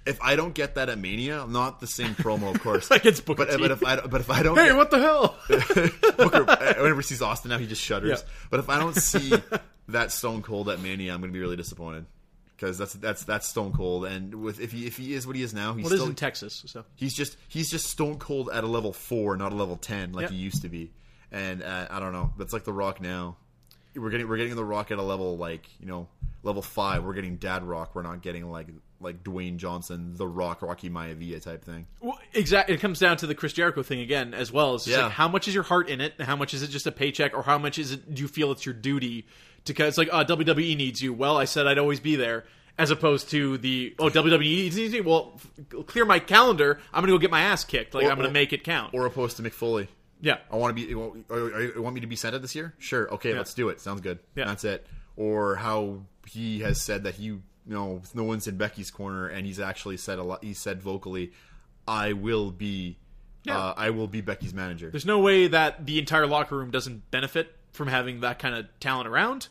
If 0.06 0.19
I 0.22 0.36
don't 0.36 0.53
get 0.56 0.76
that 0.76 0.90
at 0.90 0.98
Mania, 0.98 1.45
not 1.48 1.80
the 1.80 1.86
same 1.88 2.15
promo, 2.15 2.53
of 2.56 2.61
course. 2.61 2.90
Like 2.91 3.06
it's 3.06 3.19
Booker 3.22 3.45
but, 3.45 3.56
T. 3.56 3.61
but 3.61 3.72
if 3.72 3.86
I 3.86 3.95
but 4.07 4.22
if 4.22 4.30
I 4.32 4.41
don't, 4.44 4.57
hey, 4.57 4.68
get- 4.69 4.76
what 4.78 4.90
the 4.91 4.99
hell? 4.99 5.38
Booker, 6.18 6.44
whenever 6.45 6.95
he 6.98 7.03
sees 7.03 7.22
Austin 7.22 7.49
now, 7.49 7.57
he 7.57 7.68
just 7.68 7.82
shudders. 7.82 8.22
Yeah. 8.23 8.30
But 8.49 8.60
if 8.61 8.69
I 8.69 8.80
don't 8.80 8.95
see 8.95 9.32
that 9.90 10.11
Stone 10.11 10.41
Cold 10.41 10.69
at 10.69 10.80
Mania, 10.80 11.14
I'm 11.14 11.22
going 11.22 11.32
to 11.32 11.34
be 11.38 11.40
really 11.41 11.56
disappointed 11.57 12.06
because 12.56 12.78
that's 12.78 12.94
that's 12.94 13.23
that's 13.26 13.48
Stone 13.48 13.73
Cold. 13.73 14.06
And 14.06 14.36
with 14.36 14.60
if 14.60 14.72
he 14.72 14.88
if 14.88 14.98
he 14.98 15.14
is 15.14 15.28
what 15.28 15.36
he 15.36 15.44
is 15.44 15.53
now, 15.53 15.73
he's 15.73 15.86
well, 15.86 15.94
still 15.94 16.07
in 16.07 16.15
Texas, 16.15 16.64
so 16.65 16.84
he's 16.95 17.14
just 17.14 17.38
he's 17.48 17.69
just 17.69 17.86
Stone 17.88 18.18
Cold 18.18 18.49
at 18.52 18.64
a 18.64 18.68
level 18.68 18.94
four, 18.94 19.38
not 19.38 19.52
a 19.52 19.56
level 19.56 19.78
ten 19.78 20.14
like 20.14 20.23
Yeah. 20.23 20.30
he 20.32 20.38
used 20.38 20.61
to 20.64 20.69
be. 20.69 20.91
And 21.32 21.61
uh, 21.64 21.88
I 21.90 21.99
don't 21.99 22.11
know. 22.11 22.34
That's 22.38 22.53
like 22.53 22.64
the 22.65 22.73
Rock 22.73 22.99
now. 23.02 23.38
We're 23.95 24.10
getting 24.10 24.28
we're 24.28 24.38
getting 24.38 24.56
the 24.56 24.65
Rock 24.65 24.91
at 24.91 24.98
a 24.98 25.03
level 25.03 25.38
like 25.38 25.65
you 25.80 25.86
know 25.86 26.07
level 26.44 26.61
five. 26.61 27.03
We're 27.03 27.14
getting 27.14 27.38
Dad 27.38 27.64
Rock. 27.64 27.94
We're 27.95 28.02
not 28.02 28.22
getting 28.22 28.49
like 28.49 28.68
like 29.02 29.23
Dwayne 29.23 29.57
Johnson, 29.57 30.15
the 30.15 30.28
Rock, 30.28 30.61
Rocky 30.61 30.90
Maivia 30.90 31.41
type 31.41 31.64
thing. 31.65 31.88
Well, 31.99 32.19
exactly. 32.34 32.76
It 32.76 32.80
comes 32.82 32.99
down 32.99 33.18
to 33.18 33.28
the 33.28 33.36
Chris 33.36 33.53
Jericho 33.53 33.84
thing 33.84 33.99
again, 33.99 34.34
as 34.34 34.52
well. 34.52 34.76
It's 34.76 34.86
just 34.86 34.98
Yeah. 34.98 35.06
like, 35.06 35.14
how 35.14 35.28
much 35.28 35.48
is 35.48 35.53
your 35.53 35.64
heart 35.64 35.90
in 35.90 36.02
it? 36.02 36.14
and 36.19 36.28
How 36.28 36.36
much 36.36 36.53
is 36.53 36.64
it 36.64 36.69
just 36.69 36.88
a 36.88 36.91
paycheck, 36.91 37.34
or 37.34 37.44
how 37.44 37.57
much 37.57 37.78
is 37.80 37.91
it? 37.91 38.14
Do 38.14 38.22
you 38.22 38.28
feel 38.28 38.52
it's 38.52 38.65
your 38.65 38.73
duty 38.76 39.26
to? 39.65 39.73
It's 39.86 39.98
like, 39.98 40.10
uh, 40.14 40.23
oh, 40.28 40.36
WWE 40.36 40.76
needs 40.76 41.02
you. 41.02 41.14
Well, 41.14 41.38
I 41.38 41.45
said 41.45 41.68
I'd 41.68 41.78
always 41.78 41.99
be 41.99 42.15
there, 42.15 42.45
as 42.78 42.91
opposed 42.91 43.30
to 43.32 43.57
the 43.57 43.95
oh, 43.99 44.10
WWE 44.10 44.40
needs 44.76 44.78
me. 44.94 45.02
Well, 45.02 45.34
f- 45.36 45.86
clear 45.88 46.06
my 46.06 46.19
calendar. 46.19 46.80
I'm 46.94 47.02
gonna 47.02 47.11
go 47.14 47.18
get 47.18 47.32
my 47.32 47.41
ass 47.41 47.64
kicked. 47.65 47.94
Like 47.94 48.06
Or- 48.06 48.11
I'm 48.11 48.18
gonna 48.18 48.30
or- 48.30 48.32
make 48.32 48.53
it 48.53 48.64
count. 48.64 48.94
Or 48.94 49.06
opposed 49.06 49.38
to 49.38 49.44
Mick 49.44 49.52
Foley. 49.53 49.88
yeah, 50.22 50.38
I 50.52 50.56
want 50.56 50.76
to 50.78 50.82
be. 50.84 50.90
You 50.90 50.99
want, 50.99 51.26
you 51.76 51.82
want 51.82 51.95
me 51.95 52.02
to 52.02 52.07
be 52.07 52.15
Santa 52.15 52.40
this 52.40 52.56
year? 52.56 52.73
Sure. 52.78 53.11
Okay, 53.15 53.34
let's 53.34 53.53
do 53.53 53.69
it. 53.69 53.82
Sounds 53.82 54.02
good. 54.02 54.19
Yeah. 54.36 54.45
That's 54.45 54.64
it. 54.64 54.86
Or 55.18 55.56
how 55.56 56.02
he 56.28 56.60
has 56.60 56.80
said 56.80 57.03
that 57.03 57.15
he, 57.15 57.38
you 57.67 57.73
know, 57.73 58.01
no 58.13 58.23
one's 58.23 58.47
in 58.47 58.57
Becky's 58.57 58.91
corner, 58.91 59.27
and 59.27 59.45
he's 59.45 59.59
actually 59.59 59.97
said 59.97 60.19
a 60.19 60.23
lot. 60.23 60.43
He 60.43 60.53
said 60.53 60.81
vocally, 60.81 61.31
"I 61.88 62.13
will 62.13 62.51
be, 62.51 62.97
Yeah. 63.43 63.57
uh, 63.57 63.73
I 63.77 63.89
will 63.91 64.07
be 64.07 64.21
Becky's 64.21 64.53
manager." 64.53 64.89
There's 64.89 65.05
no 65.05 65.19
way 65.19 65.47
that 65.47 65.85
the 65.85 65.99
entire 65.99 66.27
locker 66.27 66.57
room 66.57 66.71
doesn't 66.71 67.09
benefit 67.11 67.55
from 67.71 67.88
having 67.88 68.21
that 68.21 68.39
kind 68.39 68.55
of 68.55 68.65
talent 68.79 69.07
around. 69.07 69.47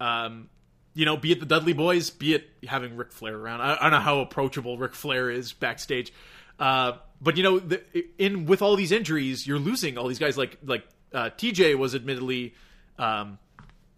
Um, 0.00 0.48
you 0.94 1.04
know, 1.04 1.16
be 1.16 1.32
it 1.32 1.40
the 1.40 1.46
Dudley 1.46 1.72
Boys, 1.72 2.10
be 2.10 2.34
it 2.34 2.48
having 2.66 2.96
Ric 2.96 3.12
Flair 3.12 3.36
around. 3.36 3.60
I, 3.60 3.74
I 3.74 3.82
don't 3.82 3.90
know 3.92 4.00
how 4.00 4.20
approachable 4.20 4.78
Ric 4.78 4.94
Flair 4.94 5.30
is 5.30 5.52
backstage, 5.52 6.12
uh, 6.58 6.92
but 7.20 7.36
you 7.36 7.42
know, 7.42 7.58
the, 7.58 7.82
in 8.18 8.46
with 8.46 8.62
all 8.62 8.76
these 8.76 8.92
injuries, 8.92 9.46
you're 9.46 9.58
losing 9.58 9.98
all 9.98 10.08
these 10.08 10.18
guys. 10.18 10.36
Like 10.38 10.58
like 10.64 10.86
uh, 11.12 11.30
TJ 11.36 11.76
was 11.76 11.94
admittedly. 11.94 12.54
Um, 12.98 13.38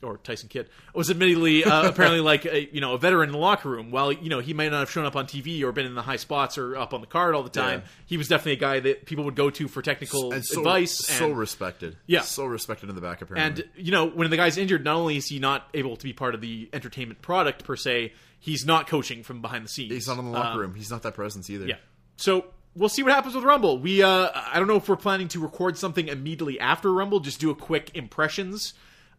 or 0.02 0.16
Tyson 0.18 0.48
Kidd 0.48 0.68
was 0.94 1.10
admittedly 1.10 1.64
uh, 1.64 1.88
apparently 1.88 2.20
like 2.20 2.44
a, 2.44 2.72
you 2.72 2.80
know 2.80 2.94
a 2.94 2.98
veteran 2.98 3.28
in 3.28 3.32
the 3.32 3.38
locker 3.38 3.68
room. 3.68 3.90
While 3.90 4.12
you 4.12 4.28
know 4.28 4.38
he 4.40 4.54
may 4.54 4.68
not 4.68 4.80
have 4.80 4.90
shown 4.90 5.04
up 5.04 5.16
on 5.16 5.26
TV 5.26 5.62
or 5.62 5.72
been 5.72 5.86
in 5.86 5.94
the 5.94 6.02
high 6.02 6.16
spots 6.16 6.56
or 6.58 6.76
up 6.76 6.94
on 6.94 7.00
the 7.00 7.06
card 7.06 7.34
all 7.34 7.42
the 7.42 7.50
time, 7.50 7.80
Yeah. 7.80 7.88
he 8.06 8.16
was 8.16 8.28
definitely 8.28 8.52
a 8.52 8.56
guy 8.56 8.80
that 8.80 9.06
people 9.06 9.24
would 9.24 9.34
go 9.36 9.50
to 9.50 9.66
for 9.68 9.82
technical 9.82 10.32
and 10.32 10.44
so, 10.44 10.60
advice. 10.60 10.96
so 11.06 11.26
and, 11.26 11.38
respected. 11.38 11.96
Yeah. 12.06 12.20
so 12.22 12.44
respected 12.46 12.88
in 12.88 12.94
the 12.94 13.00
back 13.00 13.22
apparently. 13.22 13.64
and 13.64 13.70
you 13.84 13.90
know 13.92 14.06
when 14.06 14.30
the 14.30 14.36
guy's 14.36 14.56
injured, 14.58 14.84
not 14.84 14.96
only 14.96 15.16
is 15.16 15.26
he 15.26 15.38
not 15.38 15.68
able 15.74 15.96
to 15.96 16.04
be 16.04 16.12
part 16.12 16.34
of 16.34 16.40
the 16.40 16.68
entertainment 16.72 17.20
product 17.22 17.64
per 17.64 17.74
se, 17.76 18.12
he's 18.38 18.64
not 18.64 18.86
coaching 18.86 19.22
from 19.24 19.42
behind 19.42 19.64
the 19.64 19.68
scenes. 19.68 19.92
he's 19.92 20.06
not 20.06 20.18
in 20.18 20.24
the 20.26 20.30
locker 20.30 20.54
Um, 20.54 20.58
room. 20.60 20.74
He's 20.74 20.90
not 20.90 21.02
that 21.02 21.14
presence 21.14 21.50
either. 21.50 21.66
Yeah. 21.66 21.76
So 22.16 22.46
we'll 22.76 22.88
see 22.88 23.02
what 23.02 23.12
happens 23.12 23.34
with 23.34 23.42
Rumble. 23.42 23.78
We 23.78 24.02
uh 24.02 24.28
I 24.34 24.58
don't 24.60 24.68
know 24.68 24.76
if 24.76 24.88
we're 24.88 24.94
planning 24.96 25.26
to 25.28 25.40
record 25.40 25.76
something 25.76 26.06
immediately 26.06 26.60
after 26.60 26.92
Rumble, 26.92 27.18
just 27.18 27.40
do 27.40 27.50
a 27.50 27.54
quick 27.56 27.90
impressions. 27.94 28.74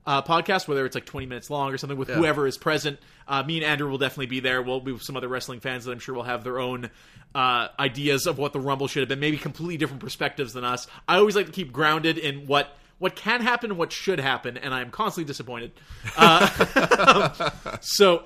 Uh, 0.09 0.23
podcast, 0.23 0.67
whether 0.67 0.87
it's 0.87 0.95
like 0.95 1.05
20 1.05 1.27
minutes 1.27 1.51
long 1.51 1.71
or 1.71 1.77
something 1.77 1.97
with 1.97 2.09
whoever 2.09 2.47
is 2.47 2.57
present. 2.57 2.97
Uh, 3.27 3.43
me 3.43 3.57
and 3.57 3.65
Andrew 3.65 3.87
will 3.87 3.99
definitely 3.99 4.25
be 4.25 4.39
there. 4.39 4.59
We'll 4.59 4.79
be 4.79 4.91
with 4.91 5.03
some 5.03 5.15
other 5.15 5.27
wrestling 5.27 5.59
fans 5.59 5.85
that 5.85 5.91
I'm 5.91 5.99
sure 5.99 6.15
will 6.15 6.23
have 6.23 6.43
their 6.43 6.59
own 6.59 6.89
uh, 7.35 7.67
ideas 7.77 8.25
of 8.25 8.39
what 8.39 8.51
the 8.51 8.59
Rumble 8.59 8.87
should 8.87 9.01
have 9.01 9.09
been, 9.09 9.19
maybe 9.19 9.37
completely 9.37 9.77
different 9.77 10.01
perspectives 10.01 10.53
than 10.53 10.63
us. 10.63 10.87
I 11.07 11.17
always 11.17 11.35
like 11.35 11.45
to 11.45 11.51
keep 11.51 11.71
grounded 11.71 12.17
in 12.17 12.47
what 12.47 12.75
what 12.97 13.15
can 13.15 13.41
happen 13.41 13.77
what 13.77 13.93
should 13.93 14.19
happen, 14.19 14.57
and 14.57 14.73
I'm 14.73 14.89
constantly 14.89 15.27
disappointed. 15.27 15.73
Uh, 16.17 17.51
so 17.81 18.23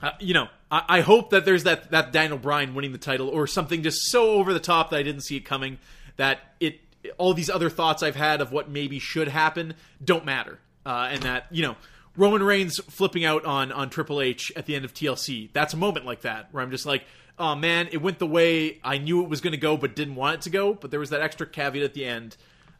uh, 0.00 0.12
you 0.20 0.34
know, 0.34 0.46
I, 0.70 0.84
I 0.88 1.00
hope 1.00 1.30
that 1.30 1.44
there's 1.44 1.64
that 1.64 1.90
that 1.90 2.12
Daniel 2.12 2.38
Bryan 2.38 2.76
winning 2.76 2.92
the 2.92 2.98
title 2.98 3.28
or 3.28 3.48
something 3.48 3.82
just 3.82 4.02
so 4.12 4.30
over 4.34 4.54
the 4.54 4.60
top 4.60 4.90
that 4.90 4.98
I 4.98 5.02
didn't 5.02 5.22
see 5.22 5.36
it 5.36 5.44
coming 5.44 5.78
that 6.16 6.38
it 6.60 6.78
all 7.18 7.34
these 7.34 7.50
other 7.50 7.70
thoughts 7.70 8.04
I've 8.04 8.16
had 8.16 8.40
of 8.40 8.52
what 8.52 8.70
maybe 8.70 9.00
should 9.00 9.26
happen 9.26 9.74
don't 10.04 10.24
matter, 10.24 10.60
uh, 10.86 11.08
and 11.10 11.22
that 11.24 11.46
you 11.50 11.62
know 11.62 11.76
Roman 12.16 12.42
Reigns 12.42 12.78
flipping 12.88 13.24
out 13.24 13.44
on 13.44 13.72
on 13.72 13.90
Triple 13.90 14.22
H 14.22 14.50
at 14.56 14.64
the 14.64 14.74
end 14.74 14.84
of 14.86 14.94
TLC. 14.94 15.52
That's 15.52 15.74
a 15.74 15.76
moment 15.76 16.06
like 16.06 16.22
that 16.22 16.48
where 16.52 16.62
I'm 16.62 16.70
just 16.70 16.86
like. 16.86 17.04
Oh 17.38 17.54
man, 17.54 17.90
it 17.92 17.98
went 17.98 18.18
the 18.18 18.26
way 18.26 18.80
I 18.82 18.96
knew 18.96 19.22
it 19.22 19.28
was 19.28 19.42
going 19.42 19.52
to 19.52 19.58
go, 19.58 19.76
but 19.76 19.94
didn't 19.94 20.14
want 20.14 20.36
it 20.36 20.40
to 20.44 20.50
go. 20.50 20.72
But 20.72 20.90
there 20.90 20.98
was 20.98 21.10
that 21.10 21.20
extra 21.20 21.46
caveat 21.46 21.84
at 21.84 21.92
the 21.92 22.06
end 22.06 22.34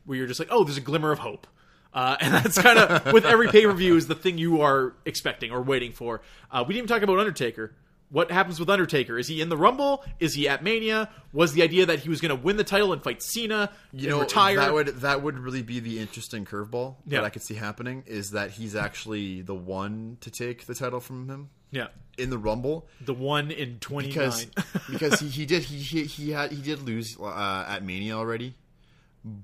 where 0.06 0.16
you're 0.16 0.26
just 0.26 0.40
like, 0.40 0.48
"Oh, 0.50 0.64
there's 0.64 0.78
a 0.78 0.80
glimmer 0.80 1.12
of 1.12 1.18
hope." 1.18 1.46
Uh, 1.92 2.16
and 2.20 2.32
that's 2.44 2.56
kind 2.60 2.78
of 2.78 3.12
with 3.12 3.26
every 3.26 3.48
pay 3.48 3.66
per 3.66 3.72
view 3.72 3.96
is 3.96 4.06
the 4.06 4.14
thing 4.14 4.38
you 4.38 4.62
are 4.62 4.94
expecting 5.04 5.50
or 5.50 5.60
waiting 5.60 5.92
for. 5.92 6.22
Uh, 6.50 6.64
we 6.66 6.72
didn't 6.72 6.84
even 6.84 6.88
talk 6.88 7.02
about 7.02 7.18
Undertaker. 7.18 7.74
What 8.08 8.30
happens 8.30 8.60
with 8.60 8.70
Undertaker? 8.70 9.18
Is 9.18 9.26
he 9.26 9.40
in 9.40 9.48
the 9.48 9.56
Rumble? 9.56 10.04
Is 10.20 10.34
he 10.34 10.48
at 10.48 10.62
Mania? 10.62 11.08
Was 11.32 11.54
the 11.54 11.62
idea 11.62 11.86
that 11.86 11.98
he 11.98 12.08
was 12.08 12.20
going 12.20 12.30
to 12.36 12.40
win 12.40 12.56
the 12.56 12.62
title 12.64 12.92
and 12.92 13.02
fight 13.02 13.20
Cena 13.22 13.70
You 13.92 14.08
know, 14.10 14.20
retire? 14.20 14.56
that 14.56 14.72
would 14.72 14.86
that 15.00 15.22
would 15.22 15.38
really 15.38 15.62
be 15.62 15.80
the 15.80 15.98
interesting 15.98 16.44
curveball 16.44 16.96
Yeah. 17.06 17.20
that 17.20 17.26
I 17.26 17.30
could 17.30 17.42
see 17.42 17.54
happening. 17.54 18.04
Is 18.06 18.30
that 18.30 18.50
he's 18.52 18.76
actually 18.76 19.42
the 19.42 19.54
one 19.56 20.18
to 20.20 20.30
take 20.30 20.66
the 20.66 20.74
title 20.74 21.00
from 21.00 21.28
him 21.28 21.50
yeah, 21.72 21.88
in 22.16 22.30
the 22.30 22.38
Rumble 22.38 22.86
the 23.00 23.12
one 23.12 23.50
in 23.50 23.80
twenty 23.80 24.06
because 24.08 24.46
because 24.90 25.18
he, 25.18 25.26
he 25.28 25.44
did 25.44 25.64
he, 25.64 25.78
he 25.78 26.04
he 26.04 26.30
had 26.30 26.52
he 26.52 26.62
did 26.62 26.82
lose 26.82 27.16
uh, 27.20 27.64
at 27.68 27.82
Mania 27.84 28.16
already, 28.16 28.54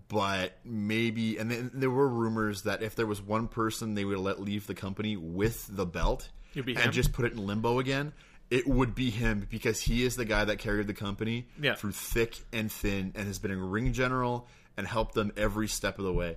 but 0.09 0.57
maybe 0.65 1.37
and 1.39 1.51
then 1.51 1.71
there 1.75 1.91
were 1.91 2.09
rumors 2.09 2.63
that 2.63 2.83
if 2.83 2.95
there 2.95 3.07
was 3.07 3.21
one 3.21 3.49
person 3.49 3.95
they 3.95 4.05
would 4.05 4.19
let 4.19 4.41
leave 4.41 4.67
the 4.67 4.75
company 4.75 5.17
with 5.17 5.67
the 5.69 5.85
belt 5.85 6.31
and 6.55 6.69
him? 6.69 6.93
just 6.93 7.13
put 7.13 7.25
it 7.25 7.33
in 7.33 7.45
limbo 7.45 7.79
again. 7.81 8.13
It 8.53 8.67
would 8.67 8.95
be 8.95 9.09
him 9.11 9.47
because 9.49 9.81
he 9.81 10.05
is 10.05 10.17
the 10.17 10.25
guy 10.27 10.45
that 10.45 10.59
carried 10.59 10.87
the 10.87 10.93
company 10.95 11.47
Yeah. 11.61 11.75
through 11.75 11.93
thick 11.93 12.37
and 12.53 12.71
thin, 12.71 13.13
and 13.15 13.27
has 13.27 13.39
been 13.39 13.51
a 13.51 13.57
ring 13.57 13.93
general 13.95 14.47
and 14.77 14.87
helped 14.87 15.15
them 15.15 15.33
every 15.37 15.69
step 15.69 15.99
of 15.99 16.05
the 16.05 16.13
way, 16.13 16.37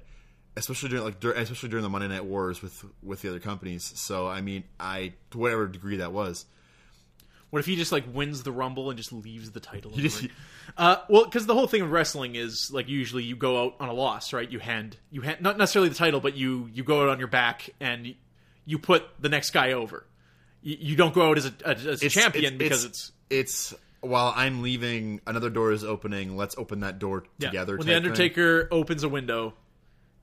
especially 0.56 0.90
during 0.90 1.04
like 1.04 1.20
dur- 1.20 1.34
especially 1.34 1.70
during 1.70 1.84
the 1.84 1.90
Monday 1.90 2.08
Night 2.08 2.24
Wars 2.26 2.62
with 2.62 2.86
with 3.04 3.22
the 3.22 3.30
other 3.30 3.40
companies. 3.40 3.92
So 3.96 4.28
I 4.28 4.40
mean, 4.42 4.64
I 4.80 5.14
to 5.32 5.38
whatever 5.38 5.68
degree 5.68 5.98
that 5.98 6.14
was, 6.14 6.46
What 7.50 7.60
if 7.60 7.66
he 7.66 7.76
just 7.76 7.92
like 7.92 8.06
wins 8.14 8.44
the 8.44 8.52
Rumble 8.52 8.90
and 8.90 8.98
just 8.98 9.12
leaves 9.14 9.52
the 9.52 9.60
title? 9.60 9.92
the 9.96 10.02
just- 10.02 10.22
ring? 10.22 10.32
uh, 10.78 10.98
well, 11.10 11.26
because 11.26 11.46
the 11.48 11.54
whole 11.54 11.68
thing 11.68 11.82
of 11.82 11.92
wrestling 11.92 12.36
is 12.36 12.70
like 12.72 12.88
usually 12.88 13.24
you 13.24 13.36
go 13.36 13.64
out 13.66 13.76
on 13.80 13.90
a 13.90 13.94
loss, 13.94 14.32
right? 14.34 14.50
You 14.50 14.60
hand 14.60 14.98
you 15.12 15.22
hand 15.22 15.42
not 15.42 15.58
necessarily 15.58 15.90
the 15.90 15.96
title, 15.96 16.20
but 16.22 16.36
you 16.36 16.70
you 16.74 16.84
go 16.84 17.04
out 17.04 17.10
on 17.10 17.20
your 17.20 17.28
back 17.28 17.70
and 17.82 18.16
you 18.66 18.80
put 18.80 19.04
the 19.20 19.30
next 19.30 19.50
guy 19.52 19.74
over. 19.74 20.06
You, 20.66 20.78
you 20.80 20.96
don't 20.96 21.14
go 21.14 21.30
out 21.30 21.38
as 21.38 21.46
a, 21.46 21.54
as 21.64 21.86
a 21.86 21.92
It's- 21.92 22.12
champion 22.12 22.58
because 22.58 22.84
it's, 22.84 23.12
it's 23.30 23.74
while 24.02 24.34
I'm 24.36 24.62
leaving, 24.62 25.22
another 25.26 25.50
door 25.50 25.72
is 25.72 25.84
opening. 25.84 26.36
Let's 26.36 26.58
open 26.58 26.82
that 26.82 27.00
door 27.00 27.24
yeah. 27.38 27.50
together. 27.50 27.78
When 27.78 27.88
the 27.88 27.94
thing. 27.94 28.04
Undertaker 28.04 28.68
opens 28.72 29.04
a 29.04 29.10
window, 29.10 29.54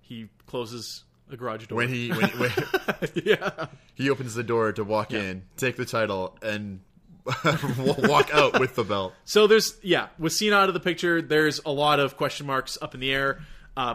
he 0.01 0.28
closes 0.47 1.05
a 1.31 1.36
garage 1.36 1.66
door. 1.66 1.77
when 1.78 1.89
he 1.89 2.10
when, 2.10 2.28
when 2.31 2.51
yeah. 3.24 3.66
he 3.94 4.10
opens 4.10 4.35
the 4.35 4.43
door 4.43 4.73
to 4.73 4.85
walk 4.85 5.12
in, 5.12 5.43
take 5.56 5.77
the 5.77 5.85
title, 5.85 6.36
and 6.43 6.81
walk 7.24 8.32
out 8.35 8.59
with 8.59 8.74
the 8.74 8.85
belt. 8.85 9.14
So 9.24 9.47
there's 9.47 9.77
yeah, 9.82 10.09
with 10.19 10.32
Cena 10.32 10.56
out 10.56 10.69
of 10.69 10.74
the 10.74 10.81
picture, 10.81 11.23
there's 11.23 11.60
a 11.64 11.73
lot 11.73 12.01
of 12.01 12.16
question 12.16 12.47
marks 12.47 12.77
up 12.82 12.94
in 12.94 13.01
the 13.01 13.12
air. 13.12 13.40
Uh, 13.77 13.94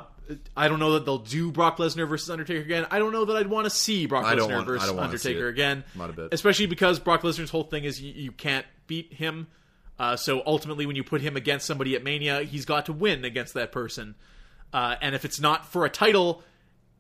I 0.56 0.68
don't 0.68 0.80
know 0.80 0.94
that 0.94 1.06
they'll 1.06 1.20
do 1.20 1.52
Brock 1.52 1.78
Lesnar 1.78 2.08
versus 2.08 2.30
Undertaker 2.30 2.62
again. 2.62 2.86
I 2.92 3.00
don't 3.00 3.14
know 3.14 3.26
that 3.26 3.38
I'd 3.38 3.48
want 3.48 3.66
to 3.66 3.70
see 3.70 4.06
Brock 4.08 4.26
Lesnar 4.26 4.52
want- 4.54 4.68
versus 4.68 4.88
don't 4.88 4.98
wanna 4.98 5.18
see 5.18 5.30
Undertaker 5.30 5.48
again. 5.48 5.84
Not 5.96 6.10
a 6.10 6.14
bit. 6.14 6.30
Especially 6.34 6.66
because 6.66 7.00
Brock 7.00 7.22
Lesnar's 7.22 7.50
whole 7.50 7.64
thing 7.64 7.84
is 7.84 8.02
you, 8.02 8.12
you 8.14 8.32
can't 8.32 8.66
beat 8.88 9.14
him. 9.14 9.48
Uh, 10.00 10.16
so 10.16 10.44
ultimately, 10.46 10.86
when 10.86 10.96
you 10.96 11.04
put 11.04 11.22
him 11.22 11.36
against 11.36 11.66
somebody 11.66 11.96
at 11.96 12.04
Mania, 12.04 12.44
he's 12.44 12.66
got 12.66 12.86
to 12.88 12.94
win 12.94 13.26
against 13.26 13.54
that 13.56 13.72
person. 13.72 14.16
Uh, 14.74 14.96
and 15.02 15.16
if 15.16 15.26
it's 15.26 15.40
not 15.40 15.66
for 15.72 15.86
a 15.86 15.90
title, 15.90 16.44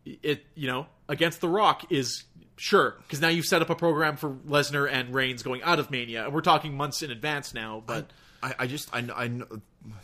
it 0.05 0.45
you 0.55 0.67
know 0.67 0.87
against 1.09 1.41
The 1.41 1.49
Rock 1.49 1.91
is 1.91 2.23
sure 2.55 2.95
because 3.03 3.21
now 3.21 3.27
you've 3.27 3.45
set 3.45 3.61
up 3.61 3.69
a 3.69 3.75
program 3.75 4.17
for 4.17 4.31
Lesnar 4.31 4.89
and 4.91 5.13
Reigns 5.13 5.43
going 5.43 5.61
out 5.63 5.79
of 5.79 5.91
Mania, 5.91 6.25
and 6.25 6.33
we're 6.33 6.41
talking 6.41 6.75
months 6.75 7.01
in 7.03 7.11
advance 7.11 7.53
now. 7.53 7.83
But 7.85 8.09
I, 8.43 8.55
I 8.59 8.67
just 8.67 8.93
I, 8.93 8.99
I 9.15 9.27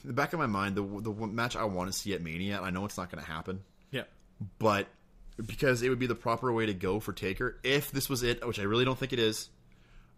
the 0.04 0.14
back 0.14 0.34
of 0.34 0.40
my 0.40 0.48
mind 0.48 0.76
the 0.76 0.84
the 0.84 1.12
match 1.28 1.56
I 1.56 1.64
want 1.66 1.92
to 1.92 1.98
see 1.98 2.14
at 2.14 2.22
Mania. 2.22 2.62
I 2.62 2.70
know 2.70 2.86
it's 2.86 2.98
not 2.98 3.12
going 3.12 3.24
to 3.24 3.30
happen, 3.30 3.62
yeah, 3.92 4.04
but 4.60 4.88
because 5.46 5.82
it 5.82 5.90
would 5.90 6.00
be 6.00 6.08
the 6.08 6.16
proper 6.16 6.52
way 6.52 6.66
to 6.66 6.74
go 6.74 7.00
for 7.00 7.14
Taker 7.14 7.60
if 7.64 7.92
this 7.92 8.10
was 8.10 8.24
it, 8.24 8.46
which 8.46 8.60
I 8.60 8.64
really 8.64 8.86
don't 8.86 8.98
think 8.98 9.14
it 9.14 9.20
is. 9.20 9.50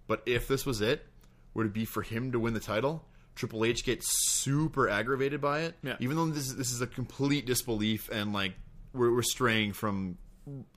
But 0.07 0.21
if 0.25 0.47
this 0.47 0.65
was 0.65 0.81
it, 0.81 1.05
would 1.53 1.65
it 1.65 1.73
be 1.73 1.85
for 1.85 2.01
him 2.03 2.31
to 2.33 2.39
win 2.39 2.53
the 2.53 2.59
title? 2.59 3.03
Triple 3.35 3.65
H 3.65 3.83
gets 3.83 4.05
super 4.31 4.87
aggravated 4.87 5.41
by 5.41 5.61
it, 5.61 5.75
Yeah. 5.83 5.95
even 5.99 6.15
though 6.15 6.27
this 6.27 6.53
this 6.53 6.71
is 6.71 6.81
a 6.81 6.87
complete 6.87 7.45
disbelief 7.45 8.09
and 8.11 8.31
like 8.33 8.53
we're, 8.93 9.13
we're 9.13 9.21
straying 9.23 9.73
from 9.73 10.17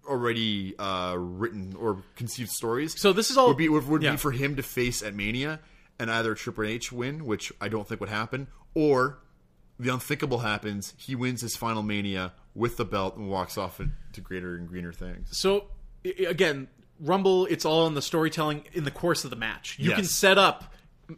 already 0.09 0.75
uh, 0.79 1.15
written 1.17 1.77
or 1.79 2.03
conceived 2.17 2.51
stories. 2.51 3.01
So 3.01 3.13
this 3.13 3.31
is 3.31 3.37
all- 3.37 3.49
would 3.49 3.57
be 3.57 3.69
would, 3.69 3.87
would 3.87 4.03
yeah. 4.03 4.13
be 4.13 4.17
for 4.17 4.33
him 4.33 4.57
to 4.57 4.63
face 4.63 5.03
at 5.03 5.15
Mania 5.15 5.61
and 5.99 6.11
either 6.11 6.35
Triple 6.35 6.65
H 6.65 6.93
win, 6.93 7.25
which 7.25 7.53
I 7.61 7.69
don't 7.69 7.87
think 7.87 8.01
would 8.01 8.11
happen, 8.11 8.49
or 8.75 9.19
the 9.79 9.93
unthinkable 9.93 10.39
happens. 10.39 10.95
He 10.97 11.15
wins 11.15 11.41
his 11.41 11.57
final 11.57 11.83
Mania 11.83 12.33
with 12.55 12.77
the 12.77 12.85
belt 12.85 13.17
and 13.17 13.29
walks 13.29 13.57
off 13.57 13.81
into 13.81 14.21
greater 14.21 14.57
and 14.57 14.69
greener 14.69 14.93
things. 14.93 15.29
So 15.37 15.67
again, 16.05 16.69
Rumble, 17.01 17.47
it's 17.47 17.65
all 17.65 17.87
in 17.87 17.95
the 17.95 18.03
storytelling 18.03 18.65
in 18.73 18.85
the 18.85 18.91
course 18.91 19.25
of 19.25 19.31
the 19.31 19.37
match. 19.37 19.77
You 19.79 19.93
can 19.93 20.05
set 20.05 20.37
up 20.37 20.75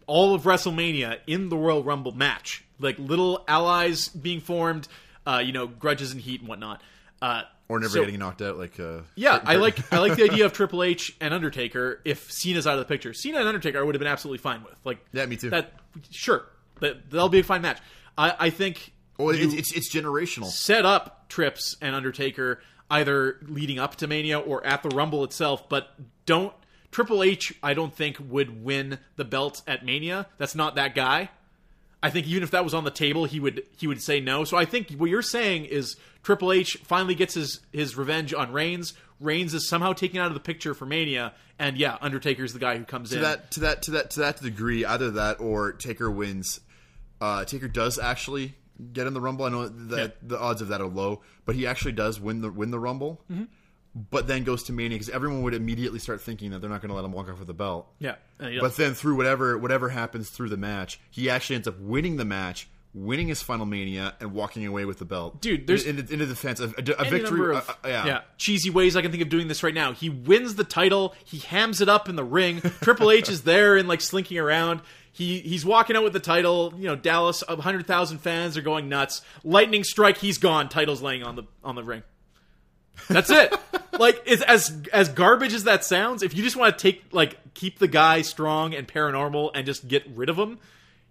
all 0.07 0.35
of 0.35 0.43
WrestleMania 0.43 1.19
in 1.27 1.49
the 1.49 1.57
Royal 1.57 1.83
Rumble 1.83 2.13
match, 2.13 2.65
like 2.79 2.99
little 2.99 3.45
allies 3.49 4.09
being 4.09 4.41
formed, 4.41 4.89
uh, 5.27 5.43
you 5.45 5.53
know, 5.53 5.67
grudges 5.67 6.13
and 6.13 6.21
heat 6.21 6.41
and 6.41 6.49
whatnot. 6.49 6.83
Uh, 7.23 7.43
Or 7.71 7.79
never 7.81 7.93
so- 7.93 8.01
getting 8.05 8.19
knocked 8.19 8.43
out 8.43 8.59
like 8.59 8.79
uh, 8.81 9.01
Yeah, 9.15 9.41
I 9.45 9.57
like 9.57 9.93
I 9.93 9.99
like 9.99 10.17
the 10.17 10.25
idea 10.25 10.45
of 10.45 10.53
Triple 10.55 10.83
H 10.83 11.17
and 11.21 11.33
Undertaker 11.33 12.01
if 12.05 12.31
Cena's 12.31 12.67
out 12.67 12.75
of 12.75 12.81
the 12.81 12.85
picture. 12.85 13.13
Cena 13.15 13.39
and 13.39 13.47
Undertaker 13.49 13.79
I 13.79 13.83
would 13.83 13.95
have 13.95 14.01
been 14.01 14.09
absolutely 14.11 14.39
fine 14.39 14.63
with. 14.65 14.75
Like 14.85 14.99
Yeah, 15.13 15.25
me 15.27 15.37
too. 15.37 15.51
That 15.51 15.73
sure, 16.11 16.45
that 16.81 17.11
that'll 17.11 17.29
be 17.29 17.39
a 17.41 17.45
fine 17.45 17.63
match. 17.63 17.79
I, 18.19 18.35
I 18.39 18.51
think 18.51 18.93
Well, 19.19 19.31
it's, 19.31 19.55
it's 19.55 19.73
it's 19.73 19.95
generational. 19.95 20.47
set 20.47 20.85
up 20.85 21.29
Trips 21.29 21.77
and 21.81 21.95
Undertaker 21.95 22.61
either 22.91 23.37
leading 23.43 23.79
up 23.79 23.95
to 23.97 24.09
Mania 24.09 24.41
or 24.41 24.67
at 24.67 24.83
the 24.83 24.89
Rumble 24.89 25.23
itself, 25.23 25.69
but 25.69 25.89
don't 26.27 26.53
Triple 26.91 27.23
H. 27.23 27.55
I 27.63 27.73
don't 27.75 27.95
think 27.95 28.17
would 28.21 28.65
win 28.65 28.99
the 29.15 29.25
belt 29.25 29.63
at 29.69 29.85
Mania. 29.85 30.27
That's 30.39 30.57
not 30.57 30.75
that 30.75 30.97
guy. 30.97 31.31
I 32.03 32.09
think 32.11 32.27
even 32.27 32.43
if 32.43 32.51
that 32.53 32.65
was 32.65 32.73
on 32.75 32.85
the 32.85 32.91
table, 32.91 33.25
he 33.27 33.41
would 33.41 33.63
he 33.77 33.87
would 33.87 34.03
say 34.03 34.21
no. 34.21 34.45
So 34.45 34.57
I 34.57 34.65
think 34.65 34.91
what 34.93 35.11
you're 35.11 35.21
saying 35.23 35.67
is 35.67 35.97
Triple 36.23 36.53
H 36.53 36.79
finally 36.83 37.15
gets 37.15 37.35
his 37.35 37.61
his 37.73 37.97
revenge 37.97 38.33
on 38.33 38.53
Reigns. 38.53 38.95
Reigns 39.21 39.53
is 39.53 39.69
somehow 39.69 39.93
taken 39.93 40.19
out 40.19 40.29
of 40.29 40.35
the 40.35 40.41
picture 40.41 40.73
for 40.73 40.87
Mania, 40.87 41.35
and 41.59 41.77
yeah, 41.77 41.99
Undertaker's 42.01 42.55
the 42.55 42.59
guy 42.59 42.79
who 42.79 42.85
comes 42.85 43.11
to 43.11 43.17
in. 43.17 43.23
that 43.23 43.51
to 43.53 43.61
that 43.61 43.83
to 43.83 43.91
that 43.93 44.11
to 44.13 44.21
that 44.21 44.41
degree, 44.41 44.85
either 44.85 45.11
that 45.11 45.41
or 45.41 45.73
Taker 45.73 46.11
wins. 46.11 46.61
Uh, 47.21 47.45
Taker 47.45 47.69
does 47.69 47.99
actually 47.99 48.55
get 48.95 49.07
in 49.07 49.13
the 49.13 49.21
Rumble. 49.21 49.45
I 49.45 49.51
know 49.51 49.69
that 49.69 49.99
Yeah. 49.99 50.09
the 50.23 50.39
odds 50.41 50.63
of 50.63 50.69
that 50.69 50.81
are 50.81 50.87
low, 50.87 51.21
but 51.45 51.55
he 51.55 51.67
actually 51.67 51.93
does 51.93 52.19
win 52.19 52.41
the 52.41 52.51
win 52.51 52.71
the 52.71 52.79
Rumble. 52.79 53.21
Mm-hmm. 53.31 53.45
But 53.95 54.29
then 54.29 54.45
goes 54.45 54.63
to 54.65 54.73
Mania 54.73 54.97
because 54.97 55.09
everyone 55.09 55.43
would 55.43 55.55
immediately 55.55 55.99
start 55.99 56.21
thinking 56.21 56.53
that 56.53 56.61
they're 56.61 56.71
not 56.71 56.81
going 56.81 56.91
to 56.91 56.95
let 56.95 57.05
him 57.05 57.11
walk 57.13 57.29
off 57.29 57.39
with 57.39 57.49
the 57.49 57.55
belt. 57.55 57.89
yeah, 57.99 58.15
and 58.39 58.53
he 58.55 58.61
But 58.61 58.77
then 58.77 58.95
through 58.95 59.17
whatever 59.17 59.59
whatever 59.59 59.89
happens 59.89 60.31
through 60.31 60.49
the 60.51 60.57
match, 60.57 61.01
he 61.11 61.29
actually 61.29 61.57
ends 61.57 61.67
up 61.67 61.77
winning 61.81 62.17
the 62.17 62.25
match, 62.25 62.69
winning 62.95 63.27
his 63.27 63.43
final 63.43 63.67
Mania, 63.67 64.15
and 64.21 64.33
walking 64.33 64.65
away 64.65 64.85
with 64.85 64.99
the 65.01 65.05
belt. 65.05 65.41
Dude, 65.41 65.67
there's- 65.67 65.85
in, 65.85 65.99
in, 65.99 66.07
in 66.09 66.19
the 66.21 66.27
defense 66.27 66.61
a, 66.61 66.67
a, 66.67 67.07
a 67.07 67.11
victory. 67.11 67.57
uh, 67.57 67.59
of 67.59 67.69
uh, 67.69 67.75
yeah. 67.85 68.21
cheesy 68.39 68.71
ways 68.71 68.95
I 68.95 69.03
can 69.03 69.11
think 69.11 69.25
of 69.25 69.29
doing 69.29 69.49
this 69.49 69.65
right 69.65 69.75
now. 69.75 69.93
He 69.93 70.09
wins 70.09 70.55
the 70.55 70.63
title. 70.65 71.15
He 71.25 71.39
hams 71.39 71.81
it 71.81 71.89
up 71.89 72.09
in 72.09 72.15
the 72.15 72.25
ring. 72.25 72.61
Triple 72.83 73.11
H 73.11 73.29
is 73.29 73.43
there 73.43 73.77
and 73.77 73.89
like 73.89 74.01
slinking 74.03 74.39
around. 74.39 74.83
He 75.13 75.41
he's 75.41 75.65
walking 75.65 75.97
out 75.97 76.05
with 76.05 76.13
the 76.13 76.21
title. 76.21 76.73
You 76.77 76.85
know, 76.85 76.95
Dallas, 76.95 77.43
hundred 77.49 77.89
thousand 77.89 78.19
fans 78.19 78.57
are 78.57 78.63
going 78.63 78.89
nuts. 78.89 79.23
Lightning 79.43 79.83
strike. 79.83 80.19
He's 80.19 80.39
gone. 80.39 80.69
Title's 80.69 81.03
laying 81.03 81.25
on 81.25 81.35
the 81.35 81.43
on 81.65 81.75
the 81.75 81.83
ring. 81.83 82.05
That's 83.09 83.31
it. 83.31 83.55
like 83.99 84.23
it's 84.27 84.43
as 84.43 84.83
as 84.93 85.09
garbage 85.09 85.53
as 85.53 85.65
that 85.65 85.85
sounds. 85.85 86.23
If 86.23 86.35
you 86.37 86.43
just 86.43 86.57
want 86.57 86.77
to 86.79 86.83
take 86.93 87.05
like 87.13 87.39
keep 87.55 87.79
the 87.79 87.89
guy 87.89 88.23
strong 88.23 88.75
and 88.75 88.87
paranormal 88.87 89.51
and 89.55 89.67
just 89.67 89.89
get 89.89 90.07
rid 90.15 90.29
of 90.29 90.37
him, 90.39 90.59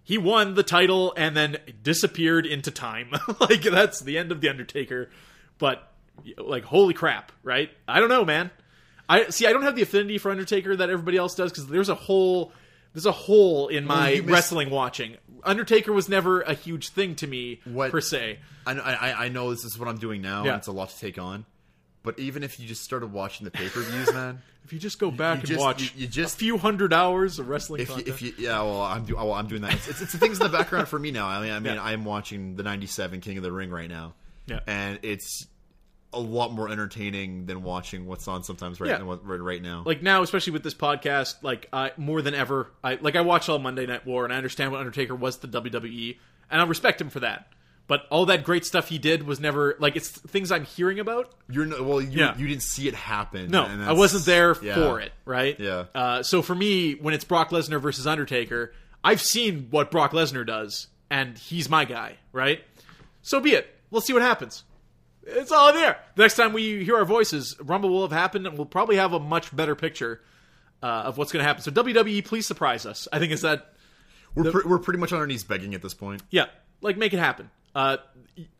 he 0.02 0.18
won 0.18 0.54
the 0.54 0.62
title 0.62 1.12
and 1.16 1.36
then 1.36 1.58
disappeared 1.82 2.46
into 2.46 2.70
time. 2.70 3.10
like 3.40 3.62
that's 3.62 4.00
the 4.00 4.18
end 4.18 4.32
of 4.32 4.40
the 4.40 4.48
Undertaker. 4.48 5.10
But 5.58 5.86
like 6.38 6.64
holy 6.64 6.94
crap, 6.94 7.32
right? 7.42 7.70
I 7.88 8.00
don't 8.00 8.08
know, 8.08 8.24
man. 8.24 8.50
I 9.08 9.30
see. 9.30 9.46
I 9.46 9.52
don't 9.52 9.62
have 9.62 9.76
the 9.76 9.82
affinity 9.82 10.18
for 10.18 10.30
Undertaker 10.30 10.76
that 10.76 10.88
everybody 10.90 11.16
else 11.16 11.34
does 11.34 11.50
because 11.50 11.66
there's 11.66 11.88
a 11.88 11.94
whole 11.94 12.52
there's 12.92 13.06
a 13.06 13.12
hole 13.12 13.68
in 13.68 13.84
my 13.84 14.10
you 14.10 14.22
miss- 14.22 14.32
wrestling 14.32 14.70
watching. 14.70 15.16
Undertaker 15.42 15.92
was 15.92 16.08
never 16.08 16.42
a 16.42 16.52
huge 16.54 16.90
thing 16.90 17.14
to 17.16 17.26
me 17.26 17.60
What- 17.64 17.90
per 17.90 18.00
se. 18.00 18.38
I, 18.66 18.74
know- 18.74 18.82
I 18.82 19.24
I 19.26 19.28
know 19.30 19.50
this 19.50 19.64
is 19.64 19.78
what 19.78 19.88
I'm 19.88 19.96
doing 19.98 20.20
now. 20.22 20.44
Yeah. 20.44 20.50
and 20.52 20.58
It's 20.58 20.66
a 20.66 20.72
lot 20.72 20.90
to 20.90 20.98
take 20.98 21.18
on. 21.18 21.46
But 22.02 22.18
even 22.18 22.42
if 22.42 22.58
you 22.58 22.66
just 22.66 22.82
started 22.82 23.12
watching 23.12 23.44
the 23.44 23.50
pay 23.50 23.68
per 23.68 23.82
views, 23.82 24.10
man, 24.14 24.40
If 24.64 24.72
you 24.72 24.78
just 24.78 24.98
go 24.98 25.10
back 25.10 25.40
and 25.40 25.46
just- 25.48 25.60
watch 25.60 25.82
you- 25.82 26.02
you 26.02 26.06
just- 26.06 26.34
a 26.34 26.38
few 26.38 26.56
hundred 26.56 26.92
hours 26.94 27.38
of 27.38 27.48
wrestling 27.48 27.82
if 27.82 27.88
you, 27.88 27.94
content, 27.96 28.08
if 28.14 28.22
you 28.22 28.32
yeah, 28.38 28.62
well, 28.62 28.80
I'm 28.82 29.04
do, 29.04 29.16
well, 29.16 29.32
I'm 29.34 29.46
doing 29.48 29.62
that. 29.62 29.74
It's, 29.74 29.88
it's, 29.88 30.00
it's 30.00 30.12
the 30.12 30.18
things 30.18 30.40
in 30.40 30.50
the 30.50 30.56
background 30.56 30.88
for 30.88 30.98
me 30.98 31.10
now. 31.10 31.26
I 31.28 31.42
mean, 31.42 31.52
I 31.52 31.58
mean, 31.60 31.74
Yeah. 31.74 31.82
I'm 31.84 32.04
watching 32.06 32.56
the 32.56 32.62
'97 32.62 33.20
King 33.20 33.36
of 33.36 33.42
the 33.42 33.52
Ring 33.52 33.70
right 33.70 33.88
now, 33.88 34.14
Yeah. 34.46 34.60
and 34.66 34.98
it's 35.02 35.46
a 36.12 36.18
lot 36.20 36.52
more 36.52 36.68
entertaining 36.70 37.46
than 37.46 37.62
watching 37.62 38.04
what's 38.06 38.26
on 38.26 38.42
sometimes 38.42 38.80
right 38.80 38.88
Yeah. 38.90 38.98
now, 38.98 39.20
right, 39.22 39.40
right 39.40 39.62
now. 39.62 39.82
like 39.86 40.02
now, 40.02 40.22
especially 40.22 40.54
with 40.54 40.62
this 40.64 40.74
podcast, 40.74 41.36
like 41.42 41.68
I 41.72 41.92
more 41.98 42.20
than 42.22 42.34
ever, 42.34 42.70
I 42.82 42.94
like 42.94 43.14
I 43.16 43.20
watch 43.20 43.48
all 43.48 43.58
Monday 43.58 43.84
Night 43.86 44.06
War 44.06 44.24
and 44.24 44.32
I 44.32 44.36
understand 44.36 44.72
what 44.72 44.78
Undertaker 44.80 45.14
was 45.14 45.36
to 45.36 45.48
WWE, 45.48 46.16
and 46.50 46.60
I 46.60 46.64
respect 46.64 47.00
him 47.00 47.10
for 47.10 47.20
that. 47.20 47.46
But 47.90 48.06
all 48.08 48.26
that 48.26 48.44
great 48.44 48.64
stuff 48.64 48.88
he 48.88 48.98
did 48.98 49.24
was 49.24 49.40
never 49.40 49.74
like 49.80 49.96
it's 49.96 50.08
things 50.08 50.52
I'm 50.52 50.64
hearing 50.64 51.00
about. 51.00 51.34
You're 51.48 51.66
no, 51.66 51.82
well, 51.82 52.00
you, 52.00 52.20
Yeah. 52.20 52.38
you 52.38 52.46
didn't 52.46 52.62
see 52.62 52.86
it 52.86 52.94
happen. 52.94 53.50
No, 53.50 53.64
and 53.64 53.82
I 53.82 53.94
wasn't 53.94 54.24
there 54.26 54.54
yeah. 54.62 54.76
for 54.76 55.00
it. 55.00 55.10
Right? 55.24 55.58
Yeah. 55.58 55.86
Uh, 55.92 56.22
so 56.22 56.40
for 56.40 56.54
me, 56.54 56.92
when 56.92 57.14
it's 57.14 57.24
Brock 57.24 57.50
Lesnar 57.50 57.80
versus 57.80 58.06
Undertaker, 58.06 58.72
I've 59.02 59.20
seen 59.20 59.66
what 59.70 59.90
Brock 59.90 60.12
Lesnar 60.12 60.46
does, 60.46 60.86
and 61.10 61.36
he's 61.36 61.68
my 61.68 61.84
guy. 61.84 62.18
Right? 62.32 62.62
So 63.22 63.40
be 63.40 63.54
it. 63.54 63.66
Let's 63.90 64.06
see 64.06 64.12
what 64.12 64.22
happens. 64.22 64.62
It's 65.24 65.50
all 65.50 65.72
there. 65.72 65.98
The 66.14 66.22
next 66.22 66.36
time 66.36 66.52
we 66.52 66.84
hear 66.84 66.94
our 66.96 67.04
voices, 67.04 67.56
Rumble 67.60 67.90
will 67.90 68.02
have 68.02 68.12
happened, 68.12 68.46
and 68.46 68.56
we'll 68.56 68.66
probably 68.66 68.98
have 68.98 69.14
a 69.14 69.18
much 69.18 69.54
better 69.54 69.74
picture 69.74 70.20
uh, 70.80 70.86
of 70.86 71.18
what's 71.18 71.32
going 71.32 71.42
to 71.42 71.46
happen. 71.46 71.62
So 71.64 71.72
WWE, 71.72 72.24
please 72.24 72.46
surprise 72.46 72.86
us. 72.86 73.08
I 73.12 73.18
think 73.18 73.32
is 73.32 73.42
that 73.42 73.74
We're 74.36 74.52
pre- 74.52 74.62
we're 74.64 74.78
pretty 74.78 75.00
much 75.00 75.12
on 75.12 75.18
our 75.18 75.26
knees 75.26 75.42
begging 75.42 75.74
at 75.74 75.82
this 75.82 75.92
point. 75.94 76.22
yeah, 76.30 76.46
like 76.80 76.96
make 76.96 77.12
it 77.12 77.18
happen. 77.18 77.50
Uh, 77.74 77.98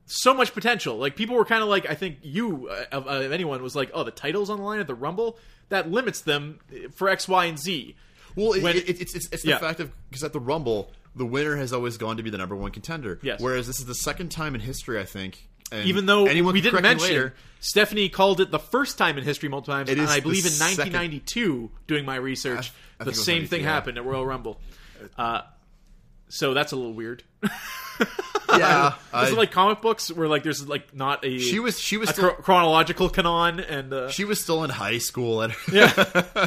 so 0.06 0.34
much 0.34 0.52
potential. 0.54 0.96
Like 0.96 1.16
people 1.16 1.36
were 1.36 1.44
kind 1.44 1.62
of 1.62 1.68
like, 1.68 1.88
I 1.88 1.94
think 1.94 2.18
you 2.22 2.68
uh, 2.68 2.84
of, 2.92 3.06
of 3.06 3.32
anyone 3.32 3.62
was 3.62 3.76
like, 3.76 3.90
oh, 3.94 4.04
the 4.04 4.10
titles 4.10 4.50
on 4.50 4.58
the 4.58 4.64
line 4.64 4.80
at 4.80 4.86
the 4.86 4.94
Rumble 4.94 5.38
that 5.68 5.90
limits 5.90 6.20
them 6.22 6.58
for 6.96 7.08
X, 7.08 7.28
Y, 7.28 7.44
and 7.46 7.58
Z. 7.58 7.94
Well, 8.36 8.52
it, 8.52 8.62
When- 8.62 8.76
it, 8.76 8.88
it's 8.88 9.14
it's, 9.14 9.28
it's 9.32 9.42
the 9.42 9.50
Yeah. 9.50 9.58
fact 9.58 9.80
of 9.80 9.90
because 10.08 10.24
at 10.24 10.32
the 10.32 10.40
Rumble, 10.40 10.90
the 11.14 11.26
winner 11.26 11.56
has 11.56 11.72
always 11.72 11.96
gone 11.96 12.16
to 12.16 12.22
be 12.22 12.30
the 12.30 12.38
number 12.38 12.56
one 12.56 12.70
contender. 12.70 13.18
Yes. 13.22 13.40
Whereas 13.40 13.66
this 13.66 13.78
is 13.80 13.86
the 13.86 13.94
second 13.94 14.30
time 14.30 14.54
in 14.54 14.60
history, 14.60 14.98
I 15.00 15.04
think. 15.04 15.46
And 15.72 15.86
Even 15.88 16.06
though 16.06 16.26
anyone 16.26 16.52
we 16.54 16.60
didn't 16.60 16.82
mention, 16.82 17.08
later, 17.08 17.34
Stephanie 17.60 18.08
called 18.08 18.40
it 18.40 18.50
the 18.50 18.58
first 18.58 18.98
time 18.98 19.16
in 19.18 19.22
history 19.24 19.48
multiple 19.48 19.74
times, 19.74 19.88
It 19.88 19.92
and 19.98 20.02
is 20.02 20.10
I 20.10 20.18
believe 20.18 20.44
in 20.44 20.50
second- 20.50 20.92
1992, 20.92 21.70
doing 21.86 22.04
my 22.04 22.16
research, 22.16 22.72
I 22.98 23.04
the 23.04 23.10
it 23.10 23.16
was 23.16 23.24
same 23.24 23.46
thing 23.46 23.62
yeah. 23.62 23.68
happened 23.72 23.96
at 23.96 24.04
Royal 24.04 24.26
Rumble. 24.26 24.60
Uh, 25.16 25.42
so 26.30 26.54
that's 26.54 26.72
a 26.72 26.76
little 26.76 26.94
weird. 26.94 27.22
yeah, 28.50 28.88
Is 28.94 28.94
I- 29.12 29.28
it 29.28 29.36
like 29.36 29.50
comic 29.52 29.80
books 29.80 30.10
where 30.12 30.28
like 30.28 30.42
there's 30.42 30.66
like 30.66 30.94
not 30.94 31.24
a 31.24 31.38
she 31.38 31.58
was 31.60 31.78
she 31.78 31.96
was 31.96 32.08
still 32.10 32.30
chro- 32.30 32.42
chronological 32.42 33.08
canon 33.08 33.60
and 33.60 33.92
uh, 33.92 34.10
she 34.10 34.24
was 34.24 34.40
still 34.40 34.64
in 34.64 34.70
high 34.70 34.98
school. 34.98 35.42
and 35.42 35.54
yeah 35.72 35.88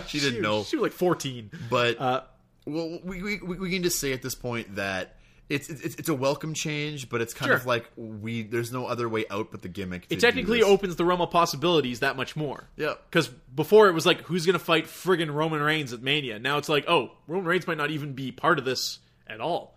she 0.07 0.19
didn't 0.19 0.35
she, 0.35 0.41
know, 0.41 0.63
she 0.63 0.75
was 0.77 0.83
like 0.83 0.91
14. 0.93 1.51
but 1.69 1.99
Uh, 1.99 2.21
well, 2.65 2.99
we, 3.03 3.21
we 3.21 3.37
we 3.39 3.69
can 3.71 3.83
just 3.83 3.99
say 3.99 4.13
at 4.13 4.21
this 4.21 4.35
point 4.35 4.75
that. 4.75 5.15
It's, 5.49 5.69
it's 5.69 5.95
it's 5.95 6.09
a 6.09 6.13
welcome 6.15 6.53
change, 6.55 7.09
but 7.09 7.21
it's 7.21 7.33
kind 7.33 7.49
Sure. 7.49 7.57
of 7.57 7.65
like 7.67 7.85
we 7.97 8.43
there's 8.43 8.71
no 8.71 8.87
other 8.87 9.07
way 9.09 9.25
out 9.29 9.51
but 9.51 9.61
the 9.61 9.67
gimmick. 9.67 10.07
it 10.09 10.21
technically 10.21 10.63
opens 10.63 10.95
the 10.95 11.03
realm 11.03 11.19
of 11.21 11.31
possibilities 11.31 11.99
that 11.99 12.15
much 12.15 12.35
more. 12.37 12.69
Yeah. 12.77 12.93
Because 13.09 13.27
before 13.27 13.89
it 13.89 13.91
was 13.91 14.05
like, 14.05 14.21
who's 14.21 14.45
going 14.45 14.57
to 14.57 14.63
fight 14.63 14.85
friggin' 14.85 15.31
Roman 15.31 15.61
Reigns 15.61 15.91
at 15.93 16.01
Mania? 16.01 16.39
Now 16.39 16.57
it's 16.59 16.69
like, 16.69 16.85
oh, 16.87 17.11
Roman 17.27 17.45
Reigns 17.45 17.67
might 17.67 17.77
not 17.77 17.91
even 17.91 18.13
be 18.13 18.31
part 18.31 18.57
of 18.57 18.63
this 18.65 18.99
at 19.27 19.41
all. 19.41 19.72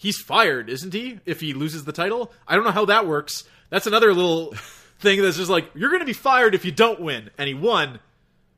He's 0.00 0.18
fired, 0.18 0.70
isn't 0.70 0.94
he? 0.94 1.20
If 1.26 1.40
he 1.40 1.52
loses 1.52 1.84
the 1.84 1.92
title, 1.92 2.32
I 2.48 2.54
don't 2.54 2.64
know 2.64 2.70
how 2.70 2.86
that 2.86 3.06
works. 3.06 3.44
That's 3.68 3.86
another 3.86 4.14
little 4.14 4.54
thing 4.98 5.20
that's 5.20 5.36
just 5.36 5.50
like, 5.50 5.70
you're 5.74 5.90
going 5.90 6.00
to 6.00 6.06
be 6.06 6.14
fired 6.14 6.54
if 6.54 6.64
you 6.64 6.72
don't 6.72 7.00
win, 7.00 7.28
and 7.36 7.46
he 7.48 7.52
won, 7.54 8.00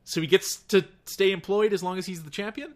so 0.05 0.21
he 0.21 0.27
gets 0.27 0.55
to 0.69 0.85
stay 1.05 1.31
employed 1.33 1.73
as 1.73 1.83
long 1.83 1.97
as 1.97 2.05
he's 2.05 2.23
the 2.23 2.29
champion. 2.29 2.73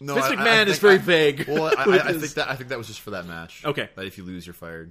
No, 0.00 0.14
Vince 0.14 0.26
McMahon 0.28 0.68
is 0.68 0.78
very 0.78 0.94
I- 0.94 0.98
vague 0.98 1.44
Well, 1.48 1.64
I, 1.76 1.82
I, 1.82 1.94
I 2.08 2.12
think 2.14 2.32
that 2.34 2.48
I 2.48 2.54
think 2.56 2.70
that 2.70 2.78
was 2.78 2.86
just 2.86 3.00
for 3.00 3.10
that 3.10 3.26
match. 3.26 3.62
Okay. 3.66 3.90
that 3.94 4.06
if 4.06 4.16
you 4.16 4.24
lose, 4.24 4.46
you're 4.46 4.54
fired. 4.54 4.90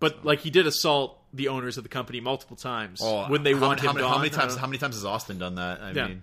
But 0.00 0.24
like, 0.24 0.40
he 0.40 0.50
did 0.50 0.66
assault 0.66 1.18
the 1.32 1.48
owners 1.48 1.76
of 1.78 1.84
the 1.84 1.88
company 1.88 2.20
multiple 2.20 2.56
times 2.56 3.00
oh, 3.02 3.26
when 3.30 3.44
they 3.44 3.54
Oh, 3.54 3.58
how, 3.58 3.66
want 3.68 3.80
how, 3.80 3.90
him 3.90 3.94
many, 3.96 4.02
gone. 4.06 4.12
how 4.12 4.18
many 4.18 4.30
times? 4.30 4.56
How 4.56 4.66
many 4.66 4.78
times 4.78 4.94
has 4.96 5.04
Austin 5.04 5.38
done 5.38 5.54
that? 5.54 5.80
I 5.82 5.90
Yeah. 5.92 6.08
mean, 6.08 6.22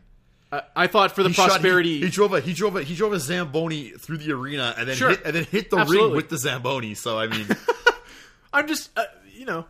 I, 0.53 0.83
I 0.83 0.87
thought 0.87 1.11
for 1.13 1.23
the 1.23 1.29
he 1.29 1.33
shot- 1.35 1.43
he- 1.43 1.49
prosperity. 1.49 1.99
he, 2.01 2.09
drove 2.09 2.33
a 2.33 2.39
he 2.41 2.53
drove 2.53 2.75
a 2.75 2.83
he 2.83 2.95
drove 2.95 3.13
a 3.13 3.19
zamboni 3.19 3.89
through 3.91 4.17
the 4.17 4.31
arena 4.33 4.75
and 4.77 4.87
then 4.87 4.95
Sure. 4.95 5.09
hit, 5.09 5.21
and 5.25 5.35
then 5.35 5.43
hit 5.45 5.69
the 5.69 5.77
Absolutely. 5.77 6.07
ring 6.07 6.15
with 6.15 6.29
the 6.29 6.37
zamboni. 6.37 6.93
So 6.95 7.17
I 7.17 7.27
mean, 7.27 7.47
I'm 8.53 8.67
just, 8.67 8.89
uh, 8.97 9.03
you 9.33 9.45
know, 9.45 9.65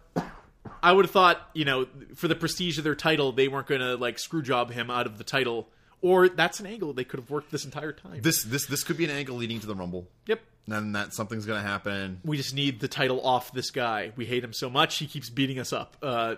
I 0.82 0.92
would 0.92 1.06
have 1.06 1.12
thought, 1.12 1.50
you 1.54 1.66
know, 1.66 1.88
for 2.16 2.28
the 2.28 2.36
prestige 2.36 2.78
of 2.78 2.84
their 2.84 2.96
title, 2.96 3.32
they 3.32 3.48
weren't 3.48 3.68
going 3.68 3.82
to 3.82 3.96
like 3.96 4.20
screw 4.20 4.42
job 4.42 4.72
him 4.72 4.90
out 4.90 5.06
of 5.06 5.18
the 5.18 5.24
title, 5.24 5.70
or 6.02 6.28
that's 6.28 6.60
an 6.60 6.66
angle 6.66 6.92
they 6.94 7.06
could 7.06 7.20
have 7.22 7.30
worked 7.30 7.52
this 7.52 7.64
entire 7.66 7.94
time. 7.94 8.20
this 8.22 8.44
this 8.44 8.66
this 8.66 8.84
could 8.84 8.98
be 8.98 9.06
an 9.06 9.12
angle 9.12 9.38
leading 9.38 9.60
to 9.62 9.68
the 9.68 9.76
Rumble. 9.76 10.08
yep. 10.28 10.42
And 10.66 10.74
then 10.76 10.92
that 10.94 11.14
something's 11.14 11.46
gonna 11.46 11.62
happen. 11.62 12.22
We 12.24 12.38
just 12.38 12.54
need 12.56 12.80
the 12.80 12.88
title 12.88 13.20
off 13.26 13.52
this 13.52 13.70
guy. 13.72 14.12
We 14.16 14.26
hate 14.26 14.44
him 14.44 14.54
so 14.54 14.70
much 14.70 14.98
he 14.98 15.08
keeps 15.08 15.30
beating 15.30 15.60
us 15.60 15.74
up. 15.74 15.98
Uh, 16.02 16.36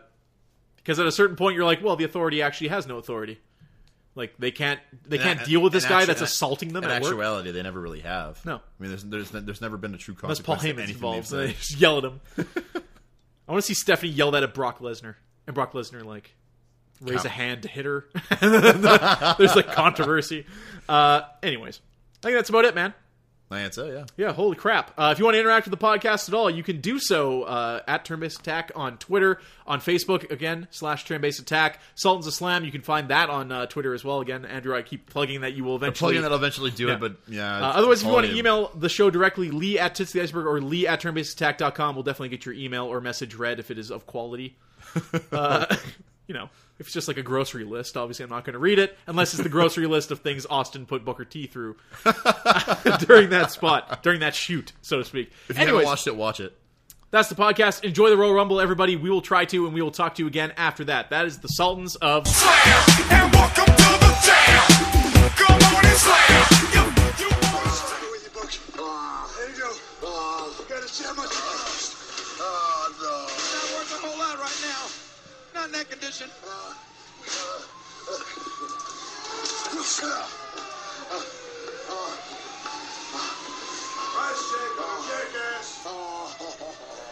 because 0.77 0.99
at 0.99 1.07
a 1.07 1.11
certain 1.11 1.35
point, 1.35 1.55
you're 1.55 1.65
like, 1.65 1.84
well, 1.84 1.95
the 1.95 2.03
authority 2.03 2.43
actually 2.43 2.67
has 2.67 2.85
no 2.85 2.97
authority. 2.99 3.39
Like 4.15 4.33
they 4.39 4.51
can't 4.51 4.79
they 5.05 5.17
can't 5.17 5.41
In- 5.41 5.45
deal 5.45 5.61
with 5.61 5.73
this 5.73 5.85
guy 5.85 5.97
actu- 6.03 6.07
that's 6.07 6.21
assaulting 6.21 6.71
them 6.71 6.85
In 6.85 6.89
at 6.89 7.01
work. 7.01 7.11
actuality, 7.11 7.51
they 7.51 7.61
never 7.61 7.79
really 7.81 7.99
have. 7.99 8.43
No. 8.45 8.55
I 8.55 8.59
mean, 8.79 8.89
there's 8.91 9.03
there's 9.03 9.31
there's 9.31 9.61
never 9.61 9.75
been 9.77 9.93
a 9.93 9.97
true 9.97 10.15
Unless 10.23 10.39
Paul 10.39 10.55
consequence 10.55 10.89
Heyman's 10.89 10.95
involved, 10.95 11.31
they 11.31 11.47
just 11.53 11.77
yell 11.79 11.97
at 11.97 12.05
him. 12.05 12.21
I 13.47 13.51
want 13.51 13.61
to 13.63 13.67
see 13.67 13.73
Stephanie 13.73 14.11
yell 14.11 14.31
that 14.31 14.41
at 14.43 14.53
Brock 14.53 14.79
Lesnar, 14.79 15.15
and 15.45 15.53
Brock 15.53 15.73
Lesnar 15.73 16.03
like 16.05 16.33
raise 17.01 17.21
Cow. 17.21 17.25
a 17.27 17.29
hand 17.29 17.63
to 17.63 17.67
hit 17.67 17.85
her. 17.85 18.05
There's 19.37 19.55
like 19.55 19.71
controversy. 19.73 20.45
Uh, 20.87 21.21
anyways, 21.43 21.81
I 22.23 22.27
think 22.27 22.35
that's 22.37 22.49
about 22.49 22.63
it, 22.65 22.73
man. 22.73 22.93
That's 23.64 23.77
it, 23.77 23.94
yeah. 23.94 24.06
Yeah, 24.27 24.34
holy 24.34 24.56
crap. 24.56 24.91
Uh, 24.98 25.10
if 25.11 25.19
you 25.19 25.26
want 25.26 25.36
to 25.36 25.40
interact 25.40 25.68
with 25.69 25.80
the 25.80 25.86
podcast 25.86 26.27
at 26.30 26.34
all, 26.36 26.49
you 26.49 26.64
can 26.64 26.82
do 26.82 26.99
so 26.99 27.44
uh, 27.44 27.82
at 27.88 28.06
Turn 28.06 28.19
Based 28.19 28.40
Attack 28.40 28.72
on 28.76 28.98
Twitter, 28.98 29.40
on 29.68 29.80
Facebook, 29.82 30.30
again, 30.32 30.68
slash 30.72 31.06
Turn 31.06 31.22
Based 31.22 31.40
Attack. 31.40 31.80
Sultans 31.95 32.27
a 32.27 32.32
Slam, 32.32 32.64
you 32.65 32.72
can 32.72 32.82
find 32.82 33.10
that 33.10 33.30
on 33.30 33.52
uh, 33.52 33.65
Twitter 33.65 33.94
as 33.94 34.03
well. 34.03 34.19
Again, 34.22 34.45
Andrew, 34.45 34.76
I 34.76 34.82
keep 34.82 35.10
plugging 35.10 35.41
that 35.41 35.53
you 35.53 35.64
will 35.64 35.76
eventually. 35.76 36.10
Plugging 36.14 36.22
that'll 36.22 36.38
eventually 36.38 36.72
do 36.72 36.88
Yeah. 36.88 36.94
it, 36.95 36.99
but 36.99 37.15
yeah. 37.27 37.57
Uh, 37.57 37.72
otherwise, 37.73 38.02
if 38.02 38.07
you 38.07 38.14
want 38.14 38.27
to 38.27 38.36
email 38.36 38.72
the 38.76 38.90
show 38.90 39.10
directly, 39.10 39.52
lee 39.52 39.80
at 39.80 39.95
tits 39.95 40.11
the 40.11 40.22
iceberg 40.22 40.45
or 40.45 40.61
lee 40.61 40.88
at 40.88 41.02
turnbaseattack.com, 41.02 41.95
we'll 41.95 42.03
definitely 42.03 42.30
get 42.30 42.45
your 42.45 42.56
email 42.56 42.86
or 42.86 43.02
message 43.02 43.36
read 43.36 43.60
if 43.60 43.72
it 43.72 43.77
is 43.77 43.91
of 43.91 44.06
quality. 44.06 44.56
uh, 45.32 45.65
you 46.27 46.34
know, 46.34 46.49
if 46.77 46.88
it's 46.88 46.93
just 46.93 47.07
like 47.07 47.18
a 47.18 47.23
grocery 47.23 47.64
list, 47.64 47.95
obviously 47.97 48.23
I'm 48.23 48.30
not 48.30 48.43
going 48.45 48.53
to 48.53 48.60
read 48.60 48.80
it 48.80 48.97
unless 49.07 49.34
it's 49.34 49.43
the 49.43 49.49
grocery 49.49 49.88
list 49.88 50.11
of 50.11 50.19
things 50.19 50.45
Austin 50.49 50.85
put 50.85 51.06
Booker 51.06 51.23
T 51.26 51.47
through 51.47 51.77
during 52.99 53.30
that 53.30 53.49
spot, 53.52 54.03
during 54.03 54.19
that 54.19 54.35
shoot, 54.35 54.73
so 54.81 54.97
to 54.97 55.06
speak. 55.06 55.31
If 55.49 55.56
you 55.57 55.61
Anyways, 55.64 55.80
haven't 55.84 55.85
watched 55.85 56.07
it, 56.07 56.15
watch 56.15 56.39
it. 56.41 56.57
that's 57.11 57.30
the 57.30 57.35
podcast. 57.35 57.84
Enjoy 57.84 58.10
the 58.10 58.18
Royal 58.18 58.34
Rumble, 58.34 58.60
everybody. 58.60 58.95
We 58.97 59.10
will 59.10 59.22
try 59.22 59.45
to, 59.45 59.65
and 59.65 59.73
we 59.73 59.81
will 59.81 59.91
talk 59.91 60.15
to 60.15 60.23
you 60.23 60.27
again 60.27 60.52
after 60.57 60.84
that. 60.85 61.10
That 61.11 61.26
is 61.26 61.39
the 61.39 61.47
Sultans 61.47 61.95
of. 61.97 62.27
Slam 62.27 62.84
and 63.10 63.34
welcome 63.34 63.65
to 63.65 63.72
the 63.73 64.18
jam. 64.26 65.30
Come 65.38 65.76
on 65.76 65.85
and 65.85 65.97
slam. 65.97 66.55
not 75.65 75.73
in 75.73 75.79
that 75.79 75.89
condition. 75.89 76.29
Right, 84.15 84.35
shake, 84.37 84.77
shake 85.07 85.35
ass. 85.57 87.01